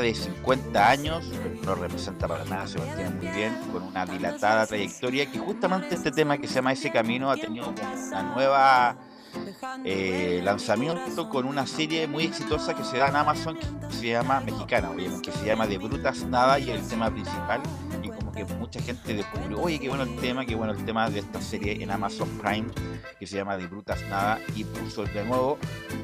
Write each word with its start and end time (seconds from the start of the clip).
De 0.00 0.14
50 0.14 0.88
años, 0.88 1.24
no 1.64 1.74
representa 1.74 2.28
para 2.28 2.44
nada, 2.44 2.66
se 2.66 2.78
mantiene 2.78 3.10
muy 3.10 3.28
bien, 3.28 3.54
con 3.72 3.82
una 3.82 4.06
dilatada 4.06 4.66
trayectoria, 4.66 5.30
que 5.30 5.38
justamente 5.38 5.94
este 5.94 6.10
tema 6.10 6.38
que 6.38 6.48
se 6.48 6.54
llama 6.56 6.72
Ese 6.72 6.90
Camino 6.90 7.30
ha 7.30 7.36
tenido 7.36 7.72
una 8.08 8.22
nueva 8.34 8.96
eh, 9.84 10.40
lanzamiento 10.42 11.28
con 11.28 11.46
una 11.46 11.66
serie 11.66 12.06
muy 12.06 12.24
exitosa 12.24 12.74
que 12.74 12.84
se 12.84 12.98
da 12.98 13.08
en 13.08 13.16
Amazon, 13.16 13.56
que 13.56 13.94
se 13.94 14.08
llama 14.08 14.40
Mexicana, 14.40 14.90
que 15.22 15.32
se 15.32 15.46
llama 15.46 15.66
De 15.66 15.78
Brutas 15.78 16.24
Nada 16.24 16.58
y 16.58 16.70
el 16.70 16.86
tema 16.86 17.10
principal 17.10 17.60
que 18.32 18.44
mucha 18.44 18.80
gente 18.80 19.14
descubrió, 19.14 19.60
oye, 19.60 19.78
qué 19.78 19.88
bueno 19.88 20.04
el 20.04 20.16
tema, 20.16 20.44
qué 20.44 20.54
bueno 20.54 20.72
el 20.72 20.84
tema 20.84 21.08
de 21.10 21.20
esta 21.20 21.40
serie 21.40 21.82
en 21.82 21.90
Amazon 21.90 22.28
Prime, 22.38 22.68
que 23.18 23.26
se 23.26 23.36
llama 23.36 23.56
Disfrutas 23.56 24.02
Nada, 24.08 24.40
y 24.56 24.64
puso 24.64 25.04
de 25.04 25.24
nuevo 25.24 25.58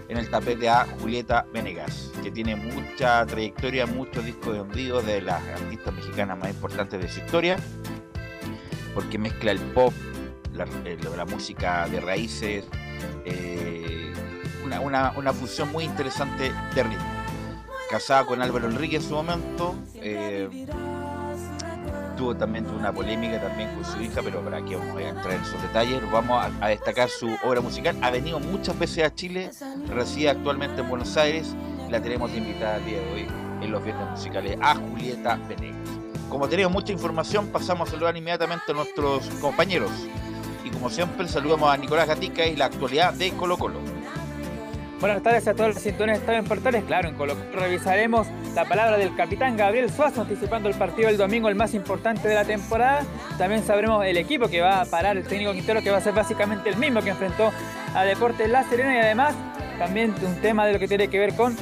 en 0.08 0.18
el 0.18 0.30
tapete 0.30 0.68
a 0.68 0.86
Julieta 1.00 1.46
Venegas, 1.52 2.10
que 2.22 2.30
tiene 2.30 2.56
mucha 2.56 3.24
trayectoria, 3.26 3.86
muchos 3.86 4.24
discos 4.24 4.54
de 4.54 4.60
hundidos 4.60 5.06
de 5.06 5.22
las 5.22 5.42
artistas 5.42 5.94
mexicanas 5.94 6.38
más 6.38 6.50
importantes 6.50 7.00
de 7.00 7.08
su 7.08 7.20
historia, 7.20 7.56
porque 8.94 9.18
mezcla 9.18 9.50
el 9.50 9.60
pop, 9.60 9.92
la, 10.52 10.66
la 11.16 11.24
música 11.24 11.88
de 11.88 12.00
raíces, 12.00 12.64
eh, 13.24 14.12
una, 14.64 14.80
una, 14.80 15.12
una 15.16 15.32
fusión 15.32 15.70
muy 15.72 15.84
interesante 15.84 16.52
de 16.74 16.82
ritmo 16.82 17.18
casada 17.88 18.24
con 18.26 18.42
Álvaro 18.42 18.68
Enrique 18.68 18.96
en 18.96 19.02
su 19.02 19.14
momento. 19.14 19.74
Eh, 19.94 20.48
tuvo 22.18 22.34
también 22.34 22.66
una 22.68 22.92
polémica 22.92 23.40
también 23.40 23.72
con 23.74 23.84
su 23.84 24.02
hija, 24.02 24.20
pero 24.22 24.42
para 24.42 24.60
que 24.60 24.76
vamos 24.76 24.96
a 24.96 25.02
entrar 25.02 25.32
en 25.32 25.40
esos 25.40 25.62
detalles, 25.62 26.02
vamos 26.10 26.52
a, 26.60 26.68
destacar 26.68 27.08
su 27.08 27.30
obra 27.44 27.60
musical. 27.60 27.96
Ha 28.02 28.10
venido 28.10 28.40
muchas 28.40 28.76
veces 28.78 29.04
a 29.04 29.14
Chile, 29.14 29.50
reside 29.88 30.30
actualmente 30.30 30.80
en 30.82 30.88
Buenos 30.88 31.16
Aires, 31.16 31.54
la 31.88 32.02
tenemos 32.02 32.34
invitada 32.34 32.76
el 32.76 32.84
día 32.84 32.98
de 32.98 33.12
hoy 33.12 33.26
en 33.62 33.70
los 33.70 33.82
viernes 33.82 34.10
musicales 34.10 34.58
a 34.60 34.74
Julieta 34.74 35.38
Venegas. 35.48 35.78
Como 36.28 36.48
tenemos 36.48 36.72
mucha 36.72 36.92
información, 36.92 37.46
pasamos 37.46 37.88
a 37.88 37.92
saludar 37.92 38.16
inmediatamente 38.16 38.64
a 38.72 38.74
nuestros 38.74 39.24
compañeros. 39.40 39.90
Y 40.64 40.70
como 40.70 40.90
siempre, 40.90 41.26
saludamos 41.28 41.72
a 41.72 41.76
Nicolás 41.76 42.08
Gatica 42.08 42.44
y 42.46 42.56
la 42.56 42.66
actualidad 42.66 43.14
de 43.14 43.30
Colo 43.30 43.56
Colo. 43.56 43.97
Buenas 45.00 45.22
tardes 45.22 45.46
a 45.46 45.54
todos 45.54 45.74
los 45.74 45.82
sintones 45.82 46.26
de 46.26 46.34
en 46.34 46.44
Portales. 46.44 46.82
Claro, 46.82 47.08
en 47.08 47.14
Colo 47.14 47.36
revisaremos 47.52 48.26
la 48.56 48.64
palabra 48.64 48.96
del 48.96 49.14
capitán 49.14 49.56
Gabriel 49.56 49.92
Suazo 49.92 50.22
anticipando 50.22 50.68
el 50.68 50.74
partido 50.74 51.06
del 51.06 51.16
domingo, 51.16 51.48
el 51.48 51.54
más 51.54 51.72
importante 51.74 52.26
de 52.26 52.34
la 52.34 52.44
temporada. 52.44 53.04
También 53.38 53.62
sabremos 53.62 54.04
el 54.04 54.16
equipo 54.16 54.48
que 54.48 54.60
va 54.60 54.80
a 54.80 54.84
parar 54.86 55.16
el 55.16 55.22
técnico 55.22 55.52
Quintero, 55.52 55.82
que 55.82 55.92
va 55.92 55.98
a 55.98 56.00
ser 56.00 56.14
básicamente 56.14 56.68
el 56.68 56.78
mismo 56.78 57.00
que 57.00 57.10
enfrentó 57.10 57.52
a 57.94 58.02
Deportes 58.02 58.50
La 58.50 58.64
Serena 58.64 58.96
y 58.96 58.98
además 58.98 59.36
también 59.78 60.12
un 60.20 60.34
tema 60.40 60.66
de 60.66 60.72
lo 60.72 60.80
que 60.80 60.88
tiene 60.88 61.06
que 61.06 61.20
ver 61.20 61.32
con 61.36 61.54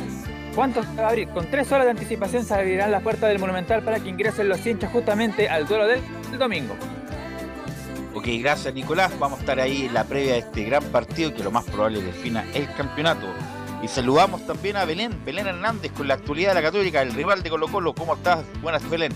cuántos 0.54 0.86
va 0.98 1.04
a 1.04 1.08
abrir. 1.10 1.28
Con 1.28 1.50
tres 1.50 1.70
horas 1.70 1.84
de 1.84 1.90
anticipación 1.90 2.42
se 2.42 2.54
abrirán 2.54 2.90
las 2.90 3.02
puertas 3.02 3.28
del 3.28 3.38
Monumental 3.38 3.82
para 3.82 4.00
que 4.00 4.08
ingresen 4.08 4.48
los 4.48 4.66
hinchas 4.66 4.90
justamente 4.90 5.50
al 5.50 5.66
duelo 5.66 5.86
del 5.86 6.00
domingo. 6.38 6.74
Ok, 8.16 8.28
gracias 8.40 8.72
Nicolás. 8.72 9.12
Vamos 9.18 9.36
a 9.36 9.40
estar 9.42 9.60
ahí 9.60 9.84
en 9.84 9.92
la 9.92 10.04
previa 10.04 10.32
de 10.32 10.38
este 10.38 10.64
gran 10.64 10.82
partido 10.84 11.34
que 11.34 11.44
lo 11.44 11.50
más 11.50 11.64
probable 11.64 12.00
defina 12.00 12.46
el 12.54 12.66
campeonato. 12.72 13.26
Y 13.82 13.88
saludamos 13.88 14.46
también 14.46 14.78
a 14.78 14.86
Belén, 14.86 15.22
Belén 15.22 15.46
Hernández 15.46 15.92
con 15.92 16.08
la 16.08 16.14
actualidad 16.14 16.48
de 16.48 16.54
la 16.54 16.62
Católica, 16.62 17.02
el 17.02 17.12
rival 17.12 17.42
de 17.42 17.50
Colo 17.50 17.68
Colo. 17.68 17.94
¿Cómo 17.94 18.14
estás? 18.14 18.42
Buenas, 18.62 18.88
Belén. 18.88 19.12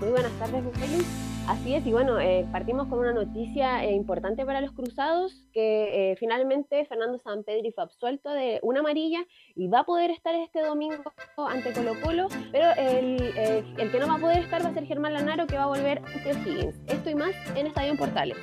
Muy 0.00 0.08
buenas 0.08 0.32
tardes, 0.38 0.64
Félix. 0.80 1.27
Así 1.48 1.74
es, 1.74 1.86
y 1.86 1.92
bueno, 1.92 2.20
eh, 2.20 2.46
partimos 2.52 2.88
con 2.88 2.98
una 2.98 3.14
noticia 3.14 3.82
eh, 3.82 3.94
importante 3.94 4.44
para 4.44 4.60
los 4.60 4.72
cruzados, 4.72 5.46
que 5.54 6.12
eh, 6.12 6.16
finalmente 6.16 6.84
Fernando 6.84 7.16
Sampedri 7.16 7.72
fue 7.72 7.84
absuelto 7.84 8.28
de 8.28 8.60
una 8.62 8.80
amarilla 8.80 9.20
y 9.56 9.66
va 9.66 9.80
a 9.80 9.84
poder 9.84 10.10
estar 10.10 10.34
este 10.34 10.60
domingo 10.60 11.10
ante 11.38 11.72
Colo 11.72 11.94
Colo, 12.02 12.28
pero 12.52 12.70
el, 12.76 13.32
el 13.78 13.90
que 13.90 13.98
no 13.98 14.08
va 14.08 14.16
a 14.16 14.18
poder 14.18 14.40
estar 14.40 14.62
va 14.62 14.68
a 14.68 14.74
ser 14.74 14.84
Germán 14.84 15.14
Lanaro, 15.14 15.46
que 15.46 15.56
va 15.56 15.62
a 15.62 15.68
volver 15.68 16.02
ante 16.14 16.32
O'Higgins. 16.32 16.76
Esto 16.86 17.08
y 17.08 17.14
más 17.14 17.32
en 17.56 17.66
Estadio 17.66 17.96
Portales. 17.96 18.36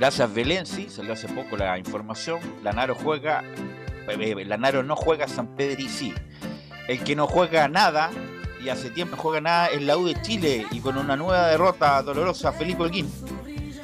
Gracias, 0.00 0.34
Belén. 0.34 0.66
Salió 0.66 1.12
hace 1.12 1.28
poco 1.28 1.56
la 1.56 1.78
información. 1.78 2.40
Lanaro 2.64 2.96
juega, 2.96 3.44
Lanaro 4.44 4.82
no 4.82 4.96
juega, 4.96 5.28
San 5.28 5.54
Pedri 5.54 5.88
sí. 5.88 6.12
El 6.88 7.04
que 7.04 7.14
no 7.14 7.28
juega 7.28 7.68
nada 7.68 8.10
y 8.66 8.68
hace 8.68 8.90
tiempo 8.90 9.16
juega 9.16 9.40
nada 9.40 9.68
en 9.68 9.86
la 9.86 9.96
U 9.96 10.06
de 10.06 10.20
Chile 10.22 10.66
y 10.72 10.80
con 10.80 10.98
una 10.98 11.16
nueva 11.16 11.46
derrota 11.46 12.02
dolorosa, 12.02 12.50
Felipe 12.50 12.82
Holguín. 12.82 13.08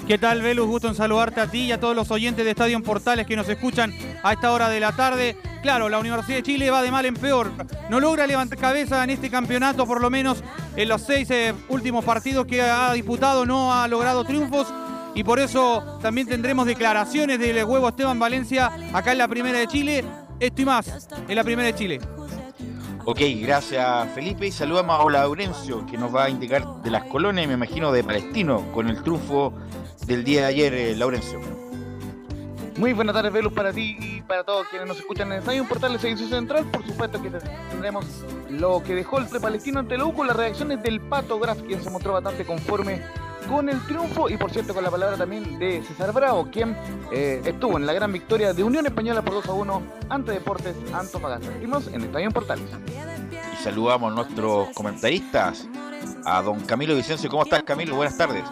¿Qué 0.08 0.19
tal, 0.19 0.43
Velus? 0.43 0.67
Gusto 0.67 0.88
en 0.88 0.96
saludarte 0.96 1.40
a 1.40 1.46
ti 1.46 1.67
y 1.67 1.73
a 1.73 1.79
todos 1.79 1.94
los 1.94 2.11
oyentes 2.11 2.44
de 2.44 2.50
Estadio 2.50 2.82
Portales 2.82 3.25
que 3.25 3.37
nos 3.37 3.49
escuchan 3.49 3.94
a 4.25 4.32
esta 4.32 4.50
hora 4.50 4.69
de 4.69 4.81
la 4.81 4.90
tarde. 4.90 5.37
claro, 5.62 5.88
la 5.88 6.00
Universidad 6.00 6.38
de 6.38 6.43
Chile 6.43 6.69
va 6.73 6.82
de 6.82 6.90
mal 6.90 7.06
en 7.06 7.14
peor. 7.14 7.52
No 7.90 8.00
logra 8.00 8.26
levantar 8.26 8.58
cabeza 8.58 9.05
en 9.05 9.11
este 9.11 9.31
campeonato, 9.31 9.87
por 9.87 10.00
lo 10.00 10.11
menos 10.11 10.43
en 10.75 10.88
los 10.88 11.02
seis 11.02 11.31
eh, 11.31 11.55
últimos 11.69 12.05
partidos 12.05 12.44
que 12.46 12.61
ha 12.61 12.93
disputado, 12.93 13.46
no 13.46 13.73
ha 13.73 13.87
logrado 13.87 14.25
triunfos. 14.25 14.67
Y 15.14 15.23
por 15.23 15.38
eso 15.38 16.00
también 16.02 16.26
tendremos 16.26 16.67
declaraciones 16.67 17.38
del 17.38 17.62
huevo 17.64 17.88
Esteban 17.88 18.19
Valencia 18.19 18.73
acá 18.93 19.12
en 19.12 19.19
la 19.19 19.29
Primera 19.29 19.61
de 19.61 19.69
Chile. 19.69 20.05
Esto 20.40 20.62
y 20.62 20.64
más 20.64 21.08
en 21.29 21.37
la 21.37 21.44
Primera 21.44 21.69
de 21.69 21.75
Chile. 21.76 22.00
Ok, 23.04 23.19
gracias 23.40 24.12
Felipe. 24.14 24.46
Y 24.46 24.52
saludamos 24.52 25.00
a 25.00 25.10
Laurencio, 25.10 25.84
que 25.87 25.99
nos 25.99 26.14
va 26.14 26.25
a 26.25 26.31
indicar 26.31 26.64
de 26.82 26.90
las 26.90 27.04
colonias, 27.04 27.49
me 27.49 27.54
imagino, 27.54 27.90
de 27.90 28.04
Palestino, 28.04 28.64
con 28.72 28.88
el 28.88 29.02
triunfo 29.02 29.52
del 30.06 30.22
día 30.22 30.43
de 30.43 30.46
ayer, 30.46 30.75
eh, 30.75 30.96
Laurencio. 30.96 31.40
Muy 32.76 32.93
buenas 32.93 33.14
tardes, 33.14 33.32
Velus, 33.32 33.52
para 33.52 33.72
ti 33.72 33.96
y 34.00 34.22
para 34.22 34.44
todos 34.44 34.66
quienes 34.69 34.87
nos 34.87 34.99
escuchan 34.99 35.32
en 35.32 35.40
Estadio 35.40 35.66
Portal 35.69 35.93
de 35.94 35.99
Servicio 35.99 36.28
Central. 36.28 36.64
Por 36.70 36.87
supuesto 36.87 37.20
que 37.20 37.31
tendremos 37.70 38.06
lo 38.49 38.82
que 38.82 38.94
dejó 38.94 39.19
el 39.19 39.26
Palestino 39.26 39.81
ante 39.81 39.98
la 39.98 40.05
U 40.05 40.14
con 40.14 40.26
las 40.26 40.37
reacciones 40.37 40.82
del 40.82 41.00
Pato 41.00 41.38
Graf, 41.38 41.60
quien 41.62 41.82
se 41.82 41.90
mostró 41.90 42.12
bastante 42.12 42.46
conforme 42.46 43.02
con 43.48 43.68
el 43.68 43.80
triunfo 43.86 44.28
y 44.28 44.36
por 44.36 44.50
cierto 44.50 44.74
con 44.74 44.84
la 44.84 44.90
palabra 44.90 45.16
también 45.16 45.58
de 45.58 45.82
César 45.82 46.12
Bravo, 46.12 46.48
quien 46.50 46.76
eh, 47.12 47.42
estuvo 47.44 47.76
en 47.76 47.86
la 47.86 47.92
gran 47.92 48.12
victoria 48.12 48.52
de 48.52 48.64
Unión 48.64 48.86
Española 48.86 49.22
por 49.22 49.34
2 49.34 49.48
a 49.48 49.52
1 49.52 49.82
ante 50.08 50.32
Deportes 50.32 50.74
Antofagasta. 50.92 51.52
Seguimos 51.52 51.86
en 51.88 52.02
Estadio 52.02 52.30
Portales. 52.30 52.66
Y 53.52 53.62
saludamos 53.62 54.12
a 54.12 54.14
nuestros 54.14 54.68
comentaristas, 54.70 55.68
a 56.24 56.42
don 56.42 56.60
Camilo 56.60 56.94
Vicencio. 56.94 57.30
¿Cómo 57.30 57.42
estás, 57.42 57.62
Camilo? 57.62 57.96
Buenas 57.96 58.16
tardes. 58.16 58.44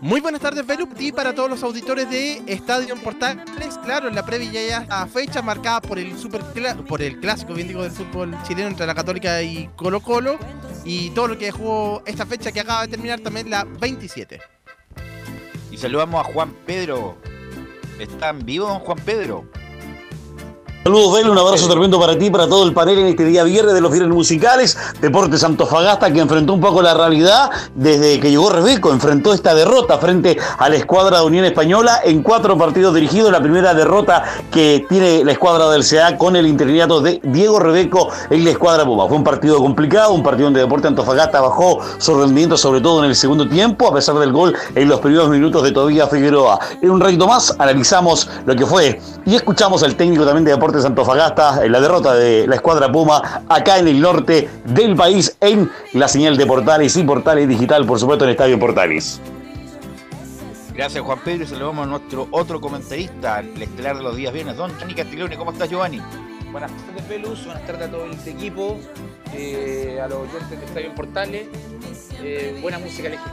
Muy 0.00 0.20
buenas 0.20 0.40
tardes, 0.40 0.64
Belup, 0.64 0.94
y 1.00 1.10
para 1.10 1.34
todos 1.34 1.50
los 1.50 1.62
auditores 1.64 2.08
de 2.08 2.40
Estadio 2.46 2.94
Portales. 2.96 3.78
Claro, 3.84 4.08
en 4.08 4.14
la 4.14 4.24
previa 4.24 4.64
ya 4.64 4.86
a 4.88 5.06
fecha 5.06 5.42
marcada 5.42 5.80
por 5.80 5.98
el 5.98 6.16
super 6.16 6.42
por 6.86 7.02
el 7.02 7.18
clásico, 7.18 7.52
bien 7.52 7.66
digo, 7.66 7.82
del 7.82 7.90
fútbol 7.90 8.36
chileno 8.46 8.68
entre 8.68 8.86
la 8.86 8.94
Católica 8.94 9.42
y 9.42 9.68
Colo 9.74 10.00
Colo. 10.00 10.38
Y 10.84 11.10
todo 11.10 11.26
lo 11.26 11.38
que 11.38 11.46
dejó 11.46 12.02
esta 12.06 12.26
fecha 12.26 12.52
que 12.52 12.60
acaba 12.60 12.82
de 12.82 12.88
terminar 12.88 13.18
también 13.20 13.50
la 13.50 13.64
27. 13.64 14.40
Y 15.72 15.76
saludamos 15.76 16.24
a 16.24 16.32
Juan 16.32 16.54
Pedro. 16.64 17.18
¿Están 17.98 18.46
vivos, 18.46 18.68
don 18.68 18.78
Juan 18.78 18.98
Pedro? 19.04 19.50
Saludos, 20.84 21.12
Bel, 21.12 21.28
un 21.28 21.36
abrazo 21.36 21.68
tremendo 21.68 22.00
para 22.00 22.16
ti 22.16 22.26
y 22.26 22.30
para 22.30 22.48
todo 22.48 22.64
el 22.64 22.72
panel 22.72 23.00
en 23.00 23.06
este 23.08 23.24
día 23.24 23.42
viernes 23.44 23.74
de 23.74 23.80
los 23.80 23.92
viernes 23.92 24.14
musicales. 24.14 24.78
Deportes 25.02 25.44
Antofagasta 25.44 26.10
que 26.10 26.20
enfrentó 26.20 26.54
un 26.54 26.60
poco 26.60 26.80
la 26.80 26.94
realidad 26.94 27.50
desde 27.74 28.18
que 28.20 28.30
llegó 28.30 28.48
Rebeco, 28.48 28.90
enfrentó 28.90 29.34
esta 29.34 29.54
derrota 29.54 29.98
frente 29.98 30.38
a 30.56 30.68
la 30.70 30.76
escuadra 30.76 31.18
de 31.18 31.26
Unión 31.26 31.44
Española 31.44 32.00
en 32.04 32.22
cuatro 32.22 32.56
partidos 32.56 32.94
dirigidos. 32.94 33.30
La 33.30 33.42
primera 33.42 33.74
derrota 33.74 34.24
que 34.50 34.86
tiene 34.88 35.24
la 35.24 35.32
escuadra 35.32 35.68
del 35.68 35.84
CA 35.86 36.16
con 36.16 36.36
el 36.36 36.46
interinato 36.46 37.02
de 37.02 37.20
Diego 37.22 37.58
Rebeco 37.58 38.08
en 38.30 38.44
la 38.44 38.50
escuadra 38.50 38.86
Puma. 38.86 39.06
Fue 39.08 39.18
un 39.18 39.24
partido 39.24 39.58
complicado, 39.58 40.12
un 40.12 40.22
partido 40.22 40.46
donde 40.46 40.60
Deportes 40.60 40.88
Antofagasta 40.88 41.40
bajó 41.40 41.80
su 41.98 42.18
rendimiento, 42.18 42.56
sobre 42.56 42.80
todo 42.80 43.04
en 43.04 43.10
el 43.10 43.16
segundo 43.16 43.46
tiempo, 43.46 43.88
a 43.88 43.94
pesar 43.94 44.14
del 44.14 44.32
gol 44.32 44.54
en 44.74 44.88
los 44.88 45.00
primeros 45.00 45.28
minutos 45.28 45.64
de 45.64 45.72
Tobía 45.72 46.06
Figueroa. 46.06 46.58
En 46.80 46.90
un 46.90 47.00
reto 47.00 47.26
más 47.26 47.54
analizamos 47.58 48.30
lo 48.46 48.56
que 48.56 48.64
fue 48.64 49.02
y 49.26 49.34
escuchamos 49.34 49.82
al 49.82 49.94
técnico 49.94 50.24
también 50.24 50.44
de 50.44 50.52
Deportes 50.52 50.67
Antofagasta 50.76 51.64
en 51.64 51.72
la 51.72 51.80
derrota 51.80 52.14
de 52.14 52.46
la 52.46 52.56
escuadra 52.56 52.92
Puma 52.92 53.42
acá 53.48 53.78
en 53.78 53.88
el 53.88 54.00
norte 54.00 54.48
del 54.64 54.94
país 54.94 55.36
en 55.40 55.70
la 55.94 56.06
señal 56.08 56.36
de 56.36 56.46
Portales 56.46 56.96
y 56.96 57.02
Portales 57.02 57.48
Digital, 57.48 57.86
por 57.86 57.98
supuesto 57.98 58.24
en 58.24 58.30
Estadio 58.30 58.58
Portales. 58.58 59.20
Gracias 60.74 61.02
Juan 61.02 61.18
Pedro 61.24 61.44
y 61.44 61.46
saludamos 61.46 61.86
a 61.86 61.90
nuestro 61.90 62.28
otro 62.30 62.60
comentarista, 62.60 63.40
el 63.40 63.60
estelar 63.60 63.96
de 63.96 64.02
los 64.02 64.16
días 64.16 64.32
viernes, 64.32 64.56
don 64.56 64.70
Giovanni 64.72 64.94
Castiglione. 64.94 65.36
¿Cómo 65.36 65.52
estás 65.52 65.68
Giovanni? 65.68 66.00
Buenas 66.52 66.70
tardes 66.70 67.02
Pelus, 67.04 67.44
buenas 67.44 67.66
tardes 67.66 67.88
a 67.88 67.90
todo 67.90 68.04
el 68.04 68.12
equipo, 68.26 68.78
eh, 69.34 70.00
a 70.02 70.06
los 70.06 70.18
oyentes 70.18 70.60
de 70.60 70.64
Estadio 70.64 70.94
Portales. 70.94 71.46
Eh, 72.22 72.58
buena 72.62 72.78
música 72.78 73.08
elegiste, 73.08 73.30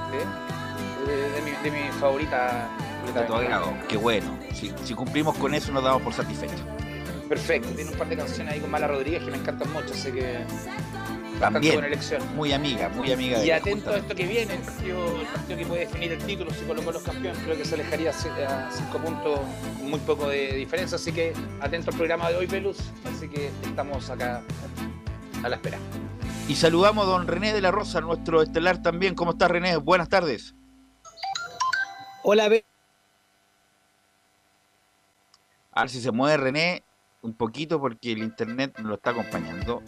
eh, 1.08 1.32
de, 1.36 1.42
mi, 1.42 1.52
de 1.64 1.72
mi 1.72 1.92
favorita. 2.00 2.70
De 3.14 3.22
tu 3.22 3.36
agrado, 3.36 3.72
qué 3.88 3.98
bueno. 3.98 4.36
Si, 4.52 4.74
si 4.84 4.96
cumplimos 4.96 5.38
con 5.38 5.54
eso 5.54 5.72
nos 5.72 5.84
damos 5.84 6.02
por 6.02 6.12
satisfechos. 6.12 6.60
Perfecto, 7.30 7.70
tiene 7.70 7.92
un 7.92 7.98
par 7.98 8.08
de 8.08 8.18
canciones 8.18 8.54
ahí 8.54 8.60
con 8.60 8.70
Mala 8.70 8.88
Rodríguez 8.88 9.24
que 9.24 9.32
me 9.32 9.38
encantan 9.38 9.72
mucho, 9.74 9.94
así 9.94 10.12
que 10.12 10.46
También, 11.40 11.74
buena 11.74 11.88
elección. 11.88 12.22
muy 12.36 12.54
amiga, 12.54 12.88
muy 12.90 13.12
amiga 13.12 13.40
de 13.40 13.48
Y 13.48 13.52
atento 13.52 13.90
a 13.90 13.98
esto 13.98 14.14
que 14.14 14.26
viene, 14.28 14.54
el 14.54 14.62
partido, 14.62 15.20
el 15.22 15.26
partido 15.28 15.58
que 15.58 15.66
puede 15.66 15.80
definir 15.82 16.12
el 16.12 16.24
título, 16.24 16.52
si 16.52 16.64
colocó 16.66 16.92
los 16.92 17.02
campeones, 17.02 17.42
creo 17.44 17.58
que 17.58 17.66
se 17.66 17.76
alejaría 17.76 18.12
a 18.12 18.72
cinco 18.72 19.00
puntos, 19.00 19.40
muy 19.82 20.00
poco 20.02 20.30
de 20.30 20.54
diferencia, 20.54 20.98
así 20.98 21.12
que 21.12 21.34
atento 21.62 21.90
al 21.90 21.98
programa 21.98 22.30
de 22.30 22.36
hoy, 22.38 22.46
Pelus, 22.48 22.78
así 23.06 23.28
que 23.28 23.50
estamos 23.64 24.08
acá 24.12 24.42
a 25.44 25.50
la 25.50 25.56
espera. 25.56 25.80
Y 26.48 26.56
saludamos 26.56 27.08
a 27.08 27.10
don 27.10 27.28
René 27.28 27.54
de 27.54 27.62
la 27.62 27.72
Rosa, 27.72 28.02
nuestro 28.02 28.44
estelar 28.44 28.80
también. 28.84 29.16
¿Cómo 29.16 29.32
estás 29.32 29.50
René? 29.50 29.78
Buenas 29.78 30.10
tardes. 30.10 30.54
Hola, 32.22 32.48
Be- 32.50 32.64
A 35.72 35.82
ver 35.82 35.90
si 35.90 36.00
se 36.02 36.12
mueve 36.12 36.38
René 36.38 36.85
un 37.26 37.34
poquito 37.34 37.80
porque 37.80 38.12
el 38.12 38.20
internet 38.20 38.76
nos 38.78 38.88
lo 38.88 38.96
está 38.96 39.10
acompañando. 39.10 39.82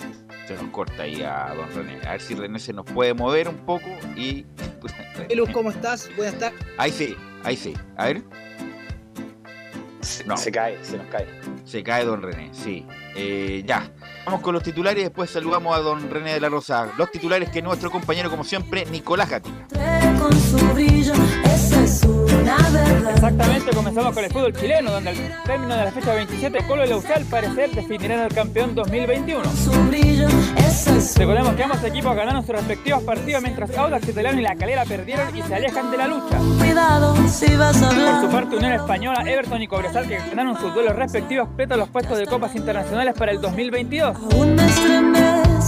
Se 0.48 0.56
nos 0.56 0.72
corta 0.72 1.04
ahí 1.04 1.22
a 1.22 1.54
don 1.56 1.72
René. 1.74 2.00
A 2.08 2.14
ver 2.14 2.22
si 2.22 2.34
René 2.34 2.58
se 2.60 2.74
nos 2.74 2.86
puede 2.86 3.14
mover 3.14 3.48
un 3.48 3.58
poco 3.58 3.86
y... 4.16 4.46
Pelus, 5.28 5.50
¿cómo 5.52 5.70
estás? 5.70 6.10
Buenas 6.16 6.38
tardes. 6.40 6.60
Ahí 6.78 6.92
sí, 6.92 7.16
ahí 7.44 7.56
sí. 7.56 7.74
A 7.96 8.06
ver. 8.06 8.24
Se, 10.02 10.24
No. 10.26 10.38
se 10.38 10.52
cae, 10.52 10.84
se 10.84 10.98
nos 10.98 11.08
cae. 11.08 11.28
Se 11.64 11.84
cae 11.84 12.06
don 12.06 12.22
René, 12.22 12.50
sí. 12.54 12.86
Eh, 13.16 13.64
ya. 13.66 13.92
Vamos 14.26 14.42
con 14.42 14.54
los 14.54 14.64
titulares 14.64 15.02
y 15.02 15.04
después 15.04 15.30
saludamos 15.30 15.76
a 15.76 15.80
don 15.80 16.10
René 16.10 16.34
de 16.34 16.40
la 16.40 16.50
Rosa. 16.50 16.92
Los 16.98 17.12
titulares 17.12 17.50
que 17.50 17.62
nuestro 17.62 17.92
compañero, 17.92 18.30
como 18.30 18.44
siempre, 18.44 18.86
Nicolás 18.86 19.30
Gatica. 19.30 19.68
Exactamente, 23.14 23.72
comenzamos 23.76 24.14
con 24.14 24.24
el 24.24 24.32
fútbol 24.32 24.54
chileno, 24.54 24.92
donde 24.92 25.10
al 25.10 25.44
término 25.44 25.76
de 25.76 25.86
la 25.86 25.92
fecha 25.92 26.14
27, 26.14 26.60
Colo 26.68 26.86
y 26.86 26.90
la 26.90 26.98
UCE 26.98 27.14
al 27.14 27.26
parecer 27.26 27.72
definirán 27.72 28.20
al 28.20 28.34
campeón 28.34 28.74
2021. 28.74 29.44
Su 29.56 29.72
brillo, 29.88 30.28
esa 30.56 30.96
es 30.96 31.18
Recordemos 31.18 31.56
que 31.56 31.64
ambos 31.64 31.84
equipos 31.84 32.16
ganaron 32.16 32.46
sus 32.46 32.56
respectivos 32.56 33.04
partidos 33.04 33.42
mientras 33.42 33.76
Audax 33.78 34.08
Italiano 34.08 34.40
y 34.40 34.44
La 34.44 34.56
Calera 34.56 34.86
perdieron 34.86 35.36
y 35.36 35.42
se 35.42 35.56
alejan 35.56 35.92
de 35.92 35.98
la 35.98 36.08
lucha. 36.08 36.38
cuidado 36.58 37.16
si 37.28 37.56
vas 37.56 37.82
a 37.82 37.90
Por 37.90 38.22
su 38.22 38.30
parte, 38.30 38.56
Unión 38.56 38.74
Española, 38.74 39.24
Everton 39.26 39.62
y 39.62 39.68
Cobresal, 39.68 40.08
que 40.08 40.18
ganaron 40.18 40.58
sus 40.60 40.74
duelos 40.74 40.96
respectivos, 40.96 41.50
petan 41.58 41.80
los 41.80 41.90
puestos 41.90 42.18
de 42.18 42.28
copas 42.28 42.56
internacionales 42.56 43.14
para 43.18 43.32
el 43.32 43.42
2022. 43.42 44.18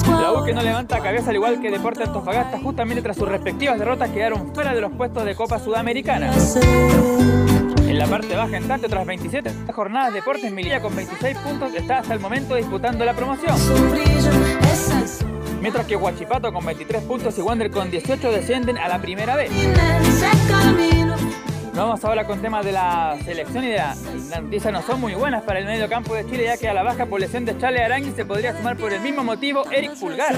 La 0.08 0.34
U 0.34 0.44
que 0.44 0.54
no 0.54 0.62
levanta 0.62 1.00
cabeza 1.00 1.30
al 1.30 1.36
igual 1.36 1.62
que 1.62 1.70
Deportes 1.72 2.08
Antofagasta, 2.08 2.60
justamente 2.60 3.02
tras 3.02 3.18
sus 3.18 3.28
respectivas 3.28 3.78
derrotas 3.78 4.10
quedaron 4.10 4.54
fuera 4.54 4.74
de 4.74 4.82
los 4.82 4.92
puestos 4.92 5.26
de 5.26 5.36
Copa 5.36 5.60
Sudamericana. 5.60 6.32
En 7.88 7.98
la 7.98 8.06
parte 8.08 8.36
baja, 8.36 8.58
en 8.58 8.68
tanto, 8.68 8.88
tras 8.88 9.06
27 9.06 9.52
jornadas, 9.74 10.14
Deportes 10.14 10.52
Melilla 10.52 10.82
con 10.82 10.96
26 10.96 11.38
puntos 11.40 11.74
está 11.74 12.00
hasta 12.00 12.14
el 12.14 12.20
momento 12.20 12.56
disputando 12.56 13.04
la 13.04 13.14
promoción. 13.14 13.56
Mientras 15.62 15.86
que 15.86 15.96
Huachipato 15.96 16.54
con 16.54 16.66
23 16.66 17.04
puntos 17.04 17.38
y 17.38 17.42
Wander 17.42 17.70
con 17.70 17.92
18 17.92 18.32
descienden 18.32 18.78
a 18.78 18.88
la 18.88 19.00
primera 19.00 19.36
vez. 19.36 19.52
Nos 21.74 21.88
vamos 21.88 22.04
ahora 22.04 22.26
con 22.26 22.42
temas 22.42 22.66
de 22.66 22.72
la 22.72 23.18
selección 23.24 23.64
y 23.64 23.68
de 23.68 23.78
la, 23.78 23.96
las 24.30 24.42
noticias 24.42 24.74
no 24.74 24.82
son 24.82 25.00
muy 25.00 25.14
buenas 25.14 25.44
para 25.44 25.60
el 25.60 25.66
medio 25.66 25.88
campo 25.88 26.14
de 26.14 26.26
Chile, 26.26 26.46
ya 26.46 26.58
que 26.58 26.68
a 26.68 26.74
la 26.74 26.84
baja 26.84 27.06
por 27.06 27.20
lesión 27.20 27.46
de 27.46 27.58
Chale 27.58 27.84
Arangui 27.84 28.12
se 28.12 28.26
podría 28.26 28.56
sumar 28.56 28.76
por 28.76 28.92
el 28.92 29.02
mismo 29.02 29.24
motivo 29.24 29.64
Eric 29.72 29.98
Pulgar. 30.00 30.36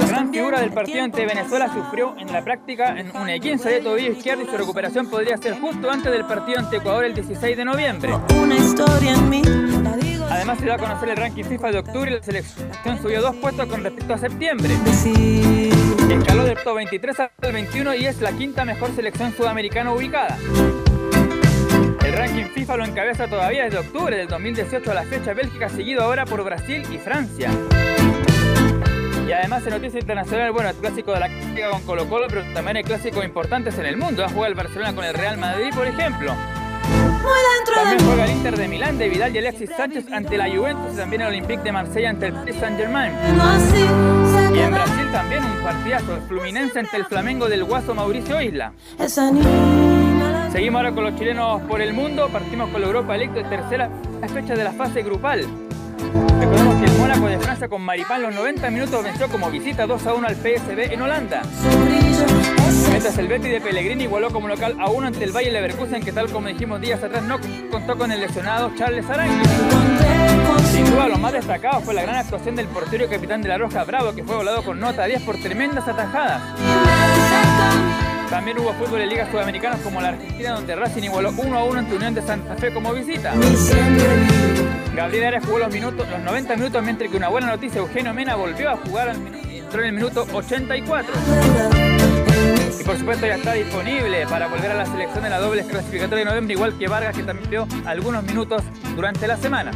La 0.00 0.06
gran 0.06 0.32
figura 0.32 0.60
del 0.60 0.72
partido 0.72 1.02
ante 1.02 1.26
Venezuela 1.26 1.72
sufrió 1.72 2.14
en 2.18 2.32
la 2.32 2.42
práctica 2.42 2.98
en 2.98 3.08
un 3.08 3.28
E15 3.28 3.64
de 3.64 3.80
tobillo 3.80 4.12
izquierdo 4.12 4.42
y 4.42 4.46
su 4.46 4.56
recuperación 4.56 5.08
podría 5.08 5.36
ser 5.38 5.58
justo 5.58 5.90
antes 5.90 6.12
del 6.12 6.24
partido 6.24 6.58
ante 6.58 6.76
Ecuador 6.76 7.04
el 7.04 7.14
16 7.14 7.56
de 7.56 7.64
noviembre. 7.64 8.12
Una 8.40 8.56
Además 10.30 10.58
se 10.58 10.64
dio 10.64 10.74
a 10.74 10.78
conocer 10.78 11.08
el 11.08 11.16
ranking 11.16 11.44
FIFA 11.44 11.70
de 11.70 11.78
octubre 11.78 12.10
y 12.10 12.14
la 12.14 12.22
selección 12.22 13.02
subió 13.02 13.22
dos 13.22 13.34
puestos 13.36 13.66
con 13.66 13.82
respecto 13.82 14.14
a 14.14 14.18
septiembre. 14.18 14.74
Escaló 16.10 16.44
del 16.44 16.58
top 16.62 16.76
23 16.76 17.20
al 17.20 17.52
21 17.52 17.94
y 17.94 18.06
es 18.06 18.20
la 18.20 18.32
quinta 18.32 18.64
mejor 18.64 18.94
selección 18.94 19.32
sudamericana 19.32 19.92
ubicada. 19.92 20.36
El 22.04 22.12
ranking 22.12 22.44
FIFA 22.54 22.76
lo 22.76 22.84
encabeza 22.84 23.26
todavía 23.26 23.64
desde 23.64 23.78
octubre 23.78 24.16
del 24.16 24.28
2018 24.28 24.90
a 24.90 24.94
la 24.94 25.02
fecha 25.04 25.32
Bélgica, 25.32 25.68
seguido 25.68 26.02
ahora 26.02 26.24
por 26.24 26.44
Brasil 26.44 26.82
y 26.92 26.98
Francia. 26.98 27.50
Y 29.26 29.32
además 29.32 29.64
en 29.66 29.70
noticia 29.70 30.00
internacional, 30.00 30.52
bueno, 30.52 30.68
el 30.68 30.76
clásico 30.76 31.12
de 31.12 31.20
la 31.20 31.28
Liga 31.28 31.70
con 31.70 31.82
Colo 31.82 32.08
Colo, 32.08 32.26
pero 32.28 32.42
también 32.52 32.76
hay 32.76 32.84
clásicos 32.84 33.24
importantes 33.24 33.78
en 33.78 33.86
el 33.86 33.96
mundo. 33.96 34.22
Va 34.22 34.28
a 34.28 34.30
jugar 34.30 34.50
el 34.50 34.54
Barcelona 34.54 34.94
con 34.94 35.04
el 35.04 35.14
Real 35.14 35.38
Madrid, 35.38 35.70
por 35.74 35.86
ejemplo. 35.86 36.34
Muy 37.24 37.40
dentro 37.56 37.74
de 37.74 37.80
También 37.80 38.06
juega 38.06 38.24
el 38.24 38.30
Inter 38.30 38.56
de 38.56 38.68
Milán 38.68 38.98
de 38.98 39.08
Vidal 39.08 39.34
y 39.34 39.38
Alexis 39.38 39.70
Sánchez 39.76 40.04
ante 40.12 40.36
la 40.36 40.54
Juventus 40.54 40.92
y 40.92 40.96
también 40.96 41.22
el 41.22 41.28
Olympique 41.28 41.62
de 41.62 41.72
Marsella 41.72 42.10
ante 42.10 42.26
el 42.26 42.34
Paris 42.34 42.56
así. 43.40 43.86
Se 44.52 44.56
Y 44.56 44.60
en 44.60 44.70
Brasil 44.70 45.08
también 45.10 45.44
un 45.44 45.62
partidazo, 45.62 46.16
el 46.16 46.22
Fluminense 46.22 46.78
ante 46.78 46.96
el 46.96 47.04
Flamengo 47.06 47.48
del 47.48 47.64
Guaso 47.64 47.94
Mauricio 47.94 48.40
Isla. 48.40 48.72
Seguimos 50.52 50.78
ahora 50.78 50.92
con 50.92 51.04
los 51.04 51.16
chilenos 51.16 51.62
por 51.62 51.80
el 51.80 51.94
mundo, 51.94 52.28
partimos 52.28 52.70
con 52.70 52.80
la 52.80 52.86
Europa 52.86 53.16
League 53.16 53.34
de 53.34 53.42
tercera 53.48 53.88
fecha 54.32 54.54
de 54.54 54.64
la 54.64 54.72
fase 54.72 55.02
grupal. 55.02 55.46
Mónaco 57.14 57.28
de 57.28 57.38
Francia 57.38 57.68
con 57.68 57.82
Maripán 57.82 58.22
los 58.22 58.34
90 58.34 58.70
minutos 58.70 59.04
venció 59.04 59.28
como 59.28 59.50
visita 59.50 59.86
2 59.86 60.06
a 60.06 60.14
1 60.14 60.26
al 60.26 60.34
PSB 60.34 60.92
en 60.92 61.02
Holanda. 61.02 61.42
Mientras 62.90 63.16
el 63.18 63.28
Betty 63.28 63.48
de 63.48 63.60
Pellegrini 63.60 64.04
igualó 64.04 64.30
como 64.30 64.48
local 64.48 64.76
a 64.80 64.90
1 64.90 65.06
ante 65.06 65.22
el 65.22 65.30
Bayer 65.30 65.52
Leverkusen 65.52 66.02
que 66.02 66.12
tal 66.12 66.30
como 66.30 66.48
dijimos 66.48 66.80
días 66.80 67.02
atrás 67.02 67.22
no 67.22 67.38
contó 67.70 67.96
con 67.96 68.10
el 68.10 68.20
lesionado 68.20 68.72
Charles 68.76 69.08
Arangui. 69.08 69.44
Sin 70.72 70.90
duda 70.90 71.08
lo 71.08 71.18
más 71.18 71.32
destacado 71.32 71.82
fue 71.82 71.94
la 71.94 72.02
gran 72.02 72.16
actuación 72.16 72.56
del 72.56 72.66
portero 72.66 73.04
y 73.04 73.08
capitán 73.08 73.42
de 73.42 73.48
la 73.48 73.58
Roja 73.58 73.84
Bravo 73.84 74.12
que 74.12 74.24
fue 74.24 74.36
volado 74.36 74.64
con 74.64 74.80
nota 74.80 75.04
10 75.04 75.22
por 75.22 75.36
tremendas 75.36 75.86
atajadas. 75.86 76.42
También 78.34 78.58
hubo 78.58 78.72
fútbol 78.72 79.00
en 79.00 79.10
ligas 79.10 79.30
sudamericanas 79.30 79.78
como 79.78 80.00
la 80.00 80.08
Argentina, 80.08 80.54
donde 80.54 80.74
Racing 80.74 81.04
igualó 81.04 81.30
1 81.36 81.56
a 81.56 81.64
1 81.66 81.78
ante 81.78 81.94
Unión 81.94 82.14
de 82.14 82.20
Santa 82.20 82.56
Fe 82.56 82.74
como 82.74 82.92
visita. 82.92 83.32
Gabriel 84.92 85.26
Arias 85.26 85.44
jugó 85.44 85.60
los, 85.60 85.72
minutos, 85.72 86.04
los 86.10 86.18
90 86.18 86.56
minutos, 86.56 86.82
mientras 86.82 87.08
que 87.12 87.16
una 87.16 87.28
buena 87.28 87.46
noticia, 87.46 87.78
Eugenio 87.78 88.12
Mena 88.12 88.34
volvió 88.34 88.70
a 88.70 88.76
jugar 88.78 89.10
al 89.10 89.18
entró 89.48 89.82
en 89.82 89.86
el 89.86 89.92
minuto 89.92 90.26
84. 90.32 91.14
Y 92.80 92.82
por 92.82 92.98
supuesto 92.98 93.24
ya 93.24 93.36
está 93.36 93.52
disponible 93.52 94.26
para 94.26 94.48
volver 94.48 94.72
a 94.72 94.74
la 94.74 94.86
selección 94.86 95.22
de 95.22 95.30
la 95.30 95.38
doble 95.38 95.64
clasificatoria 95.64 96.24
de 96.24 96.24
noviembre, 96.24 96.54
igual 96.54 96.76
que 96.76 96.88
Vargas, 96.88 97.16
que 97.16 97.22
también 97.22 97.50
dio 97.50 97.68
algunos 97.86 98.24
minutos 98.24 98.64
durante 98.96 99.28
la 99.28 99.36
semana. 99.36 99.70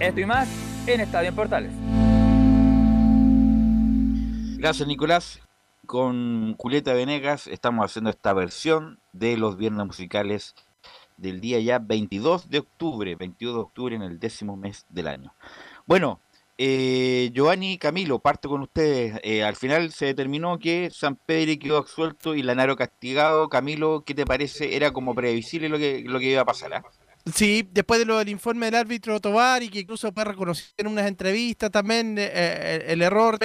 Esto 0.00 0.20
y 0.20 0.26
más 0.26 0.48
en 0.88 1.00
Estadio 1.00 1.28
en 1.28 1.34
Portales. 1.36 1.72
Gracias, 4.58 4.88
Nicolás. 4.88 5.45
Con 5.86 6.56
Julieta 6.56 6.92
Venegas 6.92 7.46
estamos 7.46 7.84
haciendo 7.84 8.10
esta 8.10 8.32
versión 8.32 8.98
de 9.12 9.36
los 9.36 9.56
viernes 9.56 9.86
musicales 9.86 10.54
del 11.16 11.40
día 11.40 11.60
ya 11.60 11.78
22 11.78 12.50
de 12.50 12.58
octubre, 12.58 13.14
22 13.14 13.54
de 13.54 13.60
octubre 13.60 13.96
en 13.96 14.02
el 14.02 14.18
décimo 14.18 14.56
mes 14.56 14.84
del 14.88 15.06
año. 15.06 15.34
Bueno, 15.86 16.20
eh, 16.58 17.30
Giovanni 17.32 17.78
Camilo, 17.78 18.18
parto 18.18 18.48
con 18.48 18.62
ustedes. 18.62 19.20
Eh, 19.22 19.44
al 19.44 19.54
final 19.54 19.92
se 19.92 20.06
determinó 20.06 20.58
que 20.58 20.90
San 20.90 21.16
Pedro 21.16 21.58
quedó 21.60 21.76
absuelto 21.78 22.34
y 22.34 22.42
Lanaro 22.42 22.76
castigado. 22.76 23.48
Camilo, 23.48 24.02
¿qué 24.04 24.14
te 24.14 24.26
parece? 24.26 24.74
Era 24.74 24.92
como 24.92 25.14
previsible 25.14 25.68
lo 25.68 25.78
que, 25.78 26.02
lo 26.04 26.18
que 26.18 26.32
iba 26.32 26.42
a 26.42 26.46
pasar. 26.46 26.74
¿ah? 26.74 26.82
Sí, 27.34 27.68
después 27.72 27.98
de 27.98 28.06
lo 28.06 28.18
del 28.18 28.28
informe 28.28 28.66
del 28.66 28.76
árbitro 28.76 29.20
Tobar 29.20 29.60
y 29.60 29.68
que 29.68 29.80
incluso 29.80 30.12
fue 30.12 30.24
reconocido 30.24 30.70
en 30.76 30.86
unas 30.86 31.06
entrevistas 31.08 31.72
también 31.72 32.16
eh, 32.18 32.30
eh, 32.32 32.84
el 32.86 33.02
error 33.02 33.36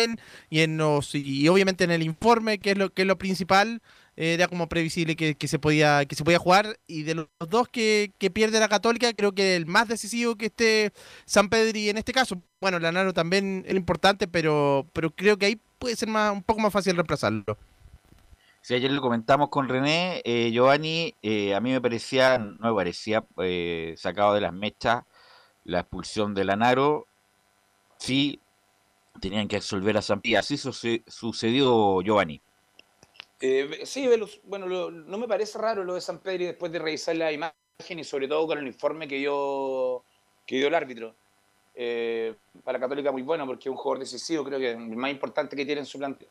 y 0.51 0.59
en 0.61 0.77
los 0.77 1.15
y 1.15 1.47
obviamente 1.49 1.83
en 1.83 1.89
el 1.89 2.03
informe 2.03 2.59
que 2.59 2.71
es 2.71 2.77
lo 2.77 2.93
que 2.93 3.01
es 3.01 3.07
lo 3.07 3.17
principal 3.17 3.81
eh, 4.15 4.33
era 4.35 4.47
como 4.47 4.69
previsible 4.69 5.15
que, 5.15 5.33
que 5.33 5.47
se 5.47 5.57
podía 5.57 6.05
que 6.05 6.13
se 6.15 6.23
podía 6.23 6.37
jugar 6.37 6.79
y 6.85 7.01
de 7.03 7.15
los 7.15 7.27
dos 7.49 7.69
que, 7.69 8.13
que 8.19 8.29
pierde 8.29 8.59
la 8.59 8.69
Católica 8.69 9.13
creo 9.13 9.31
que 9.31 9.55
el 9.55 9.65
más 9.65 9.87
decisivo 9.87 10.35
que 10.35 10.45
esté 10.47 10.93
San 11.25 11.49
Pedri 11.49 11.89
en 11.89 11.97
este 11.97 12.13
caso. 12.13 12.39
Bueno 12.59 12.77
Lanaro 12.77 13.13
también 13.13 13.63
es 13.67 13.75
importante 13.75 14.27
pero 14.27 14.87
pero 14.93 15.09
creo 15.09 15.37
que 15.37 15.47
ahí 15.47 15.61
puede 15.79 15.95
ser 15.95 16.07
más 16.07 16.31
un 16.31 16.43
poco 16.43 16.59
más 16.61 16.71
fácil 16.71 16.93
reemplazarlo 16.95 17.57
Si 18.61 18.75
ayer 18.75 18.91
lo 18.91 19.01
comentamos 19.01 19.49
con 19.49 19.67
René, 19.67 20.21
eh, 20.23 20.51
Giovanni, 20.51 21.15
eh, 21.23 21.55
a 21.55 21.59
mí 21.59 21.71
me 21.71 21.81
parecía, 21.81 22.37
no 22.37 22.69
me 22.69 22.75
parecía 22.75 23.25
eh, 23.39 23.95
sacado 23.97 24.35
de 24.35 24.41
las 24.41 24.53
mechas 24.53 25.03
la 25.63 25.79
expulsión 25.79 26.35
de 26.35 26.45
Lanaro. 26.45 27.07
Sí, 27.97 28.39
tenían 29.19 29.47
que 29.47 29.55
absolver 29.55 29.97
a 29.97 30.01
Zampilla. 30.03 30.39
Así 30.39 30.57
suce- 30.57 31.03
sucedió, 31.07 32.01
Giovanni. 32.01 32.39
Sí, 33.83 34.07
bueno, 34.43 34.91
no 34.91 35.17
me 35.17 35.27
parece 35.27 35.57
raro 35.57 35.83
lo 35.83 35.95
de 35.95 36.01
San 36.01 36.19
Pedro 36.19 36.45
después 36.45 36.71
de 36.71 36.77
revisar 36.77 37.15
la 37.15 37.31
imagen 37.31 37.55
y 37.97 38.03
sobre 38.03 38.27
todo 38.27 38.45
con 38.45 38.59
el 38.59 38.67
informe 38.67 39.07
que 39.07 39.17
dio, 39.17 40.03
que 40.45 40.57
dio 40.57 40.67
el 40.67 40.75
árbitro. 40.75 41.15
Para 42.63 42.79
Católica 42.79 43.11
muy 43.11 43.23
bueno 43.23 43.47
porque 43.47 43.69
es 43.69 43.71
un 43.71 43.77
jugador 43.77 43.99
decisivo, 43.99 44.43
creo 44.43 44.59
que 44.59 44.71
es 44.71 44.77
el 44.77 44.95
más 44.95 45.09
importante 45.09 45.55
que 45.55 45.65
tiene 45.65 45.81
en 45.81 45.87
su 45.87 45.97
plantel. 45.97 46.27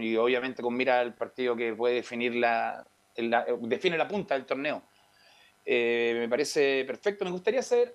Y 0.00 0.16
obviamente 0.16 0.62
con 0.62 0.74
mira 0.74 1.00
al 1.00 1.14
partido 1.14 1.54
que 1.56 1.74
puede 1.74 1.94
definir 1.96 2.34
la, 2.36 2.84
la- 3.16 3.44
eh, 3.46 3.56
define 3.60 3.96
la 3.98 4.08
punta 4.08 4.34
del 4.34 4.44
torneo. 4.46 4.82
Eh, 5.64 6.16
me 6.18 6.28
parece 6.28 6.84
perfecto. 6.86 7.24
Me 7.24 7.30
gustaría 7.30 7.62
saber, 7.62 7.94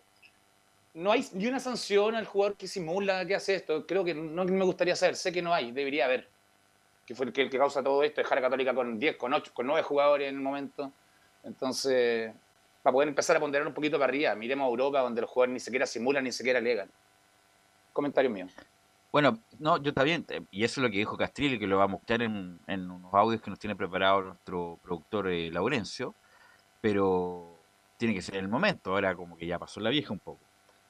no 0.93 1.11
hay 1.11 1.25
ni 1.33 1.47
una 1.47 1.59
sanción 1.59 2.15
al 2.15 2.25
jugador 2.25 2.55
que 2.57 2.67
simula 2.67 3.25
que 3.25 3.35
hace 3.35 3.55
esto. 3.55 3.85
Creo 3.85 4.03
que 4.03 4.13
no 4.13 4.45
me 4.45 4.65
gustaría 4.65 4.95
saber, 4.95 5.15
sé 5.15 5.31
que 5.31 5.41
no 5.41 5.53
hay, 5.53 5.71
debería 5.71 6.05
haber 6.05 6.27
que 7.05 7.15
fue 7.15 7.25
el 7.25 7.33
que, 7.33 7.41
el 7.41 7.49
que 7.49 7.57
causa 7.57 7.81
todo 7.81 8.03
esto, 8.03 8.21
dejar 8.21 8.37
a 8.37 8.41
Católica 8.41 8.71
con 8.75 8.99
10, 8.99 9.15
con 9.17 9.33
8, 9.33 9.51
con 9.51 9.65
9 9.65 9.81
jugadores 9.81 10.29
en 10.29 10.35
el 10.35 10.41
momento. 10.41 10.91
Entonces, 11.43 12.31
para 12.83 12.93
poder 12.93 13.09
empezar 13.09 13.35
a 13.35 13.39
ponderar 13.39 13.65
un 13.67 13.73
poquito 13.73 13.97
para 13.97 14.09
arriba, 14.11 14.35
miremos 14.35 14.65
a 14.65 14.69
Europa 14.69 14.99
donde 14.99 15.21
los 15.21 15.29
jugadores 15.29 15.53
ni 15.53 15.59
siquiera 15.59 15.87
simulan 15.87 16.23
ni 16.23 16.31
siquiera 16.31 16.59
alegan. 16.59 16.87
Comentario 17.93 18.29
mío. 18.29 18.45
Bueno, 19.11 19.39
no, 19.57 19.77
yo 19.81 19.93
también, 19.93 20.25
eh, 20.29 20.41
y 20.51 20.63
eso 20.63 20.79
es 20.79 20.83
lo 20.83 20.91
que 20.91 20.97
dijo 20.97 21.17
Castrilli, 21.17 21.57
que 21.57 21.65
lo 21.67 21.77
va 21.79 21.85
a 21.85 21.87
mostrar 21.87 22.21
en, 22.21 22.59
en 22.67 22.91
unos 22.91 23.11
audios 23.13 23.41
que 23.41 23.49
nos 23.49 23.57
tiene 23.59 23.75
preparado 23.75 24.21
nuestro 24.21 24.79
productor 24.83 25.29
eh, 25.29 25.49
Laurencio, 25.51 26.13
pero 26.81 27.57
tiene 27.97 28.13
que 28.13 28.21
ser 28.21 28.35
el 28.35 28.47
momento, 28.47 28.91
ahora 28.91 29.15
como 29.15 29.35
que 29.35 29.45
ya 29.47 29.57
pasó 29.57 29.79
la 29.79 29.89
vieja 29.89 30.13
un 30.13 30.19
poco. 30.19 30.39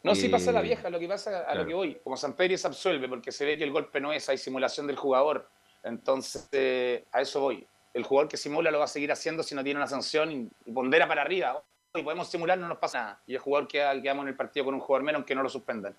No, 0.04 0.16
sí 0.16 0.30
pasa 0.30 0.52
la 0.52 0.60
Eh, 0.62 0.64
vieja, 0.64 0.90
lo 0.90 1.00
que 1.00 1.08
pasa 1.08 1.40
a 1.40 1.44
claro. 1.46 1.62
lo 1.62 1.68
que 1.68 1.74
voy. 1.74 1.96
Como 2.04 2.16
San 2.16 2.34
Pedro 2.34 2.58
se 2.58 2.68
absuelve 2.68 3.10
porque 3.10 3.32
se 3.32 3.46
ve 3.46 3.58
que 3.58 3.64
el 3.66 3.72
golpe 3.72 4.00
no 4.00 4.14
es, 4.14 4.30
hay 4.30 4.38
simulación 4.38 4.88
del 4.88 4.96
jugador. 4.96 5.50
Entonces, 5.84 6.48
eh, 6.52 7.06
a 7.12 7.22
eso 7.22 7.42
voy. 7.42 7.66
El 7.94 8.04
jugador 8.04 8.30
que 8.30 8.38
simula 8.38 8.70
lo 8.72 8.80
va 8.80 8.86
a 8.86 8.88
seguir 8.88 9.12
haciendo 9.12 9.44
si 9.44 9.56
no 9.56 9.64
tiene 9.64 9.80
una 9.80 9.88
sanción 9.88 10.32
y, 10.32 10.50
y 10.66 10.72
pondera 10.72 11.08
para 11.08 11.22
arriba. 11.22 11.62
Y 11.96 12.04
podemos 12.04 12.30
simular, 12.30 12.58
no 12.58 12.68
nos 12.68 12.78
pasa 12.78 13.00
nada. 13.00 13.22
Y 13.28 13.34
el 13.34 13.40
jugador 13.40 13.68
queda, 13.68 14.00
quedamos 14.02 14.24
en 14.24 14.30
el 14.30 14.36
partido 14.36 14.66
con 14.66 14.76
un 14.76 14.80
jugador 14.80 15.04
menos 15.04 15.20
aunque 15.20 15.36
no 15.36 15.44
lo 15.44 15.50
suspendan. 15.50 15.96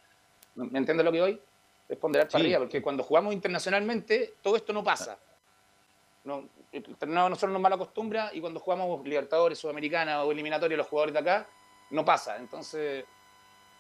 ¿Me 0.54 0.78
entiendes 0.78 1.04
lo 1.04 1.12
que 1.12 1.20
voy? 1.20 1.40
Es 1.90 1.99
ponderar 1.99 2.28
para 2.28 2.38
Sí. 2.38 2.47
arriba, 2.47 2.61
porque 2.61 2.80
cuando 2.80 3.02
jugamos 3.02 3.35
internacionalmente, 3.35 4.35
todo 4.42 4.54
esto 4.54 4.73
no 4.73 4.85
pasa. 4.85 5.18
No, 6.23 6.49
el 6.70 6.85
torneo 6.97 7.26
a 7.26 7.28
nosotros 7.28 7.50
nos 7.52 7.61
mal 7.61 7.73
acostumbra 7.73 8.30
y 8.32 8.40
cuando 8.40 8.61
jugamos 8.61 9.02
Libertadores, 9.04 9.59
Sudamericana 9.59 10.23
o 10.23 10.30
eliminatoria, 10.30 10.76
los 10.76 10.87
jugadores 10.87 11.14
de 11.14 11.18
acá, 11.20 11.49
no 11.90 12.04
pasa. 12.04 12.37
Entonces, 12.37 13.04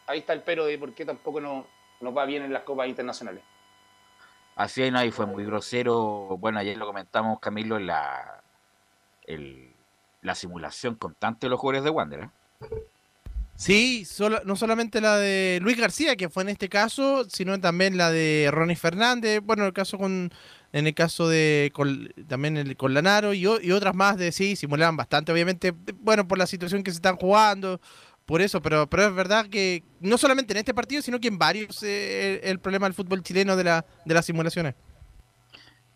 ahí 0.08 0.18
está 0.18 0.32
el 0.32 0.42
pero 0.42 0.64
de 0.64 0.76
por 0.76 0.92
qué 0.92 1.04
tampoco 1.04 1.40
no, 1.40 1.66
nos 2.00 2.16
va 2.16 2.24
bien 2.24 2.42
en 2.42 2.52
las 2.52 2.64
copas 2.64 2.88
internacionales. 2.88 3.44
Así 4.56 4.82
es, 4.82 4.90
no, 4.90 5.04
y 5.04 5.12
fue 5.12 5.26
muy 5.26 5.44
grosero. 5.44 6.36
Bueno, 6.38 6.58
ayer 6.58 6.76
lo 6.76 6.86
comentamos, 6.86 7.38
Camilo, 7.38 7.78
la, 7.78 8.42
el- 9.22 9.72
la 10.22 10.34
simulación 10.34 10.96
constante 10.96 11.46
de 11.46 11.50
los 11.50 11.60
jugadores 11.60 11.84
de 11.84 11.90
Wander. 11.90 12.20
¿eh? 12.24 12.30
Sí, 13.60 14.06
solo- 14.06 14.40
no 14.46 14.56
solamente 14.56 15.02
la 15.02 15.18
de 15.18 15.58
Luis 15.60 15.76
García, 15.76 16.16
que 16.16 16.30
fue 16.30 16.42
en 16.44 16.48
este 16.48 16.70
caso, 16.70 17.26
sino 17.28 17.60
también 17.60 17.98
la 17.98 18.10
de 18.10 18.48
Ronnie 18.50 18.74
Fernández, 18.74 19.40
bueno, 19.44 19.64
en 19.64 19.66
el 19.68 19.72
caso 19.74 19.98
con 19.98 20.32
en 20.72 20.86
el 20.86 20.94
caso 20.94 21.28
de 21.28 21.70
con- 21.74 22.08
también 22.28 22.56
el, 22.56 22.74
con 22.76 22.94
Lanaro 22.94 23.34
y 23.34 23.44
otras 23.46 23.94
más 23.94 24.16
de 24.16 24.32
sí, 24.32 24.56
simulaban 24.56 24.96
bastante, 24.96 25.30
obviamente, 25.30 25.74
bueno, 25.96 26.26
por 26.26 26.38
la 26.38 26.46
situación 26.46 26.82
que 26.82 26.90
se 26.92 26.96
están 26.96 27.16
jugando, 27.16 27.80
por 28.24 28.40
eso, 28.40 28.62
pero, 28.62 28.88
pero 28.88 29.08
es 29.08 29.14
verdad 29.14 29.46
que 29.48 29.82
no 30.00 30.16
solamente 30.16 30.52
en 30.54 30.58
este 30.58 30.72
partido, 30.72 31.02
sino 31.02 31.20
que 31.20 31.28
en 31.28 31.38
varios 31.38 31.82
eh, 31.82 32.40
el, 32.44 32.50
el 32.52 32.58
problema 32.60 32.86
del 32.86 32.94
fútbol 32.94 33.22
chileno 33.22 33.56
de, 33.56 33.64
la, 33.64 33.84
de 34.06 34.14
las 34.14 34.24
simulaciones. 34.24 34.74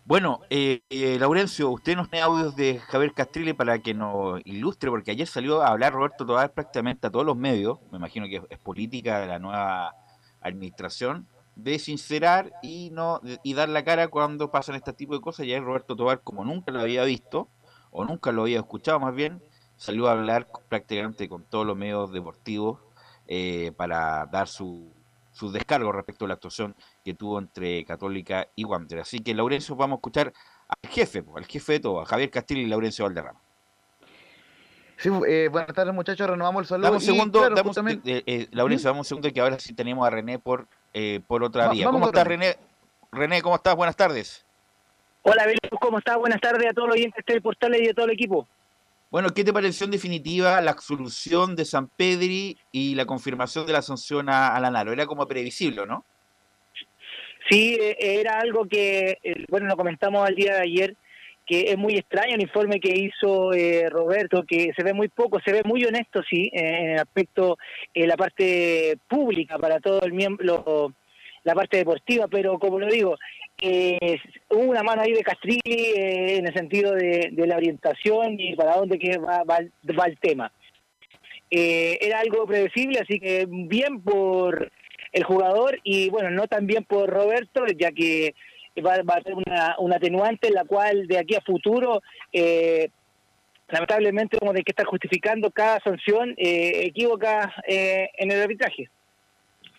Bueno, 0.06 0.42
eh, 0.50 0.82
eh, 0.90 1.18
Laurencio, 1.18 1.70
usted 1.70 1.96
nos 1.96 2.11
tiene 2.11 2.25
audios 2.25 2.54
de 2.54 2.78
Javier 2.78 3.14
Castrile 3.14 3.54
para 3.54 3.78
que 3.78 3.94
nos 3.94 4.38
ilustre, 4.44 4.90
porque 4.90 5.12
ayer 5.12 5.26
salió 5.26 5.62
a 5.62 5.68
hablar 5.68 5.94
Roberto 5.94 6.26
Tobar 6.26 6.52
prácticamente 6.52 7.06
a 7.06 7.11
todos 7.11 7.25
los 7.25 7.38
medios, 7.38 7.78
me 7.90 7.96
imagino 7.96 8.26
que 8.26 8.42
es, 8.50 8.58
política 8.58 9.20
de 9.20 9.28
la 9.28 9.38
nueva 9.38 9.94
administración, 10.42 11.26
de 11.56 11.78
sincerar 11.78 12.52
y 12.62 12.90
no 12.92 13.23
y 13.42 13.54
dar 13.54 13.70
la 13.70 13.82
cara 13.82 14.08
cuando 14.08 14.50
pasan 14.50 14.75
este 14.75 14.92
tipo 14.92 15.14
de 15.14 15.23
cosas. 15.23 15.46
Y 15.46 15.52
ayer 15.52 15.64
Roberto 15.64 15.96
Tobar, 15.96 16.20
como 16.23 16.44
nunca 16.44 16.70
lo 16.70 16.80
había 16.80 17.04
visto, 17.04 17.49
o 17.90 18.04
nunca 18.04 18.30
lo 18.30 18.42
había 18.42 18.58
escuchado 18.58 19.00
más 19.00 19.14
bien, 19.14 19.42
salió 19.78 20.08
a 20.08 20.12
hablar 20.12 20.49
prácticamente 20.68 21.30
con 21.30 21.44
todos 21.44 21.64
los 21.64 21.78
medios 21.78 22.12
deportivos 22.12 22.78
eh, 23.26 23.73
para 23.75 24.26
dar 24.26 24.49
su, 24.49 24.92
sus 25.32 25.54
descargos 25.54 25.94
respecto 25.94 26.26
a 26.26 26.28
la 26.28 26.34
actuación 26.34 26.75
que 27.04 27.14
tuvo 27.14 27.38
entre 27.38 27.84
Católica 27.84 28.49
y 28.56 28.64
Wander. 28.64 29.00
Así 29.00 29.18
que, 29.20 29.34
Laurencio, 29.34 29.76
vamos 29.76 29.96
a 29.96 29.99
escuchar 29.99 30.32
al 30.66 30.90
jefe, 30.90 31.23
al 31.37 31.44
jefe 31.44 31.75
de 31.75 31.80
todo, 31.80 32.00
a 32.00 32.06
Javier 32.06 32.30
Castillo 32.30 32.62
y 32.62 32.66
Laurencio 32.66 33.04
Valderrama. 33.04 33.38
Sí, 34.96 35.11
eh, 35.28 35.49
buenas 35.52 35.75
tardes 35.75 35.92
muchachos, 35.92 36.28
renovamos 36.30 36.62
el 36.62 36.66
saludo. 36.66 36.84
Dame 36.87 36.96
un 36.96 37.02
y, 37.02 37.06
segundo, 37.06 37.38
claro, 37.40 37.62
justamente- 37.62 38.18
eh, 38.18 38.23
eh, 38.26 38.49
Laurencio, 38.52 38.88
dame 38.88 39.00
un 39.00 39.04
segundo 39.04 39.30
que 39.30 39.40
ahora 39.40 39.58
sí 39.58 39.75
tenemos 39.75 40.06
a 40.06 40.11
René 40.11 40.38
por, 40.38 40.66
eh, 40.94 41.20
por 41.26 41.44
otra 41.44 41.66
Va- 41.66 41.73
vía. 41.73 41.84
¿Cómo 41.90 42.06
estás, 42.06 42.26
René? 42.26 42.56
René, 43.12 43.42
¿cómo 43.42 43.56
estás? 43.56 43.76
Buenas 43.76 43.96
tardes. 43.96 44.44
Hola, 45.23 45.44
Belus, 45.46 45.61
¿cómo 45.80 45.99
estás? 45.99 46.16
Buenas 46.16 46.40
tardes 46.40 46.70
a 46.70 46.73
todos 46.73 46.88
los 46.88 46.96
oyentes 46.96 47.23
de 47.26 47.40
Portales 47.40 47.82
y 47.82 47.88
a 47.90 47.94
todo 47.94 48.06
el 48.06 48.12
equipo. 48.12 48.49
Bueno, 49.11 49.30
¿qué 49.30 49.44
te 49.44 49.52
pareció 49.52 49.84
en 49.84 49.90
definitiva 49.90 50.61
la 50.61 50.70
absolución 50.70 51.54
de 51.54 51.64
San 51.64 51.88
Pedri 51.88 52.58
y 52.73 52.94
la 52.94 53.04
confirmación 53.06 53.66
de 53.66 53.73
la 53.73 53.82
sanción 53.82 54.28
a, 54.28 54.54
a 54.56 54.61
Lanaro? 54.61 54.92
Era 54.92 55.06
como 55.06 55.26
previsible, 55.26 55.87
¿no? 55.87 56.04
Sí, 57.48 57.76
eh, 57.80 57.96
era 57.98 58.38
algo 58.38 58.66
que, 58.66 59.18
eh, 59.22 59.44
bueno, 59.48 59.66
lo 59.66 59.76
comentamos 59.76 60.26
al 60.26 60.34
día 60.34 60.54
de 60.54 60.62
ayer, 60.62 60.96
que 61.46 61.70
es 61.72 61.76
muy 61.76 61.96
extraño 61.96 62.34
el 62.34 62.42
informe 62.42 62.80
que 62.80 62.96
hizo 62.96 63.52
eh, 63.52 63.88
Roberto, 63.90 64.44
que 64.48 64.72
se 64.74 64.82
ve 64.82 64.94
muy 64.94 65.08
poco, 65.08 65.40
se 65.44 65.52
ve 65.52 65.62
muy 65.64 65.84
honesto, 65.84 66.22
sí, 66.22 66.50
en 66.52 66.90
el 66.90 66.98
aspecto, 66.98 67.58
en 67.92 68.08
la 68.08 68.16
parte 68.16 68.96
pública 69.08 69.58
para 69.58 69.78
todo 69.78 70.00
el 70.02 70.14
miembro, 70.14 70.94
la 71.42 71.54
parte 71.54 71.76
deportiva, 71.76 72.28
pero 72.28 72.58
como 72.58 72.78
lo 72.78 72.86
digo, 72.86 73.16
eh, 73.60 74.18
hubo 74.48 74.62
una 74.62 74.82
mano 74.82 75.02
ahí 75.02 75.12
de 75.12 75.22
Castrilli 75.22 75.60
eh, 75.64 76.36
en 76.38 76.46
el 76.46 76.54
sentido 76.54 76.92
de, 76.92 77.28
de 77.30 77.46
la 77.46 77.56
orientación 77.56 78.40
y 78.40 78.56
para 78.56 78.76
dónde 78.76 78.98
que 78.98 79.18
va, 79.18 79.44
va, 79.44 79.58
va 79.98 80.06
el 80.06 80.18
tema. 80.18 80.50
Eh, 81.50 81.98
era 82.00 82.20
algo 82.20 82.46
predecible, 82.46 82.98
así 83.00 83.20
que 83.20 83.46
bien 83.48 84.02
por 84.02 84.72
el 85.14 85.25
jugador 85.25 85.78
y 85.85 86.11
bueno, 86.11 86.28
no 86.30 86.47
tan 86.47 86.66
bien 86.66 86.85
por 86.85 87.09
Roberto, 87.09 87.64
ya 87.78 87.90
que 87.92 88.35
va, 88.85 89.00
va 89.02 89.14
a 89.14 89.23
ser 89.23 89.35
una, 89.35 89.97
atenuante 89.97 90.49
en 90.49 90.54
la 90.54 90.64
cual 90.64 91.06
de 91.06 91.18
aquí 91.18 91.35
a 91.37 91.40
futuro, 91.40 92.02
eh, 92.33 92.90
lamentablemente, 93.68 94.37
a 94.37 94.40
tener 94.40 94.64
que 94.64 94.73
estar 94.73 94.87
justificando 94.87 95.50
cada 95.50 95.80
sanción 95.80 96.35
eh, 96.37 96.83
equívoca 96.85 97.54
eh, 97.66 98.11
en 98.18 98.30
el 98.33 98.42
arbitraje. 98.42 98.90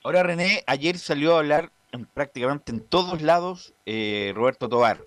Ahora 0.03 0.23
René, 0.23 0.63
ayer 0.67 0.97
salió 0.97 1.35
a 1.35 1.39
hablar 1.39 1.69
en 1.91 2.05
prácticamente 2.05 2.71
en 2.71 2.79
todos 2.79 3.21
lados 3.21 3.73
eh, 3.85 4.31
Roberto 4.35 4.69
Tobar. 4.69 4.99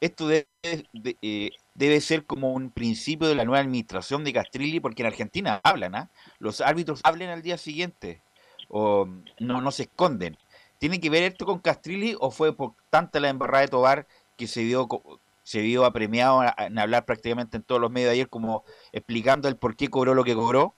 Esto 0.00 0.28
debe, 0.28 0.46
de- 0.92 1.16
eh, 1.22 1.50
debe 1.74 2.00
ser 2.00 2.24
como 2.24 2.52
un 2.52 2.70
principio 2.70 3.28
de 3.28 3.34
la 3.34 3.44
nueva 3.44 3.60
administración 3.60 4.24
de 4.24 4.32
Castrilli, 4.32 4.80
porque 4.80 5.02
en 5.02 5.06
Argentina 5.08 5.60
hablan, 5.62 5.94
¿ah? 5.94 6.10
Los 6.38 6.60
árbitros 6.60 7.00
hablan 7.04 7.30
al 7.30 7.42
día 7.42 7.58
siguiente, 7.58 8.20
o 8.68 9.08
no, 9.40 9.60
no 9.60 9.70
se 9.70 9.84
esconden. 9.84 10.36
¿Tiene 10.78 11.00
que 11.00 11.10
ver 11.10 11.24
esto 11.24 11.44
con 11.44 11.58
Castrilli 11.58 12.14
o 12.20 12.30
fue 12.30 12.56
por 12.56 12.74
tanta 12.90 13.20
la 13.20 13.28
embarrada 13.28 13.62
de 13.62 13.68
Tobar 13.68 14.06
que 14.36 14.46
se 14.46 14.62
vio, 14.62 14.88
se 15.42 15.60
vio 15.60 15.84
apremiado 15.84 16.42
en 16.58 16.78
hablar 16.78 17.04
prácticamente 17.04 17.56
en 17.56 17.64
todos 17.64 17.80
los 17.80 17.90
medios 17.90 18.10
de 18.10 18.14
ayer 18.14 18.28
como 18.28 18.64
explicando 18.92 19.48
el 19.48 19.56
por 19.56 19.76
qué 19.76 19.88
cobró 19.88 20.14
lo 20.14 20.24
que 20.24 20.34
cobró? 20.34 20.74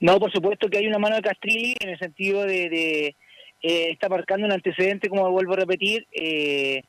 No, 0.00 0.18
por 0.18 0.32
supuesto 0.32 0.68
que 0.68 0.78
hay 0.78 0.86
una 0.86 0.98
mano 0.98 1.16
de 1.16 1.22
Castrilli 1.22 1.76
en 1.80 1.90
el 1.90 1.98
sentido 1.98 2.42
de, 2.42 2.68
de, 2.68 3.06
eh, 3.62 3.90
está 3.90 4.08
marcando 4.08 4.46
un 4.46 4.52
antecedente, 4.52 5.08
como 5.08 5.30
vuelvo 5.30 5.52
a 5.52 5.56
repetir. 5.56 6.06
eh, 6.12 6.82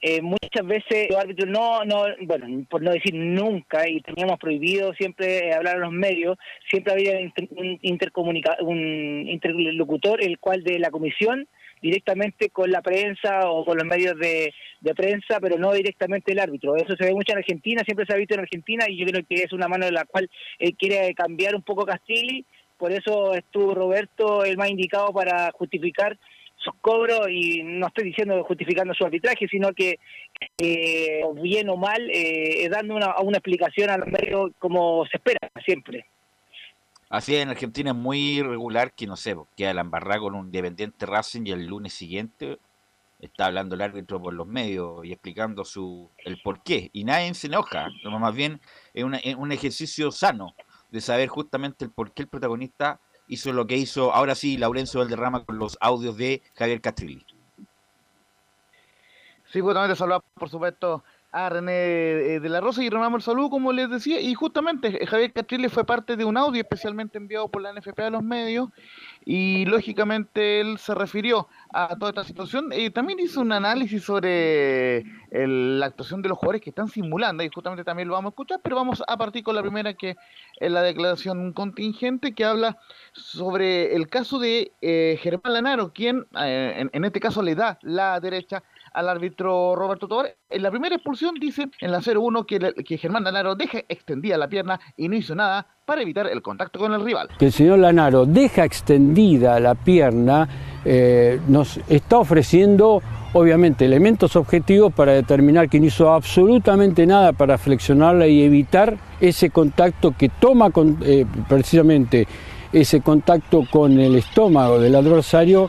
eh, 0.00 0.22
muchas 0.22 0.64
veces 0.64 1.08
los 1.10 1.18
árbitros 1.18 1.48
no, 1.50 1.84
no, 1.84 2.04
bueno, 2.22 2.64
por 2.70 2.82
no 2.82 2.92
decir 2.92 3.14
nunca, 3.14 3.88
y 3.88 4.00
teníamos 4.00 4.38
prohibido 4.38 4.94
siempre 4.94 5.48
eh, 5.48 5.54
hablar 5.54 5.76
a 5.76 5.80
los 5.80 5.92
medios, 5.92 6.38
siempre 6.70 6.92
había 6.92 7.18
un, 7.18 7.78
intercomunica- 7.82 8.60
un 8.60 9.26
interlocutor, 9.28 10.22
el 10.22 10.38
cual 10.38 10.62
de 10.62 10.78
la 10.78 10.90
comisión, 10.90 11.48
directamente 11.82 12.50
con 12.50 12.70
la 12.70 12.82
prensa 12.82 13.50
o 13.50 13.64
con 13.64 13.76
los 13.76 13.86
medios 13.86 14.16
de, 14.18 14.52
prensa, 14.94 15.38
pero 15.40 15.58
no 15.58 15.72
directamente 15.72 16.32
el 16.32 16.38
árbitro. 16.38 16.76
Eso 16.76 16.96
se 16.96 17.04
ve 17.04 17.12
mucho 17.12 17.32
en 17.32 17.38
Argentina, 17.38 17.82
siempre 17.84 18.06
se 18.06 18.14
ha 18.14 18.16
visto 18.16 18.34
en 18.34 18.40
Argentina, 18.40 18.86
y 18.88 18.98
yo 18.98 19.06
creo 19.06 19.24
que 19.28 19.42
es 19.42 19.52
una 19.52 19.68
mano 19.68 19.86
de 19.86 19.92
la 19.92 20.04
cual 20.04 20.30
él 20.58 20.74
quiere 20.76 21.12
cambiar 21.14 21.54
un 21.54 21.62
poco 21.62 21.84
Castilli, 21.84 22.44
por 22.76 22.92
eso 22.92 23.34
estuvo 23.34 23.74
Roberto 23.74 24.44
el 24.44 24.56
más 24.56 24.70
indicado 24.70 25.12
para 25.12 25.50
justificar 25.52 26.16
sus 26.58 26.74
cobros 26.80 27.28
y 27.30 27.62
no 27.62 27.86
estoy 27.86 28.04
diciendo 28.04 28.42
justificando 28.44 28.92
su 28.94 29.04
arbitraje, 29.04 29.46
sino 29.48 29.72
que 29.72 29.98
eh, 30.58 31.22
bien 31.40 31.68
o 31.68 31.76
mal, 31.76 32.08
eh, 32.12 32.68
dando 32.68 32.96
una, 32.96 33.18
una 33.20 33.38
explicación 33.38 33.90
a 33.90 33.98
los 33.98 34.08
medios 34.08 34.50
como 34.58 35.06
se 35.06 35.16
espera 35.18 35.38
siempre. 35.64 36.04
Así 37.10 37.34
es, 37.34 37.42
en 37.42 37.48
Argentina 37.48 37.90
es 37.90 37.96
muy 37.96 38.38
irregular 38.38 38.92
que, 38.92 39.06
no 39.06 39.16
sé, 39.16 39.34
pues, 39.34 39.48
queda 39.56 39.72
la 39.72 39.80
embarrada 39.80 40.20
con 40.20 40.34
un 40.34 40.46
Independiente 40.46 41.06
Racing 41.06 41.46
y 41.46 41.52
el 41.52 41.64
lunes 41.66 41.94
siguiente 41.94 42.58
está 43.20 43.46
hablando 43.46 43.74
el 43.74 43.80
árbitro 43.80 44.20
por 44.20 44.34
los 44.34 44.46
medios 44.46 45.04
y 45.04 45.12
explicando 45.12 45.64
su 45.64 46.10
el 46.24 46.40
por 46.42 46.62
qué. 46.62 46.90
Y 46.92 47.04
nadie 47.04 47.32
se 47.34 47.46
enoja, 47.46 47.88
no, 48.04 48.18
más 48.18 48.34
bien 48.34 48.60
es, 48.94 49.04
una- 49.04 49.18
es 49.18 49.34
un 49.36 49.52
ejercicio 49.52 50.10
sano 50.12 50.54
de 50.90 51.00
saber 51.00 51.28
justamente 51.28 51.84
el 51.84 51.90
por 51.90 52.12
qué 52.12 52.22
el 52.22 52.28
protagonista 52.28 53.00
hizo 53.28 53.52
lo 53.52 53.66
que 53.66 53.76
hizo, 53.76 54.12
ahora 54.12 54.34
sí, 54.34 54.56
Laurencio 54.56 55.00
Valderrama 55.00 55.44
con 55.44 55.58
los 55.58 55.78
audios 55.80 56.16
de 56.16 56.42
Javier 56.54 56.80
Castrilli. 56.80 57.24
Sí, 59.52 59.60
justamente 59.60 59.96
saludar, 59.96 60.22
por 60.34 60.50
supuesto, 60.50 61.04
a 61.30 61.48
René 61.48 61.72
eh, 61.72 62.40
de 62.40 62.48
la 62.48 62.60
Rosa 62.60 62.82
y 62.82 62.88
renovamos 62.88 63.20
el 63.20 63.24
saludo, 63.24 63.50
como 63.50 63.72
les 63.72 63.90
decía, 63.90 64.20
y 64.20 64.34
justamente 64.34 65.02
eh, 65.02 65.06
Javier 65.06 65.32
Castrilli 65.32 65.68
fue 65.68 65.84
parte 65.84 66.16
de 66.16 66.24
un 66.24 66.36
audio 66.36 66.60
especialmente 66.60 67.18
enviado 67.18 67.48
por 67.48 67.62
la 67.62 67.72
NFP 67.72 68.00
a 68.00 68.10
los 68.10 68.22
medios, 68.22 68.70
y 69.24 69.64
lógicamente 69.66 70.60
él 70.60 70.78
se 70.78 70.94
refirió 70.94 71.48
a 71.72 71.96
toda 71.96 72.10
esta 72.10 72.24
situación, 72.24 72.70
y 72.74 72.90
también 72.90 73.18
hizo 73.20 73.40
un 73.40 73.52
análisis 73.52 74.02
sobre 74.02 74.98
el- 75.30 75.80
la 75.80 75.86
actuación 75.86 76.22
de 76.22 76.28
los 76.28 76.38
jugadores 76.38 76.62
que 76.62 76.70
están 76.70 76.88
simulando, 76.88 77.42
y 77.42 77.50
justamente 77.52 77.84
también 77.84 78.08
lo 78.08 78.14
vamos 78.14 78.30
a 78.30 78.32
escuchar, 78.32 78.60
pero 78.62 78.76
vamos 78.76 79.02
a 79.06 79.16
partir 79.16 79.42
con 79.42 79.54
la 79.54 79.62
primera, 79.62 79.94
que 79.94 80.16
es 80.56 80.70
la 80.70 80.82
declaración 80.82 81.52
contingente, 81.52 82.34
que 82.34 82.44
habla 82.44 82.78
sobre 83.12 83.94
el 83.94 84.08
caso 84.08 84.38
de 84.38 84.72
eh, 84.80 85.18
Germán 85.20 85.52
Lanaro, 85.52 85.92
quien 85.92 86.26
eh, 86.40 86.88
en 86.92 87.04
este 87.04 87.20
caso 87.20 87.42
le 87.42 87.54
da 87.54 87.78
la 87.82 88.20
derecha 88.20 88.62
al 88.98 89.08
árbitro 89.08 89.74
Roberto 89.76 90.08
Tobar. 90.08 90.34
En 90.50 90.62
la 90.62 90.70
primera 90.70 90.96
expulsión 90.96 91.34
dice 91.40 91.68
en 91.80 91.92
la 91.92 92.00
0-1 92.00 92.44
que, 92.46 92.58
le- 92.58 92.74
que 92.74 92.98
Germán 92.98 93.22
Lanaro 93.24 93.54
deja 93.54 93.78
extendida 93.88 94.36
la 94.36 94.48
pierna 94.48 94.80
y 94.96 95.08
no 95.08 95.14
hizo 95.16 95.34
nada 95.34 95.66
para 95.86 96.02
evitar 96.02 96.26
el 96.26 96.42
contacto 96.42 96.78
con 96.78 96.92
el 96.92 97.04
rival. 97.04 97.28
que 97.38 97.46
el 97.46 97.52
señor 97.52 97.78
Lanaro 97.78 98.26
deja 98.26 98.64
extendida 98.64 99.58
la 99.60 99.74
pierna, 99.74 100.48
eh, 100.84 101.40
nos 101.48 101.78
está 101.88 102.18
ofreciendo 102.18 103.00
obviamente 103.34 103.84
elementos 103.84 104.34
objetivos 104.36 104.92
para 104.92 105.12
determinar 105.12 105.68
que 105.68 105.78
no 105.78 105.86
hizo 105.86 106.10
absolutamente 106.12 107.06
nada 107.06 107.32
para 107.32 107.56
flexionarla 107.56 108.26
y 108.26 108.42
evitar 108.42 108.96
ese 109.20 109.50
contacto 109.50 110.14
que 110.18 110.28
toma 110.28 110.70
con- 110.70 110.98
eh, 111.02 111.24
precisamente 111.48 112.26
ese 112.72 113.00
contacto 113.00 113.64
con 113.70 113.98
el 113.98 114.16
estómago 114.16 114.78
del 114.80 114.94
adversario 114.94 115.68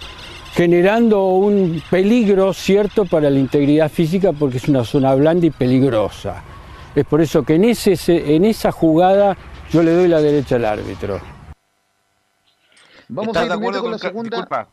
generando 0.59 1.23
un 1.23 1.81
peligro 1.89 2.51
cierto 2.51 3.05
para 3.05 3.29
la 3.29 3.39
integridad 3.39 3.89
física 3.89 4.33
porque 4.33 4.57
es 4.57 4.67
una 4.67 4.83
zona 4.83 5.15
blanda 5.15 5.45
y 5.45 5.51
peligrosa. 5.51 6.43
Es 6.93 7.05
por 7.05 7.21
eso 7.21 7.43
que 7.43 7.55
en, 7.55 7.63
ese, 7.63 7.95
en 8.35 8.43
esa 8.43 8.69
jugada 8.69 9.37
yo 9.71 9.81
le 9.81 9.93
doy 9.93 10.09
la 10.09 10.19
derecha 10.19 10.57
al 10.57 10.65
árbitro. 10.65 11.21
Vamos 13.07 13.29
¿Estás 13.29 13.43
a 13.43 13.45
ir 13.45 13.51
de 13.51 13.55
acuerdo 13.55 13.79
con 13.79 13.83
con, 13.83 13.91
la 13.91 13.97
segunda. 13.99 14.29
disculpa, 14.35 14.67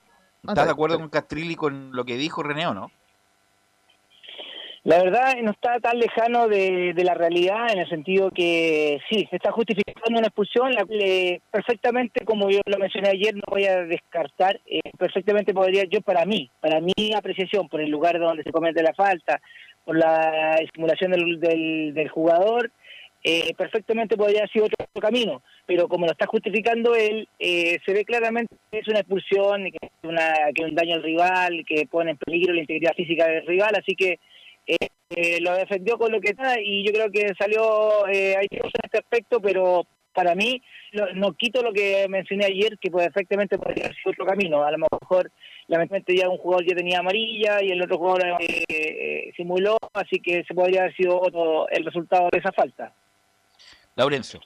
¿estás 0.49 0.64
de 0.64 0.72
acuerdo 0.72 0.99
con 0.99 1.09
Castrilli 1.09 1.55
con 1.55 1.94
lo 1.94 2.05
que 2.05 2.16
dijo 2.16 2.42
René 2.42 2.66
o 2.66 2.75
no? 2.75 2.90
La 4.87 5.03
verdad 5.03 5.35
no 5.42 5.51
está 5.51 5.81
tan 5.81 5.99
lejano 5.99 6.46
de, 6.46 6.94
la 7.03 7.14
realidad 7.14 7.72
en 7.72 7.81
el 7.81 7.88
sentido 7.88 8.31
que 8.31 9.01
sí, 9.11 9.27
se 9.29 9.35
está 9.35 9.51
justificando 9.51 10.16
una 10.16 10.29
expulsión, 10.29 10.70
la 10.70 10.87
eh, 10.88 11.40
perfectamente, 11.51 12.25
como 12.25 12.49
yo 12.51 12.61
lo 12.64 12.79
mencioné 12.79 13.09
ayer, 13.09 13.35
no 13.35 13.42
voy 13.49 13.64
a 13.64 13.83
descartar, 13.83 14.61
eh, 14.64 14.79
perfectamente 14.96 15.53
podría 15.53 15.83
yo 15.90 16.03
para 16.03 16.25
mí, 16.25 16.49
para 16.61 16.81
mi 16.81 16.92
apreciación, 17.16 17.68
por 17.68 17.81
el 17.81 17.90
lugar 17.90 18.20
donde 18.20 18.44
se 18.44 18.53
comete 18.53 18.81
la 18.81 18.94
falta, 18.94 19.40
por 19.85 19.99
la 19.99 20.55
estimulación 20.62 21.11
del, 21.11 21.40
del, 21.40 21.92
del 21.92 22.09
jugador, 22.09 22.70
eh, 23.25 23.55
perfectamente 23.57 24.16
podría 24.16 24.42
haber 24.42 24.53
sido 24.53 24.66
otro 24.66 24.87
camino, 25.01 25.42
pero 25.66 25.88
como 25.88 26.07
lo 26.07 26.12
está 26.12 26.29
justificando 26.29 26.94
él, 26.94 27.29
eh, 27.40 27.81
se 27.85 27.92
ve 27.92 28.05
claramente 28.05 28.55
que 28.70 28.79
es 28.79 28.87
una 28.87 29.01
expulsión, 29.01 29.64
que 29.64 29.79
es 29.83 29.90
una, 30.05 30.33
que 30.55 30.62
es 30.62 30.68
un 30.68 30.77
daño 30.77 30.94
al 30.94 31.03
rival, 31.03 31.64
que 31.66 31.88
pone 31.90 32.12
en 32.12 32.18
peligro 32.18 32.55
la 32.55 32.61
integridad 32.61 32.94
física 32.94 33.27
del 33.27 33.44
rival, 33.44 33.75
así 33.75 33.96
que 33.96 34.20
eh, 34.67 34.77
eh, 35.11 35.41
lo 35.41 35.55
defendió 35.55 35.97
con 35.99 36.11
lo 36.13 36.21
que 36.21 36.31
está 36.31 36.61
y 36.61 36.85
yo 36.85 36.93
creo 36.93 37.11
que 37.11 37.33
salió, 37.39 38.07
eh, 38.09 38.35
en 38.51 38.61
este 38.83 38.99
aspecto, 38.99 39.41
pero 39.41 39.87
para 40.13 40.35
mí 40.35 40.61
lo- 40.93 41.13
no 41.15 41.33
quito 41.35 41.63
lo 41.63 41.73
que 41.73 42.07
mencioné 42.09 42.47
ayer, 42.47 42.79
que 42.79 42.91
pues, 42.91 43.07
efectivamente 43.07 43.59
podría 43.59 43.85
haber 43.85 43.97
sido 43.97 44.13
otro 44.13 44.27
camino. 44.27 44.65
A 44.65 44.71
lo 44.71 44.79
mejor, 44.79 45.31
lamentablemente, 45.69 46.17
ya 46.17 46.29
un 46.29 46.39
jugador 46.39 46.65
ya 46.67 46.75
tenía 46.75 47.01
amarilla 47.01 47.63
y 47.63 47.71
el 47.71 47.83
otro 47.83 47.99
jugador 47.99 48.41
eh, 48.41 48.65
eh, 48.69 49.33
simuló, 49.37 49.77
así 49.93 50.19
que 50.21 50.43
se 50.45 50.55
podría 50.55 50.81
haber 50.83 50.97
sido 50.97 51.21
otro 51.21 51.69
el 51.69 51.85
resultado 51.85 52.29
de 52.33 52.39
esa 52.39 52.51
falta. 52.53 52.95
Laurencio. 53.95 54.41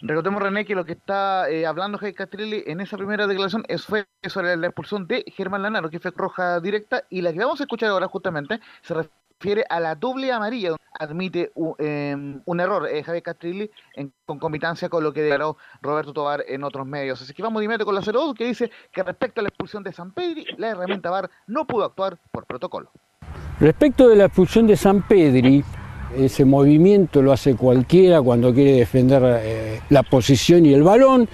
Recordemos, 0.00 0.42
René, 0.42 0.64
que 0.64 0.74
lo 0.74 0.84
que 0.84 0.92
está 0.92 1.50
eh, 1.50 1.66
hablando 1.66 1.98
Javier 1.98 2.14
Castrilli 2.14 2.62
en 2.66 2.80
esa 2.80 2.96
primera 2.96 3.26
declaración 3.26 3.64
es, 3.68 3.84
fue 3.84 4.06
sobre 4.28 4.56
la 4.56 4.68
expulsión 4.68 5.06
de 5.06 5.24
Germán 5.36 5.62
Lanaro, 5.62 5.90
que 5.90 5.98
fue 5.98 6.12
roja 6.14 6.60
directa, 6.60 7.04
y 7.10 7.20
la 7.20 7.32
que 7.32 7.40
vamos 7.40 7.60
a 7.60 7.64
escuchar 7.64 7.90
ahora 7.90 8.06
justamente 8.06 8.60
se 8.82 8.94
refiere 8.94 9.64
a 9.68 9.80
la 9.80 9.94
doble 9.94 10.32
amarilla, 10.32 10.70
donde 10.70 10.84
admite 10.98 11.50
un, 11.54 11.74
eh, 11.78 12.16
un 12.44 12.60
error 12.60 12.88
eh, 12.88 13.02
Javier 13.02 13.22
Castrilli 13.22 13.70
en 13.94 14.12
concomitancia 14.24 14.88
con 14.88 15.02
lo 15.02 15.12
que 15.12 15.22
declaró 15.22 15.56
Roberto 15.82 16.12
Tobar 16.12 16.44
en 16.46 16.62
otros 16.64 16.86
medios. 16.86 17.20
Así 17.20 17.32
que 17.34 17.42
vamos 17.42 17.60
de 17.60 17.84
con 17.84 17.94
la 17.94 18.00
02, 18.00 18.34
que 18.34 18.46
dice 18.46 18.70
que 18.92 19.02
respecto 19.02 19.40
a 19.40 19.42
la 19.42 19.48
expulsión 19.48 19.82
de 19.82 19.92
San 19.92 20.12
Pedri, 20.12 20.46
la 20.56 20.68
herramienta 20.68 21.10
VAR 21.10 21.30
no 21.46 21.66
pudo 21.66 21.84
actuar 21.84 22.18
por 22.30 22.46
protocolo. 22.46 22.90
Respecto 23.60 24.08
de 24.08 24.16
la 24.16 24.26
expulsión 24.26 24.66
de 24.68 24.76
San 24.76 25.02
Pedri, 25.02 25.64
ese 26.16 26.44
movimiento 26.44 27.20
lo 27.22 27.32
hace 27.32 27.54
cualquiera 27.54 28.20
cuando 28.22 28.52
quiere 28.54 28.72
defender 28.72 29.22
eh, 29.42 29.80
la 29.90 30.02
posición 30.02 30.64
y 30.66 30.72
el 30.74 30.82
balón. 30.82 31.28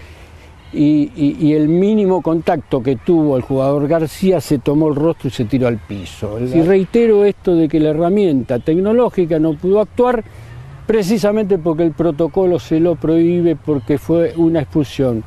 y, 0.72 1.12
y- 1.14 1.36
y 1.40 1.52
el 1.52 1.68
mínimo 1.68 2.20
contacto 2.20 2.82
que 2.82 2.96
tuvo 2.96 3.36
el 3.36 3.42
jugador 3.42 3.86
García 3.86 4.40
se 4.40 4.58
tomó 4.58 4.88
el 4.88 4.96
rostro 4.96 5.28
y 5.28 5.30
se 5.30 5.44
tiró 5.44 5.68
al 5.68 5.78
piso. 5.78 6.36
Y 6.40 6.62
reitero 6.62 7.24
esto 7.24 7.54
de 7.54 7.68
que 7.68 7.78
la 7.78 7.90
herramienta 7.90 8.58
tecnológica 8.58 9.38
no 9.38 9.54
pudo 9.54 9.80
actuar 9.80 10.24
precisamente 10.84 11.58
porque 11.58 11.84
el 11.84 11.92
protocolo 11.92 12.58
se 12.58 12.80
lo 12.80 12.96
prohíbe 12.96 13.54
porque 13.54 13.98
fue 13.98 14.34
una 14.36 14.60
expulsión 14.62 15.22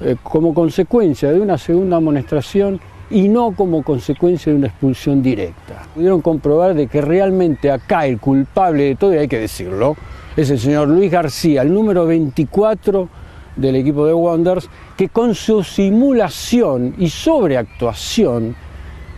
eh, 0.00 0.16
como 0.22 0.54
consecuencia 0.54 1.30
de 1.32 1.40
una 1.40 1.58
segunda 1.58 1.98
amonestación 1.98 2.80
y 3.10 3.28
no 3.28 3.52
como 3.52 3.82
consecuencia 3.82 4.52
de 4.52 4.58
una 4.58 4.66
expulsión 4.68 5.22
directa. 5.22 5.86
Pudieron 5.94 6.20
comprobar 6.20 6.74
de 6.74 6.86
que 6.86 7.00
realmente 7.00 7.70
acá 7.70 8.06
el 8.06 8.18
culpable 8.18 8.84
de 8.84 8.94
todo, 8.96 9.14
y 9.14 9.18
hay 9.18 9.28
que 9.28 9.38
decirlo, 9.38 9.96
es 10.36 10.50
el 10.50 10.58
señor 10.58 10.88
Luis 10.88 11.10
García, 11.10 11.62
el 11.62 11.72
número 11.72 12.06
24 12.06 13.08
del 13.56 13.76
equipo 13.76 14.06
de 14.06 14.12
Wonders, 14.12 14.68
que 14.96 15.08
con 15.08 15.34
su 15.34 15.62
simulación 15.64 16.94
y 16.98 17.08
sobreactuación 17.08 18.54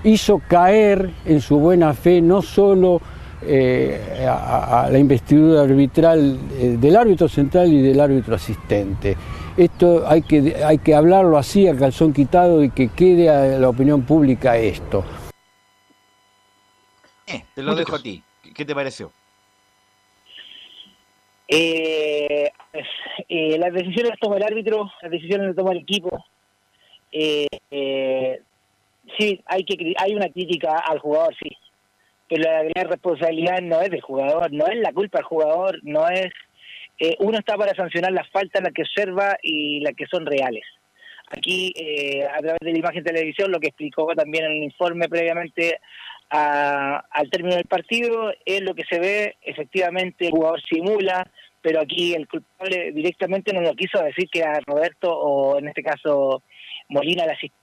hizo 0.03 0.41
caer 0.49 1.11
en 1.27 1.41
su 1.41 1.59
buena 1.59 1.93
fe 1.93 2.23
no 2.23 2.41
solo 2.41 3.01
eh, 3.43 4.27
a, 4.29 4.85
a 4.85 4.91
la 4.91 4.99
investidura 4.99 5.63
arbitral 5.63 6.39
eh, 6.59 6.77
del 6.79 6.97
árbitro 6.97 7.29
central 7.29 7.73
y 7.73 7.81
del 7.83 7.99
árbitro 8.01 8.35
asistente. 8.35 9.17
Esto 9.57 10.05
hay 10.09 10.23
que, 10.23 10.57
hay 10.65 10.79
que 10.79 10.95
hablarlo 10.95 11.37
así 11.37 11.67
a 11.69 11.77
calzón 11.77 12.13
quitado 12.13 12.63
y 12.63 12.71
que 12.71 12.89
quede 12.89 13.29
a 13.29 13.59
la 13.59 13.69
opinión 13.69 14.03
pública 14.03 14.57
esto. 14.57 15.05
Eh, 17.27 17.45
te 17.55 17.63
lo 17.63 17.75
dejo 17.75 17.97
a 17.97 18.03
ti. 18.03 18.23
¿Qué- 18.43 18.53
¿Qué 18.55 18.65
te 18.65 18.75
pareció? 18.75 19.13
Eh, 21.49 22.51
eh, 23.29 23.59
las 23.59 23.73
decisiones 23.73 24.11
las 24.11 24.19
toma 24.21 24.37
el 24.37 24.43
árbitro, 24.45 24.91
las 25.03 25.11
decisiones 25.11 25.49
las 25.49 25.57
toma 25.57 25.73
el 25.73 25.79
equipo. 25.79 26.25
Eh, 27.13 27.49
eh, 27.73 28.41
sí, 29.19 29.41
hay 29.47 29.65
que 29.65 29.95
hay 29.99 30.15
una 30.15 30.29
crítica 30.29 30.79
al 30.79 31.01
jugador, 31.01 31.35
sí, 31.43 31.51
pero 32.31 32.45
la 32.45 32.63
gran 32.63 32.89
responsabilidad 32.89 33.61
no 33.61 33.81
es 33.83 33.91
del 33.91 34.01
jugador, 34.01 34.51
no 34.53 34.67
es 34.69 34.77
la 34.77 34.93
culpa 34.93 35.19
del 35.19 35.27
jugador, 35.27 35.79
no 35.83 36.09
es 36.09 36.33
eh, 37.03 37.17
uno 37.19 37.39
está 37.39 37.57
para 37.57 37.75
sancionar 37.75 38.13
las 38.13 38.29
faltas, 38.31 38.63
las 38.63 38.73
que 38.73 38.83
observa 38.83 39.37
y 39.43 39.81
las 39.81 39.95
que 39.95 40.07
son 40.07 40.25
reales. 40.27 40.65
Aquí, 41.31 41.73
eh, 41.77 42.25
a 42.27 42.39
través 42.39 42.59
de 42.61 42.73
la 42.73 42.79
imagen 42.79 43.03
de 43.03 43.11
televisión, 43.13 43.51
lo 43.51 43.59
que 43.59 43.69
explicó 43.69 44.07
también 44.15 44.45
en 44.45 44.53
el 44.53 44.63
informe 44.65 45.09
previamente 45.09 45.81
a- 46.29 47.03
al 47.11 47.31
término 47.31 47.57
del 47.57 47.65
partido, 47.67 48.33
es 48.45 48.61
lo 48.61 48.75
que 48.75 48.85
se 48.85 48.99
ve, 49.01 49.37
efectivamente 49.43 50.27
el 50.27 50.33
jugador 50.33 50.61
simula, 50.63 51.27
pero 51.63 51.81
aquí 51.81 52.15
el 52.15 52.29
culpable 52.29 52.93
directamente 52.93 53.53
no 53.53 53.61
lo 53.63 53.75
quiso 53.75 54.03
decir 54.03 54.29
que 54.31 54.41
era 54.41 54.61
Roberto 54.67 55.11
o 55.11 55.59
en 55.59 55.69
este 55.69 55.83
caso 55.83 56.43
Molina 56.89 57.25
el 57.25 57.31
asistente, 57.31 57.60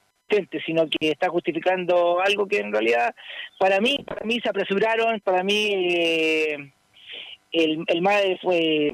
sino 0.65 0.85
que 0.89 1.09
está 1.11 1.29
justificando 1.29 2.19
algo 2.21 2.47
que 2.47 2.59
en 2.59 2.71
realidad 2.71 3.15
para 3.59 3.79
mí, 3.79 3.97
para 4.05 4.25
mí 4.25 4.39
se 4.41 4.49
apresuraron, 4.49 5.19
para 5.21 5.43
mí 5.43 5.69
eh, 5.73 6.71
el, 7.51 7.83
el 7.87 8.01
MADE 8.01 8.37
fue 8.41 8.91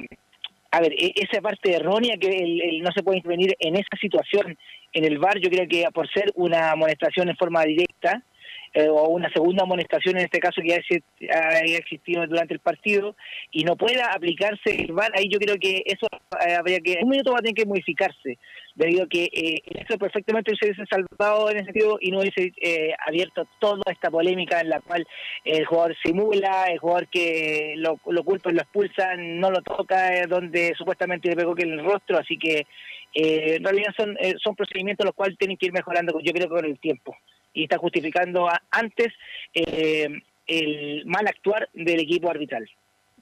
a 0.72 0.80
ver, 0.82 0.94
e- 0.94 1.14
esa 1.16 1.42
parte 1.42 1.76
errónea 1.76 2.18
que 2.18 2.28
el- 2.30 2.82
no 2.82 2.92
se 2.92 3.04
puede 3.04 3.18
intervenir 3.18 3.56
en 3.60 3.76
esa 3.76 3.96
situación 4.00 4.58
en 4.94 5.06
el 5.06 5.18
bar, 5.18 5.40
yo 5.40 5.50
creo 5.50 5.68
que 5.68 5.86
por 5.94 6.08
ser 6.12 6.32
una 6.36 6.72
amonestación 6.72 7.30
en 7.30 7.38
forma 7.38 7.64
directa, 7.64 8.24
eh, 8.74 8.88
o 8.90 9.08
una 9.10 9.32
segunda 9.32 9.64
amonestación 9.64 10.18
en 10.18 10.26
este 10.26 10.40
caso 10.40 10.62
que 10.62 10.74
haya 10.74 11.78
existido 11.78 12.26
durante 12.28 12.54
el 12.54 12.60
partido 12.60 13.16
y 13.52 13.64
no 13.64 13.76
pueda 13.76 14.12
aplicarse 14.14 14.76
el 14.82 14.94
VAR, 14.94 15.12
ahí 15.16 15.28
yo 15.30 15.40
creo 15.40 15.58
que 15.58 15.84
eso 15.86 16.08
eh, 16.48 16.56
habría 16.56 16.80
que, 16.80 16.98
un 17.02 17.10
minuto 17.10 17.32
va 17.32 17.40
a 17.40 17.42
tener 17.42 17.56
que 17.56 17.66
modificarse, 17.66 18.38
debido 18.76 19.04
a 19.04 19.08
que 19.08 19.26
eh, 19.26 19.62
eso 19.66 19.98
perfectamente 19.98 20.54
se 20.60 20.66
hubiese 20.66 20.86
salvado 20.86 21.50
en 21.50 21.58
ese 21.58 21.66
sentido 21.66 21.98
y 22.02 22.12
no 22.12 22.20
hubiese 22.20 22.54
eh, 22.62 22.94
abierto 23.06 23.48
toda 23.60 23.84
esta 23.92 24.10
polémica 24.10 24.62
en 24.62 24.70
la 24.70 24.82
cual 24.82 25.06
el 25.46 25.66
jugador 25.66 25.96
simula, 26.04 26.66
el 26.66 26.80
jugador 26.80 27.08
que 27.08 27.74
lo, 27.78 28.00
lo 28.06 28.24
culpan, 28.24 28.56
lo 28.56 28.62
expulsan, 28.62 29.40
no 29.40 29.52
lo 29.52 29.62
toca, 29.62 30.16
eh, 30.16 30.26
donde 30.28 30.74
supuestamente 30.78 31.30
le 31.30 31.36
pegó 31.36 31.54
que 31.56 31.64
en 31.64 31.74
el 31.74 31.84
rostro, 31.84 32.18
así 32.18 32.38
que 32.38 32.66
en 33.16 33.64
realidad 33.64 33.94
son, 33.96 34.18
son 34.44 34.56
procedimientos 34.56 35.06
los 35.06 35.14
cuales 35.14 35.38
tienen 35.38 35.56
que 35.56 35.68
ir 35.68 35.72
mejorando, 35.72 36.20
yo 36.20 36.34
creo, 36.34 36.50
con 36.50 36.66
el 36.66 36.80
tiempo. 36.80 37.16
Y 37.54 37.64
está 37.64 37.78
justificando 37.78 38.50
antes 38.72 39.14
eh, 39.54 40.10
el 40.48 41.06
mal 41.06 41.28
actuar 41.28 41.70
del 41.74 42.00
equipo 42.00 42.30
arbitral. 42.30 42.70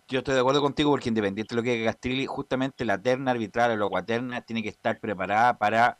Yo 0.07 0.19
estoy 0.19 0.33
de 0.33 0.41
acuerdo 0.41 0.61
contigo 0.61 0.91
porque 0.91 1.09
independiente 1.09 1.55
de 1.55 1.61
lo 1.61 1.63
que 1.63 1.73
haga 1.73 1.91
Castrilli, 1.91 2.25
justamente 2.25 2.83
la 2.83 2.97
terna 2.97 3.31
arbitral 3.31 3.71
o 3.71 3.77
la 3.77 3.87
cuaterna 3.87 4.41
tiene 4.41 4.61
que 4.61 4.69
estar 4.69 4.99
preparada 4.99 5.57
para 5.57 5.97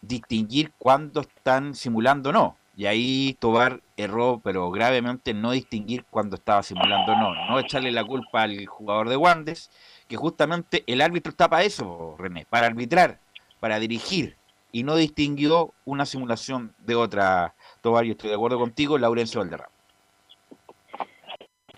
distinguir 0.00 0.72
cuándo 0.78 1.20
están 1.20 1.74
simulando 1.74 2.30
o 2.30 2.32
no. 2.32 2.56
Y 2.76 2.86
ahí 2.86 3.36
Tobar 3.38 3.82
erró, 3.98 4.40
pero 4.42 4.70
gravemente 4.70 5.34
no 5.34 5.50
distinguir 5.50 6.04
cuándo 6.08 6.36
estaba 6.36 6.62
simulando 6.62 7.12
o 7.12 7.16
no. 7.16 7.34
No 7.48 7.58
echarle 7.58 7.92
la 7.92 8.04
culpa 8.04 8.44
al 8.44 8.64
jugador 8.64 9.10
de 9.10 9.16
Wandes, 9.16 9.70
que 10.08 10.16
justamente 10.16 10.82
el 10.86 11.02
árbitro 11.02 11.30
está 11.30 11.50
para 11.50 11.64
eso, 11.64 12.16
René, 12.18 12.46
para 12.48 12.68
arbitrar, 12.68 13.18
para 13.60 13.78
dirigir. 13.78 14.36
Y 14.72 14.84
no 14.84 14.96
distinguió 14.96 15.74
una 15.84 16.06
simulación 16.06 16.74
de 16.78 16.94
otra. 16.94 17.54
Tobar, 17.80 18.04
yo 18.04 18.12
estoy 18.12 18.28
de 18.30 18.36
acuerdo 18.36 18.58
contigo, 18.58 18.98
Laurencio 18.98 19.40
Valderrama. 19.40 19.70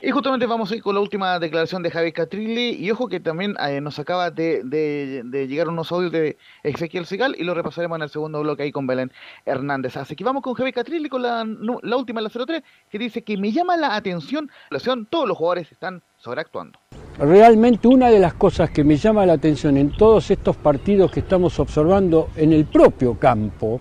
Y 0.05 0.11
justamente 0.11 0.47
vamos 0.47 0.69
a 0.73 0.75
ir 0.75 0.83
con 0.83 0.97
la 0.97 1.01
última 1.01 1.39
declaración 1.39 1.81
de 1.85 1.89
Javier 1.93 2.13
Catrilli. 2.13 2.71
Y 2.75 2.91
ojo 2.91 3.07
que 3.07 3.21
también 3.21 3.55
eh, 3.65 3.81
nos 3.81 4.01
acaba 4.01 4.33
de, 4.33 4.65
de- 4.65 5.23
de 5.25 5.47
llegar 5.47 5.69
unos 5.69 5.93
audios 5.93 6.11
de 6.11 6.37
Ezequiel 6.65 7.07
Sigal 7.07 7.37
y 7.39 7.45
lo 7.45 7.55
repasaremos 7.55 7.95
en 7.99 8.03
el 8.03 8.09
segundo 8.09 8.41
bloque 8.41 8.65
ahí 8.65 8.73
con 8.73 8.85
Belén 8.89 9.13
Hernández. 9.47 9.97
Así 9.97 10.17
que 10.17 10.25
vamos 10.25 10.43
con 10.43 10.55
Javier 10.55 10.75
Catrilli 10.75 11.09
con 11.09 11.23
la, 11.23 11.47
la 11.83 11.97
última, 11.97 12.21
la 12.21 12.31
03, 12.31 12.65
que 12.91 12.99
dice 12.99 13.23
que 13.23 13.37
me 13.37 13.53
llama 13.53 13.77
la 13.77 13.95
atención, 13.95 14.51
la 14.71 14.79
acción, 14.79 15.07
todos 15.07 15.29
los 15.29 15.39
jugadores 15.39 15.71
están 15.71 16.03
sobreactuando. 16.19 16.81
Realmente 17.21 17.87
una 17.87 18.09
de 18.11 18.19
las 18.19 18.35
cosas 18.35 18.71
que 18.71 18.83
me 18.83 18.97
llama 18.97 19.25
la 19.25 19.35
atención 19.35 19.77
en 19.77 19.93
todos 19.93 20.33
estos 20.33 20.57
partidos 20.57 21.13
que 21.13 21.21
estamos 21.21 21.61
observando 21.61 22.31
en 22.35 22.53
el 22.53 22.65
propio 22.65 23.17
campo, 23.21 23.81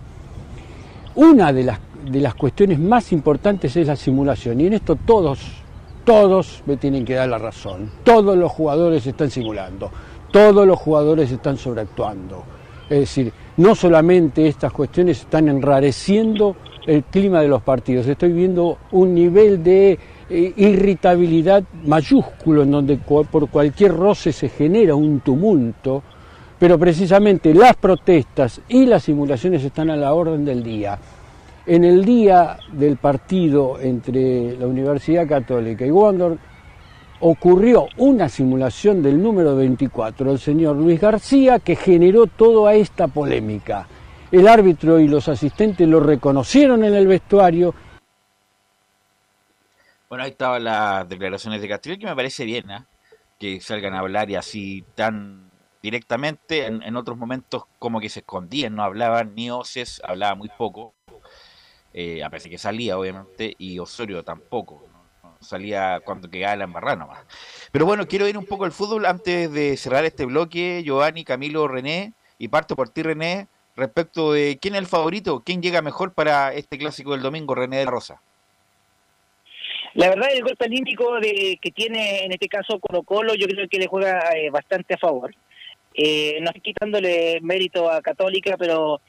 una 1.16 1.52
de 1.52 1.64
las, 1.64 1.80
de 2.04 2.20
las 2.20 2.34
cuestiones 2.34 2.78
más 2.78 3.12
importantes 3.12 3.76
es 3.76 3.86
la 3.86 3.96
simulación. 3.96 4.60
Y 4.60 4.66
en 4.66 4.74
esto 4.74 4.96
todos, 4.96 5.40
todos 6.04 6.62
me 6.66 6.76
tienen 6.76 7.04
que 7.04 7.14
dar 7.14 7.28
la 7.28 7.38
razón. 7.38 7.90
Todos 8.04 8.36
los 8.36 8.50
jugadores 8.50 9.06
están 9.06 9.30
simulando, 9.30 9.90
todos 10.30 10.66
los 10.66 10.78
jugadores 10.78 11.30
están 11.30 11.56
sobreactuando. 11.56 12.44
Es 12.88 13.00
decir, 13.00 13.32
no 13.56 13.74
solamente 13.74 14.46
estas 14.46 14.72
cuestiones 14.72 15.20
están 15.20 15.48
enrareciendo 15.48 16.56
el 16.86 17.04
clima 17.04 17.40
de 17.40 17.48
los 17.48 17.62
partidos, 17.62 18.06
estoy 18.08 18.32
viendo 18.32 18.78
un 18.90 19.14
nivel 19.14 19.62
de 19.62 19.98
eh, 20.28 20.52
irritabilidad 20.56 21.62
mayúsculo 21.84 22.62
en 22.62 22.72
donde 22.72 22.96
por 22.96 23.48
cualquier 23.48 23.94
roce 23.94 24.32
se 24.32 24.48
genera 24.48 24.94
un 24.94 25.20
tumulto, 25.20 26.02
pero 26.58 26.78
precisamente 26.78 27.54
las 27.54 27.76
protestas 27.76 28.60
y 28.68 28.86
las 28.86 29.04
simulaciones 29.04 29.64
están 29.64 29.90
a 29.90 29.96
la 29.96 30.12
orden 30.12 30.44
del 30.44 30.62
día. 30.62 30.98
En 31.64 31.84
el 31.84 32.04
día 32.04 32.58
del 32.72 32.96
partido 32.96 33.78
entre 33.78 34.56
la 34.56 34.66
Universidad 34.66 35.28
Católica 35.28 35.86
y 35.86 35.90
Wonder 35.90 36.36
ocurrió 37.20 37.86
una 37.98 38.28
simulación 38.28 39.00
del 39.00 39.22
número 39.22 39.54
24, 39.54 40.32
el 40.32 40.40
señor 40.40 40.74
Luis 40.74 41.00
García, 41.00 41.60
que 41.60 41.76
generó 41.76 42.26
toda 42.26 42.74
esta 42.74 43.06
polémica. 43.06 43.86
El 44.32 44.48
árbitro 44.48 44.98
y 44.98 45.06
los 45.06 45.28
asistentes 45.28 45.86
lo 45.86 46.00
reconocieron 46.00 46.82
en 46.82 46.94
el 46.94 47.06
vestuario 47.06 47.74
Bueno, 50.08 50.24
ahí 50.24 50.30
estaban 50.30 50.64
las 50.64 51.08
declaraciones 51.08 51.62
de 51.62 51.68
Castillo, 51.68 51.96
que 51.96 52.06
me 52.06 52.16
parece 52.16 52.44
bien, 52.44 52.72
¿ah? 52.72 52.86
que 53.38 53.60
salgan 53.60 53.94
a 53.94 54.00
hablar 54.00 54.28
y 54.30 54.34
así 54.34 54.84
tan 54.96 55.48
directamente. 55.80 56.66
En, 56.66 56.82
en 56.82 56.96
otros 56.96 57.16
momentos 57.16 57.64
como 57.78 58.00
que 58.00 58.08
se 58.08 58.20
escondían, 58.20 58.74
no 58.74 58.82
hablaban, 58.82 59.34
ni 59.36 59.48
Oces 59.48 60.02
hablaba 60.04 60.34
muy 60.34 60.50
poco, 60.58 60.92
eh, 61.94 62.22
a 62.22 62.30
pesar 62.30 62.50
que 62.50 62.58
salía, 62.58 62.98
obviamente, 62.98 63.54
y 63.58 63.78
Osorio 63.78 64.22
tampoco. 64.22 64.86
Salía 65.40 66.00
cuando 66.04 66.30
quedaba 66.30 66.56
la 66.56 66.64
embarrada 66.64 66.96
nomás. 66.96 67.24
Pero 67.72 67.84
bueno, 67.84 68.06
quiero 68.06 68.28
ir 68.28 68.38
un 68.38 68.46
poco 68.46 68.64
al 68.64 68.72
fútbol 68.72 69.06
antes 69.06 69.52
de 69.52 69.76
cerrar 69.76 70.04
este 70.04 70.24
bloque, 70.24 70.82
Giovanni, 70.84 71.24
Camilo, 71.24 71.66
René, 71.66 72.12
y 72.38 72.48
parto 72.48 72.76
por 72.76 72.88
ti, 72.88 73.02
René, 73.02 73.48
respecto 73.76 74.32
de 74.32 74.58
quién 74.60 74.74
es 74.74 74.80
el 74.80 74.86
favorito, 74.86 75.42
quién 75.44 75.60
llega 75.60 75.82
mejor 75.82 76.12
para 76.12 76.52
este 76.52 76.78
clásico 76.78 77.12
del 77.12 77.22
domingo, 77.22 77.54
René 77.54 77.78
de 77.78 77.86
Rosa. 77.86 78.20
La 79.94 80.08
verdad, 80.08 80.28
el 80.32 80.42
golpe 80.42 80.64
olímpico 80.64 81.20
de, 81.20 81.58
que 81.60 81.70
tiene 81.70 82.24
en 82.24 82.32
este 82.32 82.48
caso 82.48 82.80
Colo 82.80 83.02
Colo, 83.02 83.34
yo 83.34 83.46
creo 83.46 83.68
que 83.68 83.78
le 83.78 83.86
juega 83.86 84.30
eh, 84.36 84.48
bastante 84.50 84.94
a 84.94 84.98
favor. 84.98 85.34
Eh, 85.94 86.38
no 86.40 86.46
estoy 86.46 86.62
quitándole 86.62 87.40
mérito 87.42 87.90
a 87.90 88.00
Católica, 88.00 88.56
pero 88.56 89.00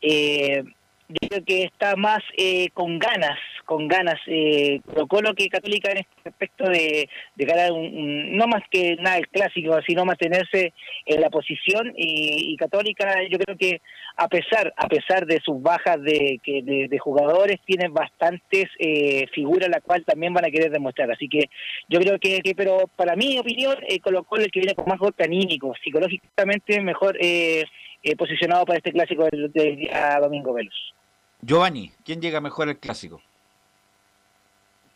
eh, 0.00 0.62
yo 1.08 1.28
creo 1.28 1.44
que 1.44 1.64
está 1.64 1.96
más 1.96 2.20
eh, 2.36 2.68
con 2.74 2.98
ganas, 2.98 3.38
con 3.64 3.88
ganas 3.88 4.20
eh, 4.26 4.80
Colo 5.08 5.34
que 5.34 5.48
Católica 5.48 5.90
en 5.90 5.98
este 5.98 6.28
aspecto 6.28 6.64
de, 6.68 7.08
de 7.34 7.44
ganar 7.46 7.72
un, 7.72 8.36
no 8.36 8.46
más 8.46 8.62
que 8.70 8.96
nada 8.96 9.16
el 9.18 9.28
clásico, 9.28 9.78
sino 9.86 10.04
mantenerse 10.04 10.72
en 11.06 11.20
la 11.20 11.30
posición 11.30 11.94
y, 11.96 12.52
y 12.52 12.56
Católica 12.56 13.22
yo 13.30 13.38
creo 13.38 13.56
que 13.56 13.80
a 14.16 14.28
pesar 14.28 14.74
a 14.76 14.86
pesar 14.88 15.24
de 15.26 15.40
sus 15.40 15.62
bajas 15.62 16.02
de, 16.02 16.40
que 16.42 16.62
de, 16.62 16.98
jugadores 16.98 17.58
tienen 17.64 17.94
bastantes 17.94 18.66
eh, 18.78 19.26
figuras 19.32 19.68
la 19.70 19.80
cual 19.80 20.04
también 20.04 20.34
van 20.34 20.44
a 20.44 20.50
querer 20.50 20.70
demostrar. 20.70 21.10
Así 21.10 21.28
que 21.28 21.48
yo 21.88 22.00
creo 22.00 22.18
que, 22.18 22.40
que- 22.40 22.54
pero 22.54 22.86
para 22.96 23.16
mi 23.16 23.38
opinión 23.38 23.76
eh, 23.88 24.00
Colo 24.00 24.24
Colo 24.24 24.42
el 24.44 24.50
que 24.50 24.60
viene 24.60 24.74
con 24.74 24.86
más 24.86 24.98
golpe 24.98 25.24
anímico. 25.24 25.72
Psicológicamente 25.82 26.80
mejor 26.82 27.16
eh, 27.20 27.64
eh, 28.02 28.16
posicionado 28.16 28.64
para 28.66 28.78
este 28.78 28.92
clásico 28.92 29.24
del, 29.30 29.50
del 29.52 29.76
día 29.76 30.18
domingo 30.20 30.52
Velus 30.52 30.94
Giovanni, 31.40 31.92
¿quién 32.04 32.20
llega 32.20 32.40
mejor 32.40 32.68
al 32.68 32.78
clásico? 32.78 33.20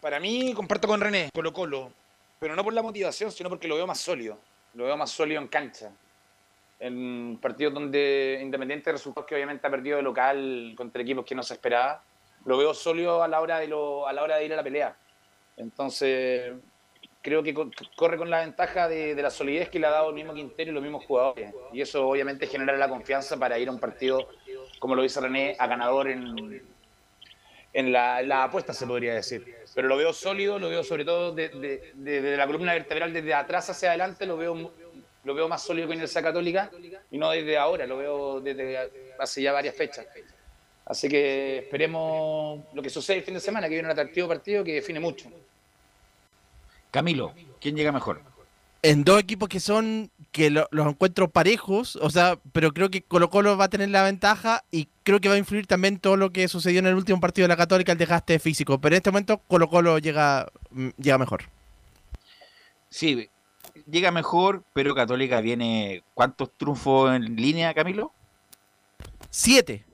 Para 0.01 0.19
mí, 0.19 0.53
comparto 0.55 0.89
con 0.89 1.01
René, 1.01 1.31
Colo 1.33 1.53
Colo, 1.53 1.93
pero 2.41 2.57
no 2.57 2.65
por 2.65 2.73
la 2.73 2.83
motivación, 2.83 3.31
sino 3.31 3.49
porque 3.49 3.69
lo 3.69 3.77
veo 3.77 3.87
más 3.87 4.01
sólido. 4.01 4.39
Lo 4.75 4.85
veo 4.85 4.97
más 4.97 5.11
sólido 5.11 5.41
en 5.41 5.49
cancha. 5.49 5.93
En 6.81 7.39
partidos 7.41 7.73
donde, 7.75 8.41
independiente 8.43 8.87
de 8.91 8.93
resultados 8.93 9.29
que 9.29 9.37
obviamente 9.37 9.65
ha 9.67 9.71
perdido 9.71 9.99
de 9.99 10.03
local 10.03 10.75
contra 10.77 11.03
equipos 11.03 11.25
que 11.25 11.37
no 11.37 11.45
se 11.45 11.55
esperaba, 11.55 12.03
lo 12.45 12.57
veo 12.59 12.75
sólido 12.75 13.23
a 13.23 13.29
la 13.29 13.41
hora 13.41 13.61
de, 13.61 13.67
a 13.67 14.13
la 14.13 14.23
hora 14.23 14.37
de 14.39 14.45
ir 14.45 14.53
a 14.53 14.57
la 14.57 14.65
pelea. 14.65 14.97
Entonces, 15.57 16.55
creo 17.21 17.45
que 17.45 17.55
co- 17.55 17.71
corre 17.95 18.17
con 18.17 18.29
la 18.31 18.41
ventaja 18.41 18.89
de, 18.89 19.15
de 19.15 19.23
la 19.23 19.31
solidez 19.31 19.69
que 19.69 19.79
le 19.79 19.87
ha 19.87 19.91
dado 19.91 20.09
el 20.09 20.17
mismo 20.17 20.35
Quintero 20.35 20.73
y 20.73 20.75
los 20.75 20.83
mismos 20.83 21.05
jugadores. 21.05 21.55
Y 21.73 21.81
eso 21.81 22.09
obviamente 22.09 22.49
genera 22.49 22.77
la 22.77 22.89
confianza 22.89 23.37
para 23.37 23.57
ir 23.61 23.69
a 23.69 23.73
un 23.73 23.79
partido, 23.79 24.27
como 24.83 24.97
lo 24.97 25.03
dice 25.03 25.21
René, 25.21 25.55
a 25.61 25.69
ganador 25.69 26.09
en, 26.09 26.61
en 27.73 27.93
la, 27.93 28.43
apuesta, 28.43 28.73
se 28.75 28.85
podría 28.85 29.15
decir. 29.15 29.55
Pero 29.77 29.87
lo 29.87 29.97
veo 29.97 30.13
sólido, 30.13 30.59
lo 30.59 30.69
veo 30.69 30.83
sobre 30.83 31.05
todo 31.05 31.31
de, 31.33 31.51
de- 31.51 31.93
de- 31.95 32.37
la 32.37 32.47
columna 32.47 32.73
vertebral 32.73 33.13
desde 33.13 33.33
atrás 33.33 33.71
hacia 33.71 33.91
adelante, 33.91 34.27
lo 34.27 34.37
veo, 34.37 34.73
lo 35.23 35.35
veo 35.37 35.49
más 35.49 35.63
sólido 35.63 35.87
que 35.87 35.93
Universidad 35.93 36.25
Católica 36.25 36.69
y 37.13 37.17
no 37.17 37.31
desde 37.31 37.57
ahora, 37.57 37.87
lo 37.87 37.97
veo 37.99 38.41
desde 38.41 38.91
hace 39.21 39.41
ya 39.41 39.53
varias 39.53 39.77
fechas. 39.77 40.05
Así 40.85 41.09
que 41.09 41.59
esperemos 41.59 42.65
lo 42.75 42.83
que 42.83 42.91
sucede 42.91 43.19
el 43.19 43.23
fin 43.23 43.35
de 43.35 43.41
semana, 43.41 43.69
que 43.69 43.75
viene 43.75 43.87
un 43.87 43.93
atractivo 43.93 44.27
partido 44.27 44.65
que 44.65 44.73
define 44.75 44.99
mucho. 44.99 45.31
Camilo, 46.91 47.33
¿quién 47.61 47.77
llega 47.77 47.93
mejor? 47.93 48.21
En 48.83 49.05
dos 49.05 49.21
equipos 49.21 49.49
que 49.49 49.61
son 49.61 50.11
que 50.33 50.51
lo- 50.51 50.67
los 50.71 50.87
encuentro 50.87 51.29
parejos, 51.31 51.97
o 51.97 52.09
sea, 52.11 52.39
pero 52.53 52.73
creo 52.73 52.91
que 52.91 53.03
Colo 53.03 53.29
Colo 53.31 53.57
va 53.57 53.67
a 53.67 53.69
tener 53.69 53.91
la 53.91 54.03
ventaja 54.03 54.65
y 54.71 54.89
creo 55.03 55.21
que 55.21 55.29
va 55.29 55.35
a 55.35 55.39
influir 55.39 55.67
también 55.67 55.99
todo 55.99 56.17
lo 56.17 56.31
que 56.33 56.49
sucedió 56.49 56.79
en 56.81 56.87
el 56.87 56.95
último 56.95 57.21
partido 57.21 57.45
de 57.45 57.49
la 57.51 57.57
Católica, 57.57 57.93
el 57.93 57.99
desgaste 57.99 58.39
físico, 58.39 58.81
pero 58.81 58.95
en 58.95 58.99
este 58.99 59.11
momento 59.11 59.39
Colo 59.47 59.69
Colo 59.69 59.99
llega, 59.99 60.51
mm, 60.71 60.89
llega 60.99 61.19
mejor. 61.19 61.45
Sí, 62.89 63.29
llega 63.91 64.11
mejor, 64.11 64.65
pero 64.73 64.95
Católica 64.95 65.41
viene. 65.41 66.03
¿Cuántos 66.15 66.51
triunfos 66.57 67.15
en 67.15 67.37
línea, 67.37 67.73
Camilo? 67.75 68.13
Siete. 69.31 69.85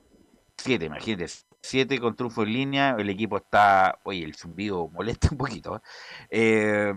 Siete, 0.56 0.86
imagínate. 0.86 1.26
Siete 1.70 1.98
con 1.98 2.16
triunfo 2.16 2.44
en 2.44 2.52
línea. 2.54 2.96
El 2.98 3.10
equipo 3.10 3.36
está. 3.36 3.98
Oye, 4.04 4.24
el 4.24 4.34
zumbido 4.34 4.88
molesta 4.88 5.28
un 5.32 5.36
poquito. 5.36 5.76
¿eh? 5.76 5.80
Eh, 6.30 6.94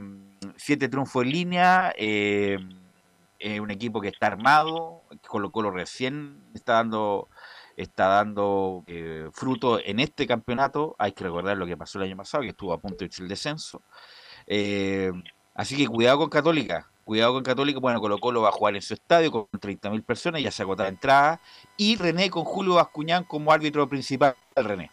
siete 0.55 0.87
triunfos 0.87 1.23
en 1.25 1.31
línea. 1.31 1.93
eh, 1.97 2.57
eh, 3.39 3.59
un 3.59 3.69
equipo 3.69 3.99
que 3.99 4.07
está 4.07 4.27
armado. 4.27 5.03
Colo 5.27 5.51
Colo 5.51 5.71
recién 5.71 6.39
está 6.53 6.73
dando. 6.75 7.27
Está 7.75 8.07
dando 8.07 8.83
eh, 8.87 9.27
fruto 9.33 9.79
en 9.83 9.99
este 9.99 10.25
campeonato. 10.25 10.95
Hay 10.99 11.11
que 11.11 11.23
recordar 11.25 11.57
lo 11.57 11.65
que 11.65 11.75
pasó 11.75 11.97
el 11.99 12.05
año 12.05 12.17
pasado, 12.17 12.43
que 12.43 12.49
estuvo 12.49 12.71
a 12.73 12.79
punto 12.79 12.99
de 12.99 13.05
irse 13.05 13.23
el 13.23 13.27
descenso. 13.29 13.81
Eh, 14.47 15.11
así 15.53 15.75
que 15.75 15.87
cuidado 15.87 16.19
con 16.19 16.29
Católica. 16.29 16.90
Cuidado 17.11 17.33
con 17.33 17.43
Católica. 17.43 17.77
Bueno, 17.81 17.99
Colo 17.99 18.19
Colo 18.19 18.41
va 18.41 18.47
a 18.47 18.53
jugar 18.53 18.73
en 18.73 18.81
su 18.81 18.93
estadio 18.93 19.31
con 19.31 19.43
30.000 19.47 20.01
personas. 20.01 20.41
Ya 20.41 20.49
se 20.49 20.63
agotó 20.63 20.83
la 20.83 20.87
entrada. 20.87 21.41
Y 21.75 21.97
René 21.97 22.29
con 22.29 22.45
Julio 22.45 22.75
Bascuñán 22.75 23.25
como 23.25 23.51
árbitro 23.51 23.85
principal. 23.89 24.33
René. 24.55 24.89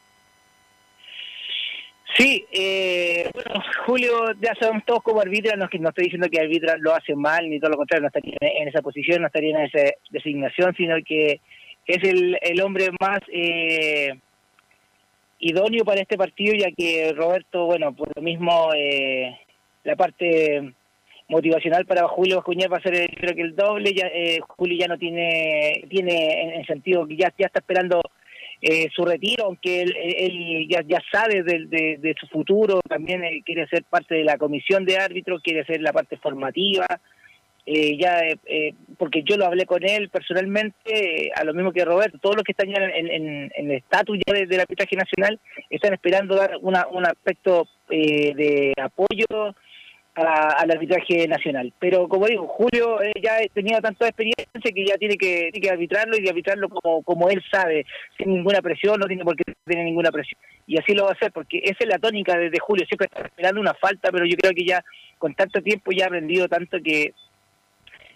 Sí, 2.17 2.45
eh, 2.51 3.31
bueno, 3.33 3.63
Julio, 3.87 4.33
ya 4.41 4.53
sabemos 4.59 4.85
todos 4.85 5.05
como 5.05 5.21
arbitra, 5.21 5.55
no, 5.55 5.69
no 5.73 5.89
estoy 5.91 6.07
diciendo 6.07 6.27
que 6.29 6.41
arbitra 6.41 6.77
lo 6.79 6.93
hace 6.93 7.15
mal, 7.15 7.49
ni 7.49 7.61
todo 7.61 7.71
lo 7.71 7.77
contrario, 7.77 8.03
no 8.03 8.09
estaría 8.09 8.37
en 8.41 8.67
esa 8.67 8.83
posición, 8.83 9.21
no 9.21 9.29
estaría 9.29 9.57
en 9.57 9.67
esa 9.67 9.93
designación, 10.11 10.75
sino 10.77 10.97
que 11.07 11.41
es 11.87 12.03
el, 12.03 12.37
el 12.43 12.61
hombre 12.63 12.89
más 12.99 13.21
eh, 13.33 14.19
idóneo 15.39 15.85
para 15.85 16.01
este 16.01 16.19
partido, 16.19 16.53
ya 16.57 16.73
que 16.77 17.13
Roberto, 17.13 17.67
bueno, 17.67 17.95
por 17.95 18.11
lo 18.17 18.23
mismo, 18.23 18.73
eh, 18.75 19.39
la 19.85 19.95
parte 19.95 20.75
motivacional 21.29 21.85
para 21.87 22.09
Julio 22.09 22.37
Bascuñán 22.37 22.73
va 22.73 22.79
a 22.79 22.83
ser 22.83 22.95
eh, 22.95 23.07
creo 23.14 23.35
que 23.35 23.43
el 23.43 23.55
doble, 23.55 23.93
ya 23.95 24.07
eh, 24.07 24.41
Julio 24.47 24.77
ya 24.79 24.88
no 24.88 24.99
tiene, 24.99 25.85
tiene 25.88 26.43
en, 26.43 26.51
en 26.61 26.67
sentido 26.67 27.07
que 27.07 27.17
ya, 27.17 27.33
ya 27.38 27.47
está 27.47 27.61
esperando 27.61 28.01
eh, 28.61 28.88
su 28.95 29.05
retiro, 29.05 29.45
aunque 29.45 29.83
él, 29.83 30.67
ya, 30.69 30.83
ya 30.87 31.01
sabe 31.12 31.43
de, 31.45 31.67
de- 31.67 31.99
de 32.01 32.14
su 32.19 32.27
futuro, 32.27 32.81
también 32.88 33.23
eh, 33.23 33.43
quiere 33.45 33.67
ser 33.69 33.85
parte 33.85 34.17
de 34.17 34.25
la 34.25 34.37
comisión 34.37 34.85
de 34.85 34.97
árbitros, 34.97 35.43
quiere 35.43 35.64
ser 35.64 35.81
la 35.81 35.93
parte 35.93 36.17
formativa, 36.17 36.87
eh, 37.67 37.97
ya 37.99 38.19
eh, 38.21 38.37
eh, 38.47 38.73
porque 38.97 39.23
yo 39.23 39.37
lo 39.37 39.45
hablé 39.45 39.67
con 39.67 39.87
él 39.87 40.09
personalmente, 40.09 41.31
a 41.37 41.45
lo 41.45 41.53
mismo 41.55 41.71
que 41.73 41.85
Roberto, 41.85 42.19
todos 42.19 42.35
los 42.37 42.43
que 42.43 42.53
están 42.53 42.71
ya 42.71 42.83
en, 42.83 43.07
en- 43.11 43.53
en 43.55 43.71
el 43.71 43.77
estatus 43.77 44.19
ya 44.27 44.33
de- 44.35 44.47
del 44.47 44.61
arbitraje 44.61 44.97
nacional 44.97 45.38
están 45.71 45.93
esperando 45.93 46.35
dar 46.35 46.57
una, 46.62 46.87
un 46.88 47.05
aspecto 47.07 47.69
de 47.91 48.73
apoyo 48.81 49.55
a- 50.27 50.51
al 50.59 50.71
arbitraje 50.71 51.27
nacional. 51.29 51.73
Pero 51.79 52.09
como 52.09 52.27
digo, 52.27 52.47
Julio 52.49 53.01
eh, 53.03 53.13
ya 53.23 53.39
tenía 53.53 53.81
tanta 53.81 54.07
experiencia 54.07 54.47
que 54.63 54.85
ya 54.87 54.97
tiene 54.97 55.17
que, 55.17 55.51
arbitrarlo 55.71 56.17
y 56.19 56.29
arbitrarlo 56.29 56.69
como, 56.69 57.03
como 57.03 57.29
él 57.31 57.43
sabe, 57.51 57.87
sin 58.17 58.33
ninguna 58.33 58.61
presión, 58.61 58.99
no 58.99 59.07
tiene 59.07 59.25
por 59.25 59.37
qué 59.37 59.45
tener 59.65 59.85
ninguna 59.85 60.11
presión. 60.11 60.41
Y 60.67 60.79
así 60.79 60.95
lo 60.95 61.05
va 61.05 61.11
a 61.11 61.15
hacer, 61.15 61.33
porque 61.33 61.61
esa 61.63 61.79
es 61.81 61.87
la 61.89 61.99
tónica 61.99 62.37
desde 62.37 62.59
Julio, 62.59 62.85
siempre 62.87 63.07
está 63.07 63.23
esperando 63.27 63.61
una 63.61 63.75
falta, 63.75 64.11
pero 64.11 64.25
yo 64.27 64.37
creo 64.37 64.53
que 64.53 64.65
ya 64.65 64.85
con 65.19 65.35
tanto 65.35 65.63
tiempo 65.63 65.91
ya 65.93 66.05
ha 66.05 66.09
aprendido 66.09 66.49
tanto 66.49 66.79
que 66.83 67.15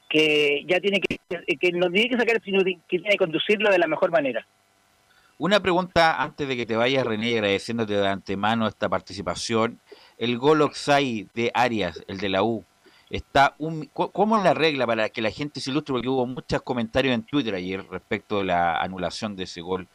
que 0.08 0.64
ya 0.66 0.78
tiene 0.78 1.00
que, 1.00 1.16
que 1.56 1.72
no 1.72 1.90
tiene 1.90 2.10
que 2.10 2.18
sacar, 2.18 2.38
sino 2.44 2.62
que 2.62 2.76
tiene 2.86 3.08
que 3.08 3.16
conducirlo 3.16 3.70
de 3.70 3.78
la 3.78 3.86
mejor 3.86 4.10
manera. 4.10 4.46
Una 5.38 5.58
pregunta 5.60 6.22
antes 6.22 6.46
de 6.46 6.54
que 6.54 6.66
te 6.66 6.76
vayas, 6.76 7.06
René, 7.06 7.32
agradeciéndote 7.32 7.94
de 7.94 8.06
antemano 8.06 8.68
esta 8.68 8.88
participación. 8.90 9.80
El 10.22 10.38
gol 10.38 10.62
Oxai 10.62 11.26
de 11.34 11.50
Arias, 11.52 12.00
el 12.06 12.18
de 12.18 12.28
la 12.28 12.44
U, 12.44 12.64
está 13.10 13.56
un, 13.58 13.86
¿cómo 13.86 14.38
es 14.38 14.44
la 14.44 14.54
regla 14.54 14.86
para 14.86 15.08
que 15.08 15.20
la 15.20 15.32
gente 15.32 15.58
se 15.58 15.72
ilustre? 15.72 15.94
Porque 15.94 16.08
hubo 16.08 16.24
muchos 16.26 16.62
comentarios 16.62 17.12
en 17.12 17.24
Twitter 17.24 17.56
ayer 17.56 17.84
respecto 17.90 18.38
de 18.38 18.44
la 18.44 18.76
anulación 18.76 19.34
de 19.34 19.42
ese 19.42 19.62
gol. 19.62 19.88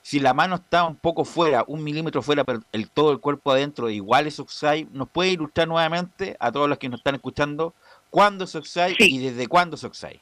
Si 0.00 0.18
la 0.18 0.32
mano 0.32 0.54
está 0.54 0.84
un 0.84 0.96
poco 0.96 1.26
fuera, 1.26 1.62
un 1.66 1.84
milímetro 1.84 2.22
fuera, 2.22 2.42
pero 2.42 2.62
el, 2.72 2.88
todo 2.88 3.12
el 3.12 3.20
cuerpo 3.20 3.50
adentro, 3.50 3.90
igual 3.90 4.26
es 4.26 4.40
Oxai, 4.40 4.88
¿nos 4.92 5.10
puede 5.10 5.32
ilustrar 5.32 5.68
nuevamente 5.68 6.38
a 6.40 6.50
todos 6.50 6.70
los 6.70 6.78
que 6.78 6.88
nos 6.88 7.00
están 7.00 7.16
escuchando 7.16 7.74
cuándo 8.08 8.44
es 8.44 8.54
Oxai 8.54 8.96
y 8.98 9.18
desde 9.18 9.46
cuándo 9.46 9.76
es 9.76 9.84
Oxai? 9.84 10.18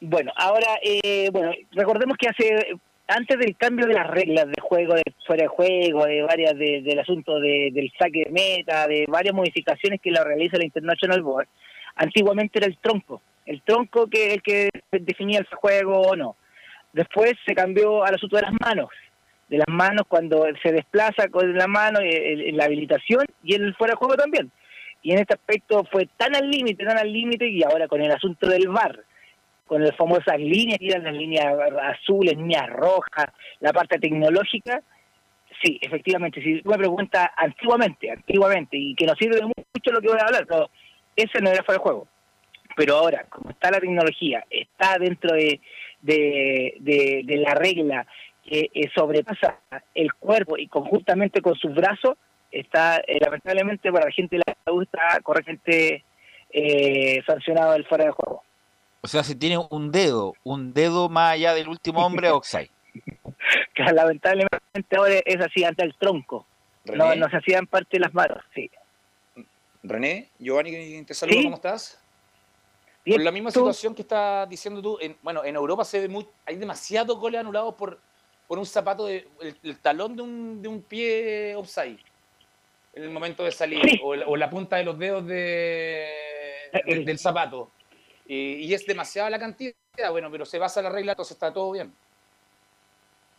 Bueno, 0.00 0.30
ahora, 0.36 0.78
eh, 0.80 1.28
bueno, 1.32 1.50
recordemos 1.72 2.16
que 2.16 2.28
hace 2.28 2.78
antes 3.06 3.38
del 3.38 3.56
cambio 3.56 3.86
de 3.86 3.94
las 3.94 4.06
reglas 4.08 4.46
de 4.46 4.60
juego, 4.60 4.94
de 4.94 5.02
fuera 5.26 5.42
de 5.42 5.48
juego, 5.48 6.06
de 6.06 6.22
varias 6.22 6.56
de- 6.56 6.82
del 6.82 6.98
asunto 6.98 7.38
de- 7.38 7.70
del 7.72 7.92
saque 7.98 8.24
de 8.26 8.30
meta, 8.30 8.86
de 8.86 9.04
varias 9.08 9.34
modificaciones 9.34 10.00
que 10.00 10.10
la 10.10 10.24
realiza 10.24 10.56
la 10.56 10.64
International 10.64 11.22
Board, 11.22 11.48
antiguamente 11.96 12.58
era 12.58 12.66
el 12.66 12.78
tronco, 12.78 13.20
el 13.46 13.62
tronco 13.62 14.06
que 14.08 14.32
el 14.34 14.42
que 14.42 14.70
definía 14.90 15.40
el 15.40 15.46
juego 15.46 16.00
o 16.00 16.16
no. 16.16 16.36
Después 16.92 17.34
se 17.46 17.54
cambió 17.54 18.04
al 18.04 18.14
asunto 18.14 18.36
de 18.36 18.42
las 18.42 18.52
manos, 18.60 18.88
de 19.48 19.58
las 19.58 19.68
manos 19.68 20.04
cuando 20.08 20.46
se 20.62 20.72
desplaza 20.72 21.28
con 21.28 21.54
la 21.54 21.66
mano 21.66 22.00
eh, 22.00 22.48
en 22.48 22.56
la 22.56 22.64
habilitación 22.64 23.26
y 23.42 23.54
el 23.54 23.74
fuera 23.74 23.92
de 23.92 23.96
juego 23.98 24.14
también. 24.16 24.50
Y 25.02 25.12
en 25.12 25.18
este 25.18 25.34
aspecto 25.34 25.84
fue 25.92 26.08
tan 26.16 26.34
al 26.34 26.50
límite, 26.50 26.84
tan 26.84 26.96
al 26.96 27.12
límite, 27.12 27.46
y 27.46 27.62
ahora 27.62 27.86
con 27.88 28.00
el 28.00 28.10
asunto 28.10 28.48
del 28.48 28.68
VAR, 28.68 29.00
con 29.66 29.82
las 29.82 29.96
famosas 29.96 30.38
líneas, 30.38 30.78
eran 30.80 31.04
las 31.04 31.14
líneas 31.14 31.46
azules, 31.82 32.36
líneas 32.36 32.68
rojas, 32.70 33.26
la 33.60 33.72
parte 33.72 33.98
tecnológica, 33.98 34.82
sí, 35.62 35.78
efectivamente, 35.80 36.42
si 36.42 36.60
tú 36.62 36.70
me 36.70 36.76
preguntas 36.78 37.28
antiguamente, 37.36 38.10
antiguamente, 38.10 38.76
y 38.76 38.94
que 38.94 39.06
nos 39.06 39.16
sirve 39.18 39.40
mucho 39.42 39.92
lo 39.92 40.00
que 40.00 40.08
voy 40.08 40.18
a 40.20 40.26
hablar, 40.26 40.46
pero 40.46 40.70
ese 41.16 41.40
no 41.40 41.50
era 41.50 41.62
fuera 41.62 41.78
de 41.78 41.82
juego. 41.82 42.08
Pero 42.76 42.96
ahora, 42.96 43.24
como 43.30 43.50
está 43.50 43.70
la 43.70 43.80
tecnología, 43.80 44.44
está 44.50 44.98
dentro 44.98 45.32
de, 45.34 45.60
de, 46.02 46.74
de- 46.80 47.22
de 47.24 47.36
la 47.36 47.54
regla 47.54 48.06
que 48.44 48.68
eh, 48.74 48.90
sobrepasa 48.94 49.60
el 49.94 50.12
cuerpo 50.14 50.58
y 50.58 50.66
conjuntamente 50.66 51.40
con 51.40 51.54
sus 51.54 51.72
brazos, 51.74 52.16
está 52.50 52.98
eh, 53.06 53.18
lamentablemente 53.20 53.90
para 53.90 54.06
la 54.06 54.12
gente 54.12 54.36
de 54.36 54.42
la 54.46 54.72
U 54.72 54.82
está 54.82 55.20
correctamente 55.22 56.04
eh, 56.50 57.22
sancionado 57.26 57.74
el 57.74 57.86
fuera 57.86 58.04
de 58.06 58.10
juego. 58.10 58.42
O 59.04 59.06
sea, 59.06 59.22
si 59.22 59.34
tiene 59.34 59.58
un 59.58 59.92
dedo, 59.92 60.32
un 60.44 60.72
dedo 60.72 61.10
más 61.10 61.32
allá 61.34 61.52
del 61.52 61.68
último 61.68 62.04
hombre, 62.06 62.30
Oxai. 62.30 62.70
que 63.74 63.82
lamentablemente 63.82 64.96
ahora 64.96 65.20
es 65.26 65.40
así 65.42 65.62
ante 65.62 65.84
el 65.84 65.94
tronco. 65.96 66.46
no, 66.86 67.14
nos 67.14 67.28
hacían 67.34 67.66
parte 67.66 67.98
de 67.98 68.00
las 68.00 68.14
manos, 68.14 68.42
sí. 68.54 68.70
René, 69.82 70.30
Giovanni, 70.38 71.04
te 71.04 71.12
saludo, 71.12 71.36
Sí. 71.36 71.44
¿cómo 71.44 71.56
estás? 71.56 72.00
Bien, 73.04 73.18
Por 73.18 73.24
la 73.26 73.30
misma 73.30 73.50
¿tú? 73.52 73.60
situación 73.60 73.94
que 73.94 74.00
estás 74.00 74.48
diciendo 74.48 74.80
tú, 74.80 74.96
en, 75.02 75.14
bueno, 75.20 75.44
en 75.44 75.54
Europa 75.54 75.84
se 75.84 76.00
ve 76.00 76.08
muy, 76.08 76.26
hay 76.46 76.56
demasiados 76.56 77.18
goles 77.18 77.38
anulados 77.40 77.74
por, 77.74 78.00
por 78.48 78.58
un 78.58 78.64
zapato, 78.64 79.04
de, 79.04 79.28
el, 79.42 79.54
el 79.62 79.78
talón 79.80 80.16
de 80.16 80.22
un, 80.22 80.62
de 80.62 80.68
un 80.68 80.80
pie 80.80 81.54
offside 81.56 81.98
en 82.94 83.02
el 83.02 83.10
momento 83.10 83.44
de 83.44 83.52
salir, 83.52 83.80
Sí. 83.86 84.00
o, 84.02 84.14
la, 84.14 84.26
o 84.26 84.34
la 84.36 84.48
punta 84.48 84.76
de 84.76 84.84
los 84.84 84.98
dedos 84.98 85.26
de, 85.26 86.08
de- 86.86 87.04
del 87.04 87.18
zapato. 87.18 87.68
Y, 88.26 88.54
y 88.66 88.74
es 88.74 88.86
demasiada 88.86 89.30
la 89.30 89.38
cantidad, 89.38 89.74
bueno, 90.10 90.30
pero 90.30 90.44
se 90.44 90.58
basa 90.58 90.82
la 90.82 90.90
regla, 90.90 91.12
entonces 91.12 91.36
está 91.36 91.52
todo 91.52 91.72
bien. 91.72 91.92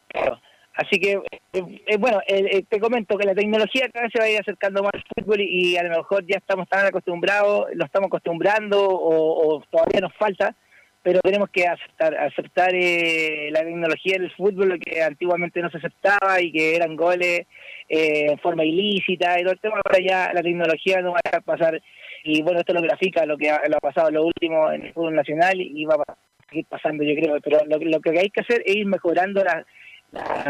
Claro. 0.09 0.39
Así 0.75 0.99
que, 0.99 1.13
eh, 1.53 1.81
eh, 1.87 1.97
bueno, 1.97 2.19
eh, 2.27 2.49
eh, 2.51 2.63
te 2.67 2.79
comento 2.81 3.17
que 3.17 3.25
la 3.25 3.33
tecnología 3.33 3.89
cada 3.93 4.09
se 4.09 4.19
va 4.19 4.25
a 4.25 4.29
ir 4.29 4.39
acercando 4.39 4.83
más 4.83 4.91
al 4.93 5.05
fútbol 5.15 5.39
y, 5.39 5.77
a 5.77 5.83
lo 5.83 5.97
mejor 5.97 6.25
ya 6.27 6.37
estamos 6.37 6.67
tan 6.67 6.85
acostumbrados, 6.85 7.67
lo 7.73 7.85
estamos 7.85 8.07
acostumbrando 8.07 8.85
o, 8.85 9.63
todavía 9.71 10.01
nos 10.01 10.13
falta, 10.15 10.53
pero 11.01 11.21
tenemos 11.21 11.49
que 11.49 11.65
aceptar, 11.65 12.17
aceptar 12.17 12.71
eh, 12.73 13.49
la 13.51 13.59
tecnología 13.59 14.17
del 14.19 14.31
fútbol, 14.31 14.69
lo 14.69 14.79
que 14.79 15.01
antiguamente 15.01 15.61
no 15.61 15.69
se 15.69 15.77
aceptaba 15.77 16.41
y 16.41 16.51
que 16.51 16.75
eran 16.75 16.97
goles 16.97 17.45
eh, 17.87 18.31
en 18.31 18.39
forma 18.39 18.65
ilícita 18.65 19.39
y 19.39 19.43
todo 19.43 19.53
el 19.53 19.59
tema, 19.59 19.75
ahora 19.77 19.99
ya 20.05 20.33
la 20.33 20.41
tecnología 20.41 21.01
no 21.01 21.13
va 21.13 21.19
a 21.31 21.39
pasar, 21.39 21.81
y 22.25 22.41
bueno, 22.41 22.59
esto 22.59 22.73
lo 22.73 22.81
grafica 22.81 23.25
lo 23.25 23.37
que 23.37 23.49
ha, 23.49 23.61
lo 23.69 23.77
ha 23.77 23.79
pasado 23.79 24.09
lo 24.11 24.25
último 24.25 24.71
en 24.71 24.87
el 24.87 24.93
fútbol 24.93 25.13
nacional 25.15 25.61
y 25.61 25.85
va 25.85 25.95
a 25.95 26.15
seguir 26.49 26.65
pasando, 26.65 27.03
yo 27.03 27.15
creo, 27.15 27.39
pero 27.41 27.59
lo, 27.65 27.77
lo 27.77 27.99
que 28.01 28.19
hay 28.19 28.29
que 28.29 28.41
hacer 28.41 28.63
es 28.65 28.75
ir 28.75 28.85
mejorando 28.87 29.43
la 29.43 29.63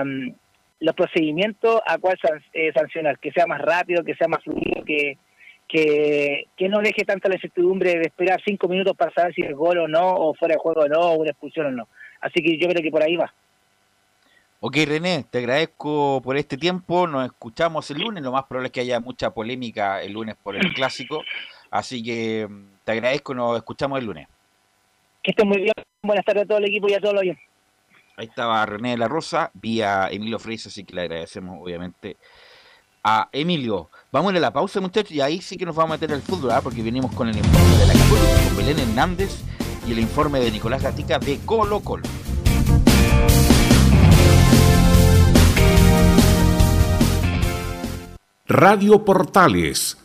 um, 0.01 0.33
los 0.79 0.93
procedimientos 0.93 1.81
a 1.87 1.97
cuál 1.97 2.17
san- 2.21 2.43
eh, 2.53 2.71
sancionar, 2.73 3.17
que 3.19 3.31
sea 3.31 3.47
más 3.47 3.61
rápido, 3.61 4.03
que 4.03 4.13
sea 4.15 4.27
más 4.27 4.43
fluido, 4.43 4.83
que, 4.85 5.17
que, 5.67 6.45
que 6.55 6.69
no 6.69 6.79
deje 6.79 7.05
tanta 7.05 7.29
la 7.29 7.35
incertidumbre 7.35 7.95
de 7.95 8.07
esperar 8.07 8.41
cinco 8.45 8.67
minutos 8.67 8.95
para 8.95 9.13
saber 9.13 9.33
si 9.33 9.41
es 9.41 9.53
gol 9.53 9.77
o 9.79 9.87
no, 9.87 10.13
o 10.15 10.33
fuera 10.33 10.55
de 10.55 10.59
juego 10.59 10.81
o 10.81 10.87
no, 10.87 10.99
o 10.99 11.15
una 11.15 11.31
expulsión 11.31 11.67
o 11.67 11.71
no. 11.71 11.87
Así 12.19 12.43
que 12.43 12.57
yo 12.57 12.67
creo 12.67 12.83
que 12.83 12.91
por 12.91 13.03
ahí 13.03 13.15
va. 13.15 13.33
Ok, 14.59 14.77
René, 14.87 15.25
te 15.29 15.37
agradezco 15.39 16.21
por 16.23 16.37
este 16.37 16.57
tiempo. 16.57 17.07
Nos 17.07 17.25
escuchamos 17.25 17.89
el 17.91 17.99
lunes. 17.99 18.23
Lo 18.23 18.31
más 18.31 18.43
probable 18.43 18.67
es 18.67 18.71
que 18.73 18.81
haya 18.81 18.99
mucha 18.99 19.29
polémica 19.31 20.01
el 20.01 20.13
lunes 20.13 20.35
por 20.35 20.55
el 20.55 20.73
clásico. 20.73 21.23
Así 21.75 22.01
que 22.01 22.47
mm, 22.49 22.83
te 22.85 22.93
agradezco. 22.93 23.33
Nos 23.33 23.57
escuchamos 23.57 23.99
el 23.99 24.05
lunes. 24.05 24.27
Que 25.21 25.31
estén 25.31 25.47
muy 25.47 25.57
bien. 25.57 25.73
Buenas 26.01 26.23
tardes 26.23 26.43
a 26.43 26.47
todo 26.47 26.57
el 26.59 26.65
equipo 26.65 26.87
y 26.87 26.93
a 26.93 27.01
todos 27.01 27.15
los 27.15 27.23
bien. 27.23 27.37
Ahí 28.17 28.27
estaba 28.27 28.65
René 28.65 28.91
de 28.91 28.97
la 28.97 29.09
Rosa, 29.09 29.51
vía 29.53 30.07
Emilio 30.09 30.39
Freisa, 30.39 30.69
así 30.69 30.85
que 30.85 30.95
le 30.95 31.01
agradecemos 31.01 31.61
obviamente 31.61 32.15
a 33.03 33.27
Emilio. 33.33 33.89
Vamos 34.09 34.33
a 34.33 34.39
la 34.39 34.53
pausa, 34.53 34.79
muchachos, 34.79 35.11
y 35.11 35.19
ahí 35.19 35.41
sí 35.41 35.57
que 35.57 35.65
nos 35.65 35.75
vamos 35.75 35.91
a 35.91 35.95
meter 35.95 36.13
al 36.13 36.21
fútbol, 36.21 36.51
¿ah? 36.51 36.61
porque 36.61 36.81
venimos 36.81 37.13
con 37.13 37.27
el 37.27 37.35
informe 37.35 37.77
de 37.77 37.87
la 37.87 37.93
Católica, 37.93 38.47
con 38.47 38.57
Belén 38.57 38.79
Hernández 38.79 39.43
y 39.85 39.91
el 39.91 39.99
informe 39.99 40.39
de 40.39 40.51
Nicolás 40.51 40.81
Gatica 40.81 41.19
de 41.19 41.39
Colo 41.45 41.81
Colo. 41.81 42.03
Radio 48.47 49.03
Portales 49.03 50.04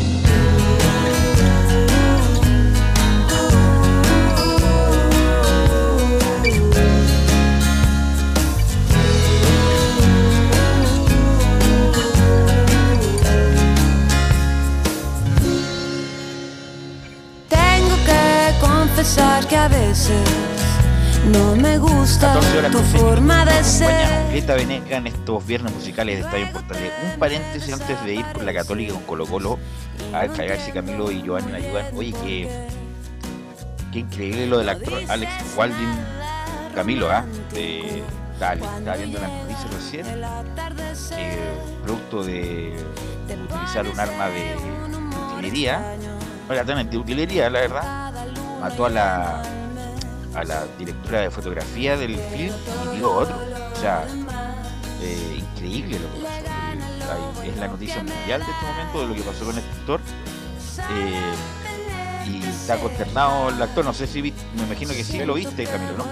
Que 19.51 19.57
a 19.57 19.67
veces 19.67 20.15
no 21.29 21.57
me 21.57 21.77
gusta 21.77 22.27
14 22.35 22.57
horas 22.57 22.71
tu 22.71 22.79
forma 22.97 23.43
de 23.43 23.61
ser. 23.65 24.25
Julieta 24.27 24.57
en 24.57 25.07
estos 25.07 25.45
viernes 25.45 25.73
musicales 25.73 26.19
de 26.19 26.21
Estadio 26.21 26.53
Portales. 26.53 26.93
Un 27.03 27.19
paréntesis 27.19 27.73
antes 27.73 28.01
de 28.05 28.13
ir 28.13 28.25
con 28.31 28.45
la 28.45 28.53
Católica 28.53 28.93
con 28.93 29.03
Colo 29.03 29.25
Colo. 29.25 29.59
A 30.13 30.25
ver, 30.25 30.57
si 30.61 30.71
Camilo 30.71 31.11
y 31.11 31.21
Giovanni 31.21 31.51
me 31.51 31.57
ayudan. 31.57 31.85
Oye, 31.97 32.13
que, 32.13 32.49
qué 33.91 33.99
increíble 33.99 34.47
lo 34.47 34.59
del 34.59 34.69
actor 34.69 34.93
Alex 35.09 35.31
Walding 35.57 35.95
Camilo, 36.73 37.11
¿ah? 37.11 37.25
De 37.51 38.03
estaba, 38.33 38.95
viendo 38.95 39.19
las 39.19 39.31
noticias 39.31 39.73
recién, 39.73 40.05
que 41.09 41.37
producto 41.83 42.23
de 42.23 42.73
utilizar 43.49 43.85
un 43.85 43.99
arma 43.99 44.29
de 44.29 44.55
utilería, 45.35 45.97
no 46.47 46.53
exactamente 46.53 46.91
de 46.91 46.97
utilería, 46.97 47.49
la 47.49 47.59
verdad, 47.59 48.10
mató 48.61 48.85
a 48.85 48.89
la 48.89 49.41
a 50.33 50.43
la 50.45 50.63
directora 50.79 51.19
de 51.21 51.29
fotografía 51.31 51.97
del 51.97 52.15
film 52.15 52.53
y 52.93 52.97
dio 52.97 53.11
otro. 53.13 53.35
O 53.75 53.79
sea, 53.81 54.05
eh, 55.01 55.39
increíble 55.39 55.99
lo 55.99 56.13
que 56.13 56.23
pasó. 56.25 57.43
Es 57.43 57.57
la 57.57 57.67
noticia 57.67 57.97
mundial 57.97 58.39
de 58.45 58.51
este 58.51 58.65
momento 58.65 59.01
de 59.01 59.07
lo 59.07 59.15
que 59.15 59.21
pasó 59.23 59.45
con 59.45 59.57
este 59.57 59.71
actor. 59.79 59.99
Eh, 60.95 62.29
y 62.29 62.43
está 62.47 62.77
consternado 62.77 63.49
el 63.49 63.61
actor. 63.61 63.83
No 63.83 63.93
sé 63.93 64.07
si 64.07 64.21
vi- 64.21 64.33
me 64.55 64.63
imagino 64.63 64.91
que 64.93 65.03
sí 65.03 65.17
lo 65.25 65.33
viste, 65.33 65.65
Camilo, 65.65 65.97
¿no? 65.97 66.05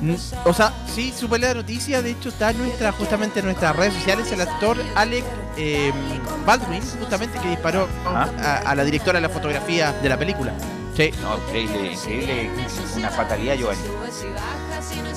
Mm, 0.00 0.14
O 0.44 0.52
sea, 0.54 0.72
sí, 0.94 1.12
supe 1.18 1.38
la 1.38 1.52
noticia, 1.54 2.00
de 2.02 2.10
hecho 2.12 2.28
está 2.30 2.50
en 2.50 2.58
nuestra, 2.58 2.92
justamente 2.92 3.40
en 3.40 3.46
nuestras 3.46 3.74
redes 3.76 3.94
sociales 3.94 4.30
el 4.32 4.40
actor 4.42 4.76
Alec 4.94 5.24
eh, 5.58 5.90
Baldwin, 6.46 6.82
justamente 7.00 7.38
que 7.38 7.48
disparó 7.48 7.88
a, 8.06 8.58
a 8.64 8.74
la 8.74 8.84
directora 8.84 9.18
de 9.18 9.22
la 9.26 9.32
fotografía 9.32 9.92
de 9.92 10.08
la 10.08 10.18
película. 10.18 10.52
Sí. 10.96 11.10
No, 11.20 11.36
increíble, 11.36 11.92
increíble, 11.92 12.50
una 12.96 13.10
fatalidad, 13.10 13.54
Giovanni. 13.56 13.82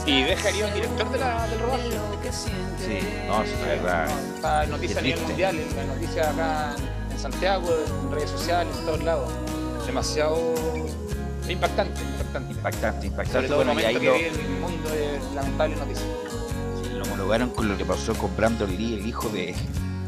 Y 0.05 0.23
dejaría 0.23 0.65
un 0.67 0.73
director 0.73 1.09
de 1.11 1.17
la, 1.19 1.47
del 1.47 1.59
rodaje. 1.59 1.89
Sí, 2.31 2.99
no, 3.27 3.43
sí, 3.45 3.51
la 3.61 3.67
verdad. 3.67 4.09
Está 4.35 4.63
en 4.65 4.69
noticias 4.71 4.97
a 4.97 5.01
nivel 5.01 5.21
mundial, 5.21 5.55
en 5.57 5.87
noticias 5.87 6.27
acá 6.27 6.75
en 7.11 7.19
Santiago, 7.19 7.69
en 8.03 8.11
redes 8.11 8.29
sociales, 8.29 8.75
en 8.77 8.85
todos 8.85 9.03
lados. 9.03 9.31
Demasiado 9.85 10.53
impactante, 11.47 12.01
impactante. 12.01 12.53
Impactante, 12.53 13.07
impactante. 13.07 13.31
Sobre 13.33 13.47
todo 13.47 13.61
el 13.61 13.67
Bueno, 13.67 13.81
y 13.81 13.83
ahí 13.85 13.95
momento 13.95 13.99
que 13.99 14.21
lo- 14.23 14.31
vive 14.31 14.43
el 14.45 14.59
mundo 14.59 14.89
de 14.89 15.19
lamentable 15.35 15.75
noticia. 15.77 16.05
Sí, 16.83 16.89
lo 16.93 17.03
homologaron 17.05 17.49
con 17.51 17.67
lo 17.69 17.77
que 17.77 17.85
pasó 17.85 18.13
con 18.15 18.35
Brandon 18.35 18.69
Lee, 18.75 18.95
el 18.95 19.05
hijo 19.07 19.29
de, 19.29 19.55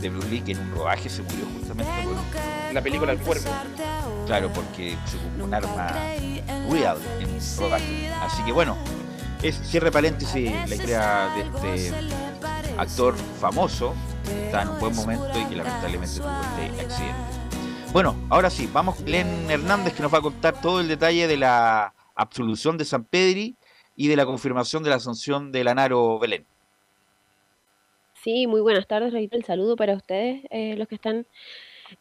de 0.02 0.10
Bruce 0.10 0.30
Lee, 0.30 0.41
que 0.41 0.52
en 0.54 0.60
un 0.60 0.72
rodaje 0.72 1.10
se 1.10 1.22
murió 1.22 1.45
justamente 1.58 1.91
por 2.04 2.74
La 2.74 2.82
película 2.82 3.12
El 3.12 3.20
Cuervo. 3.20 3.49
Claro, 4.26 4.52
porque 4.54 4.97
se 5.06 5.18
ocupó 5.18 5.43
un 5.45 5.54
arma 5.54 5.91
real 6.70 6.97
en 7.20 7.30
un 7.30 7.39
rodaje. 7.58 8.10
Así 8.22 8.43
que 8.43 8.52
bueno, 8.52 8.78
es 9.41 9.56
cierre 9.64 9.91
paréntesis 9.91 10.52
la 10.52 10.76
historia 10.76 11.30
de 11.36 11.88
este 11.88 11.93
actor 12.78 13.16
famoso 13.39 13.93
que 14.26 14.45
está 14.45 14.64
en 14.64 14.70
un 14.70 14.80
buen 14.80 14.95
momento 14.95 15.39
y 15.39 15.45
que 15.45 15.56
lamentablemente 15.56 16.20
tuvo 16.20 16.30
este 16.66 16.82
accidente. 16.82 17.16
Bueno, 17.93 18.16
ahora 18.30 18.49
sí, 18.49 18.70
vamos 18.72 19.04
Glenn 19.04 19.52
Hernández 19.52 19.93
que 19.93 20.02
nos 20.02 20.14
va 20.14 20.20
a 20.20 20.22
contar 20.22 20.62
todo 20.62 20.80
el 20.80 20.88
detalle 20.88 21.28
de 21.28 21.38
la 21.38 21.93
absolución 22.16 22.78
de 22.78 22.86
San 22.86 23.04
Pedri 23.04 23.58
y 23.95 24.08
de 24.08 24.16
la 24.16 24.26
confirmación 24.26 24.84
de 24.84 24.89
la 24.89 24.99
sanción 24.99 25.52
de 25.52 25.64
Lanaro 25.64 26.18
Belén. 26.18 26.47
Sí, 28.24 28.46
muy 28.48 28.62
buenas 28.62 28.88
tardes, 28.88 29.14
Raquel. 29.14 29.30
El 29.32 29.44
saludo 29.46 29.76
para 29.76 29.94
ustedes, 29.96 30.44
eh, 30.52 30.76
los 30.78 30.88
que 30.88 30.96
están 30.96 31.26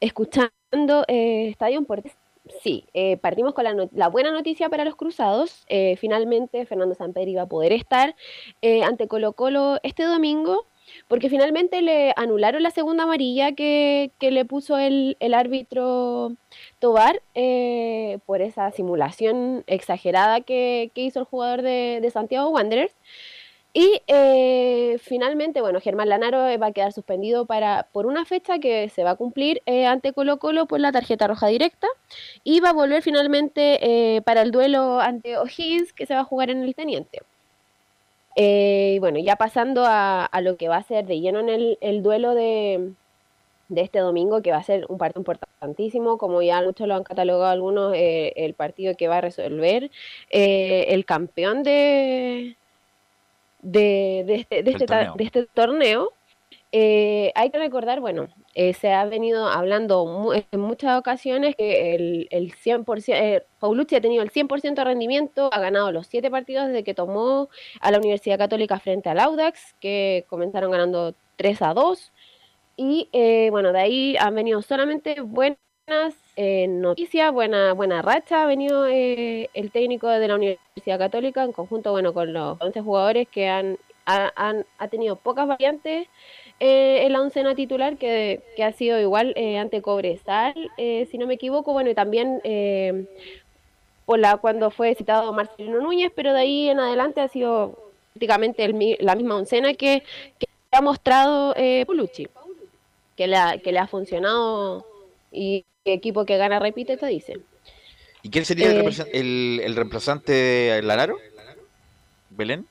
escuchando 0.00 1.04
eh, 1.08 1.48
Estadio 1.48 1.82
Portes. 1.84 2.16
Sí, 2.62 2.84
eh, 2.94 3.16
partimos 3.18 3.54
con 3.54 3.64
la, 3.64 3.74
no- 3.74 3.88
la 3.94 4.08
buena 4.08 4.30
noticia 4.32 4.68
para 4.68 4.84
los 4.84 4.96
cruzados. 4.96 5.64
Eh, 5.68 5.96
finalmente, 5.96 6.66
Fernando 6.66 6.94
Sampedri 6.94 7.34
va 7.34 7.42
a 7.42 7.46
poder 7.48 7.72
estar 7.72 8.16
eh, 8.62 8.82
ante 8.82 9.08
Colo 9.08 9.32
Colo 9.34 9.78
este 9.82 10.04
domingo, 10.04 10.66
porque 11.08 11.28
finalmente 11.30 11.80
le 11.82 12.12
anularon 12.16 12.62
la 12.62 12.70
segunda 12.70 13.04
amarilla 13.04 13.52
que, 13.52 14.10
que 14.18 14.30
le 14.30 14.44
puso 14.44 14.78
el, 14.78 15.16
el 15.20 15.34
árbitro 15.34 16.32
Tobar 16.80 17.22
eh, 17.34 18.18
por 18.26 18.42
esa 18.42 18.70
simulación 18.72 19.64
exagerada 19.66 20.40
que, 20.40 20.90
que 20.94 21.02
hizo 21.02 21.20
el 21.20 21.26
jugador 21.26 21.62
de 21.62 22.10
Santiago 22.12 22.50
Wanderers. 22.50 22.94
Y 23.72 24.02
eh, 24.08 24.98
finalmente, 25.00 25.60
bueno, 25.60 25.80
Germán 25.80 26.08
Lanaro 26.08 26.46
eh, 26.48 26.56
va 26.56 26.66
a 26.68 26.72
quedar 26.72 26.92
suspendido 26.92 27.46
para, 27.46 27.86
por 27.92 28.06
una 28.06 28.24
fecha 28.24 28.58
que 28.58 28.88
se 28.88 29.04
va 29.04 29.10
a 29.10 29.16
cumplir 29.16 29.62
eh, 29.66 29.86
ante 29.86 30.12
Colo 30.12 30.38
Colo 30.38 30.66
por 30.66 30.80
la 30.80 30.90
tarjeta 30.90 31.28
roja 31.28 31.46
directa 31.46 31.86
y 32.42 32.58
va 32.60 32.70
a 32.70 32.72
volver 32.72 33.02
finalmente 33.02 34.16
eh, 34.16 34.22
para 34.22 34.42
el 34.42 34.50
duelo 34.50 35.00
ante 35.00 35.38
O'Higgins 35.38 35.92
que 35.92 36.06
se 36.06 36.14
va 36.14 36.20
a 36.20 36.24
jugar 36.24 36.50
en 36.50 36.62
el 36.64 36.74
Teniente. 36.74 37.20
Y 38.36 38.98
bueno, 39.00 39.18
ya 39.18 39.36
pasando 39.36 39.84
a, 39.84 40.24
a 40.24 40.40
lo 40.40 40.56
que 40.56 40.68
va 40.68 40.76
a 40.76 40.82
ser 40.82 41.04
de 41.06 41.20
lleno 41.20 41.40
en 41.40 41.48
el, 41.50 41.78
el 41.80 42.02
duelo 42.02 42.34
de, 42.34 42.92
de 43.70 43.80
este 43.82 44.00
domingo, 44.00 44.42
que 44.42 44.50
va 44.50 44.58
a 44.58 44.62
ser 44.62 44.84
un 44.88 44.98
partido 44.98 45.20
importantísimo, 45.20 46.18
como 46.18 46.42
ya 46.42 46.60
muchos 46.62 46.88
lo 46.88 46.94
han 46.96 47.04
catalogado 47.04 47.46
algunos, 47.46 47.94
eh, 47.94 48.32
el 48.36 48.54
partido 48.54 48.96
que 48.96 49.08
va 49.08 49.18
a 49.18 49.20
resolver 49.20 49.90
eh, 50.30 50.86
el 50.88 51.04
campeón 51.04 51.62
de, 51.62 52.56
de, 53.62 54.24
de 54.26 54.34
este, 54.36 54.62
de, 54.62 54.70
este, 54.70 54.86
torneo. 54.86 55.14
de 55.16 55.24
este 55.24 55.46
torneo. 55.46 56.12
Eh, 56.72 57.32
hay 57.34 57.50
que 57.50 57.58
recordar, 57.58 57.98
bueno, 58.00 58.28
eh, 58.54 58.74
se 58.74 58.92
ha 58.92 59.04
venido 59.04 59.48
hablando 59.48 60.06
mu- 60.06 60.32
en 60.32 60.60
muchas 60.60 60.98
ocasiones 60.98 61.56
que 61.56 61.94
el, 61.96 62.28
el 62.30 62.52
100%, 62.54 63.14
eh, 63.16 63.44
Paulucci 63.58 63.96
ha 63.96 64.00
tenido 64.00 64.22
el 64.22 64.30
100% 64.30 64.82
de 64.82 64.84
rendimiento, 64.84 65.50
ha 65.52 65.58
ganado 65.60 65.90
los 65.90 66.06
siete 66.06 66.30
partidos 66.30 66.68
desde 66.68 66.84
que 66.84 66.94
tomó 66.94 67.48
a 67.80 67.90
la 67.90 67.98
Universidad 67.98 68.38
Católica 68.38 68.78
frente 68.78 69.08
al 69.08 69.18
Audax, 69.18 69.74
que 69.80 70.24
comenzaron 70.28 70.70
ganando 70.70 71.14
3 71.36 71.60
a 71.62 71.74
2. 71.74 72.12
Y 72.76 73.08
bueno, 73.50 73.72
de 73.72 73.80
ahí 73.80 74.16
han 74.18 74.34
venido 74.34 74.62
solamente 74.62 75.20
buenas 75.20 75.58
eh, 76.42 76.68
noticias, 76.68 77.30
buena, 77.34 77.74
buena 77.74 78.00
racha. 78.00 78.44
Ha 78.44 78.46
venido 78.46 78.86
eh, 78.88 79.50
el 79.52 79.70
técnico 79.70 80.08
de 80.08 80.26
la 80.26 80.36
Universidad 80.36 80.98
Católica 80.98 81.44
en 81.44 81.52
conjunto 81.52 81.90
bueno, 81.90 82.14
con 82.14 82.32
los 82.32 82.56
11 82.62 82.80
jugadores 82.80 83.28
que 83.28 83.46
han, 83.48 83.76
ha- 84.06 84.32
han 84.36 84.64
ha 84.78 84.88
tenido 84.88 85.16
pocas 85.16 85.46
variantes 85.46 86.08
eh, 86.58 87.00
en 87.04 87.12
la 87.12 87.20
oncena 87.20 87.54
titular, 87.54 87.98
que, 87.98 88.40
que 88.56 88.64
ha 88.64 88.72
sido 88.72 88.98
igual 88.98 89.34
eh, 89.36 89.58
ante 89.58 89.82
Cobresal, 89.82 90.54
eh, 90.78 91.06
si 91.10 91.18
no 91.18 91.26
me 91.26 91.34
equivoco. 91.34 91.74
Bueno, 91.74 91.90
y 91.90 91.94
también 91.94 92.40
eh, 92.42 93.04
por 94.06 94.18
la, 94.18 94.38
cuando 94.38 94.70
fue 94.70 94.94
citado 94.94 95.34
Marcelino 95.34 95.82
Núñez, 95.82 96.10
pero 96.16 96.32
de 96.32 96.40
ahí 96.40 96.70
en 96.70 96.80
adelante 96.80 97.20
ha 97.20 97.28
sido 97.28 97.78
prácticamente 98.14 98.64
el 98.64 98.96
la 99.00 99.14
misma 99.14 99.36
oncena 99.36 99.74
que, 99.74 100.04
ha 100.72 100.80
mostrado 100.80 101.54
Pulucci, 101.84 102.28
que, 103.14 103.26
le 103.26 103.36
que 103.62 103.72
le 103.72 103.78
ha 103.78 103.86
funcionado 103.88 104.89
y 105.30 105.64
el 105.84 105.94
equipo 105.94 106.24
que 106.26 106.36
gana 106.36 106.58
repite, 106.58 106.96
te 106.96 107.06
dice. 107.06 107.40
¿Y 108.22 108.30
quién 108.30 108.44
sería 108.44 108.70
el, 108.70 108.88
Eh, 108.88 109.10
el, 109.12 109.60
el 109.64 109.76
reemplazante 109.76 110.32
de 110.32 110.82
Lanaro? 110.82 111.16
¿Belén? 112.30 112.66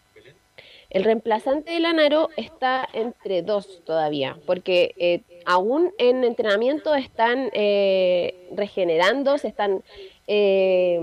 El 0.89 1.03
reemplazante 1.03 1.71
de 1.71 1.79
Lanaro 1.79 2.29
está 2.35 2.87
entre 2.93 3.41
dos 3.43 3.81
todavía, 3.85 4.37
porque 4.45 4.95
eh, 4.97 5.21
aún 5.45 5.91
en 5.99 6.23
entrenamiento 6.23 6.95
están 6.95 7.49
eh, 7.53 8.47
regenerando, 8.55 9.37
se 9.37 9.47
están 9.49 9.83
eh, 10.27 10.99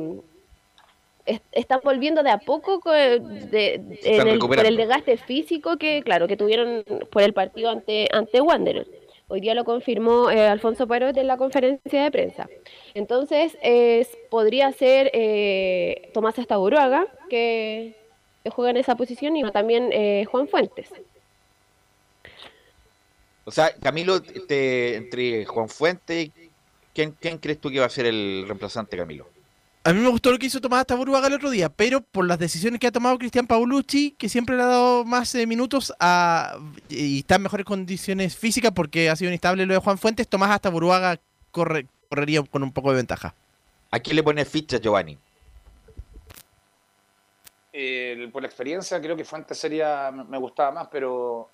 est- 1.24 1.44
están 1.52 1.80
volviendo 1.84 2.22
de 2.22 2.30
a 2.30 2.38
poco 2.38 2.80
co- 2.80 2.92
de- 2.92 3.20
de- 3.20 3.98
Se 4.02 4.10
están 4.10 4.28
en 4.28 4.34
el- 4.34 4.38
por 4.38 4.66
el 4.66 4.76
desgaste 4.76 5.16
físico 5.16 5.76
que 5.76 6.02
claro 6.02 6.26
que 6.28 6.36
tuvieron 6.36 6.84
por 7.10 7.22
el 7.22 7.32
partido 7.32 7.70
ante 7.70 8.08
ante 8.12 8.40
Wanderers. 8.40 8.88
Hoy 9.28 9.40
día 9.40 9.54
lo 9.54 9.64
confirmó 9.64 10.30
eh, 10.30 10.46
Alfonso 10.46 10.86
Parot 10.86 11.16
en 11.16 11.26
la 11.26 11.36
conferencia 11.36 12.04
de 12.04 12.10
prensa. 12.12 12.48
Entonces, 12.94 13.56
es- 13.60 14.16
podría 14.30 14.70
ser 14.72 15.10
eh, 15.12 16.10
Tomás 16.14 16.38
Astaburuaga, 16.38 17.06
que, 17.28 17.96
juega 18.50 18.70
en 18.70 18.76
esa 18.76 18.94
posición, 18.94 19.36
y 19.36 19.42
también 19.50 19.90
eh, 19.92 20.24
Juan 20.30 20.46
Fuentes. 20.46 20.88
O 23.44 23.50
sea, 23.50 23.74
Camilo, 23.74 24.16
este, 24.16 24.94
entre 24.94 25.44
Juan 25.44 25.68
Fuente, 25.68 26.30
¿quién, 26.94 27.16
¿quién 27.20 27.38
crees 27.38 27.60
tú 27.60 27.70
que 27.70 27.80
va 27.80 27.86
a 27.86 27.90
ser 27.90 28.06
el 28.06 28.44
reemplazante, 28.46 28.96
Camilo? 28.96 29.26
A 29.86 29.92
mí 29.92 30.00
me 30.00 30.08
gustó 30.08 30.32
lo 30.32 30.38
que 30.40 30.46
hizo 30.46 30.60
Tomás 30.60 30.84
Taburuaga 30.84 31.28
el 31.28 31.34
otro 31.34 31.48
día, 31.48 31.68
pero 31.68 32.00
por 32.00 32.26
las 32.26 32.40
decisiones 32.40 32.80
que 32.80 32.88
ha 32.88 32.90
tomado 32.90 33.16
Cristian 33.18 33.46
Paulucci, 33.46 34.16
que 34.18 34.28
siempre 34.28 34.56
le 34.56 34.62
ha 34.64 34.66
dado 34.66 35.04
más 35.04 35.32
eh, 35.36 35.46
minutos 35.46 35.94
a, 36.00 36.58
y 36.88 37.20
está 37.20 37.36
en 37.36 37.42
mejores 37.42 37.64
condiciones 37.64 38.36
físicas 38.36 38.72
porque 38.72 39.08
ha 39.08 39.14
sido 39.14 39.30
inestable 39.30 39.64
lo 39.64 39.74
de 39.74 39.78
Juan 39.78 39.96
Fuentes, 39.96 40.26
Tomás 40.26 40.60
Taburuaga 40.60 41.20
corre, 41.52 41.86
correría 42.08 42.42
con 42.42 42.64
un 42.64 42.72
poco 42.72 42.90
de 42.90 42.96
ventaja. 42.96 43.36
¿A 43.92 44.00
quién 44.00 44.16
le 44.16 44.24
pone 44.24 44.44
ficha, 44.44 44.78
Giovanni? 44.78 45.16
Eh, 47.72 48.28
por 48.32 48.42
la 48.42 48.48
experiencia, 48.48 49.00
creo 49.00 49.14
que 49.14 49.24
Fuentes 49.24 49.56
sería, 49.56 50.10
me 50.10 50.38
gustaba 50.38 50.72
más, 50.72 50.88
pero, 50.90 51.48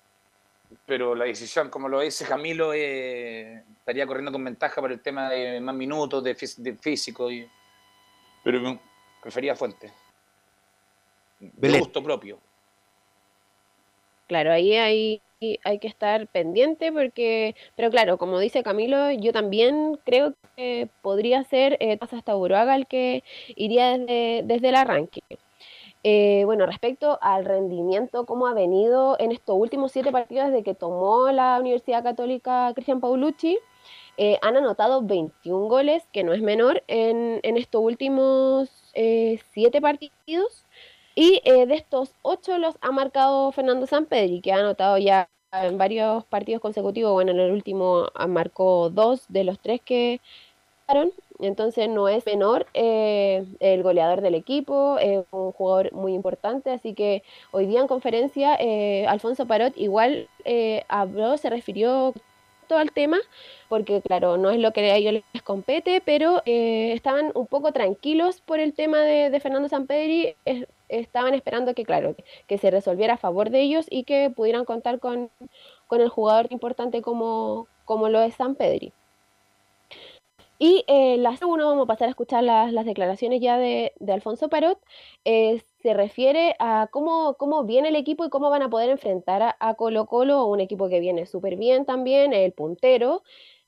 pero 0.87 1.13
la 1.13 1.25
decisión, 1.25 1.69
como 1.69 1.87
lo 1.87 1.99
dice 1.99 2.25
Camilo, 2.25 2.73
eh, 2.73 3.63
estaría 3.77 4.07
corriendo 4.07 4.31
con 4.31 4.43
ventaja 4.43 4.81
por 4.81 4.91
el 4.91 5.01
tema 5.01 5.29
de 5.29 5.61
más 5.61 5.75
minutos, 5.75 6.23
de, 6.23 6.35
de 6.57 6.73
físico. 6.77 7.29
Y, 7.29 7.47
pero 8.43 8.59
me- 8.59 8.79
prefería 9.21 9.55
Fuentes. 9.55 9.91
De 11.39 11.51
Belén. 11.55 11.79
gusto 11.79 12.03
propio. 12.03 12.39
Claro, 14.27 14.51
ahí 14.51 14.73
hay, 14.75 15.21
hay 15.63 15.79
que 15.79 15.87
estar 15.87 16.27
pendiente 16.27 16.91
porque, 16.91 17.55
pero 17.75 17.89
claro, 17.89 18.17
como 18.17 18.39
dice 18.39 18.63
Camilo, 18.63 19.11
yo 19.11 19.33
también 19.33 19.99
creo 20.05 20.33
que 20.55 20.87
podría 21.01 21.43
ser 21.43 21.77
eh, 21.79 21.97
Tomás 21.97 22.13
Astaburuaga 22.13 22.75
el 22.75 22.87
que 22.87 23.23
iría 23.55 23.97
desde, 23.97 24.41
desde 24.45 24.69
el 24.69 24.75
arranque. 24.75 25.21
Eh, 26.05 26.43
bueno, 26.45 26.65
respecto 26.65 27.17
al 27.21 27.45
rendimiento, 27.45 28.25
cómo 28.25 28.47
ha 28.47 28.53
venido 28.53 29.17
en 29.19 29.31
estos 29.31 29.55
últimos 29.57 29.91
siete 29.91 30.11
partidos 30.11 30.47
desde 30.47 30.63
que 30.63 30.73
tomó 30.75 31.29
la 31.31 31.57
Universidad 31.59 32.03
Católica 32.03 32.71
Cristian 32.73 32.99
Paulucci, 32.99 33.57
eh, 34.17 34.37
han 34.41 34.57
anotado 34.57 35.01
21 35.01 35.67
goles, 35.67 36.03
que 36.11 36.23
no 36.23 36.33
es 36.33 36.41
menor, 36.41 36.83
en, 36.87 37.39
en 37.43 37.57
estos 37.57 37.81
últimos 37.81 38.69
eh, 38.93 39.39
siete 39.53 39.81
partidos. 39.81 40.65
Y 41.15 41.41
eh, 41.45 41.65
de 41.67 41.75
estos 41.75 42.15
ocho 42.23 42.57
los 42.57 42.75
ha 42.81 42.91
marcado 42.91 43.51
Fernando 43.51 43.85
Sampedri, 43.87 44.41
que 44.41 44.51
ha 44.53 44.59
anotado 44.59 44.97
ya 44.97 45.29
en 45.51 45.77
varios 45.77 46.25
partidos 46.25 46.61
consecutivos. 46.61 47.13
Bueno, 47.13 47.31
en 47.31 47.39
el 47.39 47.51
último 47.51 48.07
marcó 48.27 48.89
dos 48.89 49.25
de 49.29 49.43
los 49.43 49.59
tres 49.59 49.81
que 49.81 50.19
entonces 51.39 51.89
no 51.89 52.07
es 52.07 52.25
menor 52.25 52.67
eh, 52.73 53.45
el 53.59 53.83
goleador 53.83 54.21
del 54.21 54.35
equipo, 54.35 54.97
es 54.99 55.25
un 55.31 55.51
jugador 55.51 55.91
muy 55.93 56.13
importante, 56.13 56.71
así 56.71 56.93
que 56.93 57.23
hoy 57.51 57.65
día 57.65 57.81
en 57.81 57.87
conferencia 57.87 58.55
eh, 58.59 59.05
Alfonso 59.07 59.45
Parot 59.47 59.73
igual 59.77 60.29
eh, 60.45 60.83
habló, 60.87 61.37
se 61.37 61.49
refirió 61.49 62.13
al 62.77 62.91
tema, 62.91 63.17
porque 63.69 64.01
claro, 64.01 64.37
no 64.37 64.51
es 64.51 64.59
lo 64.59 64.71
que 64.73 64.91
a 64.91 64.95
ellos 64.95 65.23
les 65.33 65.43
compete, 65.43 66.01
pero 66.03 66.41
estaban 66.45 67.31
un 67.35 67.47
poco 67.47 67.71
tranquilos 67.71 68.41
por 68.41 68.59
el 68.59 68.73
tema 68.73 68.99
de, 69.01 69.39
Fernando 69.39 69.69
Sampedri, 69.69 70.35
estaban 70.89 71.33
esperando 71.33 71.73
que 71.73 71.85
claro, 71.85 72.15
que 72.47 72.57
se 72.57 72.71
resolviera 72.71 73.15
a 73.15 73.17
favor 73.17 73.49
de 73.49 73.61
ellos 73.61 73.85
y 73.89 74.03
que 74.03 74.29
pudieran 74.29 74.65
contar 74.65 74.99
con, 74.99 75.29
con 75.87 76.01
el 76.01 76.09
jugador 76.09 76.47
importante 76.51 77.01
como, 77.01 77.67
como 77.85 78.09
lo 78.09 78.21
es 78.21 78.35
Sampedri. 78.35 78.93
Y 80.59 80.85
eh, 80.87 81.17
la 81.17 81.35
segunda, 81.35 81.65
vamos 81.65 81.83
a 81.83 81.87
pasar 81.87 82.07
a 82.07 82.11
escuchar 82.11 82.43
las, 82.43 82.71
las 82.71 82.85
declaraciones 82.85 83.41
ya 83.41 83.57
de, 83.57 83.91
de 83.99 84.13
Alfonso 84.13 84.47
Parot. 84.47 84.79
Eh, 85.25 85.61
se 85.83 85.93
refiere 85.93 86.55
a 86.59 86.87
cómo, 86.91 87.35
cómo 87.35 87.65
viene 87.65 87.89
el 87.89 87.97
equipo 87.97 88.25
y 88.25 88.29
cómo 88.29 88.49
van 88.49 88.61
a 88.61 88.69
poder 88.69 88.89
enfrentar 88.89 89.55
a, 89.59 89.73
Colo 89.75 90.05
Colo, 90.07 90.45
un 90.45 90.61
equipo 90.61 90.87
que 90.87 91.01
viene 91.01 91.25
súper 91.25 91.57
bien 91.57 91.85
también, 91.85 92.31
el 92.31 92.53
puntero. 92.53 93.21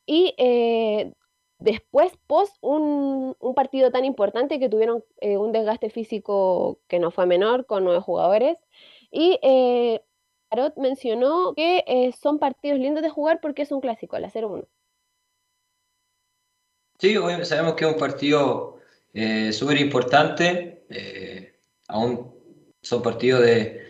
Y 0.05 0.33
eh, 0.37 1.11
después, 1.59 2.13
post 2.25 2.55
un, 2.61 3.35
un, 3.37 3.53
partido 3.53 3.91
tan 3.91 4.05
importante 4.05 4.59
que 4.59 4.69
tuvieron 4.69 5.03
eh, 5.19 5.37
un 5.37 5.51
desgaste 5.51 5.89
físico 5.89 6.79
que 6.87 6.99
no 6.99 7.11
fue 7.11 7.25
menor, 7.25 7.65
con 7.65 7.83
nueve 7.83 7.99
jugadores. 7.99 8.57
Y 9.11 9.37
eh, 9.41 10.01
mencionó 10.77 11.53
que 11.53 11.83
eh, 11.85 12.13
son 12.13 12.39
partidos 12.39 12.79
lindos 12.79 13.03
de 13.03 13.09
jugar 13.09 13.41
porque 13.41 13.63
es 13.63 13.73
un 13.73 13.81
clásico, 13.81 14.15
el 14.15 14.23
0-1. 14.23 14.65
Sí, 16.97 17.15
sabemos 17.43 17.73
que 17.73 17.85
es 17.85 17.91
un 17.91 17.99
partido 17.99 18.79
súper 19.51 19.81
importante. 19.81 20.85
Aún 21.87 22.33
son 22.81 23.01
partidos 23.01 23.41
de, 23.41 23.85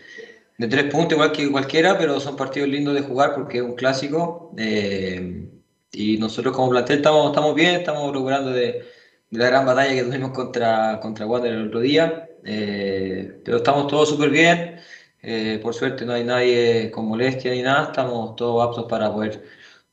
de, 0.58 0.68
tres 0.68 0.92
puntos, 0.92 1.12
igual 1.14 1.32
que 1.32 1.50
cualquiera, 1.50 1.98
pero 1.98 2.20
son 2.20 2.36
partidos 2.36 2.68
lindos 2.68 2.94
de 2.94 3.02
jugar 3.02 3.34
porque 3.34 3.58
es 3.58 3.64
un 3.64 3.74
clásico. 3.74 4.52
Eh, 4.58 5.50
y 5.92 6.18
nosotros 6.18 6.54
como 6.54 6.70
plantel 6.70 6.98
estamos, 6.98 7.28
estamos 7.28 7.54
bien, 7.54 7.76
estamos 7.76 8.12
logrando 8.12 8.50
de, 8.50 8.84
la 9.30 9.46
gran 9.46 9.66
batalla 9.66 9.94
que 9.94 10.04
tuvimos 10.04 10.30
contra, 10.32 11.00
contra 11.00 11.26
Water 11.26 11.52
el 11.52 11.68
otro 11.68 11.80
día. 11.80 12.28
Eh, 12.44 13.40
pero 13.44 13.58
estamos 13.58 13.88
todos 13.88 14.08
súper 14.08 14.30
bien. 14.30 14.80
Eh, 15.22 15.58
por 15.62 15.74
suerte 15.74 16.04
no 16.06 16.12
hay 16.12 16.24
nadie 16.24 16.90
con 16.90 17.06
molestia 17.06 17.52
ni 17.52 17.62
nada. 17.62 17.86
Estamos 17.86 18.36
todos 18.36 18.68
aptos 18.68 18.86
para 18.88 19.12
poder 19.12 19.44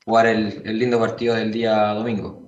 jugar 0.04 0.26
el, 0.26 0.62
el 0.64 0.78
lindo 0.78 0.98
partido 1.00 1.34
del 1.34 1.52
día 1.52 1.94
domingo. 1.94 2.43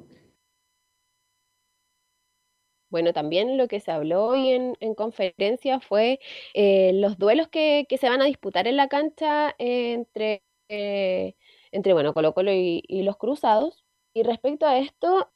Bueno, 2.89 3.13
también 3.13 3.57
lo 3.57 3.67
que 3.69 3.81
se 3.81 3.91
habló 3.91 4.27
hoy 4.27 4.51
en, 4.51 4.77
en 4.81 4.95
conferencia 4.95 5.81
fue 5.81 6.21
eh, 6.55 6.93
los 6.95 7.19
duelos 7.19 7.49
que, 7.49 7.87
que, 7.89 7.99
se 7.99 8.09
van 8.09 8.23
a 8.23 8.27
disputar 8.27 8.69
en 8.69 8.77
la 8.77 8.89
cancha 8.89 9.55
eh, 9.59 9.93
entre, 9.93 10.45
eh, 10.69 11.35
entre 11.73 11.93
bueno, 11.95 12.15
Colo 12.15 12.33
Colo 12.33 12.53
y, 12.53 12.83
y, 12.87 13.03
los 13.03 13.17
Cruzados. 13.17 13.85
Y 14.15 14.23
respecto 14.23 14.67
a 14.67 14.79
esto, 14.79 15.31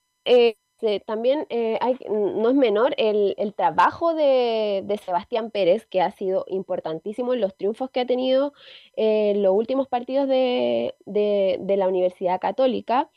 se, 0.79 1.01
también 1.01 1.47
hay, 1.81 1.99
no 2.09 2.49
es 2.49 2.55
menor 2.55 2.95
el, 2.97 3.35
el 3.37 3.53
trabajo 3.55 4.15
de, 4.15 4.83
de, 4.85 4.97
Sebastián 4.99 5.51
Pérez, 5.51 5.87
que 5.87 6.01
ha 6.01 6.11
sido 6.13 6.45
importantísimo 6.49 7.35
en 7.35 7.41
los 7.41 7.55
triunfos 7.57 7.91
que 7.91 8.01
ha 8.01 8.07
tenido 8.07 8.55
en 8.97 9.43
los 9.43 9.53
últimos 9.55 9.89
partidos 9.89 10.29
de, 10.29 10.95
de, 11.05 11.59
de 11.61 11.77
la 11.77 11.89
Universidad 11.89 12.41
Católica 12.41 13.11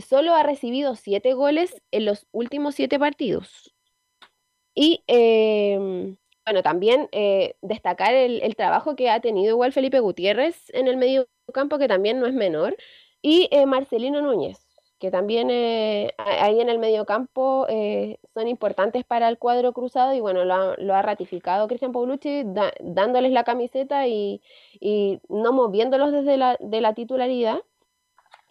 solo 0.00 0.34
ha 0.34 0.42
recibido 0.42 0.94
siete 0.94 1.34
goles 1.34 1.82
en 1.90 2.06
los 2.06 2.26
últimos 2.32 2.74
siete 2.74 2.98
partidos. 2.98 3.71
Y 4.74 5.04
eh, 5.06 6.16
bueno, 6.44 6.62
también 6.62 7.08
eh, 7.12 7.56
destacar 7.62 8.14
el, 8.14 8.42
el, 8.42 8.56
trabajo 8.56 8.96
que 8.96 9.10
ha 9.10 9.20
tenido 9.20 9.50
igual 9.50 9.72
Felipe 9.72 10.00
Gutiérrez 10.00 10.70
en 10.74 10.88
el 10.88 10.96
medio 10.96 11.28
campo, 11.54 11.78
que 11.78 11.88
también 11.88 12.18
no 12.20 12.26
es 12.26 12.34
menor, 12.34 12.76
y 13.22 13.48
eh, 13.52 13.66
Marcelino 13.66 14.20
Núñez, 14.22 14.58
que 14.98 15.10
también 15.10 15.50
eh, 15.50 16.12
ahí 16.18 16.60
en 16.60 16.68
el 16.68 16.78
medio 16.78 17.04
campo 17.06 17.66
son 18.34 18.48
importantes 18.48 19.04
para 19.04 19.28
el 19.28 19.38
cuadro 19.38 19.72
cruzado, 19.72 20.14
y 20.14 20.20
bueno, 20.20 20.44
lo 20.44 20.54
ha, 20.54 20.76
lo 20.78 20.94
ha 20.94 21.02
ratificado 21.02 21.68
Cristian 21.68 21.92
Paulucci, 21.92 22.42
da, 22.46 22.72
dándoles 22.80 23.32
la 23.32 23.44
camiseta 23.44 24.06
y, 24.08 24.42
y 24.80 25.20
no 25.28 25.52
moviéndolos 25.52 26.12
desde 26.12 26.36
la, 26.36 26.56
de 26.60 26.80
la 26.80 26.94
titularidad. 26.94 27.60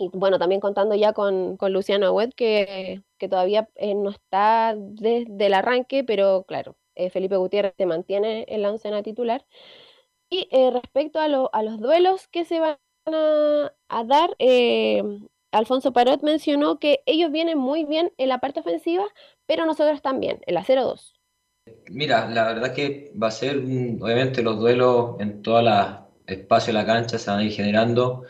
Y 0.01 0.09
bueno, 0.13 0.39
también 0.39 0.61
contando 0.61 0.95
ya 0.95 1.13
con, 1.13 1.57
con 1.57 1.73
Luciano 1.73 2.07
Agüed, 2.07 2.31
que, 2.33 3.03
que 3.19 3.29
todavía 3.29 3.69
eh, 3.75 3.93
no 3.93 4.09
está 4.09 4.73
desde 4.75 5.45
el 5.45 5.53
arranque, 5.53 6.03
pero 6.03 6.43
claro, 6.47 6.75
eh, 6.95 7.11
Felipe 7.11 7.37
Gutiérrez 7.37 7.75
se 7.77 7.85
mantiene 7.85 8.45
en 8.47 8.63
la 8.63 8.71
oncena 8.71 9.03
titular. 9.03 9.45
Y 10.29 10.47
eh, 10.51 10.71
respecto 10.71 11.19
a, 11.19 11.27
lo, 11.27 11.53
a, 11.53 11.61
los 11.61 11.79
duelos 11.79 12.27
que 12.29 12.45
se 12.45 12.59
van 12.59 12.77
a, 13.05 13.73
a 13.89 14.03
dar, 14.03 14.35
eh, 14.39 15.03
Alfonso 15.51 15.93
Parot 15.93 16.23
mencionó 16.23 16.79
que 16.79 17.03
ellos 17.05 17.31
vienen 17.31 17.59
muy 17.59 17.85
bien 17.85 18.11
en 18.17 18.29
la 18.29 18.39
parte 18.39 18.61
ofensiva, 18.61 19.03
pero 19.45 19.67
nosotros 19.67 20.01
también, 20.01 20.41
en 20.47 20.55
la 20.55 20.63
0-2. 20.63 21.13
Mira, 21.91 22.27
la 22.27 22.45
verdad 22.45 22.73
que 22.73 23.13
va 23.21 23.27
a 23.27 23.31
ser, 23.31 23.57
obviamente, 23.57 24.41
los 24.41 24.59
duelos 24.59 25.17
en 25.19 25.43
todos 25.43 25.63
los 25.63 25.99
espacios 26.25 26.67
de 26.67 26.73
la 26.73 26.85
cancha 26.87 27.19
se 27.19 27.29
van 27.29 27.41
a 27.41 27.43
ir 27.43 27.51
generando 27.51 28.23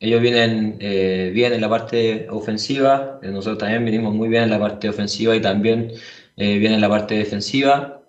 ellos 0.00 0.20
vienen 0.20 0.76
eh, 0.80 1.30
bien 1.34 1.52
en 1.52 1.60
la 1.60 1.68
parte 1.68 2.28
ofensiva, 2.30 3.18
eh, 3.22 3.28
nosotros 3.28 3.58
también 3.58 3.84
venimos 3.84 4.14
muy 4.14 4.28
bien 4.28 4.44
en 4.44 4.50
la 4.50 4.58
parte 4.60 4.88
ofensiva 4.88 5.34
y 5.36 5.40
también 5.42 5.92
eh, 6.36 6.58
bien 6.58 6.72
en 6.72 6.80
la 6.80 6.88
parte 6.88 7.14
defensiva. 7.16 8.02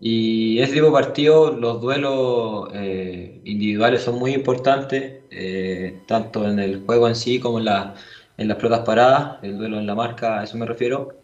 Y 0.00 0.58
ese 0.60 0.74
tipo 0.74 0.86
de 0.86 0.92
partidos, 0.92 1.58
los 1.58 1.80
duelos 1.80 2.68
eh, 2.74 3.40
individuales 3.44 4.02
son 4.02 4.18
muy 4.18 4.32
importantes, 4.34 5.22
eh, 5.30 6.02
tanto 6.06 6.48
en 6.48 6.58
el 6.58 6.84
juego 6.84 7.08
en 7.08 7.14
sí 7.16 7.38
como 7.40 7.58
en, 7.60 7.66
la, 7.66 7.94
en 8.36 8.48
las 8.48 8.56
pelotas 8.58 8.80
paradas, 8.80 9.38
el 9.42 9.58
duelo 9.58 9.78
en 9.78 9.86
la 9.86 9.94
marca, 9.94 10.40
a 10.40 10.44
eso 10.44 10.56
me 10.58 10.66
refiero. 10.66 11.21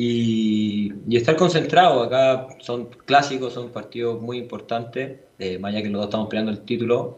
Y, 0.00 0.92
y 1.08 1.16
estar 1.16 1.34
concentrado, 1.34 2.04
acá 2.04 2.46
son 2.60 2.88
clásicos, 3.04 3.54
son 3.54 3.70
partidos 3.70 4.22
muy 4.22 4.38
importantes, 4.38 5.18
allá 5.62 5.82
que 5.82 5.88
los 5.88 6.00
dos 6.00 6.08
estamos 6.08 6.28
peleando 6.28 6.52
el 6.52 6.60
título 6.60 7.16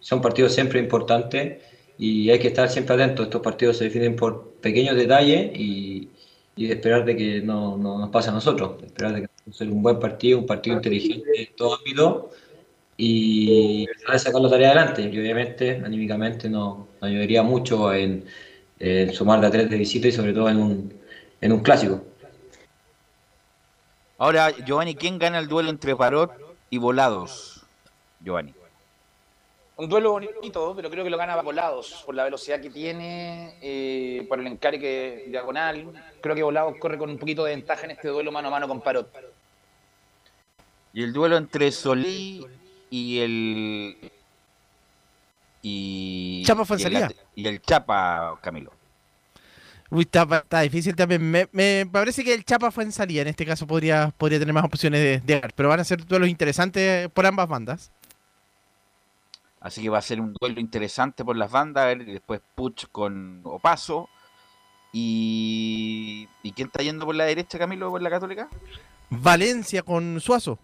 son 0.00 0.20
partidos 0.20 0.52
siempre 0.54 0.80
importantes 0.80 1.62
y 1.98 2.30
hay 2.30 2.38
que 2.38 2.48
estar 2.48 2.68
siempre 2.68 2.94
atentos. 2.94 3.26
Estos 3.26 3.42
partidos 3.42 3.76
se 3.76 3.84
definen 3.84 4.16
por 4.16 4.54
pequeños 4.60 4.96
detalles 4.96 5.52
y, 5.54 6.08
y 6.56 6.70
esperar 6.70 7.04
de 7.04 7.16
que 7.16 7.40
no, 7.40 7.76
no, 7.76 7.98
nos 7.98 8.10
pase 8.10 8.30
a 8.30 8.32
nosotros. 8.32 8.82
Esperar 8.82 9.14
de 9.14 9.20
que 9.22 9.52
sea 9.52 9.66
un 9.68 9.82
buen 9.82 9.98
partido, 10.00 10.38
un 10.38 10.46
partido 10.46 10.76
inteligente 10.76 11.30
en 11.36 11.56
todo 11.56 11.76
ámbito 11.76 12.30
y 12.96 13.86
sacar 14.16 14.40
la 14.40 14.50
tarea 14.50 14.70
adelante. 14.72 15.02
Y 15.02 15.18
obviamente, 15.18 15.80
anímicamente, 15.84 16.48
nos, 16.48 16.78
nos 16.78 17.02
ayudaría 17.02 17.42
mucho 17.42 17.92
en, 17.94 18.24
en, 18.78 19.12
sumar 19.12 19.40
de 19.40 19.46
a 19.46 19.50
tres 19.50 19.70
de 19.70 19.76
visita 19.76 20.08
y 20.08 20.12
sobre 20.12 20.32
todo 20.32 20.48
en 20.48 20.56
un, 20.58 21.01
en 21.42 21.52
un 21.52 21.60
clásico. 21.60 22.02
Ahora, 24.16 24.50
Giovanni, 24.50 24.94
¿quién 24.94 25.18
gana 25.18 25.38
el 25.38 25.48
duelo 25.48 25.68
entre 25.68 25.94
Parot 25.94 26.32
y 26.70 26.78
Volados? 26.78 27.66
Giovanni 28.20 28.54
un 29.82 29.88
duelo 29.88 30.12
bonito, 30.12 30.74
pero 30.76 30.90
creo 30.90 31.02
que 31.02 31.10
lo 31.10 31.16
gana 31.16 31.40
Volados 31.42 32.02
por 32.06 32.14
la 32.14 32.24
velocidad 32.24 32.60
que 32.60 32.70
tiene, 32.70 33.56
eh, 33.60 34.24
por 34.28 34.38
el 34.38 34.46
encare 34.46 35.24
diagonal. 35.26 35.92
Creo 36.20 36.34
que 36.36 36.42
Volados 36.42 36.76
corre 36.78 36.98
con 36.98 37.10
un 37.10 37.18
poquito 37.18 37.44
de 37.44 37.56
ventaja 37.56 37.84
en 37.84 37.92
este 37.92 38.08
duelo 38.08 38.30
mano 38.30 38.48
a 38.48 38.50
mano 38.50 38.68
con 38.68 38.80
Parot. 38.80 39.10
Y 40.92 41.02
el 41.02 41.12
duelo 41.12 41.36
entre 41.36 41.72
Solí 41.72 42.46
y 42.90 43.20
el. 43.20 44.10
Y. 45.62 46.42
Chapa 46.44 46.64
Fonsalía. 46.64 47.08
Y, 47.34 47.42
y 47.42 47.48
el 47.48 47.60
Chapa, 47.62 48.38
Camilo. 48.40 48.81
Uy, 49.94 50.04
está, 50.04 50.22
está 50.22 50.60
difícil 50.62 50.96
también. 50.96 51.30
Me, 51.30 51.50
me, 51.52 51.86
parece 51.90 52.24
que 52.24 52.32
el 52.32 52.46
Chapa 52.46 52.70
fue 52.70 52.82
en 52.82 52.92
salida. 52.92 53.20
En 53.20 53.28
este 53.28 53.44
caso 53.44 53.66
podría, 53.66 54.10
podría 54.16 54.38
tener 54.38 54.54
más 54.54 54.64
opciones 54.64 55.00
de, 55.02 55.20
de 55.20 55.34
ganar. 55.34 55.52
Pero 55.54 55.68
van 55.68 55.80
a 55.80 55.84
ser 55.84 56.06
duelos 56.06 56.30
interesantes 56.30 57.10
por 57.10 57.26
ambas 57.26 57.46
bandas. 57.46 57.92
Así 59.60 59.82
que 59.82 59.90
va 59.90 59.98
a 59.98 60.02
ser 60.02 60.18
un 60.18 60.32
duelo 60.40 60.60
interesante 60.60 61.26
por 61.26 61.36
las 61.36 61.50
bandas. 61.50 61.84
A 61.84 61.86
ver, 61.88 62.06
después 62.06 62.40
Puch 62.54 62.86
con 62.90 63.42
Opaso. 63.44 64.08
Y... 64.94 66.26
¿Y 66.42 66.52
quién 66.52 66.68
está 66.68 66.82
yendo 66.82 67.04
por 67.04 67.14
la 67.14 67.24
derecha, 67.24 67.58
Camilo, 67.58 67.90
por 67.90 68.00
la 68.00 68.08
Católica? 68.08 68.48
Valencia 69.10 69.82
con 69.82 70.20
Suazo. 70.20 70.58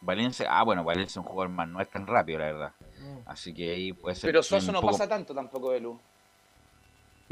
Valencia, 0.00 0.46
ah, 0.48 0.62
bueno, 0.62 0.84
Valencia 0.84 1.10
es 1.10 1.16
un 1.16 1.24
jugador 1.24 1.50
más, 1.50 1.68
no 1.68 1.80
es 1.80 1.90
tan 1.90 2.06
rápido, 2.06 2.38
la 2.38 2.44
verdad. 2.46 2.72
Así 3.26 3.52
que 3.52 3.72
ahí 3.72 3.92
puede 3.92 4.14
ser. 4.14 4.28
Pero 4.28 4.40
un 4.58 4.66
no 4.68 4.80
poco- 4.80 4.92
pasa 4.92 5.08
tanto 5.08 5.34
tampoco 5.34 5.72
de 5.72 5.80
luz. 5.80 6.00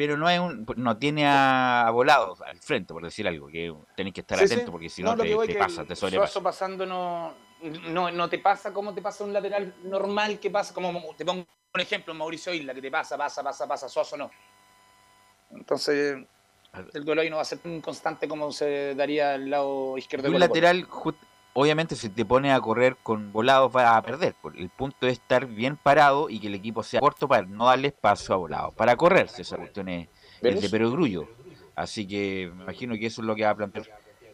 Pero 0.00 0.16
no 0.16 0.30
es 0.30 0.40
un, 0.40 0.64
no 0.76 0.96
tiene 0.96 1.26
a, 1.26 1.86
a 1.86 1.90
volados 1.90 2.40
al 2.40 2.58
frente, 2.58 2.94
por 2.94 3.04
decir 3.04 3.28
algo, 3.28 3.48
que 3.48 3.70
tenéis 3.94 4.14
que 4.14 4.22
estar 4.22 4.38
Sí, 4.38 4.48
sí. 4.48 4.54
atentos 4.54 4.72
porque 4.72 4.88
si 4.88 5.02
no, 5.02 5.14
te, 5.14 5.54
pasa, 5.56 5.84
te 5.84 5.94
sobrepasa. 5.94 6.42
Pasando 6.42 6.86
no, 6.86 7.34
no, 7.90 8.10
no 8.10 8.26
te 8.30 8.38
pasa 8.38 8.72
como 8.72 8.94
te 8.94 9.02
pasa 9.02 9.24
un 9.24 9.34
lateral 9.34 9.74
normal 9.84 10.38
que 10.40 10.48
pasa, 10.48 10.72
como 10.72 11.14
te 11.14 11.26
pongo 11.26 11.44
un 11.74 11.80
ejemplo, 11.82 12.14
Mauricio 12.14 12.54
Isla, 12.54 12.72
que 12.72 12.80
te 12.80 12.90
pasa, 12.90 13.18
pasa, 13.18 13.42
pasa, 13.42 13.68
pasa, 13.68 13.90
Suazo 13.90 14.16
no. 14.16 14.30
Entonces, 15.50 16.16
el 16.94 17.04
duelo 17.04 17.20
ahí 17.20 17.28
no 17.28 17.36
va 17.36 17.42
a 17.42 17.44
ser 17.44 17.58
tan 17.58 17.82
constante 17.82 18.26
como 18.26 18.50
se 18.52 18.94
daría 18.94 19.34
al 19.34 19.50
lado 19.50 19.98
izquierdo. 19.98 20.28
Y 20.30 20.32
un 20.32 20.40
lateral, 20.40 20.88
ju- 20.88 21.14
obviamente, 21.54 21.96
si 21.96 22.08
te 22.08 22.24
pone 22.24 22.52
a 22.52 22.60
correr 22.60 22.96
con 23.02 23.32
volados, 23.32 23.72
vas 23.72 23.96
a 23.96 24.02
perder. 24.02 24.34
porque 24.40 24.60
El 24.60 24.70
punto 24.70 25.06
es 25.06 25.14
estar 25.14 25.46
bien 25.46 25.76
parado 25.76 26.28
y 26.30 26.40
que 26.40 26.46
el 26.48 26.54
equipo 26.54 26.82
sea 26.82 27.00
corto 27.00 27.28
para 27.28 27.42
no 27.46 27.66
darle 27.66 27.88
espacio 27.88 28.34
a 28.34 28.38
volados. 28.38 28.74
Para 28.74 28.96
correr, 28.96 29.28
si 29.28 29.42
esa 29.42 29.56
cuestión 29.56 29.88
es, 29.88 30.08
es 30.42 30.60
de 30.62 30.70
perogrullo. 30.70 31.28
Así 31.74 32.06
que 32.06 32.50
me 32.54 32.64
imagino 32.64 32.94
que 32.94 33.06
eso 33.06 33.22
es 33.22 33.26
lo 33.26 33.34
que 33.34 33.44
va 33.44 33.50
a 33.50 33.56
plantear 33.56 33.86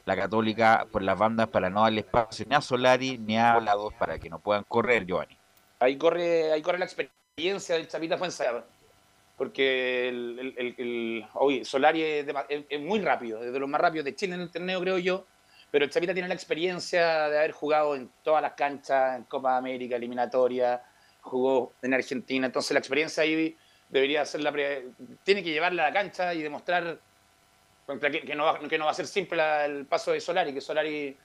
la 0.05 0.17
Católica 0.17 0.87
por 0.91 1.03
las 1.03 1.19
bandas 1.19 1.49
para 1.49 1.69
no 1.69 1.83
darle 1.83 2.01
espacio 2.01 2.47
ni 2.49 2.55
a 2.55 2.61
Solari 2.61 3.19
ni 3.19 3.37
a 3.39 3.55
volados 3.55 3.93
para 3.95 4.19
que 4.19 4.31
no 4.31 4.39
puedan 4.39 4.65
correr, 4.65 5.05
Giovanni. 5.05 5.37
Ahí 5.81 5.97
corre, 5.99 6.53
ahí 6.53 6.63
corre 6.63 6.79
la 6.79 6.85
experiencia 6.87 7.75
del 7.75 7.89
Chapita 7.89 8.17
Fuenzalida. 8.17 8.65
Porque 9.37 10.09
el, 10.09 10.39
el, 10.39 10.55
el- 10.57 10.75
el- 10.79 11.27
oye, 11.35 11.65
Solari 11.65 12.03
es, 12.03 12.27
es- 12.49 12.65
es 12.69 12.81
muy 12.81 13.01
rápido, 13.01 13.43
es 13.45 13.53
de 13.53 13.59
los 13.59 13.69
más 13.69 13.81
rápidos 13.81 14.05
de 14.07 14.15
Chile 14.15 14.35
en 14.35 14.41
el 14.43 14.51
torneo, 14.51 14.81
creo 14.81 14.99
yo. 14.99 15.25
Pero 15.71 15.85
el 15.85 15.91
Chapita 15.91 16.15
tiene 16.15 16.29
la 16.29 16.35
experiencia 16.35 17.29
de 17.29 17.39
haber 17.39 17.53
jugado 17.53 17.97
en 17.97 18.11
todas 18.23 18.41
las 18.43 18.53
canchas, 18.53 19.17
en 19.17 19.25
Copa 19.25 19.57
América, 19.57 19.97
eliminatoria, 19.97 20.83
jugó 21.21 21.73
en 21.83 21.95
Argentina. 21.95 22.47
Entonces 22.47 22.73
la 22.73 22.79
experiencia 22.79 23.23
ahí 23.23 23.57
debería 23.89 24.25
ser 24.25 24.43
la. 24.43 24.53
Tiene 25.25 25.43
que 25.43 25.51
llevarla 25.51 25.85
a 25.85 25.89
la 25.89 25.93
cancha 25.93 26.33
y 26.35 26.43
demostrar 26.43 26.99
que, 27.87 28.21
que 28.23 28.35
no 28.35 28.45
va, 28.45 28.59
que 28.59 28.79
no 28.79 28.87
va 28.87 28.91
a 28.91 28.95
ser 28.95 29.07
simple 29.07 29.43
el 29.65 29.87
paso 29.87 30.13
de 30.13 30.21
Solari, 30.21 30.53
que 30.55 30.61
Solari 30.61 31.09
es 31.09 31.17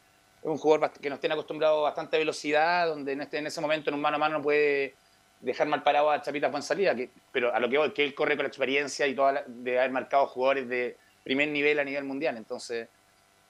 un 0.48 0.58
jugador 0.58 0.92
que 0.92 1.10
nos 1.10 1.20
tiene 1.20 1.34
acostumbrado 1.34 1.80
a 1.80 1.90
bastante 1.90 2.18
velocidad, 2.18 2.88
donde 2.88 3.14
en, 3.14 3.22
este, 3.22 3.40
ese 3.40 3.62
momento 3.62 3.90
en 3.90 3.96
un 3.96 4.02
mano 4.02 4.16
a 4.16 4.20
mano 4.20 4.38
no 4.40 4.44
puede 4.44 4.96
dejar 5.40 5.68
mal 5.68 5.82
parado 5.82 6.12
a 6.12 6.22
Chapita 6.22 6.52
Fuenzalida, 6.52 6.96
que, 6.96 7.10
pero 7.32 7.54
a 7.54 7.60
lo 7.60 7.70
que 7.70 7.78
voy, 7.78 7.92
que 7.94 8.04
él 8.04 8.14
corre 8.14 8.36
con 8.36 8.44
la 8.44 8.48
experiencia 8.48 9.08
y 9.08 9.16
toda 9.16 9.32
la- 9.32 9.44
de 9.48 9.80
haber 9.80 9.92
marcado 9.92 10.28
jugadores 10.28 10.68
de 10.68 10.98
primer 11.24 11.48
nivel 11.50 11.80
a 11.80 11.84
nivel 11.84 12.04
mundial. 12.04 12.38
Entonces, 12.38 12.88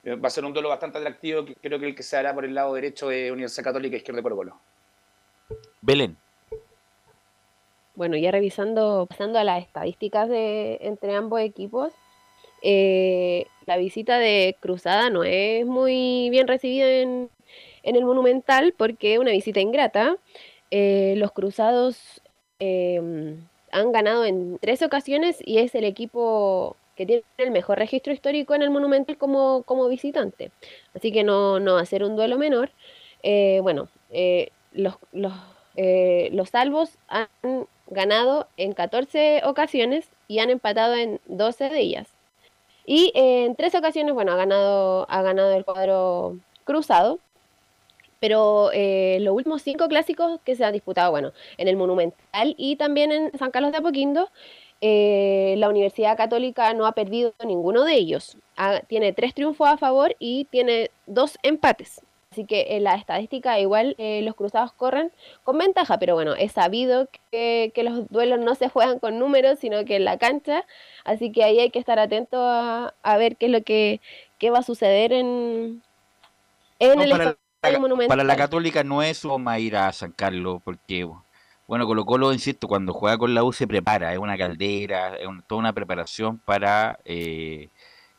va 0.04 0.26
a 0.26 0.30
ser 0.30 0.44
un 0.44 0.52
duelo 0.52 0.68
bastante 0.68 0.98
atractivo, 0.98 1.44
que 1.44 1.54
creo 1.54 1.78
que 1.78 1.86
el 1.86 1.94
que 1.94 2.02
se 2.02 2.16
hará 2.16 2.34
por 2.34 2.44
el 2.44 2.54
lado 2.54 2.74
derecho 2.74 3.08
de 3.08 3.30
Universidad 3.30 3.64
Católica 3.64 3.96
Izquierda 3.96 4.18
de 4.18 4.22
Colo 4.22 4.36
Colo. 4.36 4.56
Belén. 5.80 6.16
Bueno, 7.94 8.16
ya 8.16 8.30
revisando, 8.30 9.06
pasando 9.06 9.38
a 9.38 9.44
las 9.44 9.62
estadísticas 9.62 10.28
de 10.28 10.78
entre 10.80 11.14
ambos 11.14 11.40
equipos, 11.40 11.92
eh, 12.62 13.46
la 13.66 13.76
visita 13.76 14.18
de 14.18 14.56
Cruzada 14.60 15.10
no 15.10 15.24
es 15.24 15.66
muy 15.66 16.28
bien 16.30 16.48
recibida 16.48 16.88
en, 16.88 17.28
en 17.82 17.96
el 17.96 18.04
Monumental 18.04 18.74
porque 18.76 19.14
es 19.14 19.18
una 19.18 19.32
visita 19.32 19.60
ingrata. 19.60 20.16
Eh, 20.70 21.14
los 21.18 21.32
Cruzados 21.32 22.22
eh, 22.60 23.36
han 23.72 23.92
ganado 23.92 24.24
en 24.24 24.58
tres 24.58 24.82
ocasiones 24.82 25.36
y 25.44 25.58
es 25.58 25.74
el 25.74 25.84
equipo 25.84 26.76
que 26.96 27.06
tiene 27.06 27.22
el 27.38 27.50
mejor 27.50 27.78
registro 27.78 28.12
histórico 28.12 28.54
en 28.54 28.62
el 28.62 28.70
Monumental 28.70 29.16
como, 29.16 29.62
como 29.62 29.88
visitante. 29.88 30.50
Así 30.94 31.12
que 31.12 31.24
no, 31.24 31.60
no 31.60 31.84
ser 31.86 32.04
un 32.04 32.16
duelo 32.16 32.38
menor. 32.38 32.70
Eh, 33.22 33.60
bueno, 33.62 33.88
eh, 34.10 34.50
los, 34.72 34.96
los, 35.12 35.32
eh, 35.76 36.28
los 36.32 36.50
salvos 36.50 36.98
han 37.08 37.28
ganado 37.88 38.48
en 38.56 38.72
14 38.72 39.42
ocasiones 39.44 40.08
y 40.28 40.40
han 40.40 40.50
empatado 40.50 40.94
en 40.94 41.20
12 41.26 41.68
de 41.68 41.80
ellas. 41.80 42.08
Y 42.84 43.12
en 43.14 43.54
tres 43.54 43.74
ocasiones, 43.76 44.12
bueno, 44.12 44.32
ha 44.32 44.36
ganado, 44.36 45.06
ha 45.08 45.22
ganado 45.22 45.52
el 45.52 45.64
cuadro 45.64 46.38
cruzado. 46.64 47.20
Pero 48.18 48.70
los 48.72 49.34
últimos 49.34 49.62
cinco 49.62 49.88
clásicos 49.88 50.40
que 50.44 50.54
se 50.54 50.64
han 50.64 50.72
disputado, 50.72 51.10
bueno, 51.10 51.32
en 51.56 51.66
el 51.66 51.76
Monumental 51.76 52.54
y 52.56 52.76
también 52.76 53.10
en 53.10 53.36
San 53.36 53.50
Carlos 53.50 53.72
de 53.72 53.78
Apoquindo, 53.78 54.30
eh, 54.82 55.54
la 55.58 55.70
Universidad 55.70 56.16
Católica 56.18 56.74
no 56.74 56.84
ha 56.86 56.92
perdido 56.92 57.32
ninguno 57.46 57.84
de 57.84 57.94
ellos. 57.94 58.36
Ha- 58.56 58.80
tiene 58.80 59.14
tres 59.14 59.32
triunfos 59.34 59.68
a 59.68 59.78
favor 59.78 60.14
y 60.18 60.44
tiene 60.50 60.90
dos 61.06 61.38
empates. 61.42 62.02
Así 62.32 62.46
que 62.46 62.76
en 62.76 62.84
la 62.84 62.94
estadística 62.94 63.60
igual 63.60 63.94
eh, 63.98 64.22
los 64.22 64.34
cruzados 64.34 64.72
corren 64.72 65.12
con 65.44 65.58
ventaja, 65.58 65.98
pero 65.98 66.14
bueno, 66.14 66.34
es 66.34 66.52
sabido 66.52 67.06
que, 67.30 67.72
que 67.74 67.82
los 67.82 68.08
duelos 68.08 68.40
no 68.40 68.54
se 68.54 68.68
juegan 68.70 68.98
con 68.98 69.18
números, 69.18 69.58
sino 69.58 69.84
que 69.84 69.96
en 69.96 70.04
la 70.06 70.16
cancha. 70.18 70.64
Así 71.04 71.30
que 71.30 71.44
ahí 71.44 71.58
hay 71.60 71.70
que 71.70 71.78
estar 71.78 71.98
atento 71.98 72.38
a, 72.40 72.94
a 73.02 73.16
ver 73.18 73.36
qué 73.36 73.46
es 73.46 73.52
lo 73.52 73.62
que 73.62 74.00
qué 74.38 74.50
va 74.50 74.60
a 74.60 74.62
suceder 74.62 75.12
en, 75.12 75.82
en 76.78 76.96
No, 76.98 77.02
el 77.04 77.10
para, 77.10 77.36
la, 77.62 77.78
Monumental. 77.78 78.08
para 78.08 78.24
la 78.24 78.36
Católica 78.36 78.82
no 78.82 79.02
es 79.02 79.24
a 79.76 79.92
San 79.92 80.12
Carlos, 80.12 80.60
porque, 80.64 81.06
bueno, 81.72 81.86
Colo 81.86 82.04
Colo, 82.04 82.34
insisto, 82.34 82.68
cuando 82.68 82.92
juega 82.92 83.16
con 83.16 83.32
la 83.32 83.44
U 83.44 83.50
se 83.50 83.66
prepara, 83.66 84.12
es 84.12 84.18
una 84.18 84.36
caldera, 84.36 85.16
es 85.16 85.26
toda 85.46 85.58
una 85.58 85.72
preparación 85.72 86.36
para 86.36 86.98
eh, 87.06 87.70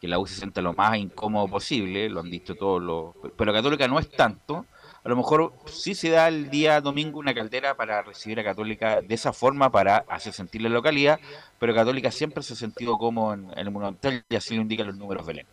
que 0.02 0.08
la 0.08 0.18
U 0.18 0.26
se 0.26 0.34
sienta 0.34 0.60
lo 0.64 0.74
más 0.74 0.98
incómodo 0.98 1.48
posible, 1.48 2.10
lo 2.10 2.22
han 2.22 2.32
dicho 2.32 2.56
todos 2.56 2.82
los... 2.82 3.14
Pero 3.38 3.54
Católica 3.54 3.88
no 3.88 4.00
es 4.00 4.10
tanto, 4.10 4.66
a 5.04 5.08
lo 5.08 5.16
mejor 5.16 5.54
sí 5.68 5.94
se 5.94 6.10
da 6.10 6.30
el 6.30 6.50
día 6.50 6.82
domingo 6.82 7.20
una 7.20 7.36
caldera 7.36 7.78
para 7.78 8.02
recibir 8.02 8.40
a 8.40 8.44
Católica 8.44 9.02
de 9.04 9.14
esa 9.14 9.34
forma, 9.34 9.70
para 9.72 9.98
hacer 9.98 10.34
sentir 10.34 10.64
la 10.64 10.70
localidad, 10.70 11.20
pero 11.60 11.76
Católica 11.76 12.10
siempre 12.10 12.42
se 12.42 12.54
ha 12.54 12.56
sentido 12.56 12.98
como 12.98 13.36
en, 13.36 13.52
en 13.52 13.60
el 13.60 13.70
Monumental 13.70 14.26
y 14.30 14.36
así 14.36 14.56
lo 14.56 14.64
indican 14.64 14.88
los 14.88 14.98
números 14.98 15.28
Belén. 15.28 15.46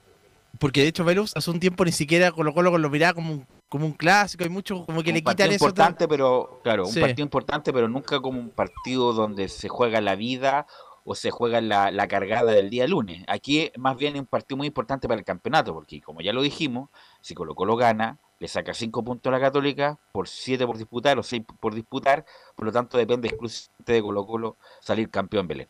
Porque 0.59 0.82
de 0.82 0.88
hecho, 0.88 1.05
Velus 1.05 1.36
hace 1.36 1.51
un 1.51 1.61
tiempo 1.61 1.84
ni 1.84 1.92
siquiera 1.92 2.32
Colo 2.32 2.53
Colo 2.53 2.76
lo 2.76 2.90
miraba 2.90 3.14
como 3.14 3.32
un, 3.32 3.46
como 3.68 3.86
un 3.86 3.92
clásico. 3.92 4.44
Hay 4.44 4.51
mucho 4.51 4.84
como 4.84 5.03
que 5.03 5.11
un 5.11 5.14
le 5.14 5.22
quitan 5.22 5.48
eso. 5.48 5.64
importante, 5.64 6.07
pero 6.07 6.61
claro, 6.62 6.86
un 6.86 6.94
partido 6.94 7.24
importante, 7.24 7.72
pero 7.72 7.88
nunca 7.88 8.20
como 8.20 8.38
un 8.38 8.51
partido 8.51 9.12
donde 9.12 9.48
se 9.48 9.68
juega 9.68 10.01
la 10.01 10.16
vida 10.16 10.66
o 11.05 11.14
se 11.14 11.30
juega 11.30 11.61
la, 11.61 11.90
la 11.90 12.09
cargada 12.09 12.53
del 12.53 12.68
día 12.68 12.86
lunes. 12.86 13.24
Aquí 13.26 13.72
más 13.76 13.96
bien 13.96 14.14
es 14.14 14.20
un 14.20 14.26
partido 14.26 14.59
muy 14.59 14.66
importante 14.66 15.09
para 15.09 15.18
el 15.18 15.24
campeonato, 15.24 15.72
porque 15.72 16.01
como 16.01 16.20
ya 16.20 16.32
lo 16.32 16.42
dijimos, 16.42 16.90
si 17.20 17.34
Colo 17.34 17.55
Colo 17.55 17.76
gana, 17.76 18.18
le 18.38 18.48
saca 18.48 18.74
5 18.74 19.05
puntos 19.05 19.30
a 19.30 19.36
la 19.36 19.40
Católica, 19.40 19.98
por 20.12 20.28
7 20.28 20.66
por 20.66 20.78
disputar 20.78 21.18
o 21.18 21.22
6 21.22 21.42
por 21.61 21.74
disputar, 21.74 22.24
por 22.57 22.66
lo 22.66 22.72
tanto 22.72 22.98
depende 22.98 23.28
exclusivamente 23.28 23.92
de 23.92 24.03
Colo 24.03 24.26
Colo 24.26 24.57
salir 24.80 25.11
campeón 25.11 25.46
Belén. 25.46 25.68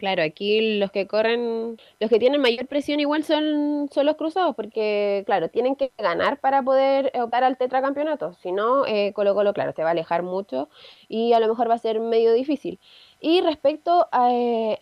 Claro, 0.00 0.22
aquí 0.22 0.78
los 0.78 0.90
que 0.90 1.06
corren, 1.06 1.76
los 1.98 2.08
que 2.08 2.18
tienen 2.18 2.40
mayor 2.40 2.66
presión 2.66 3.00
igual 3.00 3.22
son, 3.22 3.90
son 3.92 4.06
los 4.06 4.16
cruzados, 4.16 4.56
porque 4.56 5.24
claro, 5.26 5.50
tienen 5.50 5.76
que 5.76 5.92
ganar 5.98 6.40
para 6.40 6.62
poder 6.62 7.12
optar 7.20 7.44
al 7.44 7.58
tetracampeonato. 7.58 8.32
Si 8.42 8.50
no, 8.50 8.86
eh, 8.86 9.12
Colo 9.12 9.34
Colo, 9.34 9.52
claro, 9.52 9.72
se 9.72 9.82
va 9.82 9.88
a 9.88 9.92
alejar 9.92 10.22
mucho 10.22 10.70
y 11.06 11.34
a 11.34 11.40
lo 11.40 11.48
mejor 11.48 11.68
va 11.68 11.74
a 11.74 11.78
ser 11.78 12.00
medio 12.00 12.32
difícil. 12.32 12.78
Y 13.20 13.42
respecto 13.42 14.08
a, 14.10 14.32
eh, 14.32 14.78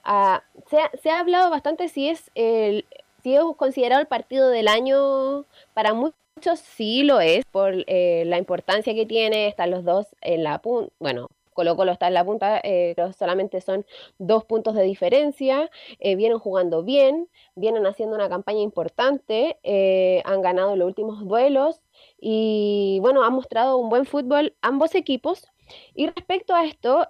se, 0.71 0.79
ha, 0.79 0.91
se 1.03 1.11
ha 1.11 1.19
hablado 1.19 1.51
bastante 1.51 1.89
si 1.89 2.09
es 2.09 2.31
el, 2.37 2.85
si 3.25 3.35
es 3.35 3.43
considerado 3.57 4.01
el 4.01 4.07
partido 4.07 4.51
del 4.51 4.69
año 4.69 5.45
para 5.75 5.95
muchos, 5.95 6.15
sí 6.61 7.03
lo 7.03 7.19
es, 7.19 7.45
por 7.51 7.75
eh, 7.89 8.23
la 8.27 8.39
importancia 8.39 8.95
que 8.95 9.05
tiene, 9.05 9.49
están 9.49 9.73
los 9.73 9.85
dos 9.85 10.07
en 10.21 10.45
la 10.45 10.61
punta, 10.61 10.93
bueno, 11.01 11.29
Colo 11.59 11.75
Colo 11.75 11.91
está 11.91 12.07
en 12.07 12.15
la 12.15 12.25
punta, 12.25 12.61
eh, 12.63 12.93
pero 12.95 13.13
solamente 13.13 13.61
son 13.61 13.85
dos 14.19 14.45
puntos 14.45 14.77
de 14.77 14.85
diferencia, 14.85 15.69
eh, 15.99 16.15
vienen 16.15 16.39
jugando 16.39 16.85
bien, 16.85 17.29
vienen 17.57 17.85
haciendo 17.85 18.15
una 18.15 18.29
campaña 18.29 18.61
importante, 18.61 19.59
eh, 19.65 20.23
han 20.25 20.41
ganado 20.41 20.77
los 20.77 20.87
últimos 20.87 21.27
duelos 21.27 21.83
y 22.21 22.99
bueno, 23.01 23.25
han 23.25 23.33
mostrado 23.33 23.77
un 23.77 23.89
buen 23.89 24.05
fútbol 24.07 24.55
ambos 24.63 24.95
equipos. 24.95 25.49
Y 25.95 26.07
respecto 26.07 26.55
a 26.55 26.65
esto, 26.65 27.07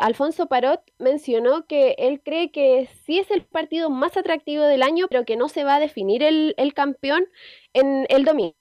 Alfonso 0.00 0.46
Parot 0.46 0.80
mencionó 0.98 1.66
que 1.66 1.96
él 1.98 2.22
cree 2.22 2.52
que 2.52 2.88
sí 3.04 3.18
es 3.18 3.30
el 3.32 3.44
partido 3.44 3.90
más 3.90 4.16
atractivo 4.16 4.62
del 4.62 4.82
año, 4.84 5.08
pero 5.10 5.24
que 5.24 5.36
no 5.36 5.48
se 5.48 5.64
va 5.64 5.74
a 5.74 5.80
definir 5.80 6.22
el, 6.22 6.54
el 6.56 6.72
campeón 6.72 7.26
en 7.74 8.06
el 8.08 8.24
domingo, 8.24 8.54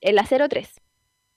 en 0.00 0.14
la 0.14 0.24
0-3. 0.24 0.87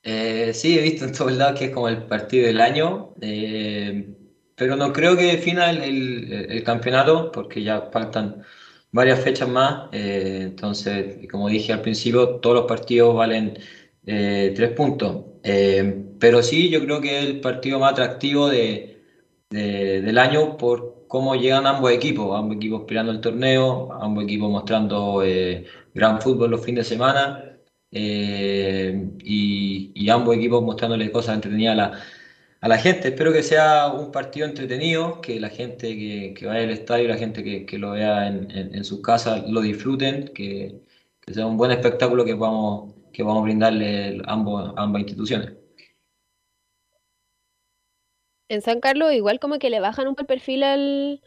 Eh, 0.04 0.54
sí, 0.54 0.78
he 0.78 0.82
visto 0.82 1.06
en 1.06 1.14
todos 1.14 1.32
lados 1.34 1.60
que 1.60 1.66
es 1.66 1.72
como 1.72 1.88
el 1.88 2.04
partido 2.08 2.48
del 2.48 2.60
año, 2.60 3.14
eh, 3.22 4.16
pero 4.56 4.76
no 4.76 4.92
creo 4.94 5.16
que 5.16 5.24
defina 5.26 5.70
el, 5.70 5.82
el- 5.84 6.52
el 6.52 6.64
campeonato 6.64 7.32
porque 7.32 7.62
ya 7.64 7.90
faltan 7.92 8.44
varias 8.92 9.20
fechas 9.24 9.48
más. 9.48 9.90
eh, 9.92 10.40
entonces, 10.44 11.28
como 11.30 11.48
dije 11.50 11.74
al 11.74 11.82
principio, 11.82 12.40
todos 12.40 12.56
los 12.56 12.66
partidos 12.66 13.16
valen 13.16 13.58
eh, 14.06 14.52
tres 14.56 14.72
puntos. 14.72 15.26
Eh, 15.44 16.04
pero 16.20 16.42
sí, 16.44 16.70
yo 16.70 16.84
creo 16.84 17.00
que 17.02 17.20
es 17.20 17.26
el 17.26 17.40
partido 17.42 17.80
más 17.80 17.92
atractivo 17.94 18.48
de, 18.50 19.02
de- 19.50 20.02
del 20.02 20.18
año 20.18 20.58
por 20.58 21.06
cómo 21.08 21.36
llegan 21.36 21.68
ambos 21.68 21.92
equipos, 21.92 22.38
ambos 22.38 22.56
equipos 22.58 22.84
peleando 22.88 23.12
el 23.12 23.22
torneo, 23.22 23.92
ambos 24.02 24.24
equipos 24.24 24.50
mostrando 24.50 25.22
eh, 25.24 25.66
gran 25.94 26.20
fútbol 26.22 26.50
los 26.52 26.64
fines 26.64 26.86
de 26.90 26.96
semana. 26.96 27.51
Eh, 27.92 29.10
y, 29.24 30.10
ambos 30.10 30.36
equipos 30.36 30.64
mostrándole 30.64 31.12
cosas 31.12 31.36
entretenidas 31.36 32.02
a 32.62 32.68
la, 32.68 32.78
gente. 32.78 33.10
Espero 33.10 33.34
que 33.34 33.44
sea 33.44 33.88
un 33.88 34.12
partido 34.12 34.46
entretenido, 34.48 35.22
que 35.22 35.40
la 35.40 35.50
gente 35.50 35.96
que, 35.98 36.34
que 36.38 36.46
vaya 36.46 36.64
al 36.64 36.70
estadio, 36.72 37.08
la 37.08 37.18
gente 37.18 37.44
que, 37.44 37.66
que 37.66 37.78
lo 37.78 37.92
vea 37.92 38.28
en, 38.28 38.50
en- 38.52 38.76
en 38.76 38.84
sus 38.86 39.02
casas 39.02 39.48
lo 39.50 39.62
disfruten, 39.62 40.30
que, 40.34 40.82
sea 41.34 41.46
un 41.46 41.58
buen 41.58 41.72
espectáculo 41.72 42.26
que 42.26 42.34
vamos, 42.34 42.94
que 43.14 43.24
vamos 43.24 43.42
a 43.42 43.44
brindarle 43.44 44.22
ambos, 44.26 44.74
ambas 44.78 45.02
instituciones. 45.02 45.54
En 48.50 48.62
San 48.62 48.82
Carlos 48.82 49.14
igual 49.14 49.40
como 49.40 49.60
que 49.60 49.70
le 49.70 49.80
bajan 49.80 50.08
un 50.10 50.16
el 50.16 50.26
perfil 50.26 50.64
al, 50.64 51.22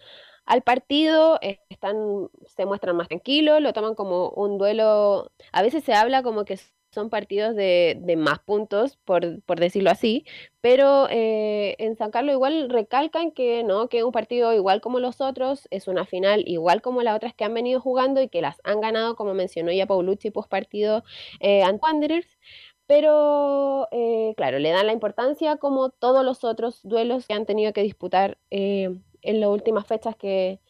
al 0.47 0.63
partido, 0.63 1.39
eh, 1.43 1.61
están, 1.69 2.29
se 2.47 2.67
muestran 2.67 2.97
más 2.97 3.09
tranquilos, 3.09 3.61
lo 3.61 3.73
toman 3.73 3.95
como 3.95 4.31
un 4.31 4.59
duelo, 4.59 5.33
a 5.53 5.63
veces 5.63 5.85
se 5.85 5.95
habla 5.95 6.23
como 6.23 6.45
que 6.45 6.59
son 6.95 7.11
partidos 7.11 7.57
de, 7.57 7.99
de 8.01 8.17
más 8.17 8.39
puntos, 8.39 8.97
por, 9.05 9.43
por 9.43 9.59
decirlo 9.59 9.91
así, 9.91 10.25
pero 10.61 11.09
eh, 11.11 11.75
en 11.79 11.97
San 11.97 12.11
Carlos 12.13 12.35
igual 12.35 12.71
recalcan 12.71 13.33
que 13.33 13.65
no, 13.65 13.89
que 13.89 14.05
un 14.05 14.13
partido 14.13 14.53
igual 14.55 14.81
como 14.81 15.01
los 15.01 15.21
otros, 15.21 15.67
es 15.71 15.89
una 15.89 16.07
final 16.07 16.45
igual 16.47 16.83
como 16.83 17.03
las 17.03 17.17
otras 17.17 17.35
que 17.35 17.45
han 17.45 17.53
venido 17.55 17.81
jugando 17.81 18.23
y 18.23 18.29
que 18.29 18.41
las 18.43 18.61
han 18.65 18.81
ganado, 18.81 19.17
como 19.17 19.35
mencionó 19.35 19.73
ya 19.73 19.87
Paulucci 19.87 20.31
post 20.31 20.49
partido 20.49 21.03
eh, 21.41 21.63
ante 21.65 21.85
Wanderers, 21.85 22.39
pero 22.87 23.89
eh, 23.91 24.35
claro, 24.37 24.59
le 24.59 24.71
dan 24.71 24.87
la 24.87 24.93
importancia 24.93 25.57
como 25.57 25.91
todos 25.91 26.25
los 26.25 26.45
otros 26.45 26.81
duelos 26.83 27.27
que 27.27 27.35
han 27.35 27.47
tenido 27.47 27.73
que 27.73 27.83
disputar 27.83 28.39
eh, 28.51 28.91
en 29.25 29.41
las 29.41 29.51
últimas 29.51 29.87
fechas 29.87 30.17
que, 30.17 30.61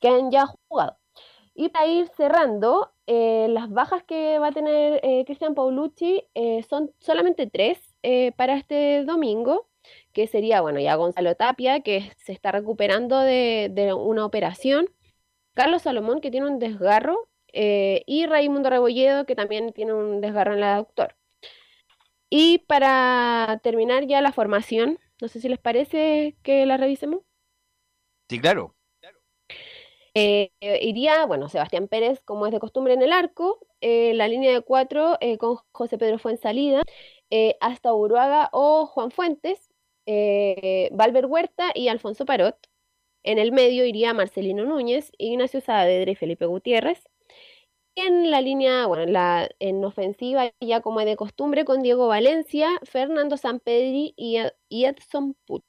que 0.00 0.08
han 0.08 0.30
ya 0.30 0.46
jugado. 0.68 0.98
Y 1.54 1.68
para 1.68 1.86
ir 1.86 2.08
cerrando, 2.08 2.92
eh, 3.06 3.46
las 3.50 3.70
bajas 3.70 4.02
que 4.04 4.38
va 4.38 4.48
a 4.48 4.52
tener 4.52 5.00
eh, 5.02 5.24
Cristian 5.26 5.54
Paulucci 5.54 6.24
eh, 6.34 6.62
son 6.62 6.92
solamente 6.98 7.46
tres 7.46 7.94
eh, 8.02 8.32
para 8.32 8.56
este 8.56 9.04
domingo, 9.04 9.68
que 10.12 10.26
sería, 10.26 10.60
bueno, 10.62 10.80
ya 10.80 10.94
Gonzalo 10.94 11.34
Tapia, 11.34 11.80
que 11.80 12.12
se 12.16 12.32
está 12.32 12.52
recuperando 12.52 13.18
de, 13.20 13.68
de 13.70 13.92
una 13.92 14.24
operación, 14.24 14.86
Carlos 15.54 15.82
Salomón, 15.82 16.20
que 16.20 16.30
tiene 16.30 16.46
un 16.46 16.58
desgarro, 16.58 17.28
y 17.54 18.24
Raimundo 18.26 18.70
Rebolledo, 18.70 19.26
que 19.26 19.34
también 19.34 19.72
tiene 19.74 19.92
un 19.92 20.22
desgarro 20.22 20.54
en 20.54 20.60
la 20.60 20.76
aductor. 20.76 21.16
Y 22.30 22.60
para 22.60 23.60
terminar 23.62 24.06
ya 24.06 24.22
la 24.22 24.32
formación, 24.32 24.98
no 25.20 25.28
sé 25.28 25.38
si 25.38 25.50
les 25.50 25.58
parece 25.58 26.34
que 26.42 26.64
la 26.64 26.78
revisemos. 26.78 27.20
Sí, 28.32 28.40
claro. 28.40 28.74
Eh, 30.14 30.50
eh, 30.60 30.78
iría, 30.80 31.26
bueno, 31.26 31.50
Sebastián 31.50 31.86
Pérez, 31.86 32.22
como 32.24 32.46
es 32.46 32.52
de 32.52 32.60
costumbre 32.60 32.94
en 32.94 33.02
el 33.02 33.12
arco, 33.12 33.58
eh, 33.82 34.14
la 34.14 34.26
línea 34.26 34.54
de 34.54 34.62
cuatro 34.62 35.18
con 35.38 35.58
José 35.70 35.98
Pedro 35.98 36.18
Fuensalida, 36.18 36.82
hasta 37.60 37.92
Uruaga 37.92 38.48
o 38.52 38.86
Juan 38.86 39.10
Fuentes, 39.10 39.68
Valver 40.06 41.26
Huerta 41.26 41.72
y 41.74 41.88
Alfonso 41.88 42.24
Parot. 42.24 42.56
En 43.22 43.38
el 43.38 43.52
medio 43.52 43.84
iría 43.84 44.14
Marcelino 44.14 44.64
Núñez, 44.64 45.12
Ignacio 45.18 45.60
Saavedra 45.60 46.10
y 46.10 46.14
Felipe 46.14 46.46
Gutiérrez. 46.46 47.04
Y 47.94 48.00
en 48.00 48.30
la 48.30 48.40
línea, 48.40 48.86
bueno, 48.86 49.04
en 49.58 49.84
ofensiva, 49.84 50.50
ya 50.58 50.80
como 50.80 51.00
es 51.00 51.06
de 51.06 51.16
costumbre, 51.16 51.66
con 51.66 51.82
Diego 51.82 52.08
Valencia, 52.08 52.70
Fernando 52.84 53.36
Sampedri 53.36 54.14
y, 54.16 54.38
y 54.70 54.86
Edson 54.86 55.36
Puch. 55.44 55.62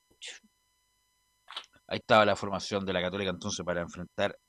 Ahí 1.93 1.99
estaba 1.99 2.25
la 2.25 2.35
formación 2.35 2.85
de 2.85 2.93
la 2.93 3.01
Católica 3.01 3.29
entonces 3.31 3.63
para 3.65 3.81
enfrentar 3.81 4.39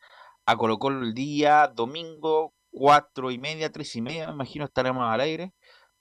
a 0.47 0.57
Colo 0.57 0.79
Colo 0.79 1.03
el 1.05 1.15
día 1.15 1.69
domingo, 1.75 2.55
cuatro 2.71 3.31
y 3.33 3.39
media, 3.39 3.71
tres 3.73 3.95
y 3.97 4.03
media, 4.03 4.29
me 4.29 4.35
imagino 4.35 4.65
estaremos 4.67 5.05
al 5.13 5.21
aire 5.21 5.53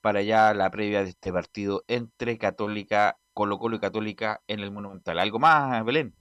para 0.01 0.21
ya 0.23 0.53
la 0.53 0.71
previa 0.71 1.03
de 1.03 1.09
este 1.11 1.33
partido 1.33 1.83
entre 1.87 2.37
Católica, 2.37 3.19
Colo 3.33 3.59
Colo 3.59 3.77
y 3.77 3.79
Católica 3.81 4.41
en 4.47 4.61
el 4.61 4.71
Monumental. 4.71 5.19
¿Algo 5.19 5.39
más, 5.39 5.83
Belén? 5.85 6.15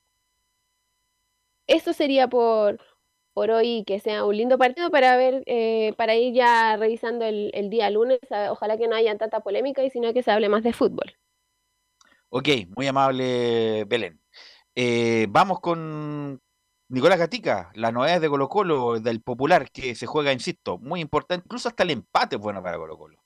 Eso 1.67 1.93
sería 1.93 2.29
por, 2.29 2.81
por 3.35 3.51
hoy, 3.51 3.85
que 3.87 4.01
sea 4.01 4.25
un 4.25 4.37
lindo 4.37 4.59
partido 4.59 4.91
para 4.91 5.17
ver, 5.17 5.43
eh, 5.47 5.95
para 5.97 6.15
ir 6.17 6.35
ya 6.35 6.77
revisando 6.77 7.25
el, 7.25 7.51
el 7.55 7.71
día 7.71 7.91
lunes. 7.91 8.21
a- 8.31 8.53
Ojalá 8.53 8.79
que 8.79 8.89
no 8.89 8.97
haya 8.97 9.17
tanta 9.19 9.41
polémica 9.41 9.85
y 9.85 9.91
sino 9.91 10.13
que 10.15 10.23
se 10.23 10.31
hable 10.31 10.49
más 10.49 10.63
de 10.65 10.73
fútbol. 10.73 11.15
Ok, 12.31 12.49
muy 12.77 12.87
amable 12.89 13.85
Belén. 13.87 14.22
Eh, 14.75 15.27
vamos 15.29 15.61
con 15.61 16.41
Nicolás 16.89 17.19
Gatica, 17.19 17.71
las 17.75 17.93
novedades 17.93 18.23
de 18.23 18.29
Colo 18.29 18.49
Colo, 18.49 19.01
del 19.01 19.21
Popular, 19.23 19.71
que 19.71 19.95
se 19.95 20.07
juega, 20.07 20.33
insisto, 20.33 20.79
muy 20.79 21.01
importante, 21.01 21.45
incluso 21.47 21.69
hasta 21.69 21.83
el 21.83 21.91
empate 21.91 22.37
es 22.37 22.43
bueno 22.43 22.63
para 22.63 22.79
Colo 22.79 22.97
Colo. 22.97 23.19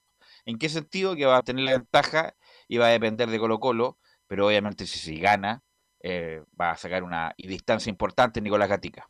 ¿En 0.44 0.58
qué 0.58 0.68
sentido? 0.68 1.14
Que 1.16 1.26
va 1.26 1.38
a 1.38 1.42
tener 1.42 1.64
la 1.64 1.72
ventaja 1.72 2.34
y 2.68 2.78
va 2.78 2.86
a 2.86 2.90
depender 2.90 3.28
de 3.30 3.38
Colo 3.38 3.60
Colo, 3.60 3.98
pero 4.26 4.46
obviamente 4.46 4.86
si, 4.86 4.98
si 4.98 5.20
gana, 5.20 5.62
eh, 6.00 6.42
va 6.60 6.72
a 6.72 6.76
sacar 6.76 7.02
una 7.02 7.34
distancia 7.38 7.90
importante 7.90 8.40
Nicolás 8.40 8.68
Gatica. 8.68 9.08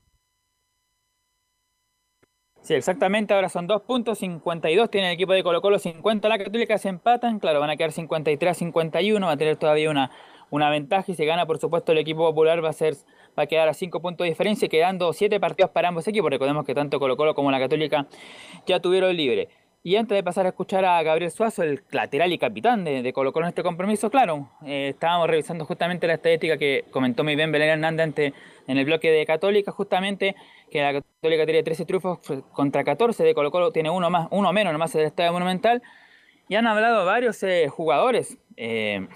Sí, 2.62 2.74
exactamente. 2.74 3.32
Ahora 3.32 3.48
son 3.48 3.66
dos 3.66 3.82
puntos, 3.82 4.18
52 4.18 4.90
tiene 4.90 5.08
el 5.08 5.14
equipo 5.14 5.32
de 5.32 5.42
Colo 5.42 5.62
Colo, 5.62 5.78
50 5.78 6.28
la 6.28 6.38
Católica, 6.38 6.76
se 6.78 6.88
empatan. 6.88 7.38
Claro, 7.38 7.60
van 7.60 7.70
a 7.70 7.76
quedar 7.76 7.92
53 7.92 8.50
a 8.50 8.54
51, 8.54 9.24
va 9.24 9.32
a 9.32 9.36
tener 9.36 9.56
todavía 9.56 9.88
una, 9.88 10.10
una 10.50 10.70
ventaja 10.70 11.10
y 11.10 11.14
si 11.14 11.24
gana, 11.26 11.46
por 11.46 11.58
supuesto, 11.58 11.92
el 11.92 11.98
equipo 11.98 12.20
popular 12.20 12.64
va 12.64 12.70
a 12.70 12.72
ser 12.72 12.94
va 13.38 13.42
a 13.42 13.46
quedar 13.46 13.68
a 13.68 13.74
5 13.74 14.00
puntos 14.00 14.24
de 14.24 14.30
diferencia, 14.30 14.68
quedando 14.68 15.12
7 15.12 15.38
partidos 15.40 15.70
para 15.70 15.88
ambos 15.88 16.06
equipos. 16.08 16.30
Recordemos 16.30 16.64
que 16.64 16.74
tanto 16.74 16.98
Colo 16.98 17.16
Colo 17.16 17.34
como 17.34 17.50
la 17.50 17.58
Católica 17.58 18.06
ya 18.66 18.80
tuvieron 18.80 19.14
libre. 19.16 19.48
Y 19.82 19.94
antes 19.96 20.16
de 20.16 20.24
pasar 20.24 20.46
a 20.46 20.48
escuchar 20.48 20.84
a 20.84 21.00
Gabriel 21.02 21.30
Suazo, 21.30 21.62
el 21.62 21.82
lateral 21.92 22.32
y 22.32 22.38
capitán 22.38 22.82
de, 22.82 23.02
de 23.02 23.12
Colo 23.12 23.32
Colo 23.32 23.46
en 23.46 23.50
este 23.50 23.62
compromiso, 23.62 24.10
claro, 24.10 24.48
eh, 24.64 24.88
estábamos 24.94 25.28
revisando 25.28 25.64
justamente 25.64 26.08
la 26.08 26.14
estadística 26.14 26.56
que 26.58 26.84
comentó 26.90 27.22
muy 27.22 27.36
bien 27.36 27.52
Belén 27.52 27.68
Hernández 27.68 28.04
ante- 28.04 28.32
en 28.66 28.78
el 28.78 28.84
bloque 28.84 29.12
de 29.12 29.24
Católica, 29.26 29.70
justamente 29.70 30.34
que 30.72 30.80
la 30.80 30.92
Católica 30.92 31.44
tiene 31.44 31.62
13 31.62 31.84
triunfos 31.84 32.18
contra 32.52 32.82
14, 32.82 33.22
de 33.22 33.34
Colo 33.34 33.52
Colo 33.52 33.70
tiene 33.70 33.90
uno, 33.90 34.10
más, 34.10 34.26
uno 34.32 34.52
menos 34.52 34.72
nomás 34.72 34.92
en 34.96 35.02
el 35.02 35.06
Estadio 35.08 35.32
Monumental. 35.32 35.82
Y 36.48 36.54
han 36.56 36.66
hablado 36.66 37.04
varios 37.04 37.40
eh, 37.44 37.68
jugadores 37.68 38.38
eh, 38.56 39.06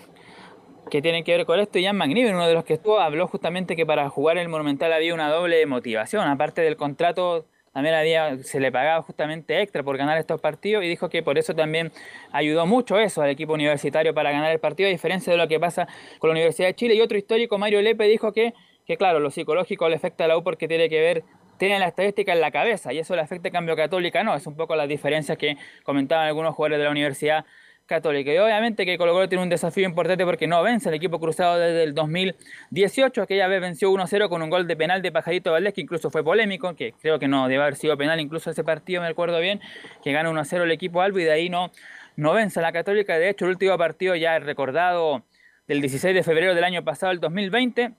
que 0.91 1.03
tienen 1.03 1.24
que 1.24 1.37
ver 1.37 1.47
con 1.47 1.59
esto. 1.61 1.78
Jan 1.83 1.97
McNiven, 1.97 2.35
uno 2.35 2.47
de 2.47 2.55
los 2.55 2.64
que 2.64 2.74
estuvo, 2.74 3.01
habló 3.01 3.26
justamente 3.26 3.76
que 3.76 3.85
para 3.85 4.09
jugar 4.09 4.39
el 4.39 4.49
Monumental 4.49 4.93
había 4.93 5.14
una 5.14 5.28
doble 5.28 5.64
motivación. 5.66 6.26
Aparte 6.28 6.62
del 6.62 6.76
contrato, 6.76 7.47
también 7.72 7.95
había, 7.95 8.39
se 8.39 8.59
le 8.59 8.72
pagaba 8.72 9.03
justamente 9.03 9.61
extra 9.61 9.83
por 9.83 9.97
ganar 9.97 10.18
estos 10.18 10.41
partidos 10.41 10.85
y 10.85 10.89
dijo 10.89 11.09
que 11.09 11.22
por 11.22 11.39
eso 11.39 11.55
también 11.55 11.93
ayudó 12.33 12.66
mucho 12.66 12.99
eso 12.99 13.22
al 13.22 13.31
equipo 13.31 13.53
universitario 13.53 14.12
para 14.14 14.33
ganar 14.33 14.51
el 14.51 14.59
partido, 14.59 14.89
a 14.89 14.91
diferencia 14.91 15.33
de 15.33 15.39
lo 15.39 15.47
que 15.47 15.61
pasa 15.61 15.87
con 16.18 16.28
la 16.28 16.33
Universidad 16.33 16.68
de 16.68 16.74
Chile. 16.74 16.95
Y 16.95 17.01
otro 17.01 17.16
histórico, 17.16 17.59
Mario 17.59 17.81
Lepe, 17.83 18.05
dijo 18.05 18.33
que, 18.33 18.55
que 18.87 18.97
claro, 18.97 19.20
lo 19.20 19.31
psicológico 19.31 19.89
le 19.89 19.97
afecta 19.97 20.24
a 20.24 20.28
la 20.28 20.37
U 20.37 20.43
porque 20.43 20.66
tiene 20.66 20.89
que 20.89 21.01
ver 21.01 21.24
tiene 21.61 21.78
la 21.78 21.89
estadística 21.89 22.33
en 22.33 22.41
la 22.41 22.51
cabeza 22.51 22.91
y 22.95 22.99
eso 22.99 23.14
le 23.14 23.20
afecta 23.20 23.51
a 23.51 23.53
Cambio 23.53 23.76
Católica, 23.76 24.24
no, 24.24 24.35
es 24.35 24.47
un 24.47 24.57
poco 24.57 24.74
las 24.76 24.89
diferencias 24.89 25.37
que 25.37 25.59
comentaban 25.85 26.26
algunos 26.26 26.55
jugadores 26.55 26.78
de 26.78 26.85
la 26.85 26.91
Universidad 26.91 27.45
Católica. 27.91 28.32
Y 28.32 28.38
obviamente 28.38 28.86
que 28.86 28.97
Colo 28.97 29.12
Colo 29.12 29.28
tiene 29.28 29.43
un 29.43 29.51
desafío 29.51 29.84
importante 29.84 30.24
porque 30.24 30.47
no 30.47 30.62
vence 30.62 30.88
el 30.88 30.95
equipo 30.95 31.18
cruzado 31.18 31.59
desde 31.59 31.82
el 31.82 31.93
2018, 31.93 33.20
aquella 33.20 33.49
vez 33.49 33.61
venció 33.61 33.91
1-0 33.91 34.28
con 34.28 34.43
un 34.43 34.49
gol 34.49 34.68
de 34.68 34.76
penal 34.76 35.03
de 35.03 35.11
Pajarito 35.11 35.51
Valdés, 35.51 35.74
que 35.74 35.80
incluso 35.80 36.09
fue 36.09 36.22
polémico, 36.22 36.76
que 36.76 36.95
creo 37.03 37.18
que 37.18 37.26
no 37.26 37.49
debe 37.49 37.62
haber 37.62 37.74
sido 37.74 37.97
penal 37.97 38.20
incluso 38.20 38.49
ese 38.49 38.62
partido, 38.62 39.03
me 39.03 39.09
acuerdo 39.09 39.41
bien, 39.41 39.61
que 40.05 40.12
gana 40.12 40.30
1-0 40.30 40.62
el 40.62 40.70
equipo 40.70 41.03
Albo 41.03 41.18
y 41.18 41.24
de 41.24 41.32
ahí 41.32 41.51
no, 41.51 41.72
no 42.14 42.32
vence 42.32 42.61
a 42.61 42.62
la 42.62 42.70
Católica. 42.70 43.18
De 43.18 43.28
hecho, 43.28 43.45
el 43.47 43.51
último 43.51 43.76
partido 43.76 44.14
ya 44.14 44.38
recordado 44.38 45.24
del 45.66 45.80
16 45.80 46.14
de 46.14 46.22
febrero 46.22 46.55
del 46.55 46.62
año 46.62 46.84
pasado, 46.84 47.11
el 47.11 47.18
2020, 47.18 47.93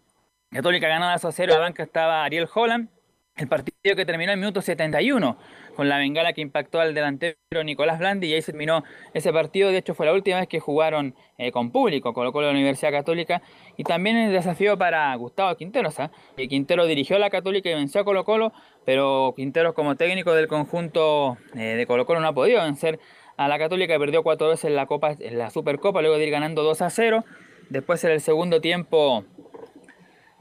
Católica 0.52 0.88
ganaba 0.88 1.16
2-0, 1.18 1.48
la 1.48 1.60
banca 1.60 1.84
estaba 1.84 2.24
Ariel 2.24 2.48
Holland, 2.54 2.88
el 3.36 3.48
partido 3.50 3.71
que 3.84 4.06
terminó 4.06 4.32
en 4.32 4.40
minuto 4.40 4.62
71 4.62 5.38
con 5.76 5.90
la 5.90 5.98
bengala 5.98 6.34
que 6.34 6.42
impactó 6.42 6.80
al 6.80 6.94
delantero 6.94 7.36
Nicolás 7.64 7.98
Blandi 7.98 8.28
y 8.28 8.34
ahí 8.36 8.42
terminó 8.42 8.84
ese 9.16 9.34
partido. 9.34 9.72
De 9.72 9.78
hecho, 9.78 9.96
fue 9.96 10.06
la 10.06 10.14
última 10.14 10.40
vez 10.40 10.48
que 10.48 10.60
jugaron 10.60 11.16
eh, 11.40 11.52
con 11.52 11.72
público, 11.72 12.14
colocó 12.14 12.44
la 12.44 12.52
Universidad 12.52 12.92
Católica. 12.92 13.42
Y 13.78 13.84
también 13.84 14.18
el 14.18 14.32
desafío 14.32 14.78
para 14.78 15.16
Gustavo 15.16 15.56
Quinteros. 15.56 15.98
¿eh? 16.00 16.10
Quintero 16.48 16.86
dirigió 16.86 17.16
a 17.16 17.20
la 17.20 17.32
Católica 17.32 17.72
y 17.72 17.74
venció 17.74 18.02
a 18.02 18.06
Colo 18.06 18.24
Colo, 18.24 18.54
pero 18.86 19.34
Quinteros 19.36 19.74
como 19.74 19.96
técnico 19.96 20.34
del 20.34 20.48
conjunto 20.48 21.38
eh, 21.56 21.76
de 21.76 21.88
Colo 21.88 22.06
Colo 22.06 22.20
no 22.20 22.28
ha 22.28 22.34
podido 22.34 22.62
vencer 22.62 23.00
a 23.36 23.48
la 23.48 23.58
Católica. 23.58 23.98
Perdió 23.98 24.22
cuatro 24.22 24.50
veces 24.50 24.66
en 24.66 24.76
la, 24.76 24.86
Copa, 24.86 25.16
la 25.32 25.50
Supercopa, 25.50 26.02
luego 26.02 26.20
de 26.20 26.26
ir 26.26 26.32
ganando 26.32 26.62
2 26.62 26.84
a 26.84 26.90
0. 26.92 27.26
Después 27.70 28.04
en 28.04 28.12
el 28.12 28.22
segundo 28.22 28.62
tiempo 28.62 29.26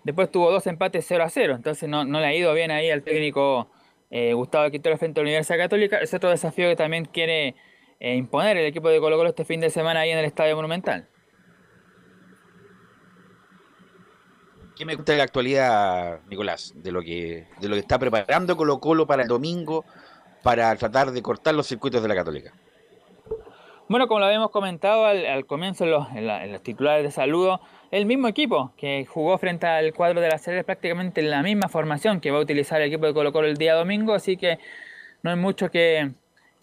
Después 0.05 0.31
tuvo 0.31 0.51
dos 0.51 0.67
empates 0.67 1.05
0 1.09 1.25
a 1.25 1.29
0, 1.29 1.55
entonces 1.57 1.89
no, 1.89 2.05
no 2.05 2.21
le 2.21 2.27
ha 2.27 2.35
ido 2.35 2.53
bien 2.55 2.71
ahí 2.71 2.91
al 2.91 3.03
técnico 3.03 3.71
eh, 4.11 4.33
Gustavo 4.33 4.71
Quintero 4.71 4.97
frente 4.99 5.21
a 5.21 5.23
la 5.23 5.29
Universidad 5.29 5.59
Católica. 5.59 5.99
Es 5.99 6.13
otro 6.15 6.31
desafío 6.31 6.69
que 6.69 6.77
también 6.77 7.05
quiere 7.05 7.55
eh, 8.01 8.17
imponer 8.17 8.57
el 8.57 8.67
equipo 8.67 8.89
de 8.89 8.99
Colo 8.99 9.17
Colo 9.17 9.29
este 9.29 9.45
fin 9.45 9.61
de 9.61 9.71
semana 9.71 10.01
ahí 10.01 10.11
en 10.11 10.19
el 10.19 10.25
Estadio 10.25 10.57
Monumental. 10.57 11.09
¿Qué 14.75 14.87
me 14.87 14.95
cuenta 14.95 15.13
de 15.13 15.19
la 15.19 15.25
actualidad, 15.25 16.21
Nicolás? 16.29 16.73
De 16.75 16.91
lo 16.91 17.03
que, 17.03 17.47
de 17.61 17.69
lo 17.69 17.75
que 17.75 17.81
está 17.81 17.99
preparando 17.99 18.57
Colo 18.57 18.81
Colo 18.81 19.07
para 19.07 19.23
el 19.23 19.29
domingo 19.29 19.85
para 20.43 20.75
tratar 20.77 21.11
de 21.11 21.21
cortar 21.21 21.55
los 21.55 21.67
circuitos 21.67 22.01
de 22.01 22.09
la 22.09 22.15
Católica. 22.15 22.55
Bueno, 23.91 24.09
como 24.09 24.21
lo 24.21 24.27
habíamos 24.27 24.51
comentado 24.51 25.05
al, 25.05 25.45
comienzo 25.47 25.85
en 25.85 25.91
los, 25.91 26.09
en, 26.15 26.53
los, 26.53 26.63
titulares 26.63 27.05
de 27.05 27.11
saludo, 27.11 27.61
el 27.91 28.07
mismo 28.07 28.29
equipo 28.29 28.73
que 28.77 29.05
jugó 29.07 29.37
frente 29.39 29.67
al 29.67 29.93
cuadro 29.93 30.21
de 30.21 30.29
la 30.29 30.39
serie 30.39 30.63
prácticamente 30.63 31.23
la 31.23 31.43
misma 31.43 31.69
formación 31.69 32.21
que 32.21 32.31
va 32.31 32.39
a 32.39 32.43
utilizar 32.43 32.81
el 32.81 32.89
equipo 32.89 33.07
de 33.07 33.15
Colo 33.15 33.33
Colo 33.33 33.49
el 33.49 33.57
día 33.57 33.75
domingo, 33.75 34.15
así 34.15 34.37
que 34.37 34.59
no 35.23 35.31
hay 35.31 35.37
mucho 35.37 35.71
que, 35.71 36.13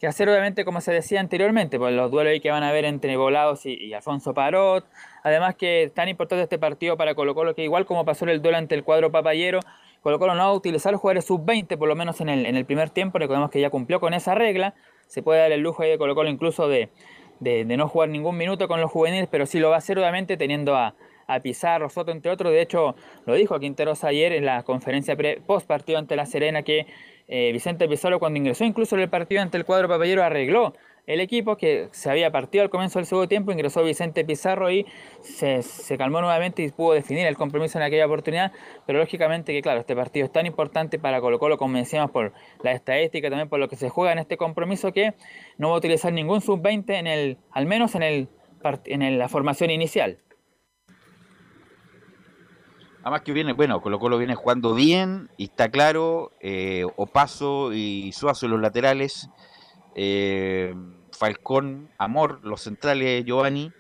hacer, 0.08 0.30
obviamente, 0.30 0.64
como 0.64 0.80
se 0.82 0.92
decía 0.92 1.20
anteriormente, 1.20 1.78
pues 1.78 1.94
los 1.94 2.10
duelos 2.12 2.32
ahí 2.32 2.40
que 2.40 2.50
van 2.50 2.64
a 2.64 2.70
haber 2.70 2.86
entre 2.86 3.18
Volados 3.18 3.66
y, 3.66 3.94
Alfonso 3.94 4.34
Parot. 4.34 4.86
Además 5.24 5.56
que 5.56 5.84
es 5.84 5.94
tan 5.94 6.08
importante 6.08 6.44
este 6.44 6.58
partido 6.58 6.98
para 6.98 7.14
Colo 7.14 7.36
Colo 7.36 7.54
que 7.56 7.64
igual 7.64 7.86
como 7.86 8.06
pasó 8.06 8.26
en 8.26 8.30
el 8.30 8.42
duelo 8.42 8.58
ante 8.58 8.76
el 8.76 8.84
cuadro 8.84 9.12
papayero, 9.12 9.60
Colo 10.02 10.20
Colo 10.20 10.36
no 10.36 10.44
va 10.44 10.50
a 10.50 10.54
utilizar 10.54 10.92
los 10.92 11.02
jugadores 11.02 11.26
sub-20, 11.26 11.78
por 11.78 11.90
lo 11.90 11.96
menos 11.96 12.22
en 12.22 12.30
el, 12.30 12.46
en 12.46 12.56
el 12.56 12.66
primer 12.66 12.90
tiempo, 12.90 13.20
recordemos 13.20 13.52
que 13.52 13.60
ya 13.60 13.70
cumplió 13.70 14.00
con 14.00 14.14
esa 14.14 14.34
regla, 14.36 14.76
se 15.08 15.22
puede 15.22 15.42
dar 15.42 15.52
el 15.52 15.62
lujo 15.62 15.84
ahí 15.84 15.90
de 15.90 15.98
Colo 15.98 16.16
Colo 16.16 16.30
incluso 16.30 16.70
de, 16.70 16.90
de, 17.40 17.66
no 17.66 17.88
jugar 17.88 18.10
ningún 18.10 18.38
minuto 18.38 18.68
con 18.68 18.82
los 18.82 18.92
juveniles, 18.92 19.28
pero 19.30 19.46
sí 19.46 19.60
lo 19.60 19.70
va 19.70 19.76
a 19.76 19.80
hacer 19.80 19.98
obviamente 20.00 20.38
teniendo 20.38 20.76
a, 20.76 20.96
a 21.28 21.40
Pizarro, 21.40 21.90
Soto, 21.90 22.12
entre 22.12 22.32
otros. 22.32 22.52
De 22.52 22.62
hecho, 22.62 22.96
lo 23.26 23.36
dijo 23.36 23.60
Quinteros 23.60 24.04
ayer 24.04 24.34
en 24.34 24.46
la 24.46 24.64
conferencia 24.64 25.16
post 25.46 25.68
partido 25.68 26.00
ante 26.00 26.16
La 26.16 26.26
Serena 26.26 26.64
que 26.64 26.88
eh, 27.28 27.52
Vicente 27.52 27.88
Pizarro 27.88 28.20
cuando 28.20 28.38
ingresó 28.40 28.64
incluso 28.64 28.96
en 28.96 29.02
el 29.02 29.10
partido 29.10 29.42
ante 29.42 29.58
el 29.58 29.66
cuadro 29.66 29.88
papayero 29.90 30.24
arregló 30.24 30.74
el 31.08 31.22
equipo 31.22 31.56
que 31.56 31.88
se 31.92 32.12
había 32.12 32.32
partido 32.32 32.66
al 32.66 32.70
comienzo 32.70 33.00
del 33.00 33.06
segundo 33.06 33.30
tiempo, 33.30 33.54
ingresó 33.54 33.82
Vicente 33.82 34.26
Pizarro 34.26 34.70
y 34.70 34.86
se, 35.22 35.64
calmó 35.98 36.20
nuevamente 36.20 36.62
y 36.62 36.70
pudo 36.70 36.94
definir 36.94 37.26
el 37.28 37.38
compromiso 37.38 37.78
en 37.80 37.86
aquella 37.86 38.06
oportunidad, 38.06 38.52
pero 38.86 39.00
lógicamente 39.00 39.54
que 39.54 39.62
claro, 39.62 39.80
este 39.80 39.96
partido 39.96 40.26
es 40.26 40.32
tan 40.34 40.46
importante 40.46 41.00
para 41.00 41.22
Colo 41.22 41.40
Colo, 41.40 41.58
como 41.58 41.78
decíamos, 41.78 42.12
por 42.12 42.34
la 42.62 42.74
estadística, 42.74 43.30
también 43.30 43.48
por 43.48 43.58
lo 43.60 43.70
que 43.70 43.78
se 43.78 43.88
juega 43.88 44.12
en 44.12 44.20
este 44.20 44.36
compromiso, 44.36 44.92
que 44.92 45.14
no 45.58 45.70
va 45.70 45.76
a 45.76 45.78
utilizar 45.78 46.12
ningún 46.12 46.42
sub-20 46.42 47.00
en 47.00 47.08
el, 47.08 47.38
al 47.52 47.66
menos 47.68 47.96
en, 47.96 48.04
el, 48.04 48.28
en 48.86 49.18
la 49.18 49.30
formación 49.30 49.72
inicial. 49.72 50.18
Además 53.08 53.22
que 53.22 53.32
viene, 53.32 53.54
bueno, 53.54 53.80
Colo 53.80 54.00
Colo 54.00 54.18
viene 54.18 54.36
jugando 54.36 54.76
bien 54.76 55.30
y 55.38 55.46
está 55.46 55.70
claro, 55.70 56.34
eh, 56.42 56.84
Opaso 56.98 57.72
y 57.72 58.12
Suazo 58.12 58.50
los 58.50 58.60
laterales, 58.60 59.30
eh, 59.96 60.76
Falcón, 61.14 61.90
Amor, 61.98 62.42
los 62.44 62.60
centrales, 62.60 63.24
Giovanni, 63.24 63.72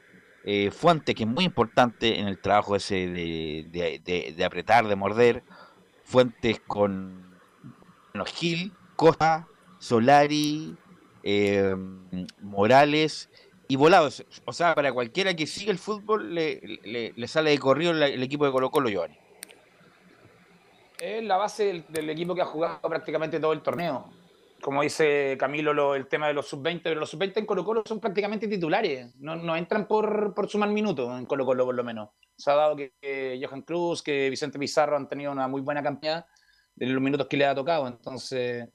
eh, 0.46 0.72
Fuente, 0.72 1.14
que 1.14 1.24
es 1.24 1.30
muy 1.30 1.44
importante 1.44 2.20
en 2.22 2.30
el 2.30 2.40
trabajo 2.40 2.78
ese 2.78 3.06
de, 3.10 4.46
apretar, 4.46 4.88
de 4.88 4.96
morder, 4.96 5.44
Fuentes 6.06 6.62
con 6.66 7.38
los 8.14 8.30
Gil, 8.30 8.72
Costa, 8.96 9.50
Solari, 9.78 10.78
eh, 11.24 11.76
Morales 12.42 13.30
y 13.68 13.76
volados. 13.76 14.24
O 14.46 14.54
sea, 14.54 14.76
para 14.76 14.92
cualquiera 14.94 15.36
que 15.36 15.48
siga 15.48 15.72
el 15.72 15.78
fútbol 15.78 16.34
le, 16.34 17.28
sale 17.28 17.52
de 17.52 17.60
corrido 17.60 17.92
el, 17.92 18.24
equipo 18.24 18.46
de 18.46 18.52
Colo 18.52 18.72
Colo 18.72 18.90
Giovanni. 18.90 19.18
Es 21.00 21.24
la 21.24 21.38
base 21.38 21.86
del, 21.88 22.10
equipo 22.10 22.34
que 22.34 22.42
ha 22.42 22.46
jugado 22.46 22.82
prácticamente 22.82 23.40
todo 23.40 23.54
el 23.54 23.62
torneo. 23.62 24.10
Como 24.62 24.82
dice 24.82 25.38
Camilo, 25.40 25.94
el 25.94 26.08
tema 26.08 26.28
de 26.28 26.34
los 26.34 26.48
sub-20, 26.48 26.82
pero 26.84 27.00
los 27.00 27.10
sub-20 27.12 27.38
en 27.38 27.46
Colo 27.46 27.64
Colo 27.64 27.84
son 27.86 28.00
prácticamente 28.00 28.48
titulares. 28.48 29.14
No, 29.20 29.56
entran 29.56 29.88
por, 29.88 30.34
por, 30.34 30.50
sumar 30.50 30.70
minutos 30.70 31.18
en 31.18 31.26
Colo 31.26 31.46
Colo, 31.46 31.66
por 31.66 31.76
lo 31.76 31.84
menos. 31.84 32.10
Se 32.36 32.50
ha 32.50 32.56
dado 32.56 32.76
que, 32.76 33.40
Johan 33.44 33.62
Cruz, 33.62 34.02
que 34.02 34.30
Vicente 34.30 34.58
Pizarro 34.58 34.98
han 34.98 35.08
tenido 35.08 35.32
una 35.32 35.48
muy 35.48 35.62
buena 35.62 35.84
campaña 35.84 36.26
en 36.80 36.94
los 36.94 37.02
minutos 37.02 37.28
que 37.28 37.38
le 37.38 37.46
ha 37.46 37.54
tocado. 37.54 37.88
Entonces, 37.88 38.68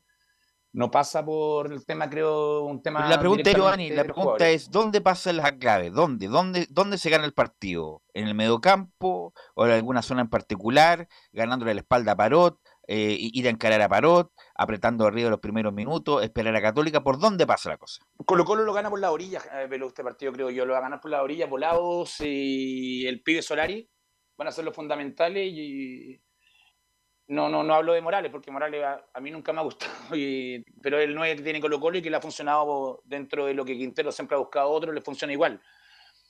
no 0.72 0.90
pasa 0.90 1.24
por 1.24 1.70
el 1.72 1.84
tema, 1.84 2.08
creo, 2.08 2.64
un 2.64 2.82
tema. 2.82 3.08
La 3.08 3.18
pregunta, 3.18 3.52
Giovanni, 3.52 3.90
la 3.90 4.04
pregunta 4.04 4.48
es: 4.48 4.70
¿dónde 4.70 5.00
pasa 5.00 5.32
la 5.32 5.58
clave? 5.58 5.90
¿Dónde? 5.90 6.28
¿Dónde, 6.28 6.66
¿Dónde 6.70 6.96
se 6.98 7.10
gana 7.10 7.26
el 7.26 7.34
partido? 7.34 8.02
¿En 8.14 8.26
el 8.26 8.34
mediocampo 8.34 9.34
o 9.54 9.66
en 9.66 9.72
alguna 9.72 10.02
zona 10.02 10.22
en 10.22 10.30
particular? 10.30 11.08
¿Ganándole 11.32 11.74
la 11.74 11.80
espalda 11.80 12.12
a 12.12 12.16
Parot? 12.16 12.58
Eh, 12.88 13.16
¿Ir 13.18 13.46
a 13.46 13.50
encarar 13.50 13.82
a 13.82 13.88
Parot? 13.88 14.32
¿Apretando 14.54 15.06
arriba 15.06 15.30
los 15.30 15.40
primeros 15.40 15.72
minutos? 15.72 16.22
¿Esperar 16.22 16.56
a 16.56 16.62
Católica? 16.62 17.04
¿Por 17.04 17.18
dónde 17.18 17.46
pasa 17.46 17.68
la 17.68 17.76
cosa? 17.76 18.02
Colo 18.24 18.44
Colo 18.44 18.64
lo 18.64 18.72
gana 18.72 18.88
por 18.88 19.00
la 19.00 19.12
orilla, 19.12 19.42
eh, 19.52 19.68
este 19.70 20.02
partido, 20.02 20.32
creo 20.32 20.50
yo. 20.50 20.64
Lo 20.64 20.72
va 20.72 20.78
a 20.78 20.82
ganar 20.82 21.00
por 21.00 21.10
la 21.10 21.22
orilla, 21.22 21.46
Volados 21.46 22.16
y 22.20 23.06
el 23.06 23.22
pibe 23.22 23.42
Solari 23.42 23.88
van 24.38 24.48
a 24.48 24.52
ser 24.52 24.64
los 24.64 24.74
fundamentales 24.74 25.52
y 25.52 26.20
no, 27.28 27.48
no, 27.48 27.62
no 27.62 27.74
hablo 27.74 27.92
de 27.92 28.00
Morales, 28.00 28.30
porque 28.30 28.50
Morales 28.50 28.84
a, 29.12 29.20
mí 29.20 29.30
nunca 29.30 29.52
me 29.52 29.60
ha 29.60 29.62
gustado, 29.62 29.92
pero 30.82 30.98
el 30.98 31.14
9 31.14 31.36
que 31.36 31.42
tiene 31.42 31.60
Colo 31.60 31.80
Colo 31.80 31.98
y 31.98 32.02
que 32.02 32.10
le 32.10 32.16
ha 32.16 32.20
funcionado 32.20 33.02
dentro 33.04 33.46
de 33.46 33.54
lo 33.54 33.64
que 33.64 33.76
Quintero 33.76 34.12
siempre 34.12 34.34
ha 34.34 34.40
buscado 34.40 34.70
otro, 34.70 34.92
le 34.92 35.00
funciona 35.00 35.32
igual. 35.32 35.60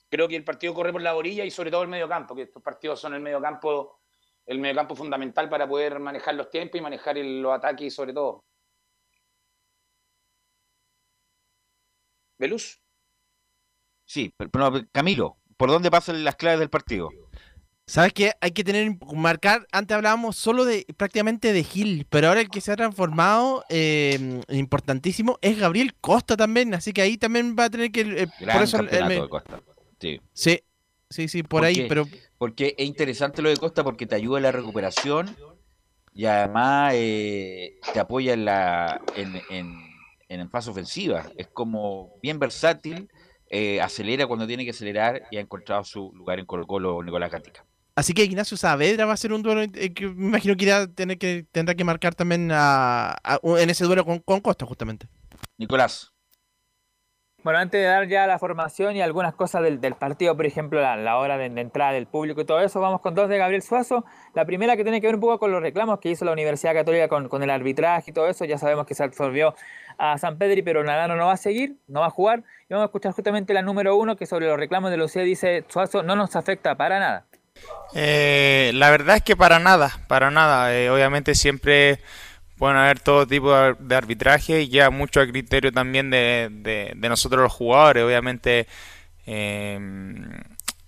Creo 0.09 0.27
que 0.27 0.35
el 0.35 0.43
partido 0.43 0.73
corre 0.73 0.91
por 0.91 1.01
la 1.01 1.15
orilla 1.15 1.43
y 1.43 1.51
sobre 1.51 1.71
todo 1.71 1.81
el 1.81 1.89
medio 1.89 2.07
campo, 2.07 2.35
que 2.35 2.43
estos 2.43 2.61
partidos 2.61 2.99
son 2.99 3.15
el 3.15 3.21
medio 3.21 3.41
campo, 3.41 4.01
el 4.45 4.59
medio 4.59 4.75
campo 4.75 4.95
fundamental 4.95 5.49
para 5.49 5.67
poder 5.67 5.99
manejar 5.99 6.35
los 6.35 6.49
tiempos 6.49 6.79
y 6.79 6.83
manejar 6.83 7.17
los 7.17 7.53
ataques 7.53 7.93
sobre 7.93 8.13
todo. 8.13 8.45
¿Veluz? 12.37 12.79
Sí, 14.05 14.33
pero 14.37 14.71
Camilo, 14.91 15.37
¿por 15.57 15.69
dónde 15.69 15.89
pasan 15.89 16.23
las 16.23 16.35
claves 16.35 16.59
del 16.59 16.69
partido? 16.69 17.09
¿Sabes 17.85 18.13
qué? 18.13 18.31
Hay 18.39 18.51
que 18.51 18.63
tener, 18.63 18.95
marcar, 19.13 19.67
antes 19.73 19.93
hablábamos 19.93 20.37
solo 20.37 20.63
de 20.63 20.85
prácticamente 20.95 21.51
de 21.51 21.63
Gil, 21.65 22.07
pero 22.09 22.29
ahora 22.29 22.39
el 22.39 22.49
que 22.49 22.61
se 22.61 22.71
ha 22.71 22.77
transformado 22.77 23.65
eh, 23.67 24.41
importantísimo 24.47 25.37
es 25.41 25.59
Gabriel 25.59 25.93
Costa 25.99 26.37
también, 26.37 26.73
así 26.73 26.93
que 26.93 27.01
ahí 27.01 27.17
también 27.17 27.57
va 27.59 27.65
a 27.65 27.69
tener 27.69 27.91
que... 27.91 28.01
Eh, 28.01 28.27
por 28.39 28.63
eso 28.63 28.81
de 28.81 29.27
Costa. 29.29 29.61
Sí. 29.99 30.19
sí, 31.09 31.27
sí, 31.27 31.43
por 31.43 31.65
ahí, 31.65 31.85
pero... 31.89 32.07
Porque 32.37 32.73
es 32.77 32.87
interesante 32.87 33.41
lo 33.41 33.49
de 33.49 33.57
Costa 33.57 33.83
porque 33.83 34.05
te 34.05 34.15
ayuda 34.15 34.37
en 34.37 34.43
la 34.43 34.51
recuperación 34.53 35.35
y 36.13 36.25
además 36.25 36.93
eh, 36.95 37.79
te 37.93 37.99
apoya 37.99 38.33
en 38.33 38.45
la 38.45 39.01
en, 39.15 39.41
en, 39.49 39.81
en 40.29 40.49
fase 40.49 40.69
ofensiva. 40.69 41.29
Es 41.37 41.47
como 41.47 42.13
bien 42.21 42.39
versátil, 42.39 43.09
acelera 43.81 44.25
cuando 44.25 44.47
tiene 44.47 44.63
que 44.63 44.71
acelerar 44.71 45.23
y 45.31 45.37
ha 45.37 45.41
encontrado 45.41 45.83
su 45.83 46.11
lugar 46.15 46.39
en 46.39 46.45
Colo 46.45 46.65
Colo 46.65 47.03
Nicolás 47.03 47.29
Gatica. 47.29 47.65
Así 47.95 48.13
que 48.13 48.23
Ignacio 48.23 48.57
Saavedra 48.57 49.05
va 49.05 49.13
a 49.13 49.17
ser 49.17 49.33
un 49.33 49.43
duelo 49.43 49.61
eh, 49.61 49.93
que 49.93 50.07
me 50.07 50.27
imagino 50.27 50.55
que, 50.55 50.65
irá 50.65 50.87
tener 50.87 51.17
que 51.19 51.45
tendrá 51.51 51.75
que 51.75 51.83
marcar 51.83 52.15
también 52.15 52.49
en 52.51 53.69
ese 53.69 53.85
duelo 53.85 54.03
con, 54.03 54.39
Costa, 54.41 54.65
justamente. 54.65 55.07
Nicolás. 55.57 56.13
Bueno, 57.43 57.59
antes 57.59 57.81
de 57.81 57.87
dar 57.87 58.07
ya 58.07 58.25
la 58.25 58.39
formación 58.39 58.95
y 58.95 59.01
algunas 59.01 59.35
cosas 59.35 59.61
del, 59.61 59.95
partido, 59.95 60.35
por 60.35 60.45
ejemplo, 60.45 60.79
la, 60.79 61.17
hora 61.17 61.37
de, 61.37 61.47
entrada 61.47 61.91
del 61.91 62.07
público 62.07 62.39
y 62.39 62.45
todo 62.45 62.61
eso, 62.61 62.79
vamos 62.79 63.01
con 63.01 63.15
dos 63.15 63.27
de 63.27 63.37
Gabriel 63.37 63.61
Suazo. 63.61 64.05
La 64.33 64.45
primera 64.45 64.77
que 64.77 64.83
tiene 64.83 65.01
que 65.01 65.07
ver 65.07 65.15
un 65.15 65.21
poco 65.21 65.39
con 65.39 65.51
los 65.51 65.61
reclamos 65.61 65.99
que 65.99 66.09
hizo 66.09 66.23
la 66.23 66.31
Universidad 66.31 66.73
Católica 66.73 67.09
con, 67.09 67.43
el 67.43 67.49
arbitraje 67.49 68.11
y 68.11 68.13
todo 68.13 68.29
eso. 68.29 68.45
Ya 68.45 68.57
sabemos 68.57 68.87
que 68.87 68.95
se 68.95 69.03
absorbió 69.03 69.55
a 69.97 70.17
San 70.17 70.37
Pedri, 70.37 70.61
pero 70.61 70.85
Nadano 70.85 71.17
no 71.17 71.25
va 71.27 71.33
a 71.33 71.37
seguir, 71.37 71.75
no 71.87 71.99
va 71.99 72.07
a 72.07 72.11
jugar. 72.11 72.43
Y 72.69 72.73
vamos 72.73 72.83
a 72.83 72.85
escuchar 72.85 73.11
justamente 73.11 73.53
la 73.53 73.61
número 73.61 73.97
uno 73.97 74.15
que 74.15 74.25
sobre 74.25 74.47
los 74.47 74.57
reclamos 74.57 74.89
de 74.89 74.97
Lucía 74.97 75.23
dice 75.23 75.65
Suazo 75.67 76.01
no 76.01 76.15
nos 76.15 76.37
afecta 76.37 76.75
para 76.75 76.99
nada. 76.99 77.25
Eh, 77.95 78.71
la 78.73 78.89
verdad 78.89 79.17
es 79.17 79.23
que 79.23 79.35
para 79.35 79.59
nada, 79.59 79.99
para 80.07 80.31
nada. 80.31 80.75
Eh, 80.75 80.89
obviamente 80.89 81.35
siempre 81.35 81.99
pueden 82.57 82.77
haber 82.77 82.99
todo 82.99 83.27
tipo 83.27 83.53
de 83.53 83.95
arbitraje 83.95 84.61
y 84.61 84.69
ya 84.69 84.89
mucho 84.89 85.21
a 85.21 85.27
criterio 85.27 85.71
también 85.71 86.09
de, 86.09 86.93
nosotros 86.97 87.43
los 87.43 87.53
jugadores. 87.53 88.03
Obviamente, 88.03 88.67
em, 89.25 90.25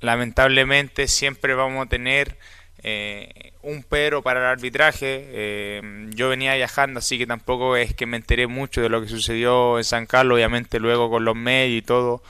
lamentablemente 0.01 1.07
siempre 1.07 1.53
vamos 1.55 1.85
a 1.85 1.89
tener 1.89 2.37
eh, 2.83 3.53
un 3.61 3.83
pero 3.83 4.21
para 4.23 4.39
el 4.39 4.45
arbitraje. 4.47 5.77
Em, 5.77 6.11
yo 6.13 6.29
venía 6.29 6.55
viajando, 6.55 6.99
así 6.99 7.17
que 7.17 7.27
tampoco 7.27 7.75
es 7.77 7.93
que 7.93 8.05
me 8.05 8.17
enteré 8.17 8.47
mucho 8.47 8.81
de 8.81 8.89
lo 8.89 9.01
que 9.01 9.07
sucedió 9.09 9.77
en 9.77 9.83
San 9.83 10.05
Carlos, 10.05 10.35
obviamente 10.35 10.79
luego 10.79 11.09
con 11.09 11.25
los 11.25 11.35
medios 11.35 11.79
y 11.79 11.81
todo 11.85 12.23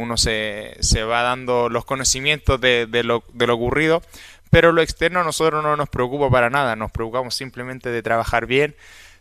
uno 0.00 0.16
se, 0.16 0.76
se 0.80 1.04
va 1.04 1.22
dando 1.22 1.68
los 1.68 1.84
conocimientos 1.84 2.60
de, 2.60 2.86
lo, 3.04 3.24
de 3.32 3.46
lo 3.46 3.54
ocurrido, 3.54 4.02
pero 4.50 4.72
lo 4.72 4.82
externo 4.82 5.20
a 5.20 5.24
nosotros 5.24 5.62
no 5.62 5.76
nos 5.76 5.88
preocupa 5.88 6.30
para 6.30 6.50
nada, 6.50 6.74
nos 6.76 6.90
preocupamos 6.90 7.34
simplemente 7.34 7.90
de 7.90 8.02
trabajar 8.02 8.46
bien, 8.46 8.74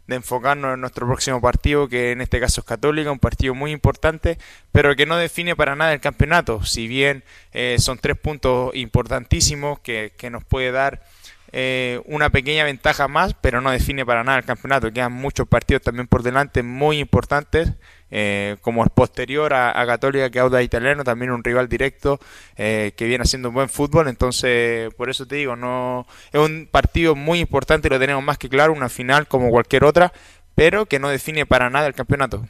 de 0.08 0.16
enfocarnos 0.16 0.74
en 0.74 0.82
nuestro 0.82 1.06
próximo 1.06 1.40
partido, 1.40 1.88
que 1.88 2.12
en 2.12 2.22
este 2.22 2.40
caso 2.40 2.62
es 2.62 2.66
Católica, 2.66 3.12
un 3.12 3.20
partido 3.20 3.54
muy 3.54 3.72
importante, 3.72 4.40
pero 4.72 4.96
que 4.96 5.06
no 5.06 5.18
define 5.18 5.56
para 5.56 5.76
nada 5.76 5.94
el 5.94 6.00
campeonato, 6.00 6.64
si 6.64 6.88
bien 6.88 7.24
eh, 7.54 7.76
son 7.78 8.00
tres 8.00 8.18
puntos 8.18 8.74
importantísimos 8.76 9.80
que, 9.80 10.14
que 10.18 10.32
nos 10.32 10.44
puede 10.44 10.72
dar 10.72 11.04
eh, 11.52 12.02
una 12.06 12.30
pequeña 12.30 12.64
ventaja 12.64 13.08
más, 13.08 13.34
pero 13.40 13.62
no 13.62 13.72
define 13.72 14.06
para 14.06 14.24
nada 14.24 14.40
el 14.40 14.46
campeonato. 14.46 14.92
Quedan 14.92 15.14
muchos 15.14 15.48
partidos 15.48 15.82
también 15.82 16.08
por 16.08 16.24
delante 16.24 16.64
muy 16.64 17.00
importantes, 17.00 17.74
eh, 18.12 18.58
como 18.62 18.84
el 18.84 18.90
posterior 18.90 19.54
a, 19.54 19.86
Católica 19.86 20.30
que 20.30 20.40
Auda 20.40 20.62
Italiano, 20.62 21.04
también 21.04 21.32
un 21.32 21.44
rival 21.44 21.68
directo 21.68 22.20
eh, 22.58 22.94
que 22.96 23.06
viene 23.06 23.24
haciendo 23.24 23.50
un 23.50 23.56
buen 23.56 23.70
fútbol. 23.70 24.08
Entonces, 24.08 24.94
por 24.96 25.10
eso 25.10 25.26
te 25.26 25.36
digo, 25.36 25.56
no 25.56 26.06
es 26.32 26.40
un 26.40 26.68
partido 26.70 27.16
muy 27.16 27.40
importante, 27.40 27.90
lo 27.90 28.00
tenemos 28.00 28.24
más 28.24 28.38
que 28.38 28.50
claro, 28.50 28.74
una 28.74 28.90
final 28.90 29.28
como 29.28 29.50
cualquier 29.50 29.84
otra, 29.84 30.14
pero 30.56 30.86
que 30.86 31.00
no 31.00 31.10
define 31.10 31.46
para 31.46 31.70
nada 31.70 31.88
el 31.88 31.94
campeonato. 31.94 32.46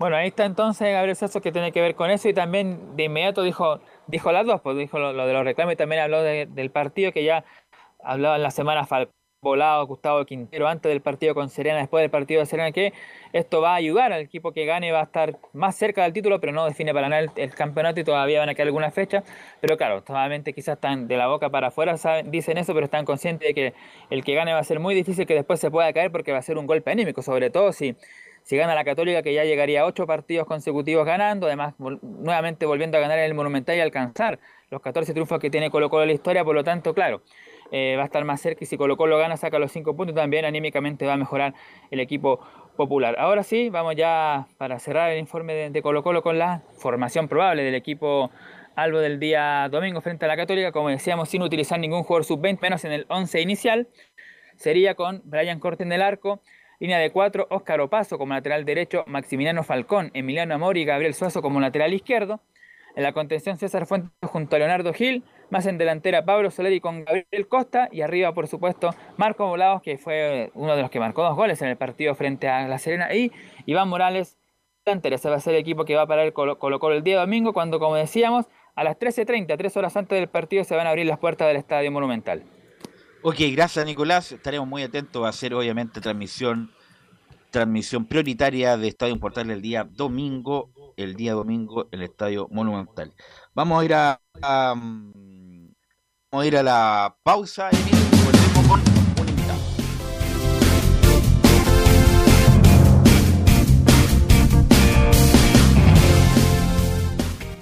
Bueno, 0.00 0.16
ahí 0.16 0.28
está 0.28 0.46
entonces 0.46 0.90
Gabriel 0.94 1.14
Sasso 1.14 1.42
que 1.42 1.52
tiene 1.52 1.72
que 1.72 1.82
ver 1.82 1.94
con 1.94 2.10
eso 2.10 2.26
y 2.26 2.32
también 2.32 2.96
de 2.96 3.04
inmediato 3.04 3.42
dijo, 3.42 3.80
dijo 4.06 4.32
las 4.32 4.46
dos, 4.46 4.62
pues 4.62 4.78
dijo 4.78 4.98
lo, 4.98 5.12
de 5.12 5.32
los 5.34 5.44
reclamos 5.44 5.74
y 5.74 5.76
también 5.76 6.00
habló 6.00 6.22
del 6.22 6.70
partido 6.70 7.12
que 7.12 7.22
ya 7.22 7.44
hablaba 8.02 8.36
en 8.36 8.42
la 8.42 8.50
semana 8.50 8.86
Volado, 9.42 9.86
Gustavo 9.86 10.26
Quintero 10.26 10.68
antes 10.68 10.90
del 10.90 11.00
partido 11.00 11.34
con 11.34 11.48
Serena, 11.48 11.78
después 11.78 12.02
del 12.02 12.10
partido 12.10 12.40
de 12.40 12.46
Serena, 12.46 12.72
que 12.72 12.92
esto 13.32 13.62
va 13.62 13.72
a 13.72 13.76
ayudar 13.76 14.12
al 14.12 14.20
equipo 14.20 14.52
que 14.52 14.66
gane, 14.66 14.92
va 14.92 15.00
a 15.00 15.04
estar 15.04 15.38
más 15.54 15.76
cerca 15.76 16.02
del 16.02 16.12
título, 16.12 16.40
pero 16.40 16.52
no 16.52 16.66
define 16.66 16.92
para 16.92 17.08
nada 17.08 17.22
el, 17.34 17.54
campeonato 17.54 18.00
y 18.00 18.04
todavía 18.04 18.40
van 18.40 18.50
a 18.50 18.54
quedar 18.54 18.66
algunas 18.66 18.92
fechas. 18.92 19.24
Pero 19.62 19.78
claro, 19.78 20.02
totalmente 20.02 20.52
quizás 20.52 20.74
están 20.74 21.08
de 21.08 21.16
la 21.16 21.26
boca 21.26 21.48
para 21.48 21.68
afuera, 21.68 21.94
dicen 22.26 22.58
eso, 22.58 22.74
pero 22.74 22.84
están 22.84 23.06
conscientes 23.06 23.48
de 23.48 23.54
que 23.54 23.74
el 24.10 24.22
que 24.24 24.34
gane 24.34 24.52
va 24.52 24.58
a 24.58 24.64
ser 24.64 24.78
muy 24.78 24.94
difícil 24.94 25.24
que 25.24 25.32
después 25.32 25.58
se 25.58 25.70
pueda 25.70 25.90
caer 25.94 26.12
porque 26.12 26.32
va 26.32 26.38
a 26.38 26.42
ser 26.42 26.58
un 26.58 26.66
golpe 26.66 26.90
anímico, 26.90 27.22
sobre 27.22 27.48
todo 27.48 27.72
si, 27.72 27.96
si 28.42 28.58
gana 28.58 28.74
la 28.74 28.84
Católica, 28.84 29.22
que 29.22 29.32
ya 29.32 29.44
llegaría 29.44 29.80
a 29.80 29.86
ocho 29.86 30.06
partidos 30.06 30.46
consecutivos 30.46 31.06
ganando, 31.06 31.46
además 31.46 31.72
nuevamente 31.78 32.66
volviendo 32.66 32.98
a 32.98 33.00
ganar 33.00 33.18
el 33.18 33.32
Monumental 33.32 33.74
y 33.74 33.80
alcanzar 33.80 34.38
los 34.68 34.82
14 34.82 35.14
triunfos 35.14 35.38
que 35.38 35.48
tiene 35.48 35.70
Colo 35.70 35.88
Colo 35.88 36.02
en 36.02 36.08
la 36.08 36.14
historia, 36.14 36.44
por 36.44 36.54
lo 36.54 36.62
tanto, 36.62 36.92
claro 36.92 37.22
eh, 37.72 37.94
va 37.96 38.02
a 38.02 38.06
estar 38.06 38.24
más 38.24 38.40
cerca 38.40 38.64
y 38.64 38.66
si 38.66 38.76
Colo 38.76 38.96
Colo 38.96 39.18
gana, 39.18 39.36
saca 39.36 39.58
los 39.58 39.70
5 39.72 39.94
puntos, 39.94 40.14
también 40.14 40.44
anímicamente 40.44 41.06
va 41.06 41.14
a 41.14 41.16
mejorar 41.16 41.54
el 41.90 42.00
equipo 42.00 42.40
popular. 42.76 43.16
Ahora 43.18 43.42
sí, 43.42 43.70
vamos 43.70 43.94
ya 43.96 44.46
para 44.56 44.78
cerrar 44.78 45.10
el 45.10 45.18
informe 45.18 45.54
de, 45.54 45.82
Colo 45.82 46.02
Colo 46.02 46.22
con 46.22 46.38
la 46.38 46.62
formación 46.78 47.28
probable 47.28 47.62
del 47.62 47.74
equipo 47.74 48.30
algo 48.74 49.00
del 49.00 49.20
día 49.20 49.68
domingo 49.70 50.00
frente 50.00 50.24
a 50.24 50.28
la 50.28 50.36
Católica, 50.36 50.72
como 50.72 50.88
decíamos, 50.88 51.28
sin 51.28 51.42
utilizar 51.42 51.78
ningún 51.78 52.02
jugador 52.02 52.24
sub-20, 52.24 52.58
menos 52.62 52.84
en 52.84 52.92
el 52.92 53.06
11 53.08 53.40
inicial, 53.40 53.88
sería 54.56 54.94
con 54.94 55.22
Brian 55.24 55.60
Corte 55.60 55.82
en 55.82 55.92
el 55.92 56.02
arco, 56.02 56.40
línea 56.78 56.98
de 56.98 57.10
4, 57.10 57.48
Óscar 57.50 57.80
Opaso 57.80 58.16
como 58.16 58.32
lateral 58.32 58.64
derecho, 58.64 59.04
Maximiliano 59.06 59.62
Falcón, 59.62 60.10
Emiliano 60.14 60.54
Amori 60.54 60.82
y 60.82 60.84
Gabriel 60.86 61.14
Suazo 61.14 61.42
como 61.42 61.60
lateral 61.60 61.92
izquierdo, 61.92 62.40
en 62.96 63.02
la 63.02 63.12
contención 63.12 63.58
César 63.58 63.86
Fuentes 63.86 64.10
junto 64.22 64.56
a 64.56 64.58
Leonardo 64.58 64.92
Gil, 64.92 65.22
más 65.50 65.66
en 65.66 65.78
delantera 65.78 66.24
Pablo 66.24 66.50
Soleri 66.50 66.80
con 66.80 67.04
Gabriel 67.04 67.48
Costa 67.48 67.88
y 67.92 68.00
arriba 68.00 68.32
por 68.32 68.46
supuesto 68.46 68.90
Marco 69.16 69.46
Volados 69.46 69.82
que 69.82 69.98
fue 69.98 70.50
uno 70.54 70.76
de 70.76 70.82
los 70.82 70.90
que 70.90 71.00
marcó 71.00 71.22
dos 71.22 71.36
goles 71.36 71.60
en 71.62 71.68
el 71.68 71.76
partido 71.76 72.14
frente 72.14 72.48
a 72.48 72.66
La 72.68 72.78
Serena 72.78 73.14
y 73.14 73.32
Iván 73.66 73.88
Morales 73.88 74.38
delantera. 74.84 75.16
Ese 75.16 75.28
va 75.28 75.36
a 75.36 75.40
ser 75.40 75.54
el 75.54 75.60
equipo 75.60 75.84
que 75.84 75.94
va 75.94 76.02
a 76.02 76.06
parar 76.06 76.26
el 76.26 76.32
Colo 76.32 76.58
Colo 76.58 76.92
el 76.92 77.02
día 77.02 77.20
domingo 77.20 77.52
cuando 77.52 77.78
como 77.78 77.96
decíamos 77.96 78.46
a 78.76 78.84
las 78.84 78.98
13.30, 78.98 79.58
tres 79.58 79.76
horas 79.76 79.96
antes 79.96 80.18
del 80.18 80.28
partido 80.28 80.64
se 80.64 80.74
van 80.74 80.86
a 80.86 80.90
abrir 80.90 81.06
las 81.06 81.18
puertas 81.18 81.48
del 81.48 81.56
Estadio 81.56 81.90
Monumental. 81.90 82.44
Ok, 83.22 83.36
gracias 83.52 83.84
Nicolás, 83.84 84.32
estaremos 84.32 84.66
muy 84.66 84.82
atentos 84.82 85.24
a 85.26 85.28
hacer 85.28 85.52
obviamente 85.52 86.00
transmisión 86.00 86.70
transmisión 87.50 88.06
prioritaria 88.06 88.76
de 88.76 88.88
Estadio 88.88 89.18
Portal 89.18 89.50
el 89.50 89.60
día 89.60 89.84
domingo, 89.84 90.70
el 90.96 91.16
día 91.16 91.34
domingo 91.34 91.88
el 91.90 92.02
Estadio 92.02 92.48
Monumental. 92.50 93.12
Vamos 93.54 93.82
a 93.82 93.84
ir 93.84 93.94
a, 93.94 94.20
Vamos 96.32 96.44
a 96.44 96.46
ir 96.46 96.56
a 96.58 96.62
la 96.62 97.16
pausa 97.24 97.70
y 97.72 97.90
volvemos 98.24 98.80
con 99.16 99.22
un 99.24 99.28
invitado. 99.28 99.58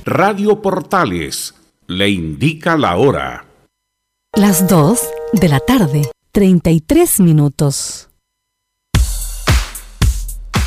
Radio 0.05 0.61
Portales 0.61 1.55
le 1.87 2.11
indica 2.11 2.77
la 2.77 2.97
hora. 2.97 3.47
Las 4.35 4.69
2 4.69 5.01
de 5.33 5.49
la 5.49 5.61
tarde, 5.61 6.11
33 6.33 7.21
minutos. 7.21 8.11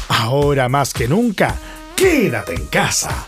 Ahora 0.09 0.69
más 0.69 0.95
que 0.95 1.07
nunca, 1.07 1.55
quédate 1.95 2.55
en 2.55 2.65
casa 2.65 3.27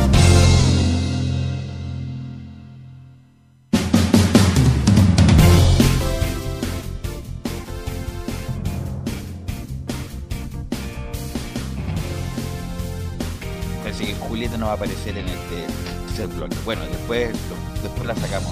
Aparecer 14.81 15.15
en 15.15 15.27
este 15.27 16.25
bloque. 16.25 16.55
Bueno, 16.65 16.83
después, 16.85 17.29
después 17.83 18.03
la 18.03 18.15
sacamos 18.15 18.51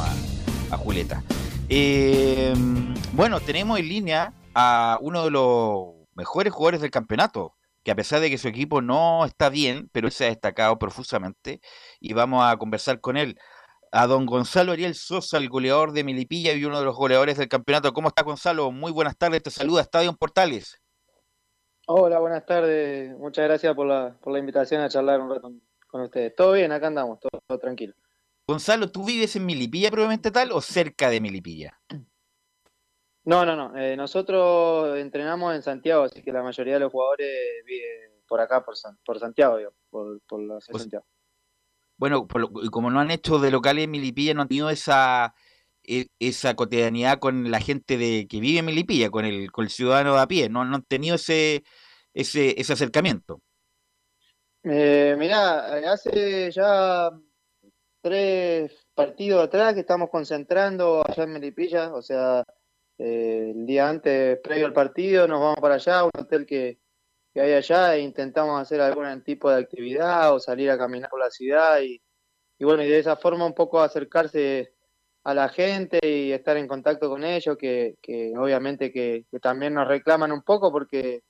a, 0.69 0.77
Julieta. 0.77 1.23
Em, 1.69 2.93
bueno, 3.13 3.39
tenemos 3.39 3.79
en 3.79 3.89
línea 3.89 4.33
a 4.53 4.99
uno 5.01 5.23
de 5.23 5.31
los 5.31 6.07
mejores 6.13 6.53
jugadores 6.53 6.81
del 6.81 6.91
campeonato, 6.91 7.55
que 7.83 7.89
a 7.89 7.95
pesar 7.95 8.19
de 8.19 8.29
que 8.29 8.37
su 8.37 8.47
equipo 8.47 8.79
no 8.79 9.25
está 9.25 9.49
bien, 9.49 9.89
pero 9.91 10.05
él 10.05 10.13
se 10.13 10.25
ha 10.25 10.29
destacado 10.29 10.77
profusamente 10.77 11.61
y 11.99 12.13
vamos 12.13 12.43
a 12.45 12.57
conversar 12.57 13.01
con 13.01 13.17
él. 13.17 13.39
A 13.91 14.05
don 14.05 14.27
Gonzalo 14.27 14.73
Ariel 14.73 14.93
Sosa, 14.93 15.37
el 15.37 15.49
goleador 15.49 15.93
de 15.93 16.03
Milipilla 16.03 16.53
y 16.53 16.63
uno 16.63 16.77
de 16.77 16.85
los 16.85 16.95
goleadores 16.95 17.39
del 17.39 17.49
campeonato. 17.49 17.91
¿Cómo 17.91 18.09
está 18.09 18.21
Gonzalo? 18.21 18.71
Muy 18.71 18.91
buenas 18.91 19.17
tardes, 19.17 19.41
te 19.41 19.49
saluda 19.49 19.81
Estadio 19.81 20.13
Portales. 20.13 20.79
Hola, 21.87 22.19
buenas 22.19 22.45
tardes. 22.45 23.17
Muchas 23.17 23.45
gracias 23.45 23.73
por 23.73 23.87
la, 23.87 24.15
por 24.21 24.31
la 24.31 24.37
invitación 24.37 24.83
a 24.83 24.89
charlar 24.89 25.21
un 25.21 25.31
rato 25.31 25.51
con 25.89 26.01
ustedes. 26.01 26.35
Todo 26.35 26.53
bien, 26.53 26.71
acá 26.71 26.87
andamos, 26.87 27.19
todo, 27.19 27.59
tranquilo. 27.59 27.93
Gonzalo, 28.47 28.89
¿tú 28.91 29.03
vives 29.03 29.35
en 29.35 29.45
Milipilla 29.45 29.91
probablemente 29.91 30.31
tal 30.31 30.51
o 30.51 30.61
cerca 30.61 31.09
de 31.09 31.21
Milipilla? 31.21 31.79
No, 33.25 33.45
no, 33.45 33.55
no. 33.55 33.77
Eh, 33.77 33.95
nosotros 33.95 34.97
entrenamos 34.97 35.53
en 35.53 35.61
Santiago, 35.61 36.03
así 36.03 36.21
que 36.21 36.31
la 36.31 36.41
mayoría 36.41 36.75
de 36.75 36.79
los 36.79 36.91
jugadores 36.91 37.29
viven 37.65 38.11
por 38.27 38.39
acá, 38.39 38.63
por, 38.63 38.75
por 39.05 39.19
Santiago, 39.19 39.57
por, 39.89 40.21
por 40.21 40.41
la 40.41 40.59
ciudad 40.61 40.77
de 40.77 40.79
Santiago. 40.79 41.05
Bueno, 41.97 42.27
y 42.63 42.69
como 42.69 42.89
no 42.89 42.99
han 43.01 43.11
hecho 43.11 43.39
de 43.39 43.51
locales 43.51 43.83
en 43.83 43.91
Milipilla, 43.91 44.33
no 44.33 44.43
han 44.43 44.47
tenido 44.47 44.69
esa, 44.69 45.35
e, 45.83 46.07
esa 46.17 46.55
cotidianidad 46.55 47.19
con 47.19 47.51
la 47.51 47.59
gente 47.59 47.97
de 47.97 48.25
que 48.27 48.39
vive 48.39 48.59
en 48.59 48.65
Milipilla, 48.65 49.09
con 49.09 49.25
el, 49.25 49.51
con 49.51 49.65
el 49.65 49.69
ciudadano 49.69 50.13
de 50.13 50.21
a 50.21 50.27
pie, 50.27 50.49
no, 50.49 50.63
no 50.63 50.77
han 50.77 50.83
tenido 50.83 51.15
ese, 51.15 51.63
ese, 52.13 52.59
ese 52.59 52.73
acercamiento. 52.73 53.41
Eh, 54.63 55.15
mirá, 55.17 55.91
hace 55.91 56.51
ya 56.51 57.09
tres 58.01 58.71
partidos 58.93 59.45
atrás 59.45 59.73
que 59.73 59.81
estamos 59.81 60.09
concentrando 60.09 61.03
allá 61.07 61.23
en 61.23 61.33
Melipilla, 61.33 61.93
o 61.93 62.01
sea, 62.01 62.43
eh, 62.97 63.53
el 63.55 63.65
día 63.65 63.89
antes, 63.89 64.39
previo 64.41 64.65
al 64.65 64.73
partido, 64.73 65.27
nos 65.27 65.39
vamos 65.39 65.59
para 65.61 65.75
allá, 65.75 66.03
un 66.03 66.11
hotel 66.17 66.45
que, 66.45 66.79
hay 67.35 67.53
allá, 67.53 67.95
e 67.95 68.01
intentamos 68.01 68.59
hacer 68.61 68.81
algún 68.81 69.23
tipo 69.23 69.49
de 69.49 69.61
actividad 69.61 70.33
o 70.35 70.39
salir 70.39 70.69
a 70.71 70.77
caminar 70.77 71.09
por 71.09 71.21
la 71.21 71.31
ciudad 71.31 71.79
y, 71.81 72.01
bueno, 72.59 72.83
y 72.83 72.89
de 72.89 72.99
esa 72.99 73.15
forma 73.15 73.45
un 73.45 73.53
poco 73.53 73.79
acercarse 73.79 74.73
a 75.23 75.33
la 75.33 75.49
gente 75.49 75.99
y 76.03 76.31
estar 76.33 76.57
en 76.57 76.67
contacto 76.67 77.09
con 77.09 77.23
ellos, 77.23 77.57
que, 77.57 77.97
obviamente 78.37 78.91
que, 78.91 79.25
también 79.41 79.73
nos 79.75 79.87
reclaman 79.87 80.31
un 80.33 80.43
poco 80.43 80.71
porque 80.71 81.23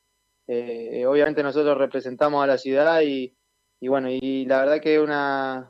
eh, 0.52 1.06
obviamente 1.06 1.44
nosotros 1.44 1.78
representamos 1.78 2.44
a 2.44 2.48
la 2.48 2.58
ciudad 2.58 3.02
y, 3.02 3.38
y 3.80 3.88
bueno, 3.88 4.10
y 4.10 4.46
la 4.46 4.62
verdad 4.62 4.82
que 4.82 4.96
es 4.96 5.00
una, 5.00 5.70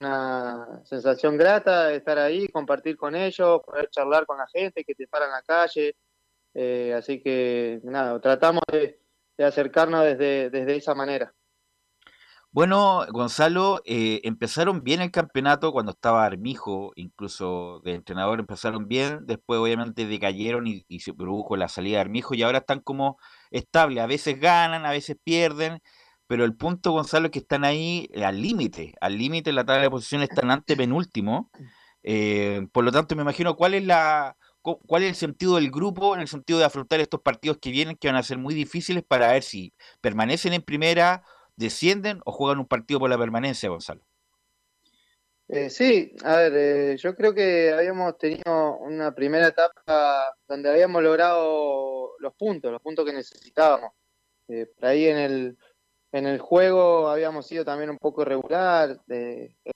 una 0.00 0.80
sensación 0.84 1.36
grata 1.36 1.92
estar 1.92 2.20
ahí, 2.20 2.46
compartir 2.46 2.96
con 2.96 3.16
ellos, 3.16 3.60
poder 3.66 3.90
charlar 3.90 4.24
con 4.24 4.38
la 4.38 4.46
gente 4.46 4.84
que 4.84 4.94
te 4.94 5.08
para 5.08 5.24
en 5.24 5.32
la 5.32 5.42
calle. 5.42 5.96
Eh, 6.54 6.94
así 6.94 7.20
que 7.20 7.80
nada, 7.82 8.20
tratamos 8.20 8.62
de, 8.70 9.00
acercarnos 9.44 10.04
desde, 10.04 10.48
desde 10.48 10.76
esa 10.76 10.94
manera. 10.94 11.34
Bueno, 12.54 13.04
Gonzalo, 13.10 13.82
eh, 13.84 14.20
empezaron 14.22 14.84
bien 14.84 15.00
el 15.00 15.10
campeonato 15.10 15.72
cuando 15.72 15.90
estaba 15.90 16.24
Armijo, 16.24 16.92
incluso 16.94 17.80
de 17.84 17.94
entrenador 17.94 18.38
empezaron 18.38 18.86
bien, 18.86 19.26
después 19.26 19.58
obviamente 19.58 20.06
decayeron 20.06 20.68
y, 20.68 20.84
se 21.00 21.12
produjo 21.12 21.56
la 21.56 21.66
salida 21.68 21.96
de 21.96 22.02
Armijo 22.02 22.32
y 22.32 22.44
ahora 22.44 22.58
están 22.58 22.78
como 22.78 23.18
estables, 23.50 24.04
a 24.04 24.06
veces 24.06 24.38
ganan, 24.38 24.86
a 24.86 24.92
veces 24.92 25.16
pierden, 25.24 25.80
pero 26.28 26.44
el 26.44 26.54
punto, 26.54 26.92
Gonzalo, 26.92 27.26
es 27.26 27.32
que 27.32 27.40
están 27.40 27.64
ahí 27.64 28.08
eh, 28.12 28.24
al 28.24 28.40
límite, 28.40 28.94
al 29.00 29.18
límite 29.18 29.52
la 29.52 29.64
tabla 29.64 29.82
de 29.82 29.90
posiciones 29.90 30.28
están 30.30 30.52
ante 30.52 30.76
penúltimo. 30.76 31.50
Eh, 32.04 32.68
por 32.72 32.84
lo 32.84 32.92
tanto, 32.92 33.16
me 33.16 33.22
imagino 33.22 33.56
cuál 33.56 33.74
es 33.74 33.84
la 33.84 34.36
cuál 34.62 35.02
es 35.02 35.10
el 35.10 35.16
sentido 35.16 35.56
del 35.56 35.70
grupo 35.70 36.14
en 36.14 36.20
el 36.22 36.28
sentido 36.28 36.58
de 36.60 36.64
afrontar 36.66 37.00
estos 37.00 37.20
partidos 37.20 37.58
que 37.60 37.70
vienen, 37.70 37.96
que 37.96 38.08
van 38.08 38.16
a 38.16 38.22
ser 38.22 38.38
muy 38.38 38.54
difíciles 38.54 39.02
para 39.06 39.32
ver 39.32 39.42
si 39.42 39.74
permanecen 40.00 40.54
en 40.54 40.62
primera, 40.62 41.22
descienden 41.56 42.20
o 42.24 42.32
juegan 42.32 42.58
un 42.58 42.66
partido 42.66 43.00
por 43.00 43.10
la 43.10 43.18
permanencia, 43.18 43.68
Gonzalo. 43.68 44.02
Eh, 45.48 45.68
sí, 45.68 46.12
a 46.24 46.36
ver, 46.36 46.96
yo 46.96 47.14
creo 47.14 47.34
que 47.34 47.72
habíamos 47.72 48.16
tenido 48.16 48.78
una 48.78 49.14
primera 49.14 49.48
etapa 49.48 50.34
donde 50.48 50.70
habíamos 50.70 51.02
logrado 51.02 52.12
los 52.18 52.34
puntos, 52.34 52.72
los 52.72 52.80
puntos 52.80 53.04
que 53.04 53.12
necesitábamos. 53.12 53.92
por 54.46 54.86
ahí 54.86 55.06
en 55.06 55.18
el, 55.18 55.58
en 56.12 56.26
el 56.26 56.38
juego 56.38 57.08
habíamos 57.08 57.46
sido 57.46 57.64
también 57.64 57.90
un 57.90 57.98
poco 57.98 58.22
irregular, 58.22 59.00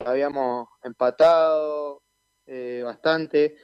habíamos 0.06 0.68
empatado 0.84 2.02
eh, 2.46 2.80
bastante 2.84 3.56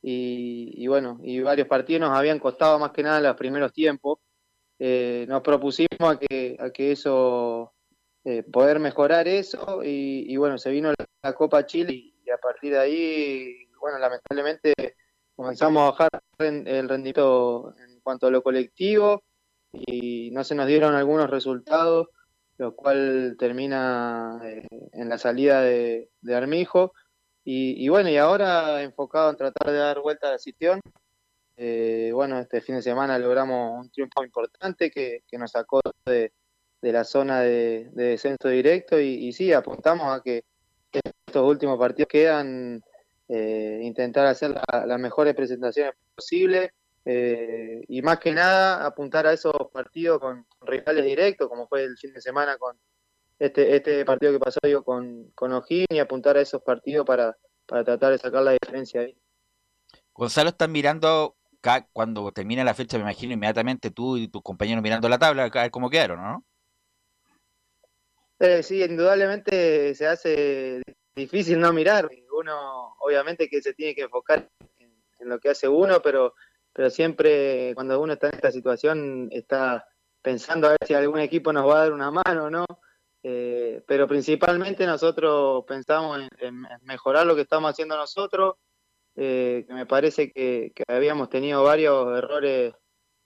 y, 0.00 0.86
bueno, 0.88 1.20
y 1.22 1.40
varios 1.40 1.68
partidos 1.68 2.00
nos 2.00 2.18
habían 2.18 2.38
costado 2.38 2.78
más 2.78 2.90
que 2.90 3.02
nada 3.02 3.20
los 3.20 3.36
primeros 3.36 3.72
tiempos. 3.72 4.18
Eh, 4.84 5.26
nos 5.28 5.42
propusimos 5.42 6.00
a 6.00 6.18
que, 6.18 6.56
a 6.58 6.70
que 6.70 6.90
eso, 6.90 7.72
eh, 8.24 8.42
poder 8.42 8.80
mejorar 8.80 9.28
eso 9.28 9.82
y, 9.84 10.36
bueno, 10.36 10.58
se 10.58 10.70
vino 10.70 10.92
la, 11.22 11.32
Copa 11.34 11.64
Chile 11.66 11.92
y, 11.92 12.30
a 12.30 12.38
partir 12.38 12.72
de 12.72 12.80
ahí, 12.80 13.68
bueno, 13.80 13.98
lamentablemente 13.98 14.74
comenzamos 15.36 15.82
a 15.82 15.90
bajar 15.90 16.10
el 16.38 16.88
rendimiento 16.88 17.74
en 17.78 18.00
cuanto 18.00 18.26
a 18.26 18.30
lo 18.32 18.42
colectivo 18.42 19.22
y 19.72 20.30
no 20.32 20.42
se 20.42 20.56
nos 20.56 20.66
dieron 20.66 20.96
algunos 20.96 21.30
resultados 21.30 22.08
lo 22.58 22.76
cual 22.76 23.36
termina 23.38 24.40
eh, 24.44 24.66
en 24.92 25.08
la 25.08 25.18
salida 25.18 25.62
de, 25.62 26.08
Armijo. 26.32 26.92
Y, 27.44 27.88
bueno, 27.88 28.08
y 28.08 28.16
ahora 28.16 28.82
enfocado 28.82 29.30
en 29.30 29.36
tratar 29.36 29.72
de 29.72 29.78
dar 29.78 30.00
vuelta 30.00 30.28
a 30.28 30.32
la 30.32 30.38
situación. 30.38 30.80
Eh, 31.56 32.10
bueno, 32.14 32.38
este 32.38 32.60
fin 32.60 32.76
de 32.76 32.82
semana 32.82 33.18
logramos 33.18 33.78
un 33.78 33.90
triunfo 33.90 34.24
importante 34.24 34.90
que, 34.90 35.22
nos 35.32 35.50
sacó 35.50 35.80
de, 36.06 36.32
la 36.80 37.04
zona 37.04 37.40
de, 37.40 37.90
descenso 37.92 38.48
directo 38.48 38.98
y, 38.98 39.32
sí, 39.32 39.52
apuntamos 39.52 40.06
a 40.08 40.22
que 40.22 40.44
estos 40.92 41.48
últimos 41.48 41.78
partidos 41.78 42.08
quedan 42.08 42.82
eh, 43.28 43.80
intentar 43.82 44.26
hacer 44.26 44.54
las 44.70 44.98
mejores 44.98 45.34
presentaciones 45.34 45.94
posibles 46.14 46.70
eh, 47.04 47.82
y 47.88 48.02
más 48.02 48.18
que 48.18 48.32
nada 48.32 48.86
apuntar 48.86 49.26
a 49.26 49.32
esos 49.32 49.54
partidos 49.72 50.20
con, 50.20 50.46
rivales 50.60 51.04
directos, 51.04 51.48
como 51.48 51.66
fue 51.66 51.84
el 51.84 51.96
fin 51.96 52.12
de 52.12 52.20
semana 52.20 52.56
con 52.58 52.76
este, 53.38 53.74
este 53.74 54.04
partido 54.04 54.32
que 54.32 54.38
pasó 54.38 54.60
yo 54.68 54.84
con, 54.84 55.30
con 55.34 55.52
O'Higgins, 55.52 55.88
y 55.90 55.98
apuntar 55.98 56.36
a 56.36 56.40
esos 56.40 56.62
partidos 56.62 57.04
para, 57.04 57.36
para 57.66 57.82
tratar 57.84 58.12
de 58.12 58.18
sacar 58.18 58.42
la 58.42 58.52
diferencia 58.52 59.00
ahí. 59.00 59.16
Gonzalo, 60.14 60.50
están 60.50 60.70
mirando 60.70 61.36
cuando 61.92 62.32
termina 62.32 62.64
la 62.64 62.74
fecha, 62.74 62.96
me 62.98 63.02
imagino 63.02 63.32
inmediatamente 63.32 63.90
tú 63.90 64.16
y 64.16 64.28
tus 64.28 64.42
compañeros 64.42 64.82
mirando 64.82 65.08
la 65.08 65.18
tabla, 65.18 65.44
a 65.44 65.48
ver 65.48 65.70
cómo 65.70 65.88
quedaron, 65.88 66.20
¿no? 66.20 66.44
Eh, 68.38 68.62
sí, 68.62 68.82
indudablemente 68.82 69.94
se 69.94 70.06
hace 70.06 70.82
difícil 71.14 71.60
no 71.60 71.72
mirar. 71.72 72.10
Uno, 72.36 72.96
obviamente, 72.98 73.48
que 73.48 73.62
se 73.62 73.72
tiene 73.72 73.94
que 73.94 74.02
enfocar 74.02 74.50
en 74.78 75.28
lo 75.28 75.38
que 75.38 75.50
hace 75.50 75.68
uno, 75.68 76.02
pero 76.02 76.34
pero 76.72 76.90
siempre 76.90 77.72
cuando 77.74 78.00
uno 78.00 78.14
está 78.14 78.28
en 78.28 78.34
esta 78.34 78.50
situación 78.50 79.28
está 79.30 79.86
pensando 80.22 80.66
a 80.66 80.70
ver 80.70 80.78
si 80.86 80.94
algún 80.94 81.20
equipo 81.20 81.52
nos 81.52 81.68
va 81.68 81.76
a 81.76 81.82
dar 81.82 81.92
una 81.92 82.10
mano, 82.10 82.50
¿no? 82.50 82.64
Eh, 83.22 83.82
pero 83.86 84.08
principalmente 84.08 84.86
nosotros 84.86 85.64
pensamos 85.66 86.20
en, 86.38 86.66
mejorar 86.82 87.26
lo 87.26 87.34
que 87.34 87.42
estamos 87.42 87.70
haciendo 87.70 87.96
nosotros, 87.96 88.56
eh, 89.16 89.64
que 89.66 89.74
me 89.74 89.86
parece 89.86 90.32
que, 90.32 90.72
habíamos 90.88 91.28
tenido 91.28 91.62
varios 91.62 92.16
errores 92.16 92.74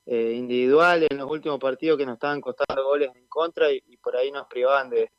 eh, 0.07 0.33
individuales 0.33 1.09
en 1.11 1.19
los 1.19 1.31
últimos 1.31 1.59
partidos 1.59 1.99
que 1.99 2.07
nos 2.07 2.15
estaban 2.15 2.41
costando 2.41 2.85
goles 2.85 3.11
en 3.15 3.27
contra 3.29 3.71
y, 3.71 3.81
por 3.99 4.17
ahí 4.17 4.31
nos 4.31 4.47
privaban 4.49 4.91
de, 4.91 5.11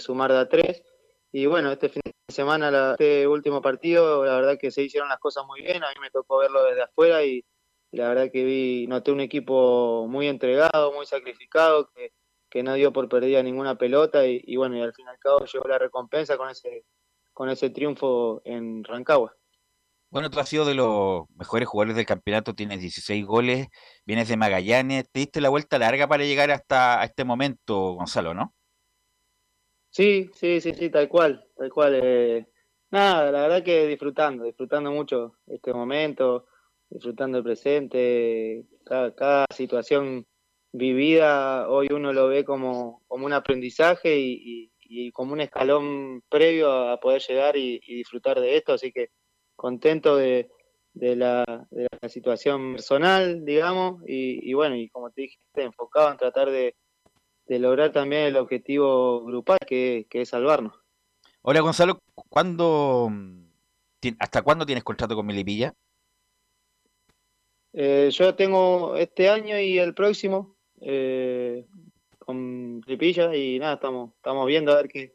sumar 0.00 0.32
de 0.32 0.38
a 0.38 0.48
tres. 0.48 0.82
Y 1.32 1.46
bueno, 1.46 1.72
este 1.72 1.88
fin 1.88 2.02
de 2.04 2.34
semana, 2.34 2.92
este 2.92 3.26
último 3.26 3.62
partido, 3.62 4.24
la 4.24 4.36
verdad 4.36 4.58
que 4.60 4.70
se 4.70 4.82
hicieron 4.82 5.08
las 5.08 5.18
cosas 5.18 5.44
muy 5.46 5.62
bien, 5.62 5.82
a 5.82 5.88
mí 5.88 5.94
me 6.00 6.10
tocó 6.10 6.38
verlo 6.38 6.62
desde 6.64 6.82
afuera 6.82 7.24
y, 7.24 7.44
la 7.92 8.08
verdad 8.08 8.30
que 8.32 8.44
vi, 8.44 8.86
noté 8.86 9.12
un 9.12 9.20
equipo 9.20 10.06
muy 10.08 10.26
entregado, 10.28 10.92
muy 10.92 11.06
sacrificado, 11.06 11.90
que, 11.94 12.62
no 12.62 12.74
dio 12.74 12.92
por 12.92 13.08
perdida 13.08 13.42
ninguna 13.42 13.76
pelota 13.76 14.26
y, 14.26 14.56
bueno, 14.56 14.76
y 14.76 14.82
al 14.82 14.92
fin 14.92 15.06
y 15.06 15.08
al 15.08 15.18
cabo 15.18 15.44
llegó 15.46 15.68
la 15.68 15.78
recompensa 15.78 16.36
con 16.36 16.50
ese, 16.50 16.84
con 17.32 17.48
ese 17.48 17.70
triunfo 17.70 18.42
en 18.44 18.84
Rancagua. 18.84 19.34
Bueno, 20.12 20.28
tú 20.28 20.40
has 20.40 20.48
sido 20.50 20.66
de 20.66 20.74
los 20.74 21.24
mejores 21.36 21.66
jugadores 21.66 21.96
del 21.96 22.04
campeonato, 22.04 22.52
tienes 22.52 22.82
16 22.82 23.24
goles, 23.24 23.68
vienes 24.04 24.28
de 24.28 24.36
Magallanes, 24.36 25.10
te 25.10 25.20
diste 25.20 25.40
la 25.40 25.48
vuelta 25.48 25.78
larga 25.78 26.06
para 26.06 26.22
llegar 26.22 26.50
hasta 26.50 27.02
este 27.02 27.24
momento, 27.24 27.94
Gonzalo, 27.94 28.34
¿no? 28.34 28.54
Sí, 29.88 30.28
sí, 30.34 30.60
sí, 30.60 30.74
sí, 30.74 30.90
tal 30.90 31.08
cual, 31.08 31.48
tal 31.56 31.70
cual. 31.70 31.98
Eh, 32.02 32.46
nada, 32.90 33.32
la 33.32 33.40
verdad 33.40 33.62
que 33.62 33.86
disfrutando, 33.86 34.44
disfrutando 34.44 34.92
mucho 34.92 35.38
este 35.46 35.72
momento, 35.72 36.44
disfrutando 36.90 37.38
el 37.38 37.44
presente, 37.44 38.66
cada, 38.84 39.46
situación 39.48 40.26
vivida 40.72 41.70
hoy 41.70 41.88
uno 41.90 42.12
lo 42.12 42.28
ve 42.28 42.44
como, 42.44 43.02
como 43.08 43.24
un 43.24 43.32
aprendizaje 43.32 44.18
y, 44.18 44.70
como 45.12 45.32
un 45.32 45.40
escalón 45.40 46.22
previo 46.28 46.70
a 46.70 47.00
poder 47.00 47.22
llegar 47.22 47.56
y, 47.56 47.78
disfrutar 47.78 48.38
de 48.38 48.58
esto, 48.58 48.74
así 48.74 48.92
que 48.92 49.08
contento 49.62 50.16
de, 50.16 50.50
la, 50.94 51.44
situación 52.08 52.72
personal, 52.72 53.44
digamos, 53.44 54.02
y, 54.06 54.52
bueno, 54.54 54.74
y 54.74 54.88
como 54.88 55.10
te 55.10 55.22
dije, 55.22 55.38
enfocado 55.54 56.10
en 56.10 56.16
tratar 56.16 56.50
de, 56.50 56.74
de 57.46 57.58
lograr 57.60 57.92
también 57.92 58.22
el 58.22 58.36
objetivo 58.36 59.24
grupal 59.24 59.58
que, 59.64 60.06
que 60.10 60.22
es 60.22 60.30
salvarnos. 60.30 60.74
Hola 61.42 61.60
Gonzalo, 61.60 62.00
¿cuándo, 62.28 63.08
¿hasta 64.18 64.42
cuándo 64.42 64.66
tienes 64.66 64.82
contrato 64.82 65.14
con 65.14 65.26
Melipilla? 65.26 65.72
Eh, 67.72 68.10
yo 68.12 68.34
tengo 68.34 68.96
este 68.96 69.30
año 69.30 69.58
y 69.58 69.78
el 69.78 69.94
próximo 69.94 70.56
eh, 70.80 71.66
con 72.18 72.80
Tripilla 72.84 73.34
y 73.34 73.60
nada, 73.60 73.74
estamos, 73.74 74.12
estamos 74.16 74.46
viendo 74.46 74.72
a 74.72 74.76
ver 74.76 74.88
qué 74.88 75.14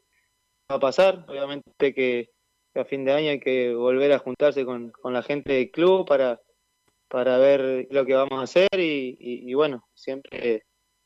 va 0.72 0.78
a 0.78 0.80
pasar. 0.80 1.26
Obviamente 1.28 1.94
que, 1.94 2.32
a 2.80 2.86
fin 2.86 3.06
de 3.06 3.12
año 3.14 3.30
hay 3.32 3.40
que 3.40 3.74
volver 3.74 4.12
a 4.14 4.20
juntarse 4.20 4.66
con, 4.66 4.92
con 4.92 5.14
la 5.14 5.24
gente 5.24 5.54
del 5.54 5.72
club 5.72 6.06
para, 6.08 6.42
para 7.08 7.38
ver 7.38 7.88
lo 7.92 8.06
que 8.06 8.14
vamos 8.14 8.40
a 8.40 8.44
hacer 8.44 8.70
y, 8.78 9.18
y- 9.20 9.50
y 9.52 9.54
bueno, 9.54 9.88
siempre 9.94 10.64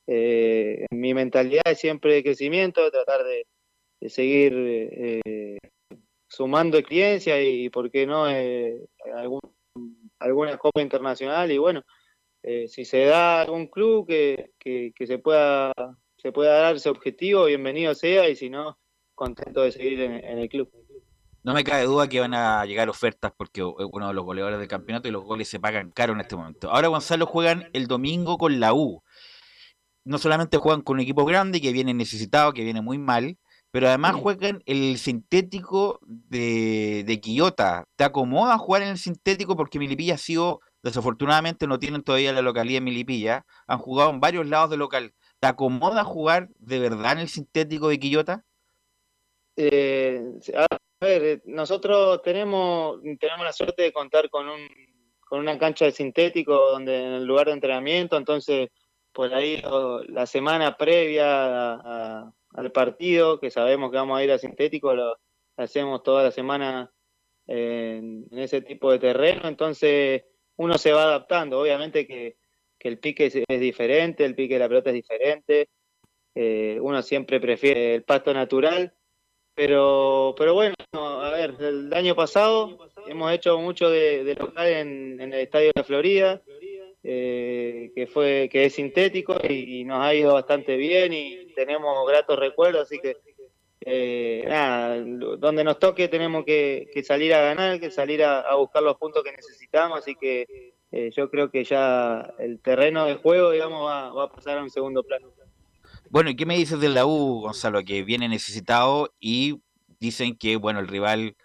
eh, 0.07 0.85
mi 0.91 1.13
mentalidad 1.13 1.63
es 1.65 1.79
siempre 1.79 2.13
de 2.15 2.23
crecimiento, 2.23 2.89
tratar 2.91 3.23
de, 3.23 3.45
seguir 4.09 4.53
eh, 4.55 5.57
sumando 6.27 6.77
experiencia 6.77 7.41
y, 7.41 7.69
por 7.69 7.91
qué 7.91 8.05
no, 8.07 8.29
eh, 8.29 8.77
algún 9.15 9.39
alguna 10.19 10.57
copa 10.57 10.81
internacional 10.81 11.51
y 11.51 11.57
bueno, 11.57 11.83
eh, 12.43 12.67
si 12.67 12.85
se 12.85 13.05
da 13.05 13.41
algún 13.41 13.67
club 13.67 14.07
que, 14.07 14.51
que, 14.59 14.93
se 15.07 15.17
pueda 15.19 15.71
se 16.17 16.31
pueda 16.31 16.59
dar 16.61 16.75
ese 16.75 16.89
objetivo, 16.89 17.45
bienvenido 17.45 17.95
sea 17.95 18.29
y 18.29 18.35
si 18.35 18.49
no, 18.49 18.77
contento 19.15 19.63
de 19.63 19.71
seguir 19.71 20.01
en 20.01 20.37
el 20.37 20.49
club. 20.49 20.80
No 21.43 21.53
me 21.53 21.63
cabe 21.63 21.85
duda 21.85 22.07
que 22.07 22.19
van 22.19 22.35
a 22.35 22.63
llegar 22.65 22.87
ofertas 22.89 23.31
porque 23.35 23.61
es 23.61 23.87
uno 23.91 24.07
de 24.07 24.13
los 24.13 24.23
goleadores 24.23 24.59
del 24.59 24.67
campeonato 24.67 25.07
y 25.07 25.11
los 25.11 25.23
goles 25.23 25.47
se 25.47 25.59
pagan 25.59 25.89
caro 25.91 26.13
en 26.13 26.21
este 26.21 26.35
momento. 26.35 26.69
Ahora 26.69 26.87
Gonzalo 26.89 27.25
juegan 27.25 27.67
el 27.73 27.87
domingo 27.87 28.37
con 28.37 28.59
la 28.59 28.73
U. 28.73 29.01
No 30.03 30.19
solamente 30.19 30.57
juegan 30.57 30.81
con 30.81 30.95
un 30.95 31.01
equipo 31.01 31.25
grande 31.25 31.59
que 31.59 31.71
viene 31.71 31.93
necesitado, 31.93 32.53
que 32.53 32.63
viene 32.63 32.81
muy 32.81 32.99
mal, 32.99 33.37
pero 33.71 33.87
además 33.87 34.15
juegan 34.15 34.61
el 34.65 34.97
sintético 34.99 35.99
de, 36.03 37.03
de 37.07 37.21
Quillota. 37.21 37.85
¿Te 37.95 38.03
acomoda 38.03 38.57
jugar 38.59 38.83
en 38.83 38.89
el 38.89 38.97
sintético? 38.99 39.55
Porque 39.55 39.79
Milipilla 39.79 40.15
ha 40.15 40.17
sido, 40.19 40.59
desafortunadamente 40.83 41.65
no 41.65 41.79
tienen 41.79 42.03
todavía 42.03 42.33
la 42.33 42.41
localidad 42.41 42.77
de 42.77 42.85
Milipilla, 42.85 43.45
han 43.65 43.79
jugado 43.79 44.11
en 44.11 44.19
varios 44.19 44.45
lados 44.47 44.69
del 44.69 44.79
local. 44.79 45.13
¿Te 45.39 45.47
acomoda 45.47 46.03
jugar 46.03 46.49
de 46.59 46.79
verdad 46.79 47.13
en 47.13 47.19
el 47.19 47.29
sintético 47.29 47.87
de 47.87 47.99
Quillota? 47.99 48.45
Eh, 49.55 50.21
a 51.01 51.05
ver, 51.05 51.23
eh, 51.23 51.41
nosotros 51.45 52.21
tenemos, 52.21 53.01
tenemos 53.19 53.45
la 53.45 53.51
suerte 53.53 53.83
de 53.83 53.91
contar 53.93 54.29
con 54.29 54.47
un 54.47 54.59
con 55.31 55.39
una 55.39 55.57
cancha 55.57 55.85
de 55.85 55.93
sintético 55.93 56.53
donde 56.71 56.93
en 57.05 57.13
el 57.13 57.23
lugar 57.23 57.47
de 57.47 57.53
entrenamiento, 57.53 58.17
entonces 58.17 58.67
por 59.13 59.33
ahí 59.33 59.63
la 60.09 60.25
semana 60.25 60.75
previa 60.75 61.73
a- 61.75 62.33
al 62.53 62.71
partido, 62.73 63.39
que 63.39 63.49
sabemos 63.49 63.91
que 63.91 63.95
vamos 63.97 64.19
a 64.19 64.23
ir 64.25 64.31
a 64.33 64.37
sintético, 64.37 64.93
lo 64.93 65.15
hacemos 65.55 66.03
toda 66.03 66.23
la 66.23 66.31
semana 66.31 66.91
en, 67.47 68.27
ese 68.33 68.61
tipo 68.61 68.91
de 68.91 68.99
terreno, 68.99 69.47
entonces 69.47 70.23
uno 70.57 70.77
se 70.77 70.91
va 70.91 71.03
adaptando, 71.03 71.61
obviamente 71.61 72.05
que, 72.05 72.35
que 72.77 72.89
el 72.89 72.99
pique 72.99 73.27
es, 73.27 73.35
es 73.47 73.59
diferente, 73.61 74.25
el 74.25 74.35
pique 74.35 74.55
de 74.55 74.59
la 74.59 74.67
pelota 74.67 74.89
es 74.89 74.95
diferente, 74.95 75.69
eh, 76.35 76.77
uno 76.81 77.01
siempre 77.01 77.39
prefiere 77.39 77.95
el 77.95 78.03
pasto 78.03 78.33
natural, 78.33 78.93
pero, 79.61 80.33
pero 80.39 80.55
bueno, 80.55 80.73
a 80.91 81.29
ver, 81.29 81.53
el 81.59 81.93
año 81.93 82.15
pasado 82.15 82.79
hemos 83.05 83.31
hecho 83.31 83.59
mucho 83.59 83.91
de, 83.91 84.23
de 84.23 84.33
local 84.33 84.65
en, 84.65 85.21
en 85.21 85.31
el 85.31 85.41
Estadio 85.41 85.67
de 85.67 85.73
la 85.75 85.83
Florida, 85.83 86.41
eh, 87.03 87.91
que 87.93 88.07
fue 88.07 88.49
que 88.51 88.65
es 88.65 88.73
sintético 88.73 89.35
y, 89.47 89.83
nos 89.83 90.03
ha 90.03 90.15
ido 90.15 90.33
bastante 90.33 90.77
bien 90.77 91.13
y 91.13 91.53
tenemos 91.53 91.95
gratos 92.07 92.39
recuerdos, 92.39 92.81
así 92.81 92.97
que 92.97 93.17
eh, 93.81 94.45
nada, 94.47 94.99
donde 95.37 95.63
nos 95.63 95.77
toque 95.77 96.07
tenemos 96.07 96.43
que, 96.43 96.89
que 96.91 97.03
salir 97.03 97.31
a 97.35 97.41
ganar, 97.41 97.79
que 97.79 97.91
salir 97.91 98.23
a, 98.23 98.39
a 98.39 98.55
buscar 98.55 98.81
los 98.81 98.97
puntos 98.97 99.23
que 99.23 99.31
necesitamos, 99.31 99.99
así 99.99 100.15
que 100.15 100.73
eh, 100.91 101.11
yo 101.11 101.29
creo 101.29 101.51
que 101.51 101.63
ya 101.65 102.33
el 102.39 102.59
terreno 102.61 103.05
de 103.05 103.13
juego, 103.13 103.51
digamos, 103.51 103.85
va, 103.85 104.11
va 104.11 104.23
a 104.23 104.31
pasar 104.31 104.57
a 104.57 104.63
un 104.63 104.71
segundo 104.71 105.03
plano. 105.03 105.31
Bueno, 106.11 106.29
¿y 106.29 106.35
qué 106.35 106.45
me 106.45 106.57
dices 106.57 106.77
de 106.81 106.89
la 106.89 107.05
U, 107.05 107.39
Gonzalo? 107.39 107.85
Que 107.85 108.03
viene 108.03 108.27
necesitado 108.27 109.13
y 109.21 109.61
dicen 109.97 110.35
que, 110.37 110.57
bueno, 110.57 110.81
el 110.81 110.89
rival, 110.89 111.37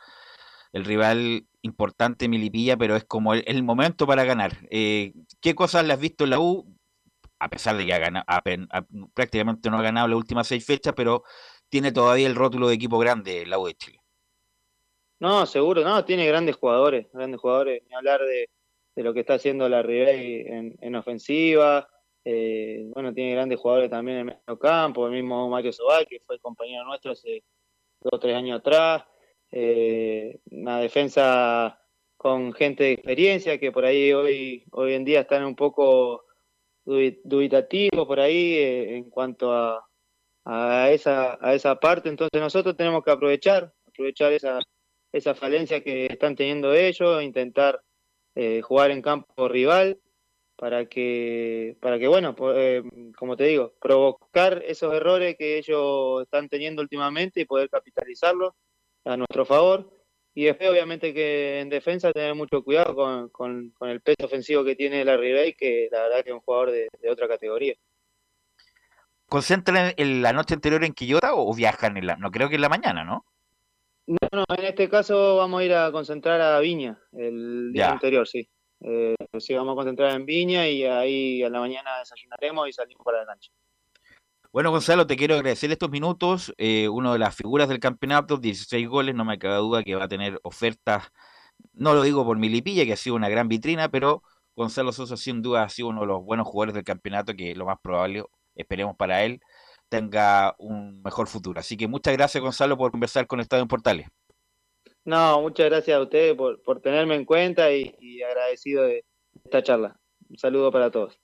el 0.72 0.84
rival 0.84 1.46
importante 1.62 2.28
Milipilla, 2.28 2.76
pero 2.76 2.96
es 2.96 3.04
como 3.04 3.34
el, 3.34 3.62
momento 3.62 4.08
para 4.08 4.24
ganar. 4.24 4.58
Eh, 4.70 5.12
¿qué 5.40 5.54
cosas 5.54 5.86
le 5.86 5.92
has 5.92 6.00
visto 6.00 6.24
en 6.24 6.30
la 6.30 6.40
U? 6.40 6.66
A 7.38 7.48
pesar 7.48 7.76
de 7.76 7.86
que 7.86 7.94
ha 7.94 7.98
ganado, 8.00 8.26
prácticamente 9.14 9.70
no 9.70 9.78
ha 9.78 9.82
ganado 9.82 10.08
las 10.08 10.16
últimas 10.16 10.48
seis 10.48 10.66
fechas, 10.66 10.94
pero 10.96 11.22
tiene 11.68 11.92
todavía 11.92 12.26
el 12.26 12.34
rótulo 12.34 12.66
de 12.66 12.74
equipo 12.74 12.98
grande 12.98 13.46
la 13.46 13.60
U 13.60 13.66
de 13.68 13.74
Chile. 13.74 14.00
No, 15.20 15.46
seguro, 15.46 15.84
no, 15.84 16.04
tiene 16.04 16.26
grandes 16.26 16.56
jugadores, 16.56 17.06
grandes 17.12 17.40
jugadores, 17.40 17.84
ni 17.88 17.94
hablar 17.94 18.20
de, 18.20 18.50
de 18.96 19.02
lo 19.04 19.14
que 19.14 19.20
está 19.20 19.34
haciendo 19.34 19.68
la 19.68 19.82
Ribey 19.82 20.40
en, 20.40 20.76
en 20.80 20.96
ofensiva, 20.96 21.88
eh, 22.28 22.90
bueno, 22.92 23.14
tiene 23.14 23.34
grandes 23.34 23.60
jugadores 23.60 23.88
también 23.88 24.18
en 24.18 24.28
el 24.28 24.34
medio 24.36 24.58
campo, 24.58 25.06
el 25.06 25.12
mismo 25.12 25.48
Mario 25.48 25.72
Sobal, 25.72 26.06
que 26.08 26.18
fue 26.18 26.40
compañero 26.40 26.84
nuestro 26.84 27.12
hace 27.12 27.44
dos 28.00 28.14
o 28.14 28.18
tres 28.18 28.34
años 28.34 28.58
atrás, 28.58 29.04
eh, 29.52 30.40
una 30.50 30.80
defensa 30.80 31.80
con 32.16 32.52
gente 32.52 32.82
de 32.82 32.92
experiencia 32.94 33.60
que 33.60 33.70
por 33.70 33.84
ahí 33.84 34.12
hoy, 34.12 34.64
hoy 34.72 34.94
en 34.94 35.04
día 35.04 35.20
están 35.20 35.44
un 35.44 35.54
poco 35.54 36.24
dubi- 36.84 37.20
dubitativos 37.22 38.06
por 38.08 38.18
ahí 38.18 38.54
eh, 38.54 38.96
en 38.96 39.08
cuanto 39.08 39.52
a, 39.52 39.86
a 40.44 40.90
esa, 40.90 41.38
a 41.40 41.54
esa 41.54 41.78
parte, 41.78 42.08
entonces 42.08 42.40
nosotros 42.40 42.76
tenemos 42.76 43.04
que 43.04 43.12
aprovechar, 43.12 43.72
aprovechar 43.86 44.32
esa, 44.32 44.58
esa 45.12 45.34
falencia 45.36 45.80
que 45.80 46.06
están 46.06 46.34
teniendo 46.34 46.74
ellos, 46.74 47.22
intentar 47.22 47.80
eh, 48.34 48.62
jugar 48.62 48.90
en 48.90 49.00
campo 49.00 49.46
rival 49.48 50.00
para 50.56 50.86
que, 50.86 51.76
para 51.80 51.98
que 51.98 52.08
bueno, 52.08 52.34
eh, 52.54 52.82
como 53.16 53.36
te 53.36 53.44
digo, 53.44 53.74
provocar 53.80 54.62
esos 54.66 54.92
errores 54.94 55.36
que 55.36 55.58
ellos 55.58 56.22
están 56.22 56.48
teniendo 56.48 56.82
últimamente 56.82 57.40
y 57.40 57.44
poder 57.44 57.68
capitalizarlos 57.68 58.54
a 59.04 59.16
nuestro 59.16 59.44
favor. 59.44 59.92
Y 60.34 60.44
después, 60.44 60.68
obviamente, 60.68 61.14
que 61.14 61.60
en 61.60 61.70
defensa 61.70 62.12
tener 62.12 62.34
mucho 62.34 62.62
cuidado 62.62 62.94
con, 62.94 63.28
con, 63.30 63.70
con 63.70 63.88
el 63.88 64.02
peso 64.02 64.26
ofensivo 64.26 64.64
que 64.64 64.76
tiene 64.76 65.04
la 65.04 65.16
Ribey, 65.16 65.54
que 65.54 65.88
la 65.90 66.02
verdad 66.02 66.24
que 66.24 66.30
es 66.30 66.34
un 66.34 66.40
jugador 66.40 66.72
de, 66.72 66.88
de 67.00 67.10
otra 67.10 67.26
categoría. 67.26 67.74
¿Concentran 69.28 69.92
en 69.96 70.22
la 70.22 70.32
noche 70.32 70.54
anterior 70.54 70.84
en 70.84 70.92
Quillota 70.92 71.34
o 71.34 71.54
viajan 71.54 71.96
en 71.96 72.06
la, 72.06 72.16
no 72.16 72.30
creo 72.30 72.48
que 72.48 72.56
en 72.56 72.60
la 72.60 72.68
mañana, 72.68 73.02
¿no? 73.02 73.24
No, 74.06 74.18
no, 74.32 74.44
en 74.56 74.64
este 74.66 74.88
caso 74.88 75.36
vamos 75.36 75.60
a 75.60 75.64
ir 75.64 75.74
a 75.74 75.90
concentrar 75.90 76.40
a 76.40 76.60
Viña 76.60 77.00
el 77.12 77.72
día 77.72 77.86
Ya. 77.86 77.92
anterior, 77.92 78.28
sí. 78.28 78.48
Eh, 78.80 79.14
sí, 79.38 79.54
vamos 79.54 79.72
a 79.72 79.76
concentrar 79.76 80.12
en 80.12 80.26
Viña 80.26 80.68
y 80.68 80.84
ahí 80.84 81.42
a 81.42 81.50
la 81.50 81.60
mañana 81.60 81.98
desayunaremos 81.98 82.68
y 82.68 82.72
salimos 82.72 83.04
para 83.04 83.20
la 83.20 83.26
cancha. 83.26 83.50
Bueno, 84.52 84.70
Gonzalo, 84.70 85.06
te 85.06 85.16
quiero 85.16 85.34
agradecer 85.34 85.70
estos 85.70 85.90
minutos. 85.90 86.54
Eh, 86.56 86.88
uno 86.88 87.12
de 87.12 87.18
las 87.18 87.34
figuras 87.34 87.68
del 87.68 87.78
campeonato, 87.78 88.38
16 88.38 88.88
goles, 88.88 89.14
no 89.14 89.24
me 89.24 89.38
cabe 89.38 89.56
duda 89.56 89.82
que 89.82 89.94
va 89.94 90.04
a 90.04 90.08
tener 90.08 90.40
ofertas. 90.42 91.12
No 91.74 91.94
lo 91.94 92.02
digo 92.02 92.24
por 92.24 92.38
Milipilla, 92.38 92.84
que 92.84 92.94
ha 92.94 92.96
sido 92.96 93.16
una 93.16 93.28
gran 93.28 93.48
vitrina, 93.48 93.90
pero 93.90 94.22
Gonzalo 94.56 94.92
Sosa 94.92 95.16
sin 95.16 95.42
duda 95.42 95.64
ha 95.64 95.68
sido 95.68 95.88
uno 95.88 96.02
de 96.02 96.06
los 96.06 96.24
buenos 96.24 96.46
jugadores 96.46 96.74
del 96.74 96.84
campeonato, 96.84 97.34
que 97.34 97.54
lo 97.54 97.66
más 97.66 97.78
probable, 97.82 98.24
esperemos 98.54 98.96
para 98.96 99.24
él, 99.24 99.40
tenga 99.88 100.54
un 100.58 101.02
mejor 101.02 101.28
futuro. 101.28 101.60
Así 101.60 101.76
que 101.76 101.86
muchas 101.86 102.14
gracias, 102.14 102.42
Gonzalo, 102.42 102.78
por 102.78 102.90
conversar 102.90 103.26
con 103.26 103.40
Estadio 103.40 103.62
en 103.62 103.68
Portales. 103.68 104.08
No, 105.06 105.40
muchas 105.40 105.66
gracias 105.70 105.96
a 105.96 106.02
ustedes 106.02 106.34
por, 106.34 106.60
por 106.62 106.80
tenerme 106.80 107.14
en 107.14 107.24
cuenta 107.24 107.72
y, 107.72 107.94
y 108.00 108.22
agradecido 108.22 108.82
de 108.82 109.04
esta 109.44 109.62
charla. 109.62 109.96
Un 110.28 110.36
saludo 110.36 110.70
para 110.72 110.90
todos. 110.90 111.18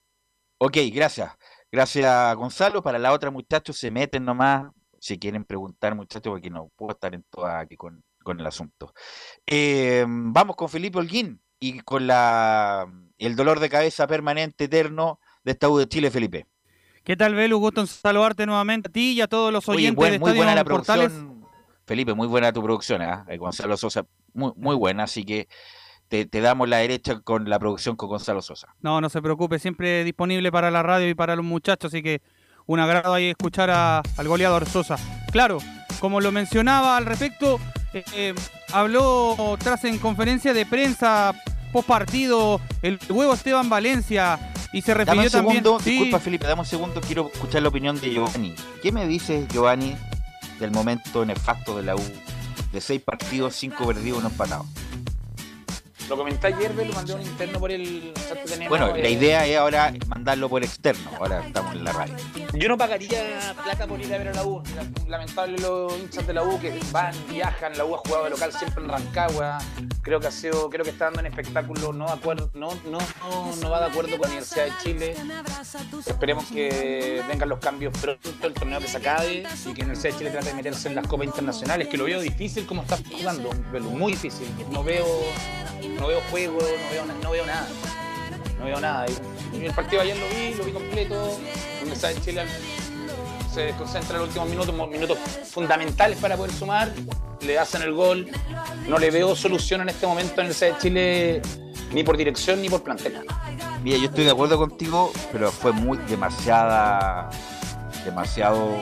Ok, 0.59 0.77
gracias. 0.93 1.33
Gracias, 1.71 2.37
Gonzalo. 2.37 2.83
Para 2.83 2.99
la 2.99 3.13
otra, 3.13 3.31
muchachos, 3.31 3.77
se 3.77 3.91
meten 3.91 4.25
nomás. 4.25 4.71
Si 5.01 5.19
quieren 5.19 5.45
preguntar, 5.45 5.97
muchachos, 5.97 6.31
porque 6.33 6.49
no 6.49 6.71
puedo 6.77 6.93
estar 6.93 7.13
en 7.15 7.25
toda 7.29 7.59
aquí 7.59 7.77
con, 7.77 8.05
con 8.23 8.39
el 8.39 8.47
asunto. 8.47 8.95
Eh, 9.47 10.05
vamos 10.07 10.55
con 10.55 10.69
Felipe 10.69 10.99
Holguín 10.99 11.43
y 11.59 11.81
con 11.81 12.07
la 12.07 12.87
el 13.19 13.35
dolor 13.35 13.59
de 13.59 13.69
cabeza 13.69 14.07
permanente, 14.07 14.65
eterno 14.65 15.19
de 15.43 15.53
esta 15.53 15.69
U 15.69 15.79
de 15.79 15.89
Chile, 15.89 16.11
Felipe. 16.13 16.47
¿Qué 17.03 17.17
tal, 17.17 17.35
Belu? 17.35 17.59
Gusto 17.59 17.81
en 17.81 17.89
saludarte 17.89 18.47
nuevamente 18.47 18.89
a 18.89 18.93
ti 18.93 19.15
y 19.15 19.21
a 19.21 19.27
todos 19.27 19.53
los 19.53 19.69
Oye, 19.69 19.79
oyentes 19.79 19.97
buen- 19.97 20.13
de 20.13 20.19
muy 20.21 20.29
Estadio 20.31 20.39
buena 20.45 20.55
la 20.55 20.65
Portales. 20.65 21.09
producción. 21.13 21.42
Felipe, 21.87 22.15
muy 22.15 22.27
buena 22.29 22.53
tu 22.53 22.63
producción, 22.63 23.03
¿ah? 23.03 23.25
Eh, 23.29 23.37
Gonzalo 23.39 23.77
Sosa, 23.77 24.05
muy, 24.35 24.53
muy 24.57 24.77
buena, 24.77 25.05
así 25.05 25.25
que 25.25 25.49
te, 26.09 26.27
te 26.27 26.41
damos 26.41 26.69
la 26.69 26.79
derecha 26.79 27.21
con 27.21 27.49
la 27.49 27.59
producción 27.59 27.97
con 27.97 28.09
Gonzalo 28.09 28.43
Sosa. 28.43 28.69
No, 28.81 29.01
no 29.01 29.09
se 29.09 29.21
preocupe, 29.23 29.59
siempre 29.59 30.05
disponible 30.05 30.53
para 30.53 30.71
la 30.71 30.83
radio 30.83 31.09
y 31.09 31.15
para 31.15 31.35
los 31.37 31.45
muchachos, 31.45 31.93
así 31.93 32.03
que 32.03 32.21
un 32.67 32.79
agrado 32.81 33.15
ahí 33.15 33.27
escuchar 33.31 33.71
a- 33.71 34.03
al 34.17 34.29
goleador 34.29 34.67
Sosa. 34.67 34.97
Claro, 35.33 35.59
como 36.01 36.21
lo 36.21 36.31
mencionaba 36.33 36.97
al 36.97 37.07
respecto, 37.07 37.59
eh, 37.95 38.05
eh, 38.15 38.35
habló 38.73 39.57
tras 39.59 39.85
en 39.85 39.99
conferencia 39.99 40.53
de 40.55 40.65
prensa 40.67 41.35
post 41.73 41.89
partido 41.89 42.61
el 42.83 42.99
huevo 43.09 43.33
Esteban 43.35 43.69
Valencia 43.71 44.39
Y 44.75 44.81
se 44.83 44.95
Dame 44.95 45.05
refirió 45.05 45.23
un 45.25 45.31
también. 45.31 45.63
segundo, 45.65 45.81
sí, 45.85 45.91
disculpa 45.91 46.19
Felipe, 46.21 46.47
dame 46.47 46.61
un 46.61 46.67
segundo, 46.67 47.01
quiero 47.03 47.31
escuchar 47.33 47.61
la 47.63 47.69
opinión 47.69 48.01
de 48.01 48.11
Giovanni. 48.11 48.55
¿Qué 48.83 48.91
me 48.93 49.07
dices, 49.07 49.47
Giovanni, 49.49 49.95
del 50.63 50.71
momento 50.71 51.25
nefasto 51.27 51.77
de 51.77 51.83
la 51.83 51.97
U? 51.97 52.03
De 52.73 52.81
seis 52.81 53.03
partidos, 53.03 53.55
cinco 53.55 53.87
perdidos, 53.87 54.21
uno 54.21 54.29
empatado. 54.29 54.65
Lo 56.13 56.19
comenté 56.19 56.49
ayer, 56.49 56.75
lo 56.75 56.93
mandé 56.93 57.15
un 57.15 57.23
interno 57.23 57.59
por 57.59 57.73
el. 57.73 58.13
Bueno, 58.69 58.89
la 58.89 58.99
eh, 58.99 59.13
idea 59.13 59.47
es 59.47 59.57
ahora 59.57 59.95
mandarlo 60.09 60.47
por 60.51 60.63
externo, 60.63 61.11
ahora 61.19 61.47
estamos 61.47 61.75
en 61.75 61.85
la 61.85 61.93
radio. 61.93 62.15
Yo 62.53 62.69
no 62.69 62.77
pagaría 62.77 63.55
plata 63.65 63.87
por 63.87 63.99
ir 63.99 64.13
a 64.13 64.19
ver 64.19 64.29
a 64.29 64.35
la 64.35 64.45
U. 64.45 64.63
Lamentable 65.09 65.57
los 65.57 65.99
hinchas 65.99 66.27
de 66.27 66.35
la 66.35 66.43
U 66.43 66.61
que 66.61 66.79
van, 66.91 67.15
viajan. 67.31 67.79
La 67.79 67.87
U 67.87 67.95
ha 67.95 67.99
jugado 67.99 68.25
de 68.25 68.31
local 68.31 68.53
siempre 68.53 68.85
en 68.85 68.91
Rancagua. 68.91 69.57
Creo 70.03 70.21
que 70.21 70.27
ha 70.27 70.31
sido, 70.31 70.69
creo 70.69 70.85
que 70.85 70.91
está 70.91 71.07
dando 71.07 71.21
un 71.21 71.27
espectáculo 71.27 71.95
no, 71.95 72.07
acuerdo, 72.07 72.51
no, 72.53 72.75
no, 72.85 72.99
no, 72.99 73.57
no 73.57 73.71
va 73.71 73.81
de 73.81 73.87
acuerdo 73.87 74.11
con 74.19 74.21
la 74.21 74.27
Universidad 74.27 74.67
de 74.67 74.73
Chile. 74.83 75.15
Esperemos 76.07 76.45
que 76.45 77.23
vengan 77.27 77.49
los 77.49 77.59
cambios 77.59 77.97
pronto, 77.99 78.47
el 78.47 78.53
torneo 78.53 78.81
que 78.81 78.89
se 78.89 78.99
acabe 78.99 79.45
y 79.65 79.73
que 79.73 79.81
la 79.81 79.87
Universidad 79.87 80.13
de 80.13 80.19
Chile 80.19 80.31
trate 80.31 80.49
de 80.49 80.55
meterse 80.55 80.89
en 80.89 80.95
las 80.95 81.07
copas 81.07 81.27
internacionales, 81.27 81.89
que 81.89 81.97
lo 81.97 82.05
veo 82.05 82.21
difícil 82.21 82.67
como 82.67 82.83
está 82.83 82.99
jugando, 82.99 83.51
muy 83.81 84.13
difícil. 84.13 84.47
No 84.71 84.85
veo, 84.85 85.07
no 86.03 86.09
veo 86.09 86.21
juego, 86.33 86.59
no 86.61 86.91
veo, 86.91 87.07
no 87.23 87.31
veo 87.31 87.47
nada. 87.47 87.69
No 88.59 88.65
veo 88.65 88.81
nada. 88.81 89.07
Y- 89.09 89.65
el 89.65 89.73
partido 89.73 90.03
ayer 90.03 90.17
lo 90.17 90.27
vi, 90.29 90.55
lo 90.55 90.65
vi 90.65 90.73
completo. 90.73 91.15
La 91.15 91.83
Universidad 91.83 92.15
de 92.15 92.21
Chile 92.21 92.43
se 93.55 93.71
concentra 93.79 94.17
en 94.17 94.21
los 94.23 94.29
últimos 94.29 94.49
minutos, 94.49 94.89
minutos 94.91 95.19
fundamentales 95.49 96.19
para 96.19 96.37
poder 96.37 96.53
sumar. 96.53 96.93
Le 97.43 97.59
hacen 97.59 97.83
el 97.83 97.93
gol. 97.93 98.29
No 98.89 98.99
le 98.99 99.11
veo 99.13 99.37
solución 99.37 99.83
en 99.83 99.91
este 99.91 100.07
momento 100.07 100.41
en 100.41 100.49
el 100.49 100.59
de 100.59 100.75
Chile 100.81 101.43
ni 101.93 102.03
por 102.03 102.17
dirección 102.17 102.61
ni 102.61 102.69
por 102.69 102.83
plantel. 102.83 103.21
Mira, 103.85 103.99
yo 103.99 104.07
estoy 104.07 104.25
de 104.25 104.31
acuerdo 104.33 104.57
contigo, 104.59 105.13
pero 105.31 105.53
fue 105.53 105.73
muy 105.73 105.99
demasiada, 106.09 107.31
demasiado, 108.05 108.77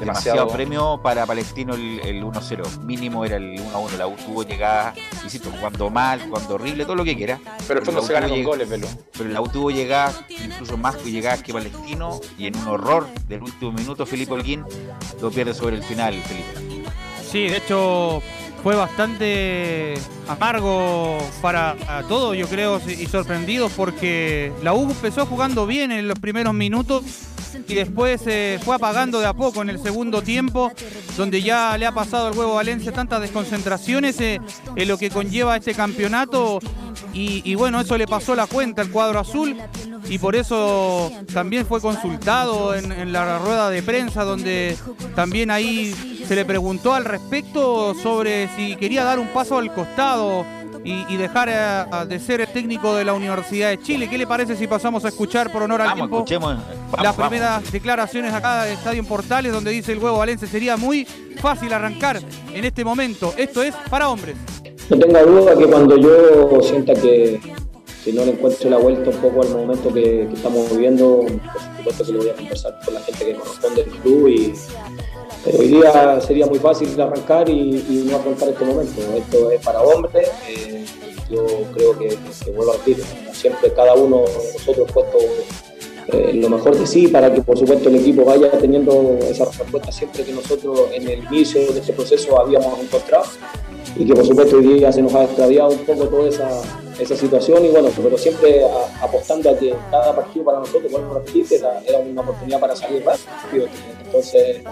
demasiado, 0.00 0.38
Demasiado. 0.38 0.48
premio 0.48 1.00
para 1.02 1.26
Palestino 1.26 1.74
el, 1.74 2.00
el 2.00 2.22
1-0. 2.22 2.80
Mínimo 2.80 3.24
era 3.24 3.36
el 3.36 3.58
1-1. 3.60 3.96
La 3.98 4.06
U 4.06 4.14
tuvo 4.16 4.42
llegada, 4.42 4.94
insisto, 5.24 5.50
jugando 5.50 5.90
mal, 5.90 6.20
jugando 6.28 6.54
horrible, 6.54 6.84
todo 6.84 6.96
lo 6.96 7.04
que 7.04 7.16
quiera. 7.16 7.38
Pero 7.66 7.80
el 7.80 7.86
fondo 7.86 8.00
la 8.00 8.04
U 8.04 8.06
se 8.06 8.12
gana 8.12 8.26
tuvo 8.26 8.36
con 8.36 8.44
goles, 8.44 8.68
Velo. 8.68 8.88
Pero 9.16 9.30
la 9.30 9.40
U 9.40 9.48
tuvo 9.48 9.70
llegadas, 9.70 10.20
incluso 10.28 10.76
más 10.76 10.96
que 10.96 11.10
llegadas 11.10 11.42
que 11.42 11.52
Palestino, 11.52 12.20
y 12.38 12.46
en 12.46 12.56
un 12.56 12.68
horror 12.68 13.06
del 13.28 13.42
último 13.42 13.72
minuto, 13.72 14.06
Felipe 14.06 14.32
Holguín 14.32 14.64
lo 15.20 15.30
pierde 15.30 15.54
sobre 15.54 15.76
el 15.76 15.82
final, 15.82 16.14
Felipe. 16.14 16.86
Sí, 17.30 17.48
de 17.48 17.56
hecho 17.56 18.22
fue 18.62 18.74
bastante 18.74 19.94
amargo 20.28 21.18
para 21.40 21.76
todos, 22.08 22.36
yo 22.36 22.48
creo, 22.48 22.80
y 22.86 23.06
sorprendidos 23.06 23.72
porque 23.72 24.52
la 24.62 24.72
U 24.74 24.82
empezó 24.90 25.24
jugando 25.26 25.66
bien 25.66 25.92
en 25.92 26.08
los 26.08 26.18
primeros 26.18 26.52
minutos 26.54 27.02
y 27.68 27.74
después 27.74 28.20
se 28.20 28.58
fue 28.62 28.76
apagando 28.76 29.20
de 29.20 29.26
a 29.26 29.34
poco 29.34 29.62
en 29.62 29.70
el 29.70 29.78
segundo 29.80 30.22
tiempo, 30.22 30.72
donde 31.16 31.42
ya 31.42 31.76
le 31.78 31.86
ha 31.86 31.92
pasado 31.92 32.28
al 32.28 32.36
huevo 32.36 32.54
Valencia 32.54 32.92
tantas 32.92 33.20
desconcentraciones 33.20 34.20
eh, 34.20 34.40
en 34.74 34.88
lo 34.88 34.98
que 34.98 35.10
conlleva 35.10 35.56
este 35.56 35.74
campeonato. 35.74 36.60
Y, 37.12 37.42
y 37.44 37.54
bueno, 37.54 37.80
eso 37.80 37.96
le 37.96 38.06
pasó 38.06 38.34
la 38.34 38.46
cuenta 38.46 38.82
al 38.82 38.90
cuadro 38.90 39.18
azul 39.18 39.56
y 40.08 40.18
por 40.18 40.36
eso 40.36 41.10
también 41.32 41.66
fue 41.66 41.80
consultado 41.80 42.74
en, 42.74 42.92
en 42.92 43.12
la 43.12 43.38
rueda 43.38 43.70
de 43.70 43.82
prensa 43.82 44.24
donde 44.24 44.76
también 45.14 45.50
ahí 45.50 45.94
se 46.26 46.34
le 46.34 46.44
preguntó 46.44 46.94
al 46.94 47.04
respecto 47.04 47.94
sobre 47.94 48.48
si 48.56 48.76
quería 48.76 49.04
dar 49.04 49.18
un 49.18 49.28
paso 49.28 49.58
al 49.58 49.72
costado 49.72 50.44
y, 50.86 51.04
y 51.12 51.16
dejar 51.16 51.48
eh, 51.50 52.06
de 52.06 52.20
ser 52.20 52.40
el 52.40 52.46
técnico 52.46 52.94
de 52.94 53.04
la 53.04 53.12
Universidad 53.12 53.70
de 53.70 53.78
Chile. 53.82 54.08
¿Qué 54.08 54.16
le 54.16 54.26
parece 54.26 54.54
si 54.56 54.68
pasamos 54.68 55.04
a 55.04 55.08
escuchar 55.08 55.50
por 55.50 55.62
honor 55.64 55.82
al 55.82 55.88
Vamos, 55.88 55.98
tiempo 55.98 56.16
escuchemos. 56.18 56.54
Vamos, 56.56 57.02
las 57.02 57.16
vamos. 57.16 57.30
primeras 57.30 57.72
declaraciones 57.72 58.32
acá 58.32 58.62
de 58.64 58.72
Estadio 58.74 59.00
en 59.00 59.06
Portales 59.06 59.52
donde 59.52 59.72
dice 59.72 59.92
el 59.92 59.98
huevo 59.98 60.18
Valencia 60.18 60.46
sería 60.46 60.76
muy 60.76 61.04
fácil 61.40 61.72
arrancar 61.72 62.20
en 62.54 62.64
este 62.64 62.84
momento. 62.84 63.34
Esto 63.36 63.62
es 63.64 63.74
para 63.90 64.08
hombres. 64.08 64.36
No 64.88 64.96
tenga 64.98 65.22
duda 65.24 65.58
que 65.58 65.66
cuando 65.66 65.96
yo 65.96 66.60
sienta 66.62 66.94
que, 66.94 67.40
que 68.04 68.12
no 68.12 68.24
le 68.24 68.30
encuentro 68.32 68.70
la 68.70 68.76
vuelta 68.76 69.10
un 69.10 69.16
poco 69.16 69.42
al 69.42 69.48
momento 69.50 69.92
que, 69.92 70.28
que 70.28 70.34
estamos 70.34 70.70
viviendo, 70.70 71.22
por 71.22 71.62
supuesto 71.78 72.04
que 72.04 72.12
lo 72.12 72.18
voy 72.20 72.28
a 72.28 72.34
conversar 72.34 72.78
con 72.84 72.94
la 72.94 73.00
gente 73.00 73.24
que 73.26 73.34
corresponde 73.34 73.82
del 73.84 73.92
club 73.96 74.28
y 74.28 74.52
hoy 75.58 75.68
día 75.68 76.20
sería 76.20 76.46
muy 76.46 76.58
fácil 76.58 77.00
arrancar 77.00 77.48
y, 77.48 78.04
no 78.08 78.16
afrontar 78.16 78.48
este 78.48 78.64
momento. 78.64 79.00
Esto 79.16 79.50
es 79.50 79.64
para 79.64 79.80
hombres. 79.82 80.28
eh, 80.48 80.84
yo 81.30 81.44
creo 81.74 81.98
que, 81.98 82.08
que 82.08 82.50
vuelvo 82.52 82.72
a 82.72 82.76
repetir, 82.76 83.04
siempre 83.32 83.72
cada 83.72 83.94
uno 83.94 84.18
de 84.18 84.52
nosotros 84.52 84.90
puesto 84.92 85.18
eh, 86.08 86.34
lo 86.34 86.48
mejor 86.48 86.78
de 86.78 86.86
sí 86.86 87.08
para 87.08 87.32
que 87.34 87.42
por 87.42 87.58
supuesto 87.58 87.88
el 87.88 87.96
equipo 87.96 88.24
vaya 88.24 88.50
teniendo 88.52 89.18
esa 89.28 89.44
respuesta 89.46 89.90
siempre 89.90 90.22
que 90.22 90.32
nosotros 90.32 90.82
en 90.92 91.08
el 91.08 91.24
inicio 91.24 91.72
de 91.72 91.80
este 91.80 91.92
proceso 91.92 92.40
habíamos 92.40 92.78
encontrado 92.78 93.24
y 93.96 94.06
que 94.06 94.14
por 94.14 94.24
supuesto 94.24 94.56
hoy 94.58 94.74
día 94.74 94.92
se 94.92 95.02
nos 95.02 95.12
ha 95.14 95.24
extraviado 95.24 95.70
un 95.70 95.84
poco 95.84 96.04
toda 96.06 96.28
esa, 96.28 96.48
esa 97.00 97.16
situación 97.16 97.64
y 97.64 97.68
bueno, 97.70 97.88
pero 98.00 98.16
siempre 98.16 98.62
apostando 99.00 99.50
a 99.50 99.58
que 99.58 99.74
cada 99.90 100.14
partido 100.14 100.44
para 100.44 100.60
nosotros, 100.60 100.92
que 100.92 101.56
era, 101.56 101.80
era 101.84 101.98
una 101.98 102.20
oportunidad 102.20 102.60
para 102.60 102.76
salir 102.76 103.02
rápido. 103.04 103.66
Entonces 104.04 104.62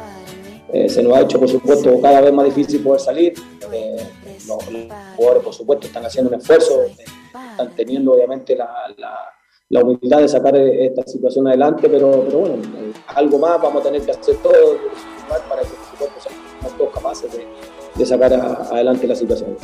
eh, 0.74 0.88
se 0.88 1.02
nos 1.02 1.16
ha 1.16 1.20
hecho 1.22 1.38
por 1.38 1.48
supuesto 1.48 2.01
cada 2.02 2.20
vez 2.20 2.32
más 2.32 2.46
difícil 2.46 2.82
poder 2.82 3.01
salir. 3.01 3.34
Eh, 3.72 3.96
los, 4.46 4.70
los 4.70 4.92
jugadores 5.16 5.42
por 5.44 5.55
supuesto 5.55 5.86
están 5.86 6.05
haciendo 6.05 6.30
un 6.34 6.40
esfuerzo, 6.40 6.82
eh, 6.82 6.94
están 7.52 7.70
teniendo 7.74 8.12
obviamente 8.12 8.55
la, 8.56 8.70
la, 8.98 9.18
la 9.70 9.80
humildad 9.80 10.18
de 10.18 10.28
sacar 10.28 10.55
esta 10.56 11.02
situación 11.06 11.46
adelante, 11.48 11.88
pero, 11.88 12.24
pero 12.26 12.38
bueno, 12.40 12.55
eh, 12.56 12.92
algo 13.06 13.38
más 13.38 13.60
vamos 13.62 13.80
a 13.80 13.84
tener 13.84 14.02
que 14.02 14.10
hacer 14.10 14.36
todo 14.42 14.52
para 15.48 15.62
que 15.62 15.68
por 15.68 15.86
supuesto 15.90 16.20
seamos 16.20 16.76
todos 16.76 16.92
capaces 16.92 17.32
de, 17.32 17.46
de 17.94 18.06
sacar 18.06 18.34
a- 18.34 18.68
adelante 18.70 19.06
la 19.06 19.14
situación. 19.14 19.56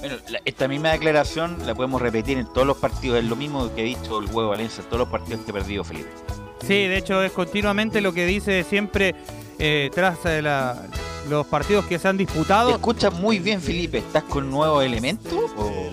Bueno, 0.00 0.16
esta 0.44 0.66
misma 0.68 0.92
declaración 0.92 1.56
la 1.66 1.74
podemos 1.74 2.00
repetir 2.02 2.36
en 2.38 2.46
todos 2.52 2.66
los 2.66 2.76
partidos. 2.76 3.18
Es 3.18 3.24
lo 3.24 3.36
mismo 3.36 3.72
que 3.74 3.82
he 3.82 3.84
dicho 3.84 4.18
el 4.18 4.26
huevo 4.26 4.50
Valencia 4.50 4.82
en 4.82 4.88
todos 4.88 5.00
los 5.00 5.08
partidos 5.08 5.42
que 5.42 5.50
he 5.50 5.54
perdido, 5.54 5.84
Felipe. 5.84 6.08
Sí, 6.60 6.86
de 6.88 6.96
hecho 6.96 7.22
es 7.22 7.30
continuamente 7.32 8.00
lo 8.00 8.12
que 8.12 8.26
dice 8.26 8.64
siempre 8.64 9.14
eh, 9.64 9.90
tras 9.94 10.18
eh, 10.26 10.42
la- 10.42 10.76
los 11.30 11.46
partidos 11.46 11.86
que 11.86 12.00
se 12.00 12.08
han 12.08 12.16
disputado. 12.16 12.70
¿Te 12.70 12.74
escuchas 12.74 13.14
muy 13.14 13.38
bien, 13.38 13.60
Felipe? 13.60 13.98
¿Estás 13.98 14.24
con 14.24 14.50
nuevos 14.50 14.84
elementos 14.84 15.32
o, 15.56 15.90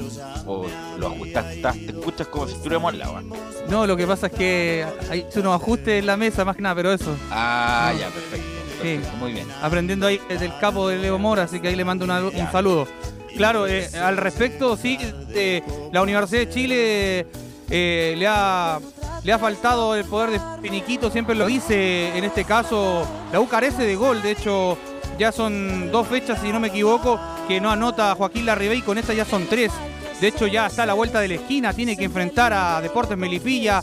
o 0.48 0.66
lo 0.98 1.08
ajustas? 1.08 1.54
estás- 1.56 1.76
¿Te 1.76 1.92
escuchas 1.92 2.28
como 2.28 2.48
si 2.48 2.54
estuviéramos 2.54 2.94
al 2.94 3.00
lado? 3.00 3.22
No, 3.70 3.86
lo 3.86 3.96
que 3.96 4.08
pasa 4.08 4.26
es 4.28 4.34
que 4.34 4.86
hay 5.12 5.24
unos 5.36 5.62
ajustes 5.62 6.00
en 6.00 6.08
la 6.08 6.18
mesa, 6.18 6.44
más 6.44 6.56
que 6.56 6.64
nada, 6.64 6.74
pero 6.74 6.92
eso. 6.92 7.16
Ah, 7.30 7.94
ya, 7.98 8.08
perfecto. 8.08 8.48
Sí. 8.82 9.00
Muy 9.20 9.34
bien. 9.34 9.46
aprendiendo 9.62 10.08
ahí 10.08 10.20
del 10.30 10.58
capo 10.60 10.88
de 10.88 10.98
Leo 10.98 11.20
Mora, 11.20 11.44
así 11.44 11.60
que 11.60 11.68
ahí 11.68 11.76
le 11.76 11.86
mando 11.86 12.06
una- 12.06 12.22
un 12.22 12.52
saludo. 12.52 12.88
Claro, 13.38 13.68
eh, 13.68 13.88
al 14.02 14.18
respecto, 14.18 14.76
sí, 14.78 14.98
la 15.94 16.02
Universidad 16.02 16.42
de 16.42 16.50
Chile 16.50 17.28
eh, 17.70 18.16
le, 18.18 18.28
ha, 18.28 18.80
le 19.24 19.34
ha 19.34 19.40
faltado 19.40 19.96
el 19.96 20.06
poder 20.06 20.32
de 20.32 20.42
Finiquito, 20.62 21.10
siempre 21.12 21.36
lo 21.36 21.46
dice, 21.48 22.18
en 22.18 22.24
este 22.24 22.44
caso 22.46 23.08
la 23.32 23.40
U 23.40 23.48
carece 23.48 23.84
de 23.84 23.96
gol, 23.96 24.22
de 24.22 24.32
hecho 24.32 24.78
ya 25.18 25.32
son 25.32 25.92
dos 25.92 26.08
fechas, 26.08 26.40
si 26.42 26.52
no 26.52 26.60
me 26.60 26.70
equivoco, 26.70 27.20
que 27.48 27.60
no 27.60 27.70
anota 27.70 28.16
Joaquín 28.16 28.46
Larribey, 28.46 28.82
con 28.82 28.98
esta 28.98 29.14
ya 29.14 29.26
son 29.26 29.48
tres. 29.48 29.72
De 30.20 30.28
hecho 30.28 30.48
ya 30.48 30.68
está 30.68 30.84
a 30.84 30.86
la 30.86 30.94
vuelta 30.94 31.22
de 31.22 31.30
la 31.30 31.36
esquina, 31.36 31.74
tiene 31.74 31.96
que 31.96 32.04
enfrentar 32.04 32.52
a 32.52 32.82
Deportes 32.82 33.18
Melipilla, 33.18 33.82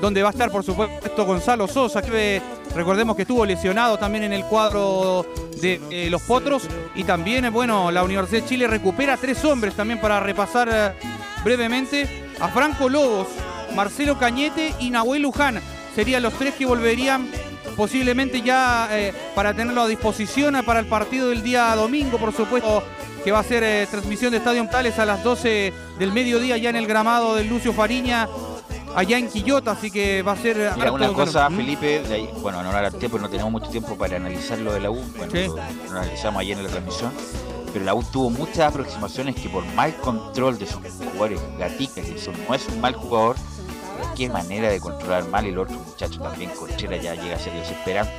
donde 0.00 0.20
va 0.20 0.30
a 0.30 0.32
estar 0.32 0.50
por 0.50 0.64
supuesto 0.64 1.24
Gonzalo 1.24 1.68
Sosa, 1.68 2.02
que 2.02 2.36
eh, 2.36 2.42
recordemos 2.74 3.14
que 3.14 3.22
estuvo 3.22 3.46
lesionado 3.46 3.96
también 3.96 4.24
en 4.24 4.32
el 4.32 4.44
cuadro 4.44 5.24
de 5.60 5.80
eh, 5.90 6.10
los 6.10 6.22
Potros. 6.22 6.64
Y 6.96 7.04
también, 7.04 7.44
eh, 7.44 7.50
bueno, 7.50 7.92
la 7.92 8.02
Universidad 8.02 8.42
de 8.42 8.48
Chile 8.48 8.66
recupera 8.66 9.16
tres 9.16 9.44
hombres 9.44 9.74
también 9.74 10.00
para 10.00 10.18
repasar 10.18 10.96
brevemente 11.44 12.08
a 12.40 12.48
Franco 12.48 12.88
Lobos, 12.88 13.28
Marcelo 13.76 14.18
Cañete 14.18 14.74
y 14.80 14.90
Nahuel 14.90 15.22
Luján. 15.22 15.60
Serían 15.94 16.22
los 16.22 16.34
tres 16.34 16.54
que 16.54 16.66
volverían 16.66 17.30
posiblemente 17.76 18.40
ya 18.42 18.88
eh, 18.90 19.12
para 19.34 19.54
tenerlo 19.54 19.82
a 19.82 19.86
disposición 19.88 20.56
eh, 20.56 20.62
para 20.62 20.80
el 20.80 20.86
partido 20.86 21.28
del 21.28 21.42
día 21.42 21.74
domingo, 21.76 22.18
por 22.18 22.32
supuesto, 22.32 22.82
que 23.24 23.32
va 23.32 23.40
a 23.40 23.44
ser 23.44 23.62
eh, 23.64 23.86
transmisión 23.90 24.30
de 24.30 24.38
Estadio 24.38 24.66
Tales 24.68 24.98
a 24.98 25.04
las 25.04 25.22
12 25.22 25.72
del 25.98 26.12
mediodía 26.12 26.56
ya 26.56 26.70
en 26.70 26.76
el 26.76 26.86
gramado 26.86 27.34
del 27.34 27.48
Lucio 27.48 27.72
Fariña, 27.72 28.28
allá 28.94 29.18
en 29.18 29.28
Quillota, 29.28 29.72
así 29.72 29.90
que 29.90 30.22
va 30.22 30.32
a 30.32 30.36
ser... 30.36 30.56
Mira, 30.56 30.72
harto 30.72 30.94
una 30.94 31.12
cosa. 31.12 31.50
Felipe, 31.50 32.00
de 32.02 32.14
ahí- 32.14 32.30
bueno, 32.40 32.62
no 32.62 32.70
ahora 32.70 32.88
el 32.88 32.94
tiempo, 32.94 33.18
no 33.18 33.28
tenemos 33.28 33.52
mucho 33.52 33.68
tiempo 33.68 33.96
para 33.96 34.16
analizar 34.16 34.58
lo 34.58 34.72
de 34.72 34.80
la 34.80 34.90
U, 34.90 35.02
bueno, 35.16 35.32
Sí. 35.32 35.46
lo, 35.48 35.56
lo 35.56 35.62
analizamos 36.00 36.40
ayer 36.40 36.56
en 36.56 36.64
la 36.64 36.70
transmisión, 36.70 37.12
pero 37.72 37.84
la 37.84 37.94
U 37.94 38.02
tuvo 38.04 38.30
muchas 38.30 38.60
aproximaciones 38.60 39.34
que 39.34 39.48
por 39.50 39.64
mal 39.74 39.94
control 39.96 40.56
de 40.58 40.66
sus 40.66 40.80
jugadores, 41.12 41.40
Gatica, 41.58 42.00
que 42.00 42.14
eso 42.14 42.32
no 42.48 42.54
es 42.54 42.66
un 42.68 42.80
mal 42.80 42.94
jugador, 42.94 43.36
qué 44.16 44.28
manera 44.28 44.68
de 44.68 44.80
controlar 44.80 45.26
mal 45.28 45.46
y 45.46 45.50
el 45.50 45.58
otro 45.58 45.76
muchacho 45.76 46.20
también, 46.20 46.50
Conchera, 46.50 46.96
ya 46.96 47.14
llega 47.14 47.36
a 47.36 47.38
ser 47.38 47.52
desesperante. 47.54 48.12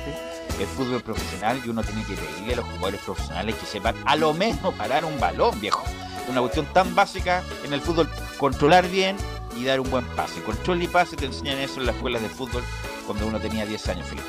Es 0.60 0.68
fútbol 0.68 1.02
profesional 1.02 1.60
y 1.64 1.68
uno 1.68 1.82
tiene 1.82 2.04
que 2.04 2.14
pedirle 2.14 2.54
a 2.54 2.56
los 2.56 2.66
jugadores 2.66 3.00
profesionales 3.00 3.54
que 3.54 3.66
sepan 3.66 3.94
a 4.04 4.16
lo 4.16 4.34
menos 4.34 4.74
parar 4.74 5.04
un 5.04 5.18
balón, 5.20 5.60
viejo. 5.60 5.84
Una 6.28 6.40
cuestión 6.40 6.66
tan 6.72 6.94
básica 6.94 7.42
en 7.64 7.72
el 7.72 7.80
fútbol 7.80 8.08
controlar 8.38 8.88
bien 8.88 9.16
y 9.56 9.64
dar 9.64 9.80
un 9.80 9.90
buen 9.90 10.04
pase. 10.08 10.42
Control 10.42 10.82
y 10.82 10.88
pase 10.88 11.16
te 11.16 11.26
enseñan 11.26 11.58
eso 11.58 11.80
en 11.80 11.86
las 11.86 11.96
escuelas 11.96 12.22
de 12.22 12.28
fútbol 12.28 12.62
cuando 13.06 13.26
uno 13.26 13.40
tenía 13.40 13.64
10 13.66 13.88
años, 13.88 14.06
Felipe. 14.08 14.28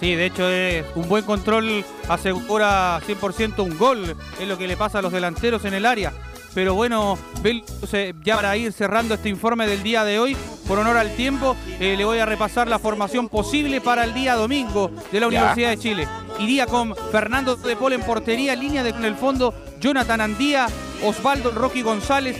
Sí, 0.00 0.16
de 0.16 0.26
hecho 0.26 0.48
es 0.48 0.84
un 0.96 1.08
buen 1.08 1.24
control 1.24 1.84
asegura 2.08 3.00
100% 3.06 3.62
un 3.62 3.78
gol, 3.78 4.16
es 4.40 4.48
lo 4.48 4.58
que 4.58 4.66
le 4.66 4.76
pasa 4.76 4.98
a 4.98 5.02
los 5.02 5.12
delanteros 5.12 5.64
en 5.64 5.74
el 5.74 5.86
área. 5.86 6.12
Pero 6.54 6.74
bueno, 6.74 7.18
ya 8.24 8.36
para 8.36 8.56
ir 8.56 8.72
cerrando 8.72 9.14
este 9.14 9.28
informe 9.28 9.66
del 9.66 9.82
día 9.82 10.04
de 10.04 10.18
hoy, 10.18 10.36
por 10.68 10.78
honor 10.78 10.96
al 10.98 11.14
tiempo, 11.16 11.56
eh, 11.80 11.94
le 11.96 12.04
voy 12.04 12.18
a 12.18 12.26
repasar 12.26 12.68
la 12.68 12.78
formación 12.78 13.28
posible 13.28 13.80
para 13.80 14.04
el 14.04 14.12
día 14.12 14.34
domingo 14.34 14.90
de 15.10 15.20
la 15.20 15.28
Universidad 15.28 15.70
de 15.70 15.78
Chile. 15.78 16.08
Iría 16.38 16.66
con 16.66 16.94
Fernando 17.10 17.56
de 17.56 17.76
Paul 17.76 17.94
en 17.94 18.02
portería, 18.02 18.54
línea 18.54 18.82
de 18.82 18.90
en 18.90 19.04
el 19.04 19.14
fondo, 19.14 19.54
Jonathan 19.80 20.20
Andía, 20.20 20.66
Osvaldo 21.02 21.50
Rocky 21.52 21.82
González, 21.82 22.36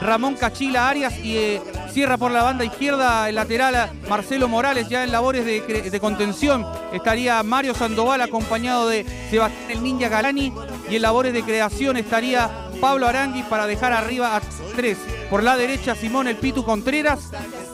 Ramón 0.00 0.36
Cachila 0.36 0.88
Arias 0.88 1.18
y 1.18 1.36
eh, 1.36 1.62
cierra 1.98 2.16
por 2.16 2.30
la 2.30 2.44
banda 2.44 2.64
izquierda 2.64 3.28
el 3.28 3.34
lateral 3.34 3.90
Marcelo 4.08 4.46
Morales 4.46 4.88
ya 4.88 5.02
en 5.02 5.10
labores 5.10 5.44
de, 5.44 5.98
contención. 6.00 6.64
Estaría 6.92 7.42
Mario 7.42 7.74
Sandoval 7.74 8.20
acompañado 8.20 8.88
de 8.88 9.04
Sebastián 9.28 9.68
el 9.68 9.82
Ninja 9.82 10.08
Galani 10.08 10.52
y 10.88 10.94
en 10.94 11.02
labores 11.02 11.32
de 11.32 11.42
creación 11.42 11.96
estaría 11.96 12.68
Pablo 12.80 13.08
Arangui 13.08 13.42
para 13.42 13.66
dejar 13.66 13.92
arriba 13.92 14.36
a 14.36 14.40
tres. 14.76 14.96
Por 15.28 15.42
la 15.42 15.56
derecha 15.56 15.96
Simón 15.96 16.28
el 16.28 16.36
Pitu 16.36 16.64
Contreras 16.64 17.30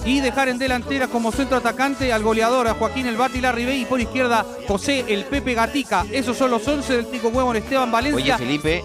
y 0.07 0.21
dejar 0.21 0.49
en 0.49 0.57
delantera 0.57 1.09
como 1.09 1.31
centro 1.31 1.59
atacante 1.59 2.11
al 2.11 2.23
goleador 2.23 2.67
a 2.67 2.73
Joaquín 2.73 3.07
el 3.07 3.19
Bati 3.19 3.43
Larribey 3.43 3.83
y 3.83 3.85
por 3.85 4.01
izquierda 4.01 4.47
José 4.67 5.05
el 5.07 5.27
Pepe 5.27 5.53
Gatica. 5.53 6.07
Esos 6.11 6.39
son 6.39 6.51
los 6.51 6.67
11 6.67 6.97
del 6.97 7.11
Tico 7.11 7.29
Huevo 7.29 7.51
en 7.51 7.63
Esteban 7.63 7.93
Oye, 7.93 8.11
Valencia. 8.11 8.39
Felipe, 8.39 8.83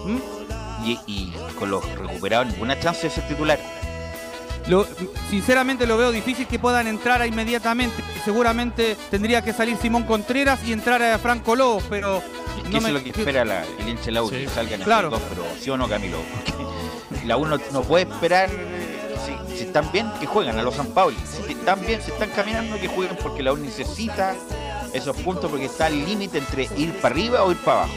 y, 0.84 0.98
y 1.06 1.32
con 1.58 1.70
los 1.70 1.82
recuperados, 1.98 2.48
ninguna 2.48 2.78
chance 2.78 3.04
de 3.04 3.10
ser 3.10 3.26
titular. 3.26 3.79
Lo- 4.68 4.86
sinceramente 5.30 5.86
lo 5.86 5.96
veo 5.96 6.12
difícil 6.12 6.46
que 6.46 6.58
puedan 6.58 6.86
entrar 6.86 7.26
inmediatamente. 7.26 8.02
Seguramente 8.24 8.96
tendría 9.10 9.42
que 9.42 9.52
salir 9.52 9.76
Simón 9.76 10.04
Contreras 10.04 10.60
y 10.64 10.72
entrar 10.72 11.02
a 11.02 11.18
Franco 11.18 11.56
Lobos, 11.56 11.84
pero 11.90 12.22
¿Qué 12.64 12.70
no 12.70 12.78
es 12.78 12.84
me- 12.84 12.92
lo 12.92 13.02
que 13.02 13.10
espera 13.10 13.44
la- 13.44 13.64
el 13.78 13.88
hincha 13.88 14.06
de 14.06 14.12
la 14.12 14.22
U? 14.22 14.30
Que 14.30 14.48
salgan 14.48 14.80
Claro. 14.82 15.10
dos, 15.10 15.20
pero 15.28 15.44
¿sí 15.58 15.70
o 15.70 15.76
no, 15.76 15.88
Camilo? 15.88 16.18
Porque 17.08 17.26
la 17.26 17.36
U 17.36 17.46
no, 17.46 17.58
no 17.72 17.82
puede 17.82 18.04
esperar. 18.12 18.48
Si, 19.48 19.56
si 19.56 19.62
están 19.64 19.90
bien, 19.92 20.10
que 20.20 20.26
juegan 20.26 20.58
a 20.58 20.62
los 20.62 20.74
San 20.74 20.86
Pauli. 20.88 21.16
Si 21.46 21.52
están 21.52 21.80
bien, 21.84 22.00
si 22.02 22.10
están 22.10 22.30
caminando, 22.30 22.78
que 22.80 22.88
jueguen 22.88 23.16
porque 23.22 23.42
la 23.42 23.52
U 23.52 23.56
necesita 23.56 24.34
esos 24.92 25.16
puntos 25.18 25.50
porque 25.50 25.66
está 25.66 25.88
el 25.88 26.04
límite 26.04 26.38
entre 26.38 26.68
ir 26.76 26.92
para 27.00 27.14
arriba 27.14 27.42
o 27.44 27.50
ir 27.50 27.58
para 27.58 27.80
abajo. 27.80 27.94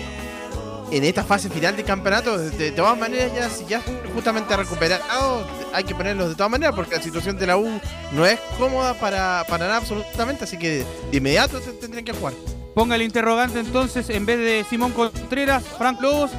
En 0.98 1.04
esta 1.04 1.24
fase 1.24 1.50
final 1.50 1.76
del 1.76 1.86
campeonato, 1.86 2.38
de, 2.38 2.50
de 2.52 2.72
todas 2.72 2.98
maneras, 2.98 3.32
ya, 3.36 3.50
si 3.50 3.66
ya 3.66 3.82
justamente 4.14 4.56
recuperado, 4.56 5.46
hay 5.74 5.84
que 5.84 5.96
ponerlos 5.96 6.30
de 6.30 6.36
todas 6.36 6.52
maneras, 6.52 6.76
porque 6.76 6.96
la 6.96 7.02
situación 7.02 7.38
de 7.38 7.48
la 7.48 7.58
U 7.58 7.80
no 8.12 8.26
es 8.26 8.40
cómoda 8.58 8.94
para, 8.96 9.44
para 9.48 9.66
nada 9.66 9.78
absolutamente, 9.78 10.44
así 10.44 10.58
que 10.58 10.86
de 11.12 11.18
inmediato 11.18 11.60
te- 11.60 11.72
tendrían 11.74 12.06
que 12.06 12.14
jugar. 12.14 12.34
Ponga 12.76 12.96
el 12.96 13.02
interrogante 13.02 13.60
entonces, 13.60 14.10
en 14.10 14.26
vez 14.26 14.38
de 14.38 14.66
Simón 14.70 14.92
Contreras, 14.92 15.64
Frank 15.78 16.02
Lobos 16.02 16.32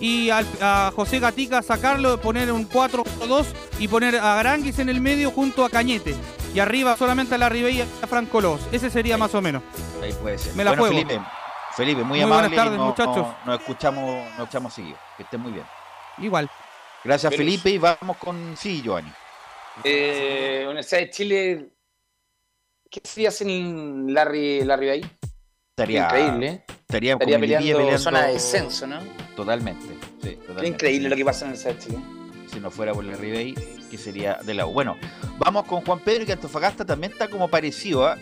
y 0.00 0.30
al- 0.30 0.46
a 0.60 0.92
José 0.94 1.18
Gatica 1.18 1.62
sacarlo, 1.62 2.20
poner 2.20 2.52
un 2.52 2.68
4-2 2.68 3.46
y 3.78 3.88
poner 3.88 4.16
a 4.16 4.34
Garanguis 4.36 4.78
en 4.78 4.88
el 4.88 5.00
medio 5.00 5.30
junto 5.30 5.64
a 5.64 5.70
Cañete. 5.70 6.14
Y 6.54 6.60
arriba 6.60 6.96
solamente 6.96 7.34
a 7.34 7.38
la 7.38 7.48
Ribey 7.50 7.78
y 7.78 7.80
a 7.82 8.06
Franco 8.06 8.40
Lobos. 8.40 8.60
Ese 8.72 8.88
sería 8.90 9.18
más 9.18 9.34
o 9.34 9.42
menos. 9.42 9.62
Ahí 10.02 10.12
puede 10.14 10.38
ser. 10.38 10.54
Me 10.54 10.64
la 10.64 10.70
bueno, 10.70 10.82
juego. 10.86 10.94
Felipe, 11.06 11.20
Felipe, 11.78 12.00
muy, 12.02 12.18
Muy 12.18 12.20
amable. 12.22 12.48
buenas 12.48 12.64
tardes, 12.64 12.78
no- 12.78 12.86
muchachos. 12.86 13.16
no- 13.16 13.52
Nos 13.52 13.60
escuchamos, 13.60 14.24
nos 14.30 14.38
escuchamos 14.40 14.74
seguido. 14.74 14.98
Que 15.16 15.22
estén 15.22 15.40
muy 15.40 15.52
bien. 15.52 15.64
Igual. 16.18 16.50
Gracias. 17.04 17.34
Felipe. 17.34 17.70
Y 17.70 17.78
vamos 17.78 18.16
con. 18.16 18.56
Sí, 18.56 18.82
Giovanni. 18.82 19.12
Eh, 19.84 20.64
Universidad 20.66 21.00
de 21.02 21.10
Chile, 21.10 21.68
¿qué 22.90 23.00
sería 23.04 23.30
sin 23.30 24.12
Larry, 24.12 24.64
Larry 24.64 24.88
ahí? 24.88 25.10
Estaría, 25.70 26.02
Increíble, 26.06 26.46
¿eh? 26.48 26.64
Estaría, 26.80 27.16
peleando 27.16 27.98
zona 27.98 28.26
de 28.26 28.32
descenso, 28.32 28.86
¿no? 28.88 28.98
Totalmente. 29.36 29.86
Sí, 29.86 30.30
Qué 30.30 30.34
totalmente. 30.38 30.66
increíble 30.68 31.08
lo 31.10 31.14
que 31.16 31.24
pasa 31.24 31.46
en 31.46 31.52
el 31.52 31.62
de 31.62 31.78
Chile. 31.78 31.98
si 32.50 32.58
no 32.58 32.70
fuera 32.72 32.92
por 32.92 33.04
la 33.04 33.14
Ribey, 33.14 33.54
que 33.88 33.96
sería 33.98 34.38
de 34.42 34.54
la 34.54 34.66
U. 34.66 34.72
Bueno, 34.72 34.96
vamos 35.38 35.64
con 35.66 35.84
Juan 35.84 36.00
Pedro, 36.00 36.26
que 36.26 36.32
Antofagasta 36.32 36.84
también 36.84 37.12
está 37.12 37.28
como 37.28 37.46
parecido, 37.46 38.04
¿ah? 38.06 38.16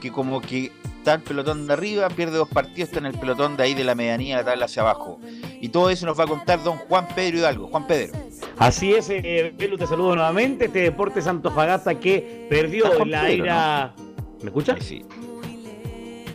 que 0.00 0.12
como 0.12 0.40
que 0.40 0.70
está 1.02 1.14
el 1.14 1.22
pelotón 1.22 1.66
de 1.66 1.72
arriba, 1.72 2.08
pierde 2.10 2.36
dos 2.36 2.48
partidos, 2.48 2.88
está 2.88 3.00
en 3.00 3.06
el 3.06 3.18
pelotón 3.18 3.56
de 3.56 3.64
ahí 3.64 3.74
de 3.74 3.82
la 3.82 3.96
medianía 3.96 4.36
de 4.36 4.44
la 4.44 4.50
tabla 4.50 4.66
hacia 4.66 4.82
abajo. 4.82 5.18
Y 5.60 5.68
todo 5.68 5.90
eso 5.90 6.06
nos 6.06 6.18
va 6.18 6.24
a 6.24 6.26
contar 6.28 6.62
don 6.62 6.76
Juan 6.76 7.08
Pedro 7.12 7.38
Hidalgo. 7.38 7.66
Juan 7.66 7.88
Pedro. 7.88 8.12
Así 8.56 8.94
es, 8.94 9.10
eh, 9.10 9.52
Belu, 9.58 9.76
te 9.76 9.88
saludo 9.88 10.14
nuevamente. 10.14 10.66
Este 10.66 10.78
Deportes 10.78 11.26
Antofagasta 11.26 11.98
que 11.98 12.46
perdió 12.48 13.02
en 13.02 13.10
la 13.10 13.22
Pedro, 13.22 13.44
era. 13.44 13.94
¿Me 14.42 14.46
escuchas? 14.46 14.78
Sí. 14.84 15.04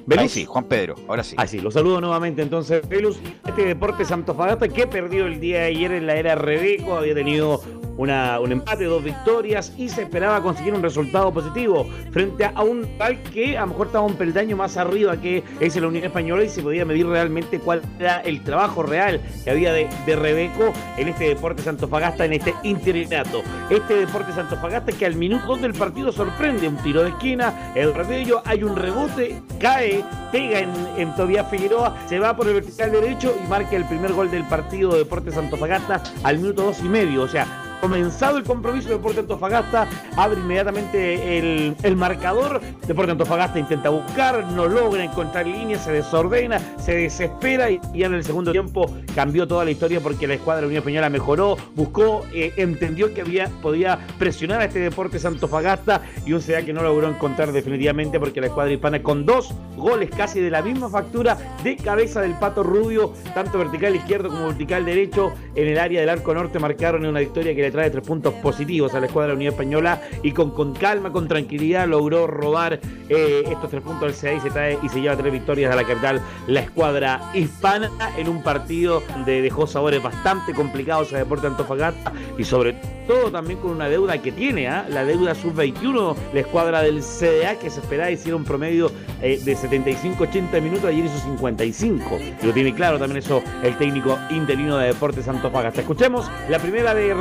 ¿Velus? 0.05 0.23
Ahí 0.23 0.29
sí, 0.29 0.45
Juan 0.45 0.65
Pedro, 0.65 0.95
ahora 1.07 1.23
sí. 1.23 1.35
Ah, 1.37 1.47
sí, 1.47 1.61
lo 1.61 1.71
saludo 1.71 2.01
nuevamente 2.01 2.41
entonces, 2.41 2.85
Velus. 2.89 3.19
Este 3.47 3.63
Deportes 3.63 4.11
Antofagasta 4.11 4.67
que 4.67 4.85
perdió 4.85 5.27
el 5.27 5.39
día 5.39 5.59
de 5.59 5.65
ayer 5.67 5.93
en 5.93 6.07
la 6.07 6.15
era 6.17 6.35
Rebeco, 6.35 6.97
había 6.97 7.13
tenido 7.13 7.61
una, 7.97 8.39
un 8.39 8.51
empate, 8.51 8.85
dos 8.85 9.03
victorias 9.03 9.73
y 9.77 9.89
se 9.89 10.03
esperaba 10.03 10.41
conseguir 10.41 10.73
un 10.73 10.81
resultado 10.81 11.33
positivo 11.33 11.87
frente 12.11 12.45
a 12.45 12.63
un 12.63 12.83
rival 12.83 13.21
que 13.33 13.57
a 13.57 13.61
lo 13.61 13.67
mejor 13.67 13.87
estaba 13.87 14.05
un 14.05 14.15
peldaño 14.15 14.55
más 14.55 14.77
arriba 14.77 15.19
que 15.19 15.43
es 15.59 15.75
la 15.75 15.87
Unión 15.87 16.05
Española 16.05 16.43
y 16.43 16.49
se 16.49 16.61
podía 16.61 16.85
medir 16.85 17.07
realmente 17.07 17.59
cuál 17.59 17.81
era 17.99 18.19
el 18.21 18.43
trabajo 18.43 18.83
real 18.83 19.21
que 19.43 19.51
había 19.51 19.73
de, 19.73 19.89
de 20.05 20.15
Rebeco 20.15 20.73
en 20.97 21.07
este 21.09 21.29
Deportes 21.29 21.67
Antofagasta, 21.67 22.25
en 22.25 22.33
este 22.33 22.53
interinato. 22.63 23.41
Este 23.69 23.95
Deportes 23.95 24.37
Antofagasta 24.37 24.91
que 24.91 25.05
al 25.05 25.15
minuto 25.15 25.57
del 25.57 25.73
partido 25.73 26.11
sorprende 26.11 26.67
un 26.67 26.77
tiro 26.77 27.03
de 27.03 27.09
esquina, 27.09 27.71
el 27.75 27.93
ello 28.11 28.41
hay 28.45 28.63
un 28.63 28.75
rebote, 28.75 29.41
cae, 29.59 30.03
pega 30.31 30.59
en, 30.59 30.69
en 30.97 31.15
Tobias 31.15 31.49
Figueroa, 31.49 31.95
se 32.07 32.19
va 32.19 32.35
por 32.35 32.47
el 32.47 32.55
vertical 32.55 32.91
derecho 32.91 33.35
y 33.43 33.47
marca 33.47 33.75
el 33.75 33.85
primer 33.85 34.13
gol 34.13 34.31
del 34.31 34.43
partido 34.45 34.91
de 34.91 34.99
Deportes 34.99 35.35
Antofagasta 35.35 36.01
al 36.23 36.37
minuto 36.37 36.63
dos 36.63 36.79
y 36.79 36.89
medio. 36.89 37.23
O 37.23 37.27
sea, 37.27 37.66
comenzado 37.81 38.37
el 38.37 38.43
compromiso 38.43 38.89
de 38.89 38.95
Deportes 38.95 39.19
Antofagasta, 39.19 39.87
abre 40.15 40.39
inmediatamente 40.39 41.37
el, 41.37 41.75
el 41.83 41.95
marcador. 41.95 42.61
Deportes 42.87 43.11
Antofagasta 43.11 43.59
intenta 43.59 43.89
buscar, 43.89 44.45
no 44.51 44.67
logra 44.67 45.03
encontrar 45.03 45.45
línea, 45.45 45.77
se 45.77 45.91
desordena, 45.91 46.59
se 46.79 46.95
desespera 46.95 47.69
y 47.69 47.79
ya 47.93 48.07
en 48.07 48.13
el 48.13 48.23
segundo 48.23 48.51
tiempo 48.51 48.93
cambió 49.15 49.47
toda 49.47 49.65
la 49.65 49.71
historia 49.71 49.99
porque 49.99 50.27
la 50.27 50.35
escuadra 50.35 50.61
de 50.61 50.67
Unión 50.67 50.79
Española 50.79 51.09
mejoró, 51.09 51.57
buscó, 51.75 52.25
eh, 52.33 52.53
entendió 52.57 53.13
que 53.13 53.21
había, 53.21 53.49
podía 53.61 53.99
presionar 54.17 54.61
a 54.61 54.65
este 54.65 54.79
Deportes 54.79 55.25
Antofagasta 55.25 56.01
y 56.25 56.33
un 56.33 56.41
CDA 56.41 56.63
que 56.63 56.73
no 56.73 56.83
logró 56.83 57.07
encontrar 57.07 57.51
definitivamente 57.51 58.19
porque 58.19 58.41
la 58.41 58.47
escuadra 58.47 58.73
hispana 58.73 59.01
con 59.03 59.25
dos 59.25 59.53
goles 59.75 60.09
casi 60.09 60.39
de 60.39 60.49
la 60.49 60.61
misma 60.61 60.89
factura 60.89 61.37
de 61.63 61.75
cabeza 61.77 62.21
del 62.21 62.33
Pato 62.33 62.63
Rubio, 62.63 63.13
tanto 63.33 63.57
vertical 63.57 63.95
izquierdo 63.95 64.29
como 64.29 64.47
vertical 64.47 64.85
derecho 64.85 65.33
en 65.55 65.67
el 65.67 65.79
área 65.79 66.01
del 66.01 66.09
arco 66.09 66.33
norte 66.33 66.59
marcaron 66.59 67.05
una 67.05 67.19
victoria 67.19 67.55
que 67.55 67.66
trae 67.71 67.89
tres 67.89 68.05
puntos 68.05 68.33
positivos 68.35 68.93
a 68.93 68.99
la 68.99 69.07
escuadra 69.07 69.27
de 69.27 69.33
la 69.33 69.37
Unión 69.37 69.53
Española 69.53 70.01
y 70.23 70.31
con, 70.31 70.51
con 70.51 70.73
calma, 70.73 71.11
con 71.11 71.27
tranquilidad 71.27 71.87
logró 71.87 72.27
robar 72.27 72.79
eh, 73.09 73.43
estos 73.47 73.69
tres 73.69 73.81
puntos 73.81 74.03
al 74.03 74.13
CDA 74.13 74.33
y 74.33 74.39
se 74.41 74.49
trae 74.49 74.79
y 74.81 74.89
se 74.89 75.01
lleva 75.01 75.15
tres 75.15 75.31
victorias 75.31 75.71
a 75.71 75.75
la 75.75 75.83
capital 75.83 76.21
la 76.47 76.61
escuadra 76.61 77.31
hispana 77.33 77.89
en 78.17 78.27
un 78.27 78.43
partido 78.43 79.01
donde 79.09 79.41
dejó 79.41 79.67
sabores 79.67 80.01
bastante 80.01 80.53
complicados 80.53 81.13
a 81.13 81.17
Deporte 81.17 81.47
Antofagasta 81.47 82.11
y 82.37 82.43
sobre 82.43 82.75
todo 83.07 83.31
también 83.31 83.59
con 83.59 83.71
una 83.71 83.87
deuda 83.87 84.21
que 84.21 84.31
tiene, 84.31 84.67
¿ah? 84.67 84.85
la 84.89 85.05
deuda 85.05 85.33
sub-21, 85.33 86.15
la 86.33 86.39
escuadra 86.41 86.81
del 86.81 87.01
CDA 87.01 87.57
que 87.57 87.69
se 87.69 87.79
esperaba 87.79 88.11
hiciera 88.11 88.35
un 88.35 88.43
promedio 88.43 88.91
eh, 89.21 89.39
de 89.43 89.55
75-80 89.55 90.61
minutos, 90.61 90.85
ayer 90.85 91.05
hizo 91.05 91.17
55. 91.19 92.19
Y 92.41 92.45
lo 92.45 92.53
tiene 92.53 92.73
claro 92.73 92.99
también 92.99 93.19
eso 93.19 93.41
el 93.63 93.77
técnico 93.77 94.17
interino 94.29 94.77
de 94.77 94.87
Deportes 94.87 95.27
Antofagasta. 95.27 95.81
Escuchemos 95.81 96.29
la 96.49 96.59
primera 96.59 96.93
de 96.93 97.13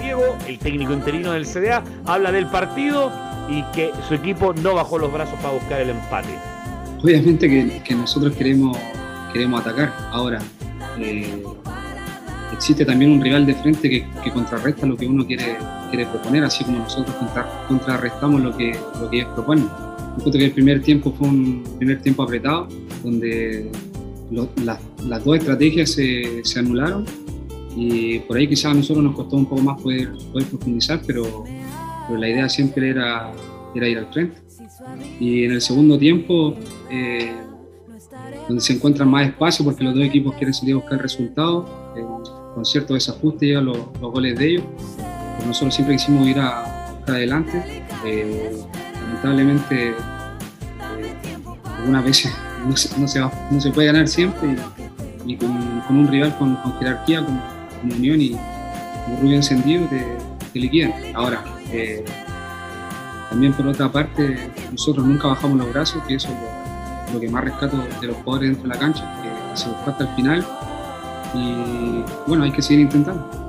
Diego, 0.00 0.36
el 0.46 0.58
técnico 0.58 0.92
interino 0.92 1.32
del 1.32 1.46
CDA, 1.46 1.82
habla 2.06 2.30
del 2.32 2.46
partido 2.46 3.10
y 3.48 3.62
que 3.74 3.90
su 4.08 4.14
equipo 4.14 4.52
no 4.54 4.74
bajó 4.74 4.98
los 4.98 5.12
brazos 5.12 5.34
para 5.40 5.54
buscar 5.54 5.80
el 5.80 5.90
empate. 5.90 6.28
Obviamente 7.02 7.48
que, 7.48 7.82
que 7.84 7.94
nosotros 7.94 8.34
queremos, 8.36 8.76
queremos 9.32 9.60
atacar. 9.60 9.92
Ahora, 10.12 10.38
eh, 10.98 11.42
existe 12.52 12.84
también 12.84 13.10
un 13.12 13.20
rival 13.20 13.44
de 13.46 13.54
frente 13.54 13.88
que, 13.90 14.06
que 14.22 14.30
contrarresta 14.30 14.86
lo 14.86 14.96
que 14.96 15.06
uno 15.06 15.26
quiere, 15.26 15.56
quiere 15.90 16.06
proponer, 16.06 16.44
así 16.44 16.62
como 16.64 16.78
nosotros 16.78 17.14
contra- 17.16 17.46
contrarrestamos 17.66 18.40
lo 18.40 18.56
que, 18.56 18.78
lo 19.00 19.10
que 19.10 19.18
ellos 19.20 19.30
proponen. 19.34 19.68
Encuentro 20.16 20.38
que 20.38 20.44
el 20.44 20.52
primer 20.52 20.82
tiempo 20.82 21.12
fue 21.18 21.26
un 21.28 21.64
primer 21.78 22.00
tiempo 22.02 22.22
apretado, 22.22 22.68
donde 23.02 23.70
lo- 24.30 24.48
las- 24.64 24.78
las 25.04 25.24
dos 25.24 25.38
estrategias 25.38 25.90
se, 25.90 26.42
se 26.44 26.58
anularon 26.60 27.04
y 27.76 28.18
por 28.20 28.36
ahí 28.36 28.46
quizás 28.48 28.66
a 28.72 28.74
nosotros 28.74 29.04
nos 29.04 29.14
costó 29.14 29.36
un 29.36 29.46
poco 29.46 29.62
más 29.62 29.80
poder, 29.80 30.10
poder 30.32 30.46
profundizar, 30.48 31.00
pero, 31.06 31.44
la 32.10 32.28
idea 32.28 32.48
siempre 32.48 32.90
era, 32.90 33.32
era 33.74 33.88
ir 33.88 33.98
al 33.98 34.06
frente. 34.12 34.38
Y 35.18 35.44
en 35.44 35.52
el 35.52 35.60
segundo 35.62 35.98
tiempo, 35.98 36.54
eh, 36.90 37.32
donde 38.48 38.60
se 38.62 38.74
encuentran 38.74 39.08
más 39.08 39.26
espacio 39.28 39.64
porque 39.64 39.82
los 39.84 39.94
dos 39.94 40.04
equipos 40.04 40.34
quieren 40.34 40.52
salir 40.52 40.74
a 40.74 40.76
buscar 40.78 40.94
el 40.94 40.98
resultado, 41.00 41.92
eh, 41.96 42.04
con 42.54 42.64
cierto 42.66 42.94
desajuste 42.94 43.46
llegan 43.46 43.66
los, 43.66 43.78
goles 44.00 44.38
de 44.38 44.46
ellos. 44.50 44.64
nosotros 45.46 45.74
siempre 45.74 45.96
quisimos 45.96 46.26
ir 46.28 46.38
a, 46.38 46.64
a 46.64 47.04
adelante. 47.06 47.62
Eh, 48.04 48.52
lamentablemente, 49.00 49.90
eh, 49.90 49.94
algunas 51.78 52.04
veces 52.04 52.32
no 52.68 52.76
se, 52.76 53.00
no 53.00 53.08
se, 53.08 53.20
va- 53.20 53.48
no 53.50 53.60
se 53.60 53.70
puede 53.70 53.86
ganar 53.86 54.06
siempre 54.08 54.56
y, 55.26 55.36
con 55.36 55.96
un 55.96 56.08
rival 56.08 56.36
con, 56.38 56.56
con 56.56 56.78
jerarquía 56.78 57.24
como, 57.24 57.40
como 57.82 57.94
Unión 57.94 58.20
y 58.20 58.30
como 58.30 59.20
Rubio 59.20 59.36
Encendido 59.36 59.86
te, 59.88 59.98
te. 60.52 61.12
Ahora, 61.14 61.44
eh, 61.70 62.04
también 63.28 63.52
por 63.52 63.66
otra 63.66 63.90
parte, 63.90 64.50
nosotros 64.70 65.06
nunca 65.06 65.28
bajamos 65.28 65.58
los 65.58 65.72
brazos, 65.72 66.02
que 66.04 66.14
eso 66.14 66.28
es 66.28 67.12
lo, 67.12 67.20
que 67.20 67.28
más 67.28 67.44
rescato 67.44 67.76
de 68.00 68.06
los 68.06 68.16
jugadores 68.18 68.50
dentro 68.50 68.68
de 68.68 68.74
la 68.74 68.80
cancha, 68.80 69.22
que 69.22 69.58
se 69.58 69.68
buscó 69.68 69.90
hasta 69.90 70.04
el 70.04 70.16
final 70.16 70.46
y 71.34 72.04
bueno, 72.26 72.44
hay 72.44 72.52
que 72.52 72.62
seguir 72.62 72.80
intentando. 72.80 73.42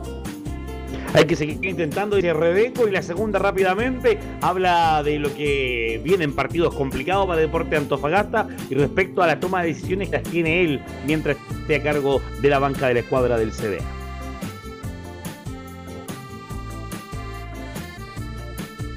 Hay 1.13 1.25
que 1.25 1.35
seguir 1.35 1.63
intentando, 1.63 2.15
dice 2.15 2.33
Rebeco. 2.33 2.87
Y 2.87 2.91
la 2.91 3.03
segunda 3.03 3.37
rápidamente 3.37 4.17
habla 4.41 5.03
de 5.03 5.19
lo 5.19 5.33
que 5.33 6.01
vienen 6.03 6.33
partidos 6.33 6.73
complicados 6.73 7.27
para 7.27 7.39
Deporte 7.39 7.75
Antofagasta 7.75 8.47
y 8.69 8.73
respecto 8.73 9.21
a 9.21 9.27
la 9.27 9.39
toma 9.39 9.61
de 9.61 9.67
decisiones 9.69 10.09
que 10.09 10.17
las 10.17 10.23
tiene 10.23 10.63
él 10.63 10.81
mientras 11.05 11.37
esté 11.61 11.75
a 11.75 11.83
cargo 11.83 12.19
de 12.41 12.49
la 12.49 12.57
banca 12.57 12.87
de 12.87 12.95
la 12.95 12.99
escuadra 13.01 13.37
del 13.37 13.51
CDA. 13.51 14.02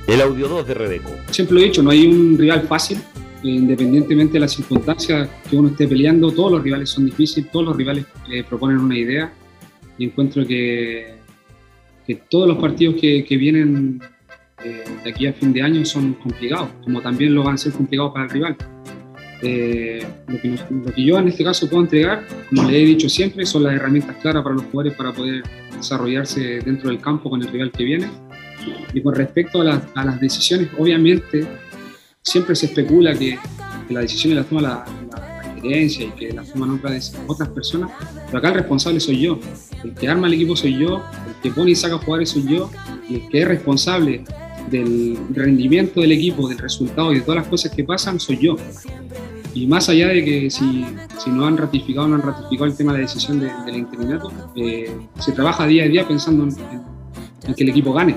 El 0.06 0.20
audio 0.20 0.46
2 0.46 0.68
de 0.68 0.74
Rebeco. 0.74 1.10
Siempre 1.30 1.54
lo 1.54 1.60
he 1.60 1.64
dicho, 1.64 1.82
no 1.82 1.90
hay 1.90 2.06
un 2.06 2.38
rival 2.38 2.62
fácil, 2.62 2.98
eh, 2.98 3.48
independientemente 3.48 4.34
de 4.34 4.40
las 4.40 4.52
circunstancias 4.52 5.28
que 5.50 5.56
uno 5.56 5.68
esté 5.68 5.88
peleando, 5.88 6.30
todos 6.30 6.52
los 6.52 6.62
rivales 6.62 6.90
son 6.90 7.06
difíciles, 7.06 7.50
todos 7.50 7.66
los 7.66 7.76
rivales 7.76 8.06
eh, 8.30 8.44
proponen 8.48 8.78
una 8.78 8.96
idea 8.96 9.32
y 9.98 10.04
encuentro 10.04 10.46
que, 10.46 11.16
que 12.06 12.14
todos 12.14 12.46
los 12.46 12.58
partidos 12.58 12.94
que, 13.00 13.24
que 13.24 13.36
vienen 13.36 14.00
eh, 14.64 14.84
de 15.04 15.10
aquí 15.10 15.26
a 15.26 15.32
fin 15.32 15.52
de 15.52 15.62
año 15.62 15.84
son 15.84 16.14
complicados, 16.14 16.68
como 16.84 17.00
también 17.00 17.34
lo 17.34 17.42
van 17.42 17.54
a 17.54 17.58
ser 17.58 17.72
complicados 17.72 18.12
para 18.12 18.24
el 18.24 18.30
rival. 18.30 18.56
Eh, 19.42 20.06
lo, 20.28 20.40
que 20.40 20.58
lo 20.70 20.94
que 20.94 21.04
yo 21.04 21.18
en 21.18 21.28
este 21.28 21.44
caso 21.44 21.68
puedo 21.68 21.82
entregar, 21.82 22.26
como 22.48 22.70
le 22.70 22.82
he 22.82 22.86
dicho 22.86 23.08
siempre, 23.08 23.44
son 23.44 23.64
las 23.64 23.74
herramientas 23.74 24.16
claras 24.22 24.42
para 24.42 24.54
los 24.54 24.64
jugadores 24.64 24.94
para 24.94 25.12
poder 25.12 25.42
desarrollarse 25.76 26.60
dentro 26.60 26.88
del 26.88 27.00
campo 27.00 27.28
con 27.28 27.42
el 27.42 27.48
rival 27.48 27.70
que 27.70 27.84
viene. 27.84 28.08
Y 28.92 29.00
con 29.02 29.14
respecto 29.14 29.62
a, 29.62 29.82
a 29.94 30.04
las 30.04 30.20
decisiones, 30.20 30.68
obviamente 30.78 31.46
siempre 32.22 32.54
se 32.56 32.66
especula 32.66 33.12
que, 33.14 33.38
que 33.88 33.94
las 33.94 34.02
decisiones 34.04 34.38
las 34.38 34.46
toma 34.46 34.62
la, 34.62 34.68
la- 35.12 35.26
la 35.56 35.62
gerencia 35.62 36.04
y 36.06 36.10
que 36.10 36.32
las 36.32 36.52
toman 36.52 36.70
otras, 36.72 37.14
otras 37.26 37.48
personas, 37.50 37.90
pero 38.26 38.38
acá 38.38 38.48
el 38.48 38.54
responsable 38.54 39.00
soy 39.00 39.20
yo. 39.20 39.38
El 39.82 39.94
que 39.94 40.08
arma 40.08 40.26
el 40.26 40.34
equipo 40.34 40.54
soy 40.56 40.78
yo, 40.78 41.02
el 41.28 41.34
que 41.42 41.50
pone 41.50 41.70
y 41.72 41.74
saca 41.74 41.96
jugadores 41.98 42.30
soy 42.30 42.44
yo, 42.46 42.70
y 43.08 43.16
el 43.16 43.28
que 43.28 43.42
es 43.42 43.48
responsable 43.48 44.24
del 44.70 45.16
rendimiento 45.30 46.00
del 46.00 46.12
equipo, 46.12 46.48
del 46.48 46.58
resultado 46.58 47.12
y 47.12 47.16
de 47.16 47.20
todas 47.22 47.40
las 47.42 47.48
cosas 47.48 47.72
que 47.74 47.84
pasan 47.84 48.18
soy 48.20 48.38
yo. 48.38 48.56
Y 49.54 49.66
más 49.66 49.88
allá 49.88 50.08
de 50.08 50.22
que 50.24 50.50
si, 50.50 50.84
si 51.18 51.30
no 51.30 51.46
han 51.46 51.56
ratificado 51.56 52.04
o 52.06 52.08
no 52.08 52.16
han 52.16 52.22
ratificado 52.22 52.66
el 52.66 52.76
tema 52.76 52.92
de 52.92 52.98
la 52.98 53.02
decisión 53.06 53.40
de- 53.40 53.50
del 53.64 53.76
interinato, 53.76 54.30
eh, 54.56 54.90
se 55.18 55.32
trabaja 55.32 55.66
día 55.66 55.84
a 55.84 55.88
día 55.88 56.06
pensando 56.06 56.44
en, 56.44 56.50
en- 56.50 56.82
en 57.48 57.54
que 57.54 57.62
el 57.64 57.70
equipo 57.70 57.92
gane. 57.94 58.16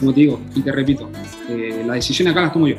Como 0.00 0.14
te 0.14 0.20
digo, 0.20 0.40
y 0.54 0.62
te 0.62 0.72
repito, 0.72 1.10
eh, 1.48 1.84
la 1.86 1.94
decisión 1.94 2.28
acá 2.28 2.40
las 2.40 2.52
tomo 2.52 2.66
yo. 2.66 2.76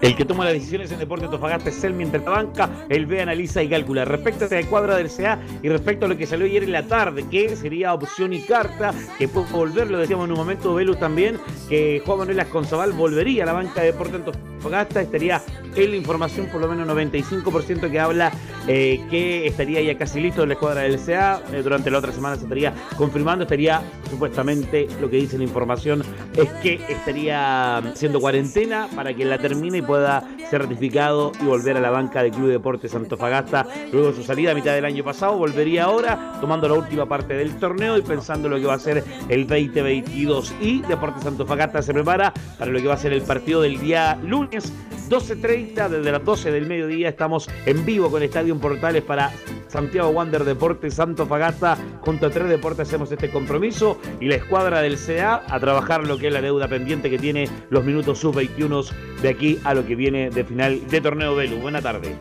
El 0.00 0.14
que 0.14 0.24
toma 0.24 0.44
las 0.44 0.54
decisiones 0.54 0.90
en 0.92 0.98
Deporte 0.98 1.24
Antofagasta 1.26 1.70
es 1.70 1.84
él 1.84 1.94
mientras 1.94 2.22
la 2.24 2.30
banca, 2.30 2.70
él 2.88 3.06
ve, 3.06 3.22
analiza 3.22 3.62
y 3.62 3.68
calcula. 3.68 4.04
Respecto 4.04 4.44
a 4.44 4.48
la 4.48 4.66
cuadra 4.66 4.96
del 4.96 5.10
CA 5.10 5.38
y 5.62 5.68
respecto 5.68 6.06
a 6.06 6.08
lo 6.08 6.16
que 6.16 6.26
salió 6.26 6.46
ayer 6.46 6.64
en 6.64 6.72
la 6.72 6.82
tarde, 6.82 7.24
que 7.30 7.56
sería 7.56 7.94
opción 7.94 8.32
y 8.32 8.40
carta, 8.40 8.94
que 9.18 9.28
puede 9.28 9.50
volver, 9.50 9.90
lo 9.90 9.98
decíamos 9.98 10.26
en 10.26 10.32
un 10.32 10.38
momento, 10.38 10.74
Velus 10.74 10.98
también, 10.98 11.38
que 11.68 12.02
Juan 12.04 12.18
Manuel 12.18 12.40
Asconzabal 12.40 12.92
volvería 12.92 13.44
a 13.44 13.46
la 13.46 13.52
banca 13.52 13.80
de 13.80 13.92
Deporte 13.92 14.16
Antofagasta, 14.16 14.55
estaría 14.74 15.42
en 15.74 15.90
la 15.90 15.96
información 15.96 16.46
por 16.46 16.60
lo 16.60 16.68
menos 16.68 16.88
95% 16.88 17.90
que 17.90 18.00
habla 18.00 18.32
eh, 18.68 19.04
que 19.10 19.46
estaría 19.46 19.80
ya 19.80 19.96
casi 19.96 20.20
listo 20.20 20.42
en 20.42 20.48
la 20.48 20.54
escuadra 20.54 20.82
del 20.82 20.98
CA, 20.98 21.40
eh, 21.52 21.62
durante 21.62 21.90
la 21.90 21.98
otra 21.98 22.12
semana 22.12 22.36
se 22.36 22.42
estaría 22.42 22.74
confirmando, 22.96 23.44
estaría 23.44 23.80
supuestamente, 24.10 24.88
lo 25.00 25.08
que 25.08 25.18
dice 25.18 25.38
la 25.38 25.44
información 25.44 26.02
es 26.34 26.48
que 26.62 26.80
estaría 26.88 27.76
haciendo 27.78 28.20
cuarentena 28.20 28.88
para 28.94 29.14
que 29.14 29.24
la 29.24 29.38
termine 29.38 29.78
y 29.78 29.82
pueda 29.82 30.24
ser 30.50 30.62
ratificado 30.62 31.32
y 31.40 31.44
volver 31.44 31.76
a 31.76 31.80
la 31.80 31.90
banca 31.90 32.22
del 32.22 32.32
Club 32.32 32.48
Deportes 32.48 32.94
Antofagasta. 32.94 33.66
Luego 33.92 34.08
de 34.08 34.16
su 34.16 34.22
salida 34.22 34.52
a 34.52 34.54
mitad 34.54 34.74
del 34.74 34.84
año 34.84 35.04
pasado, 35.04 35.36
volvería 35.36 35.84
ahora 35.84 36.38
tomando 36.40 36.68
la 36.68 36.74
última 36.74 37.06
parte 37.06 37.34
del 37.34 37.56
torneo 37.56 37.96
y 37.98 38.02
pensando 38.02 38.48
lo 38.48 38.56
que 38.56 38.66
va 38.66 38.74
a 38.74 38.78
ser 38.78 39.04
el 39.28 39.46
2022 39.46 40.54
y 40.60 40.80
Deportes 40.82 41.24
Antofagasta 41.26 41.82
se 41.82 41.92
prepara 41.92 42.32
para 42.58 42.70
lo 42.70 42.80
que 42.80 42.88
va 42.88 42.94
a 42.94 42.98
ser 42.98 43.12
el 43.12 43.22
partido 43.22 43.62
del 43.62 43.78
día 43.78 44.18
lunes 44.22 44.55
12.30 44.64 45.88
desde 45.88 46.12
las 46.12 46.24
12 46.24 46.50
del 46.50 46.66
mediodía 46.66 47.08
estamos 47.08 47.48
en 47.64 47.84
vivo 47.84 48.10
con 48.10 48.22
Estadio 48.22 48.58
Portales 48.58 49.02
para 49.02 49.32
Santiago 49.68 50.08
Wander 50.10 50.44
Deportes 50.44 50.98
Antofagasta 50.98 51.76
junto 52.00 52.26
a 52.26 52.30
tres 52.30 52.48
deportes 52.48 52.88
hacemos 52.88 53.10
este 53.12 53.30
compromiso 53.30 53.98
y 54.20 54.26
la 54.26 54.36
escuadra 54.36 54.80
del 54.80 54.96
CA 54.98 55.42
a 55.48 55.60
trabajar 55.60 56.06
lo 56.06 56.18
que 56.18 56.28
es 56.28 56.32
la 56.32 56.40
deuda 56.40 56.68
pendiente 56.68 57.10
que 57.10 57.18
tiene 57.18 57.48
los 57.70 57.84
minutos 57.84 58.18
sub-21 58.18 58.90
de 59.22 59.28
aquí 59.28 59.58
a 59.64 59.74
lo 59.74 59.84
que 59.86 59.94
viene 59.94 60.30
de 60.30 60.44
final 60.44 60.86
de 60.88 61.00
torneo 61.00 61.34
Velu. 61.34 61.58
Buena 61.58 61.82
tarde. 61.82 62.16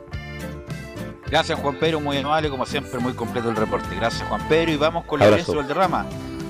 Gracias 1.28 1.60
Juan 1.60 1.76
Pedro, 1.80 2.00
muy 2.00 2.18
amable, 2.18 2.50
como 2.50 2.66
siempre, 2.66 3.00
muy 3.00 3.14
completo 3.14 3.50
el 3.50 3.56
reporte. 3.56 3.88
Gracias 3.96 4.28
Juan 4.28 4.48
Pedro 4.48 4.72
y 4.72 4.78
vamos 4.78 5.06
con 5.06 5.22
Abrazo. 5.22 5.54
Lorenzo 5.54 5.74
Valderrama, 5.76 6.06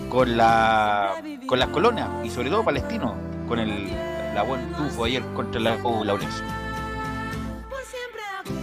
con 0.09 0.35
la 0.35 1.13
con 1.47 1.59
las 1.59 1.69
colonias 1.69 2.09
y 2.23 2.29
sobre 2.29 2.49
todo 2.49 2.63
palestino, 2.63 3.15
con 3.47 3.59
el 3.59 3.89
la 4.35 4.43
buen 4.43 4.69
tufo 4.73 5.05
ayer 5.05 5.23
contra 5.33 5.61
la 5.61 5.77
U 5.81 6.03
Laurencio. 6.03 6.64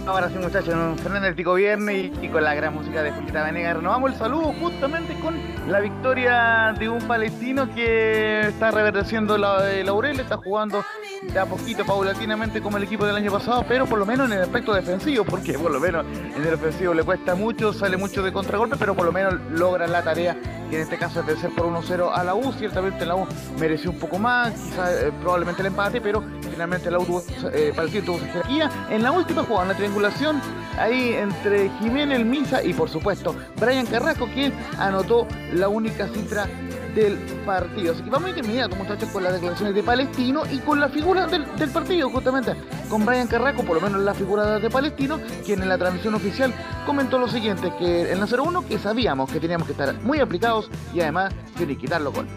Ahora 0.05 0.29
sí, 0.29 0.37
muchachos, 0.37 0.73
Fernández 1.01 1.35
Pico 1.35 1.53
Viernes 1.53 2.11
y, 2.21 2.27
con 2.29 2.43
la 2.43 2.53
gran 2.55 2.73
música 2.73 3.03
de 3.03 3.11
Julieta 3.11 3.43
Venegas 3.43 3.77
renovamos 3.77 4.11
el 4.11 4.17
saludo 4.17 4.53
justamente 4.59 5.13
con 5.19 5.35
la 5.67 5.79
victoria 5.79 6.73
de 6.77 6.89
un 6.89 7.01
palestino 7.07 7.73
que 7.73 8.47
está 8.47 8.71
reverdeciendo 8.71 9.37
la 9.37 9.61
de 9.61 9.83
Laurel, 9.83 10.19
está 10.19 10.37
jugando 10.37 10.83
de 11.31 11.39
a 11.39 11.45
poquito, 11.45 11.85
paulatinamente 11.85 12.61
como 12.61 12.77
el 12.77 12.83
equipo 12.83 13.05
del 13.05 13.15
año 13.15 13.31
pasado, 13.31 13.65
pero 13.67 13.85
por 13.85 13.97
lo 13.97 14.05
menos 14.05 14.27
en 14.27 14.37
el 14.37 14.43
aspecto 14.43 14.73
defensivo, 14.73 15.23
porque 15.23 15.53
por 15.53 15.71
lo 15.71 15.79
menos 15.79 16.05
en 16.35 16.43
el 16.45 16.53
ofensivo 16.53 16.93
le 16.93 17.03
cuesta 17.03 17.35
mucho, 17.35 17.71
sale 17.71 17.97
mucho 17.97 18.21
de 18.23 18.33
contragolpe, 18.33 18.75
pero 18.77 18.95
por 18.95 19.05
lo 19.05 19.11
menos 19.11 19.35
logra 19.51 19.87
la 19.87 20.03
tarea, 20.03 20.35
que 20.69 20.77
en 20.77 20.81
este 20.81 20.97
caso 20.97 21.21
es 21.21 21.25
vencer 21.25 21.51
por 21.55 21.65
1-0 21.65 22.11
a 22.13 22.23
la 22.23 22.35
U. 22.35 22.51
Ciertamente 22.53 23.05
la 23.05 23.15
U 23.15 23.27
mereció 23.59 23.91
un 23.91 23.99
poco 23.99 24.19
más, 24.19 24.51
quizás 24.53 24.91
eh, 24.91 25.11
probablemente 25.21 25.61
el 25.61 25.67
empate, 25.67 26.01
pero 26.01 26.23
finalmente 26.41 26.91
la 26.91 26.99
U 26.99 27.05
tuvo, 27.05 27.23
eh, 27.53 28.01
tuvo 28.05 28.19
jerarquía. 28.19 28.69
En 28.89 29.03
la 29.03 29.11
última 29.11 29.43
jugada, 29.43 29.72
triangulación, 29.75 30.41
ahí 30.77 31.13
entre 31.13 31.69
Jiménez, 31.79 32.19
el 32.19 32.25
Misa 32.25 32.63
y 32.63 32.73
por 32.73 32.89
supuesto 32.89 33.35
Brian 33.59 33.85
Carrasco, 33.85 34.27
quien 34.33 34.53
anotó 34.77 35.27
la 35.53 35.67
única 35.67 36.07
cifra 36.07 36.47
del 36.95 37.15
partido. 37.45 37.93
Así 37.93 38.03
que 38.03 38.09
vamos 38.09 38.31
a 38.31 38.37
ir 38.37 38.45
de 38.45 38.75
muchachos, 38.75 39.09
con 39.09 39.23
las 39.23 39.33
declaraciones 39.33 39.75
de 39.75 39.83
Palestino 39.83 40.43
y 40.51 40.59
con 40.59 40.79
la 40.79 40.89
figura 40.89 41.27
del, 41.27 41.45
partido, 41.71 42.09
justamente, 42.09 42.53
con 42.89 43.05
Brian 43.05 43.27
Carrasco, 43.27 43.63
por 43.63 43.75
lo 43.75 43.81
menos 43.81 44.01
la 44.01 44.13
figura 44.13 44.59
de 44.59 44.69
Palestino, 44.69 45.19
quien 45.45 45.61
en 45.61 45.69
la 45.69 45.77
transmisión 45.77 46.13
oficial 46.13 46.53
comentó 46.85 47.17
lo 47.17 47.27
siguiente, 47.27 47.73
que 47.77 48.11
en 48.11 48.19
la 48.19 48.27
0-1 48.27 48.65
que 48.65 48.77
sabíamos 48.77 49.31
que 49.31 49.39
teníamos 49.39 49.65
que 49.65 49.73
estar 49.73 49.93
muy 50.01 50.19
aplicados 50.19 50.69
y 50.93 51.01
además 51.01 51.33
que 51.57 51.77
quitar 51.77 52.01
los 52.01 52.13
goles. 52.13 52.31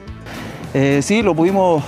Eh, 0.74 1.00
sí, 1.02 1.22
lo 1.22 1.34
pudimos. 1.34 1.82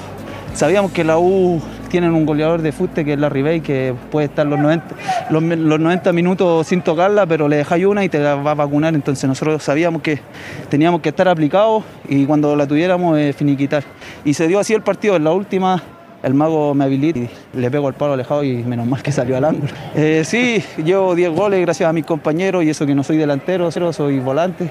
Sabíamos 0.55 0.93
que 0.93 1.05
la 1.05 1.19
U 1.19 1.61
tienen 1.89 2.15
un 2.15 2.27
goleador 2.27 2.63
de 2.63 2.73
fuste 2.73 3.05
que 3.05 3.15
es 3.15 3.19
la 3.19 3.29
Ribey, 3.29 3.61
que 3.61 3.95
puede 4.11 4.27
estar 4.27 4.47
los 4.47 4.59
90, 4.59 4.87
los, 5.31 5.43
los 5.43 5.81
90 5.81 6.13
minutos 6.13 6.67
sin 6.67 6.83
tocarla, 6.83 7.27
pero 7.27 7.49
le 7.49 7.57
dejáis 7.57 7.87
una 7.87 8.05
y 8.05 8.09
te 8.09 8.19
la 8.19 8.37
va 8.37 8.53
a 8.53 8.55
vacunar. 8.55 8.95
Entonces 8.95 9.29
nosotros 9.29 9.63
sabíamos 9.63 10.03
que 10.03 10.21
teníamos 10.69 11.01
que 11.01 11.11
estar 11.11 11.29
aplicados 11.29 11.85
y 12.09 12.27
cuando 12.27 12.55
la 12.57 12.67
tuviéramos 12.67 13.19
eh, 13.19 13.33
finiquitar. 13.33 13.85
Y 14.25 14.35
se 14.35 14.47
dio 14.49 14.59
así 14.59 14.75
el 14.75 14.83
partido. 14.83 15.17
En 15.17 15.25
la 15.25 15.33
última 15.33 15.83
el 16.23 16.35
mago 16.35 16.75
me 16.75 16.85
habilita 16.85 17.21
y 17.21 17.31
le 17.55 17.71
pego 17.71 17.87
al 17.87 17.95
palo 17.95 18.15
alejado 18.15 18.43
y 18.43 18.63
menos 18.65 18.87
mal 18.87 19.03
que 19.03 19.13
salió 19.13 19.37
al 19.37 19.45
ángulo. 19.45 19.73
Eh, 19.95 20.23
sí, 20.25 20.63
llevo 20.85 21.15
10 21.15 21.31
goles 21.31 21.61
gracias 21.61 21.89
a 21.89 21.93
mis 21.93 22.05
compañeros 22.05 22.65
y 22.65 22.71
eso 22.71 22.87
que 22.87 22.95
no 22.95 23.05
soy 23.05 23.17
delantero, 23.17 23.71
soy 23.71 24.19
volante. 24.19 24.71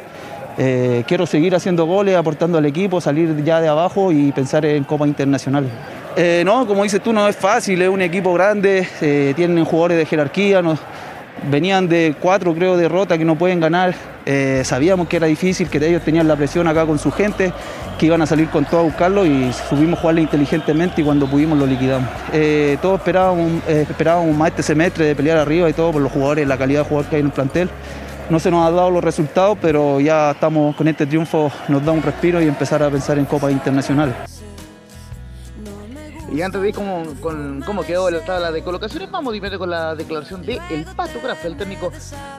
Eh, 0.60 1.04
quiero 1.08 1.28
seguir 1.28 1.54
haciendo 1.54 1.86
goles, 1.86 2.16
aportando 2.16 2.58
al 2.58 2.66
equipo, 2.66 3.00
salir 3.00 3.44
ya 3.44 3.62
de 3.62 3.68
abajo 3.68 4.12
y 4.12 4.32
pensar 4.32 4.66
en 4.66 4.84
Copa 4.86 5.08
Internacional. 5.08 5.70
Eh, 6.16 6.42
no, 6.44 6.66
como 6.66 6.82
dices 6.82 7.02
tú, 7.02 7.14
no 7.14 7.28
es 7.28 7.36
fácil, 7.36 7.80
es 7.80 7.90
un 7.90 8.02
equipo 8.02 8.34
grande, 8.34 8.88
eh, 9.02 9.34
tienen 9.36 9.64
jugadores 9.66 10.00
de 10.00 10.06
jerarquía, 10.08 10.64
venían 11.52 11.88
de 11.88 12.16
cuatro, 12.20 12.56
creo, 12.56 12.76
derrotas 12.76 13.20
que 13.20 13.26
no 13.26 13.36
pueden 13.36 13.60
ganar. 13.60 13.94
Sabíamos 14.64 15.08
que 15.08 15.18
era 15.18 15.28
difícil, 15.28 15.70
que 15.70 15.78
ellos 15.78 16.02
tenían 16.02 16.28
la 16.28 16.36
presión 16.36 16.68
acá 16.68 16.86
con 16.86 17.00
su 17.00 17.12
gente, 17.12 17.54
que 17.98 18.08
iban 18.08 18.22
a 18.22 18.26
salir 18.26 18.50
con 18.50 18.66
todo 18.66 18.82
a 18.82 18.84
buscarlo 18.84 19.26
y 19.26 19.54
subimos 19.70 20.00
a 20.00 20.02
jugarle 20.02 20.22
inteligentemente 20.22 21.02
y 21.02 21.06
cuando 21.06 21.28
pudimos 21.28 21.58
lo 21.58 21.66
liquidamos. 21.66 22.10
Todos 22.82 23.00
esperábamos, 23.00 23.64
esperábamos 23.70 24.36
más 24.36 24.50
este 24.50 24.64
semestre 24.64 25.06
de 25.06 25.16
pelear 25.16 25.38
arriba 25.38 25.70
y 25.70 25.74
todo 25.74 25.94
por 25.94 26.02
los 26.02 26.12
jugadores, 26.12 26.46
la 26.46 26.58
calidad 26.58 26.82
de 26.82 26.90
jugador 26.90 27.10
que 27.10 27.16
hay 27.16 27.20
en 27.22 27.28
el 27.28 27.32
plantel. 27.32 27.70
No 28.30 28.40
se 28.40 28.52
nos 28.52 28.68
ha 28.68 28.72
dado 28.72 28.92
los 28.92 29.04
resultados, 29.04 29.58
pero 29.62 30.00
ya 30.00 30.32
estamos 30.32 30.76
con 30.76 30.88
este 30.88 31.06
triunfo, 31.06 31.52
nos 31.68 31.84
da 31.84 31.92
un 31.92 32.02
respiro 32.02 32.42
y 32.42 32.48
empezar 32.48 32.84
a 32.84 32.90
pensar 32.90 33.18
en 33.18 33.26
copas 33.26 33.52
internacionales. 33.52 34.37
Y 36.32 36.42
antes 36.42 36.62
de 36.62 36.70
ir 36.70 36.76
con, 36.76 37.62
cómo 37.62 37.84
quedó 37.84 38.10
la 38.10 38.20
tabla 38.20 38.52
de 38.52 38.62
colocaciones, 38.62 39.10
vamos 39.10 39.34
de 39.34 39.58
con 39.58 39.70
la 39.70 39.96
declaración 39.96 40.42
de 40.46 40.60
El 40.70 40.84
Pato 40.84 41.20
el 41.44 41.56
técnico 41.56 41.92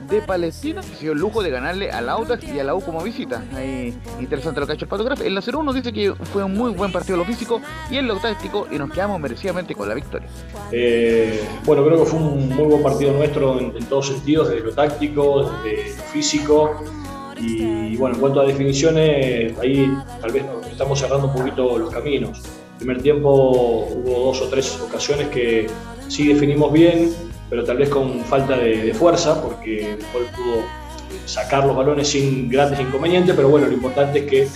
de 0.08 0.20
Palestina, 0.20 0.82
que 0.82 0.94
se 0.94 1.00
dio 1.02 1.12
el 1.12 1.18
lujo 1.18 1.42
de 1.42 1.50
ganarle 1.50 1.90
al 1.90 2.08
Audax 2.08 2.44
y 2.44 2.58
a 2.60 2.64
la 2.64 2.74
U 2.74 2.82
como 2.82 3.02
visita. 3.02 3.42
Ahí, 3.54 3.96
interesante 4.20 4.60
lo 4.60 4.66
que 4.66 4.72
ha 4.72 4.74
hecho 4.74 4.84
el 4.84 4.90
Pato 4.90 5.04
Graf. 5.04 5.22
El 5.22 5.36
0-1 5.36 5.72
dice 5.72 5.92
que 5.92 6.14
fue 6.14 6.44
un 6.44 6.54
muy 6.54 6.72
buen 6.72 6.92
partido 6.92 7.16
lo 7.16 7.24
físico 7.24 7.62
y 7.90 7.96
en 7.96 8.06
lo 8.06 8.16
táctico 8.16 8.66
y 8.70 8.78
nos 8.78 8.90
quedamos 8.90 9.18
merecidamente 9.20 9.74
con 9.74 9.88
la 9.88 9.94
victoria. 9.94 10.28
Eh, 10.70 11.42
bueno, 11.64 11.84
creo 11.84 12.04
que 12.04 12.10
fue 12.10 12.20
un 12.20 12.48
muy 12.50 12.66
buen 12.66 12.82
partido 12.82 13.12
nuestro 13.12 13.58
en, 13.58 13.74
en 13.74 13.84
todos 13.86 14.08
sentidos, 14.08 14.50
desde 14.50 14.66
lo 14.66 14.72
táctico, 14.72 15.50
desde 15.64 15.96
lo 15.96 16.02
físico. 16.04 16.82
Y 17.40 17.96
bueno, 17.96 18.16
en 18.16 18.20
cuanto 18.20 18.40
a 18.40 18.44
definiciones, 18.44 19.56
ahí 19.58 19.90
tal 20.20 20.32
vez 20.32 20.44
estamos 20.70 20.98
cerrando 20.98 21.28
un 21.28 21.32
poquito 21.32 21.78
los 21.78 21.90
caminos 21.90 22.42
primer 22.78 23.02
tiempo 23.02 23.88
hubo 23.90 24.26
dos 24.26 24.40
o 24.40 24.48
tres 24.48 24.80
ocasiones 24.80 25.28
que 25.28 25.66
sí 26.08 26.28
definimos 26.28 26.72
bien, 26.72 27.12
pero 27.50 27.64
tal 27.64 27.78
vez 27.78 27.88
con 27.88 28.20
falta 28.24 28.56
de, 28.56 28.94
fuerza, 28.94 29.42
porque 29.42 29.92
el 29.92 29.98
pudo 29.98 30.62
sacar 31.26 31.66
los 31.66 31.76
balones 31.76 32.08
sin 32.08 32.48
grandes 32.48 32.80
inconvenientes, 32.80 33.34
pero 33.34 33.48
bueno, 33.48 33.66
lo 33.66 33.72
importante 33.72 34.20
es 34.20 34.24
que 34.26 34.48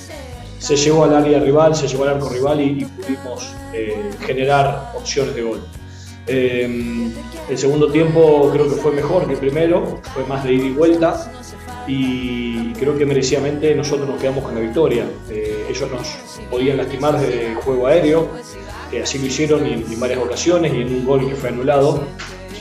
se 0.59 0.77
llevó 0.77 1.05
al 1.05 1.15
área 1.15 1.40
rival, 1.40 1.74
se 1.74 1.89
llevó 1.89 2.05
al 2.05 2.11
arco 2.11 2.28
rival 2.28 2.61
y, 2.61 2.85
pudimos 2.85 3.53
eh, 3.73 4.11
generar 4.20 4.93
opciones 4.94 5.35
de 5.35 5.43
gol. 5.43 5.61
Eh, 6.27 7.11
el 7.51 7.59
segundo 7.59 7.90
tiempo 7.90 8.49
creo 8.53 8.69
que 8.69 8.77
fue 8.77 8.93
mejor 8.93 9.27
que 9.27 9.32
el 9.32 9.39
primero, 9.39 10.01
fue 10.15 10.24
más 10.27 10.44
de 10.44 10.55
ida 10.55 10.66
y 10.66 10.70
vuelta 10.70 11.32
y 11.86 12.72
creo 12.74 12.96
que 12.96 13.04
merecidamente 13.06 13.74
nosotros 13.74 14.09
nos 14.09 14.20
quedamos 14.20 14.44
con 14.44 14.54
la 14.54 14.60
victoria. 14.60 15.04
Eh, 15.30 15.66
ellos 15.68 15.90
nos 15.90 16.40
podían 16.50 16.76
lastimar 16.76 17.18
desde 17.18 17.54
juego 17.56 17.86
aéreo, 17.86 18.28
que 18.90 19.02
así 19.02 19.18
lo 19.18 19.26
hicieron 19.26 19.66
en, 19.66 19.84
en, 19.90 20.00
varias 20.00 20.18
ocasiones 20.18 20.72
y 20.74 20.82
en 20.82 20.94
un 20.94 21.04
gol 21.04 21.28
que 21.28 21.34
fue 21.34 21.48
anulado. 21.48 22.02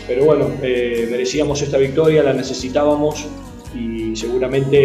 Pero 0.08 0.26
bueno, 0.26 0.50
eh, 0.62 1.08
merecíamos 1.10 1.62
esta 1.62 1.78
victoria, 1.78 2.24
la 2.24 2.34
necesitábamos 2.34 3.28
y 3.74 4.16
seguramente 4.16 4.84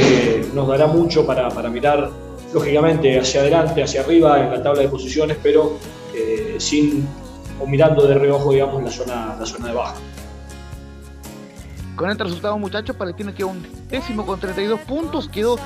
nos 0.55 0.69
dará 0.69 0.87
mucho 0.87 1.27
para, 1.27 1.51
mirar, 1.69 2.11
lógicamente, 2.53 3.19
hacia 3.19 3.41
adelante, 3.41 3.83
hacia 3.83 4.03
arriba 4.03 4.45
en 4.45 4.51
la 4.53 4.63
tabla 4.63 4.83
de 4.83 4.89
posiciones, 4.89 5.37
pero 5.43 5.79
eh, 6.15 6.57
sin 6.59 7.07
mirando 7.67 8.07
de 8.07 8.15
reojo, 8.15 8.53
digamos, 8.53 8.83
la 8.83 8.91
zona, 8.91 9.37
la 9.39 9.47
zona 9.47 9.69
de 9.69 9.75
baja. 9.75 9.95
Con 11.97 12.11
este 12.11 12.25
resultado, 12.25 12.59
muchachos, 12.59 12.95
Palestino 12.95 13.35
quedó 13.35 13.49
un 13.49 13.67
décimo 13.89 14.27
con 14.27 14.39
32 14.39 14.81
puntos, 14.81 15.29
quedó 15.31 15.59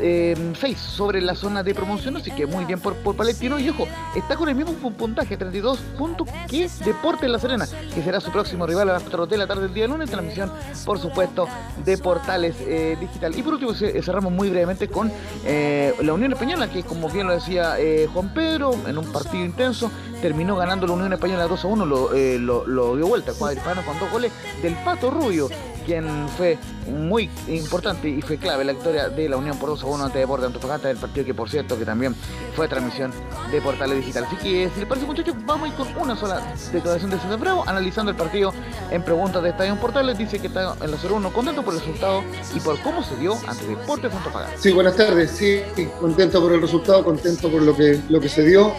eh, 0.00 0.36
6 0.58 0.78
sobre 0.78 1.20
la 1.20 1.34
zona 1.34 1.62
de 1.62 1.74
promoción, 1.74 2.16
así 2.16 2.30
que 2.30 2.46
muy 2.46 2.64
bien 2.64 2.80
por, 2.80 2.94
por 2.96 3.16
Palestino. 3.16 3.58
Y 3.58 3.68
ojo, 3.68 3.86
está 4.14 4.36
con 4.36 4.48
el 4.48 4.54
mismo 4.54 4.72
puntaje, 4.92 5.36
32 5.36 5.78
puntos, 5.98 6.28
que 6.48 6.68
Deportes 6.84 7.30
La 7.30 7.38
Serena, 7.38 7.66
que 7.94 8.02
será 8.02 8.20
su 8.20 8.30
próximo 8.30 8.66
rival 8.66 8.88
a 8.90 8.94
las 8.94 9.02
4 9.02 9.26
de 9.26 9.38
la 9.38 9.46
tarde 9.46 9.62
del 9.62 9.74
día 9.74 9.86
lunes. 9.86 10.10
Transmisión, 10.10 10.50
por 10.84 10.98
supuesto, 10.98 11.48
de 11.84 11.98
Portales 11.98 12.56
eh, 12.60 12.96
Digital. 13.00 13.36
Y 13.36 13.42
por 13.42 13.54
último, 13.54 13.74
cerramos 13.74 14.32
muy 14.32 14.50
brevemente 14.50 14.88
con 14.88 15.10
eh, 15.44 15.94
la 16.02 16.12
Unión 16.12 16.32
Española, 16.32 16.70
que 16.70 16.82
como 16.82 17.08
bien 17.08 17.26
lo 17.26 17.34
decía 17.34 17.78
eh, 17.78 18.08
Juan 18.12 18.32
Pedro, 18.32 18.74
en 18.86 18.98
un 18.98 19.12
partido 19.12 19.44
intenso, 19.44 19.90
terminó 20.20 20.56
ganando 20.56 20.86
la 20.86 20.94
Unión 20.94 21.12
Española 21.12 21.46
2 21.46 21.64
a 21.64 21.68
1, 21.68 21.86
lo, 21.86 22.14
eh, 22.14 22.38
lo, 22.38 22.66
lo 22.66 22.96
dio 22.96 23.06
vuelta, 23.06 23.32
cuadripano 23.32 23.84
con 23.84 23.98
dos 23.98 24.10
goles 24.10 24.32
del 24.62 24.74
Pato 24.76 25.10
Rubio 25.10 25.48
quien 25.86 26.28
fue 26.36 26.58
muy 26.88 27.30
importante 27.46 28.08
y 28.08 28.20
fue 28.20 28.36
clave 28.36 28.64
la 28.64 28.72
victoria 28.72 29.08
de 29.08 29.28
la 29.28 29.36
Unión 29.36 29.56
por 29.56 29.70
2 29.70 29.84
a 29.84 29.86
1 29.86 30.04
ante 30.04 30.18
Deportes 30.18 30.46
Antofagasta, 30.46 30.88
del 30.88 30.96
partido 30.96 31.24
que 31.24 31.32
por 31.32 31.48
cierto 31.48 31.78
que 31.78 31.84
también 31.84 32.14
fue 32.54 32.66
transmisión 32.66 33.12
de 33.52 33.60
Portales 33.62 33.98
Digital. 33.98 34.24
Así 34.24 34.36
que 34.36 34.68
si 34.74 34.80
les 34.80 34.88
parece 34.88 35.06
muchachos, 35.06 35.36
vamos 35.46 35.68
a 35.68 35.72
ir 35.72 35.74
con 35.74 35.96
una 35.96 36.16
sola 36.16 36.42
declaración 36.72 37.10
de 37.10 37.18
César 37.18 37.38
Bravo, 37.38 37.64
analizando 37.66 38.10
el 38.10 38.16
partido 38.16 38.52
en 38.90 39.02
preguntas 39.02 39.42
de 39.42 39.50
Estadio 39.50 39.76
Portales, 39.76 40.18
dice 40.18 40.40
que 40.40 40.48
está 40.48 40.74
en 40.82 40.90
la 40.90 40.96
0-1 40.96 41.32
contento 41.32 41.62
por 41.62 41.74
el 41.74 41.80
resultado 41.80 42.24
y 42.54 42.60
por 42.60 42.80
cómo 42.80 43.04
se 43.04 43.16
dio 43.16 43.36
ante 43.46 43.66
Deportes 43.66 44.12
Antofagasta. 44.12 44.58
Sí, 44.58 44.72
buenas 44.72 44.96
tardes, 44.96 45.30
sí, 45.30 45.60
contento 46.00 46.42
por 46.42 46.52
el 46.52 46.60
resultado, 46.60 47.04
contento 47.04 47.48
por 47.48 47.62
lo 47.62 47.76
que, 47.76 48.00
lo 48.08 48.20
que 48.20 48.28
se 48.28 48.42
dio. 48.42 48.74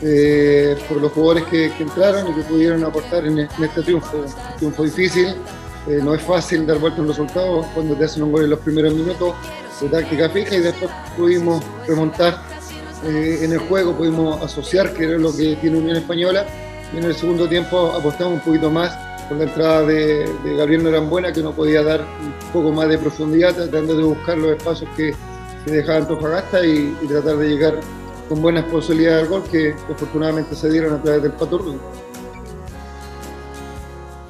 Eh, 0.00 0.76
por 0.88 0.98
los 0.98 1.10
jugadores 1.10 1.42
que, 1.46 1.66
entraron 1.76 2.30
y 2.30 2.34
que 2.34 2.42
pudieron 2.42 2.84
aportar 2.84 3.26
en, 3.26 3.40
en 3.40 3.48
este 3.64 3.82
triunfo, 3.82 4.18
un 4.18 4.56
triunfo 4.56 4.84
difícil, 4.84 5.34
eh, 5.88 6.00
no 6.02 6.14
es 6.14 6.22
fácil 6.22 6.66
dar 6.66 6.78
vuelta 6.78 7.00
un 7.00 7.08
resultado 7.08 7.66
cuando 7.74 7.94
te 7.94 8.04
hacen 8.04 8.22
un 8.22 8.32
gol 8.32 8.44
en 8.44 8.50
los 8.50 8.58
primeros 8.60 8.92
minutos 8.92 9.34
de 9.80 9.88
táctica 9.88 10.28
fija 10.28 10.56
y 10.56 10.60
después 10.60 10.90
pudimos 11.16 11.64
remontar 11.86 12.42
eh, 13.04 13.40
en 13.42 13.52
el 13.52 13.58
juego, 13.58 13.96
pudimos 13.96 14.42
asociar, 14.42 14.92
que 14.92 15.04
era 15.04 15.18
lo 15.18 15.34
que 15.34 15.56
tiene 15.56 15.78
Unión 15.78 15.96
Española, 15.96 16.44
y 16.92 16.98
en 16.98 17.04
el 17.04 17.14
segundo 17.14 17.48
tiempo 17.48 17.92
apostamos 17.92 18.34
un 18.34 18.40
poquito 18.40 18.70
más 18.70 18.96
con 19.28 19.38
la 19.38 19.44
entrada 19.44 19.82
de, 19.82 20.28
Gabriel 20.56 20.84
Norambuena, 20.84 21.32
que 21.32 21.42
no 21.42 21.52
podía 21.52 21.82
dar 21.82 22.00
un 22.00 22.52
poco 22.52 22.72
más 22.72 22.88
de 22.88 22.98
profundidad, 22.98 23.54
tratando 23.54 23.96
de 23.96 24.02
buscar 24.02 24.36
los 24.36 24.52
espacios 24.52 24.90
que, 24.96 25.14
que 25.64 25.70
dejaba 25.70 25.98
Antofagasta 25.98 26.66
y, 26.66 26.96
y, 27.00 27.06
tratar 27.06 27.36
de 27.36 27.48
llegar 27.48 27.80
con 28.28 28.42
buenas 28.42 28.64
posibilidades 28.64 29.22
al 29.22 29.28
gol, 29.28 29.42
que, 29.50 29.74
afortunadamente 29.90 30.54
se 30.54 30.70
dieron 30.70 30.94
a 30.94 31.02
través 31.02 31.22
del 31.22 31.32
Pato 31.32 31.58
Rubio. 31.58 32.07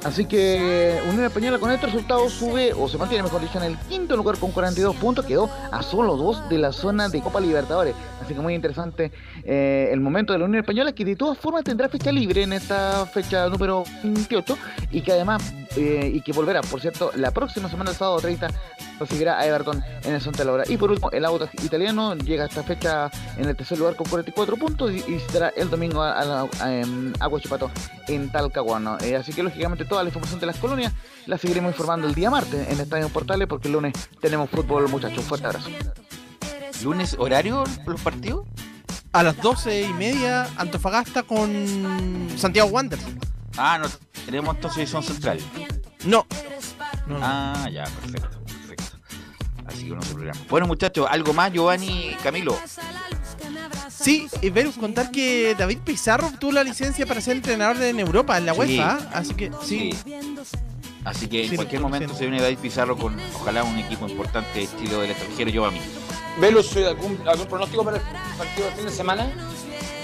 Así 0.03 0.25
que 0.25 1.01
Unión 1.09 1.25
Española 1.25 1.59
con 1.59 1.71
este 1.71 1.87
resultado 1.87 2.29
sube 2.29 2.71
o 2.73 2.87
se 2.87 2.97
mantiene, 2.97 3.23
mejor 3.23 3.41
dicho, 3.41 3.57
en 3.57 3.65
el 3.65 3.77
quinto 3.77 4.15
lugar 4.15 4.37
con 4.37 4.51
42 4.51 4.95
puntos. 4.95 5.25
Quedó 5.25 5.49
a 5.71 5.83
solo 5.83 6.15
dos 6.15 6.47
de 6.47 6.57
la 6.57 6.71
zona 6.71 7.09
de 7.09 7.21
Copa 7.21 7.41
Libertadores. 7.41 7.95
Así 8.21 8.33
que 8.33 8.39
muy 8.39 8.53
interesante 8.53 9.11
eh, 9.43 9.89
el 9.91 9.99
momento 9.99 10.31
de 10.31 10.39
la 10.39 10.45
Unión 10.45 10.61
Española, 10.61 10.93
que 10.93 11.03
de 11.03 11.17
todas 11.17 11.37
formas 11.37 11.65
tendrá 11.65 11.89
fecha 11.89 12.13
libre 12.13 12.43
en 12.43 12.53
esta 12.53 13.05
fecha 13.07 13.49
número 13.49 13.83
28 14.03 14.57
y 14.91 15.01
que 15.01 15.11
además, 15.11 15.53
eh, 15.75 16.11
y 16.13 16.21
que 16.21 16.33
volverá, 16.33 16.61
por 16.61 16.81
cierto, 16.81 17.11
la 17.15 17.31
próxima 17.31 17.69
semana, 17.69 17.91
el 17.91 17.95
sábado 17.95 18.19
30, 18.19 18.47
recibirá 18.99 19.39
a 19.39 19.45
Everton 19.45 19.83
en 20.03 20.13
el 20.13 20.21
Santa 20.21 20.43
Laura. 20.43 20.63
Y 20.67 20.77
por 20.77 20.91
último, 20.91 21.11
el 21.11 21.25
auto 21.25 21.49
italiano 21.63 22.15
llega 22.15 22.43
a 22.43 22.47
esta 22.47 22.63
fecha 22.63 23.09
en 23.37 23.47
el 23.47 23.55
tercer 23.55 23.77
lugar 23.77 23.95
con 23.95 24.07
44 24.07 24.57
puntos 24.57 24.91
y, 24.91 24.97
y 25.07 25.13
visitará 25.13 25.49
el 25.55 25.69
domingo 25.69 26.01
a, 26.01 26.19
a, 26.19 26.41
a, 26.41 26.47
a 27.19 27.27
Huachipato 27.27 27.71
en 28.07 28.31
Talcahuano. 28.31 28.97
Eh, 29.01 29.15
así 29.15 29.33
que 29.33 29.43
lógicamente 29.43 29.85
toda 29.85 30.03
la 30.03 30.09
información 30.09 30.39
de 30.39 30.47
las 30.47 30.57
colonias 30.57 30.93
la 31.25 31.37
seguiremos 31.37 31.71
informando 31.71 32.07
el 32.07 32.15
día 32.15 32.29
martes 32.29 32.67
en 32.69 32.79
Estadio 32.79 33.09
Portales 33.09 33.47
porque 33.47 33.67
el 33.67 33.73
lunes 33.73 33.93
tenemos 34.19 34.49
fútbol, 34.49 34.89
muchachos. 34.89 35.23
Fuerte 35.23 35.47
abrazo. 35.47 35.69
¿Lunes 36.83 37.15
horario 37.19 37.63
los 37.85 38.01
partidos? 38.01 38.45
A 39.11 39.23
las 39.23 39.37
12 39.37 39.81
y 39.81 39.93
media, 39.93 40.47
Antofagasta 40.57 41.23
con 41.23 42.29
Santiago 42.37 42.69
Wanderers. 42.69 43.05
Ah, 43.61 43.77
no, 43.77 43.87
tenemos 44.25 44.55
entonces 44.55 44.77
edición 44.83 45.03
central. 45.03 45.37
No. 46.05 46.25
no. 47.07 47.19
Ah, 47.21 47.67
ya, 47.71 47.83
perfecto. 47.83 48.29
Así 49.67 49.83
que 49.89 49.95
no 49.95 50.01
se 50.01 50.13
programa. 50.13 50.39
Bueno, 50.49 50.65
muchachos, 50.67 51.05
¿algo 51.09 51.33
más, 51.33 51.51
Giovanni 51.51 52.15
Camilo? 52.23 52.57
Sí, 53.89 54.27
y 54.41 54.49
ver 54.49 54.71
contar 54.71 55.11
que 55.11 55.55
David 55.55 55.79
Pizarro 55.79 56.27
obtuvo 56.27 56.53
la 56.53 56.63
licencia 56.63 57.05
para 57.05 57.19
ser 57.19 57.35
entrenador 57.35 57.81
en 57.83 57.99
Europa, 57.99 58.37
en 58.37 58.45
la 58.45 58.53
Sí. 58.53 58.59
UEFA. 58.59 58.99
Así 59.13 59.33
que 59.33 59.51
sí. 59.63 59.91
Sí. 60.03 60.13
Así 61.03 61.27
que 61.27 61.43
en 61.43 61.49
Sí, 61.49 61.55
cualquier 61.57 61.81
momento 61.81 62.13
se 62.15 62.21
viene 62.25 62.41
David 62.41 62.59
Pizarro 62.59 62.97
con, 62.97 63.17
ojalá, 63.35 63.63
un 63.63 63.77
equipo 63.77 64.07
importante 64.07 64.63
estilo 64.63 65.01
del 65.01 65.11
extranjero, 65.11 65.49
yo 65.49 65.65
a 65.65 65.71
mí. 65.71 65.81
Velus, 66.39 66.75
¿algún, 66.77 67.19
¿algún 67.27 67.47
pronóstico 67.47 67.83
para 67.83 67.97
el 67.97 68.03
partido 68.37 68.67
del 68.67 68.75
fin 68.75 68.85
de 68.85 68.91
semana? 68.91 69.25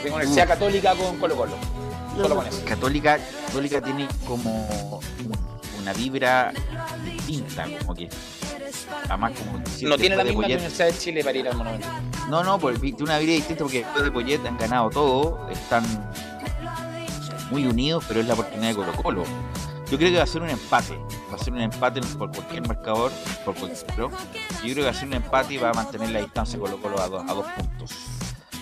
De 0.04 0.12
Universidad 0.12 0.48
Católica 0.48 0.94
con 0.94 1.18
Colo 1.18 1.36
Colo. 1.38 1.85
Solo 2.16 2.36
con 2.36 2.48
eso. 2.48 2.64
Católica, 2.66 3.20
Católica 3.48 3.82
tiene 3.82 4.08
como 4.28 4.68
un- 5.20 5.82
una 5.82 5.94
vibra 5.94 6.52
distinta, 7.04 7.66
como 7.80 7.94
que. 7.96 8.10
Además, 9.10 9.34
como 9.38 9.58
No 9.84 9.98
tiene 9.98 10.16
la 10.16 10.24
misma 10.24 10.42
Poyet- 10.42 10.56
Universidad 10.56 10.86
de 10.88 10.98
Chile 10.98 11.24
para 11.24 11.38
ir 11.38 11.48
al 11.48 11.56
Monumento. 11.58 11.88
No, 12.30 12.44
no, 12.44 12.58
pues, 12.60 12.80
tiene 12.82 12.98
una 13.04 13.18
vibra 13.20 13.34
distinta 13.36 13.64
porque 13.64 13.80
después 13.84 14.04
de 14.04 14.12
Poyet 14.12 14.46
han 14.46 14.58
ganado 14.58 14.90
todo, 14.90 15.48
están 15.52 15.84
muy 17.52 17.66
unidos, 17.68 18.04
pero 18.08 18.20
es 18.22 18.28
la 18.28 18.34
oportunidad 18.34 18.70
de 18.70 18.76
Colo 18.76 18.94
Colo. 18.94 19.24
Yo 19.92 19.98
creo 20.00 20.10
que 20.10 20.18
va 20.18 20.24
a 20.24 20.28
ser 20.28 20.42
un 20.42 20.50
empate, 20.50 20.98
va 21.32 21.36
a 21.36 21.38
ser 21.38 21.54
un 21.54 21.62
empate 21.62 22.02
por 22.18 22.32
cualquier 22.32 22.68
marcador, 22.68 23.12
por 23.46 23.54
cualquier, 23.54 23.86
pero 23.96 24.10
yo 24.10 24.18
creo 24.64 24.76
que 24.76 24.84
va 24.84 24.90
a 24.90 24.94
ser 24.94 25.08
un 25.08 25.14
empate 25.14 25.54
y 25.54 25.58
va 25.58 25.70
a 25.70 25.74
mantener 25.74 26.10
la 26.10 26.20
distancia 26.22 26.58
Colo 26.58 26.82
Colo 26.82 27.00
a 27.00 27.08
dos 27.08 27.46
puntos. 27.56 27.92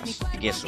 Así 0.04 0.38
que 0.40 0.50
eso. 0.50 0.68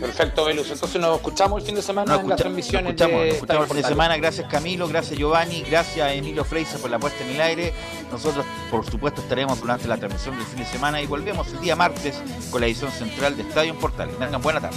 Perfecto, 0.00 0.44
Velus. 0.44 0.70
Entonces 0.70 1.00
nos 1.00 1.16
escuchamos 1.16 1.60
el 1.60 1.66
fin 1.66 1.74
de 1.74 1.82
semana 1.82 2.14
Nos 2.14 2.22
en 2.22 2.28
las 2.30 2.38
transmisiones 2.38 2.94
nos 2.94 3.00
escuchamos, 3.00 3.20
de 3.20 3.26
nos 3.26 3.34
escuchamos 3.34 3.62
el 3.62 3.68
fin 3.68 3.82
de 3.82 3.88
semana. 3.88 4.16
Gracias 4.16 4.48
Camilo, 4.50 4.88
gracias 4.88 5.18
Giovanni, 5.18 5.62
gracias 5.62 6.12
Emilio 6.12 6.44
Freisa 6.44 6.78
por 6.78 6.90
la 6.90 6.98
puesta 6.98 7.24
en 7.24 7.30
el 7.30 7.40
aire. 7.40 7.72
Nosotros, 8.10 8.44
por 8.70 8.88
supuesto, 8.90 9.20
estaremos 9.20 9.60
durante 9.60 9.86
la 9.86 9.96
transmisión 9.96 10.36
del 10.36 10.46
fin 10.46 10.60
de 10.60 10.66
semana 10.66 11.00
y 11.00 11.06
volvemos 11.06 11.48
el 11.48 11.60
día 11.60 11.76
martes 11.76 12.20
con 12.50 12.60
la 12.60 12.66
edición 12.66 12.90
central 12.90 13.36
de 13.36 13.42
Estadio 13.42 13.72
en 13.72 13.78
Portales. 13.78 14.18
Tengan 14.18 14.42
buena 14.42 14.60
tarde. 14.60 14.76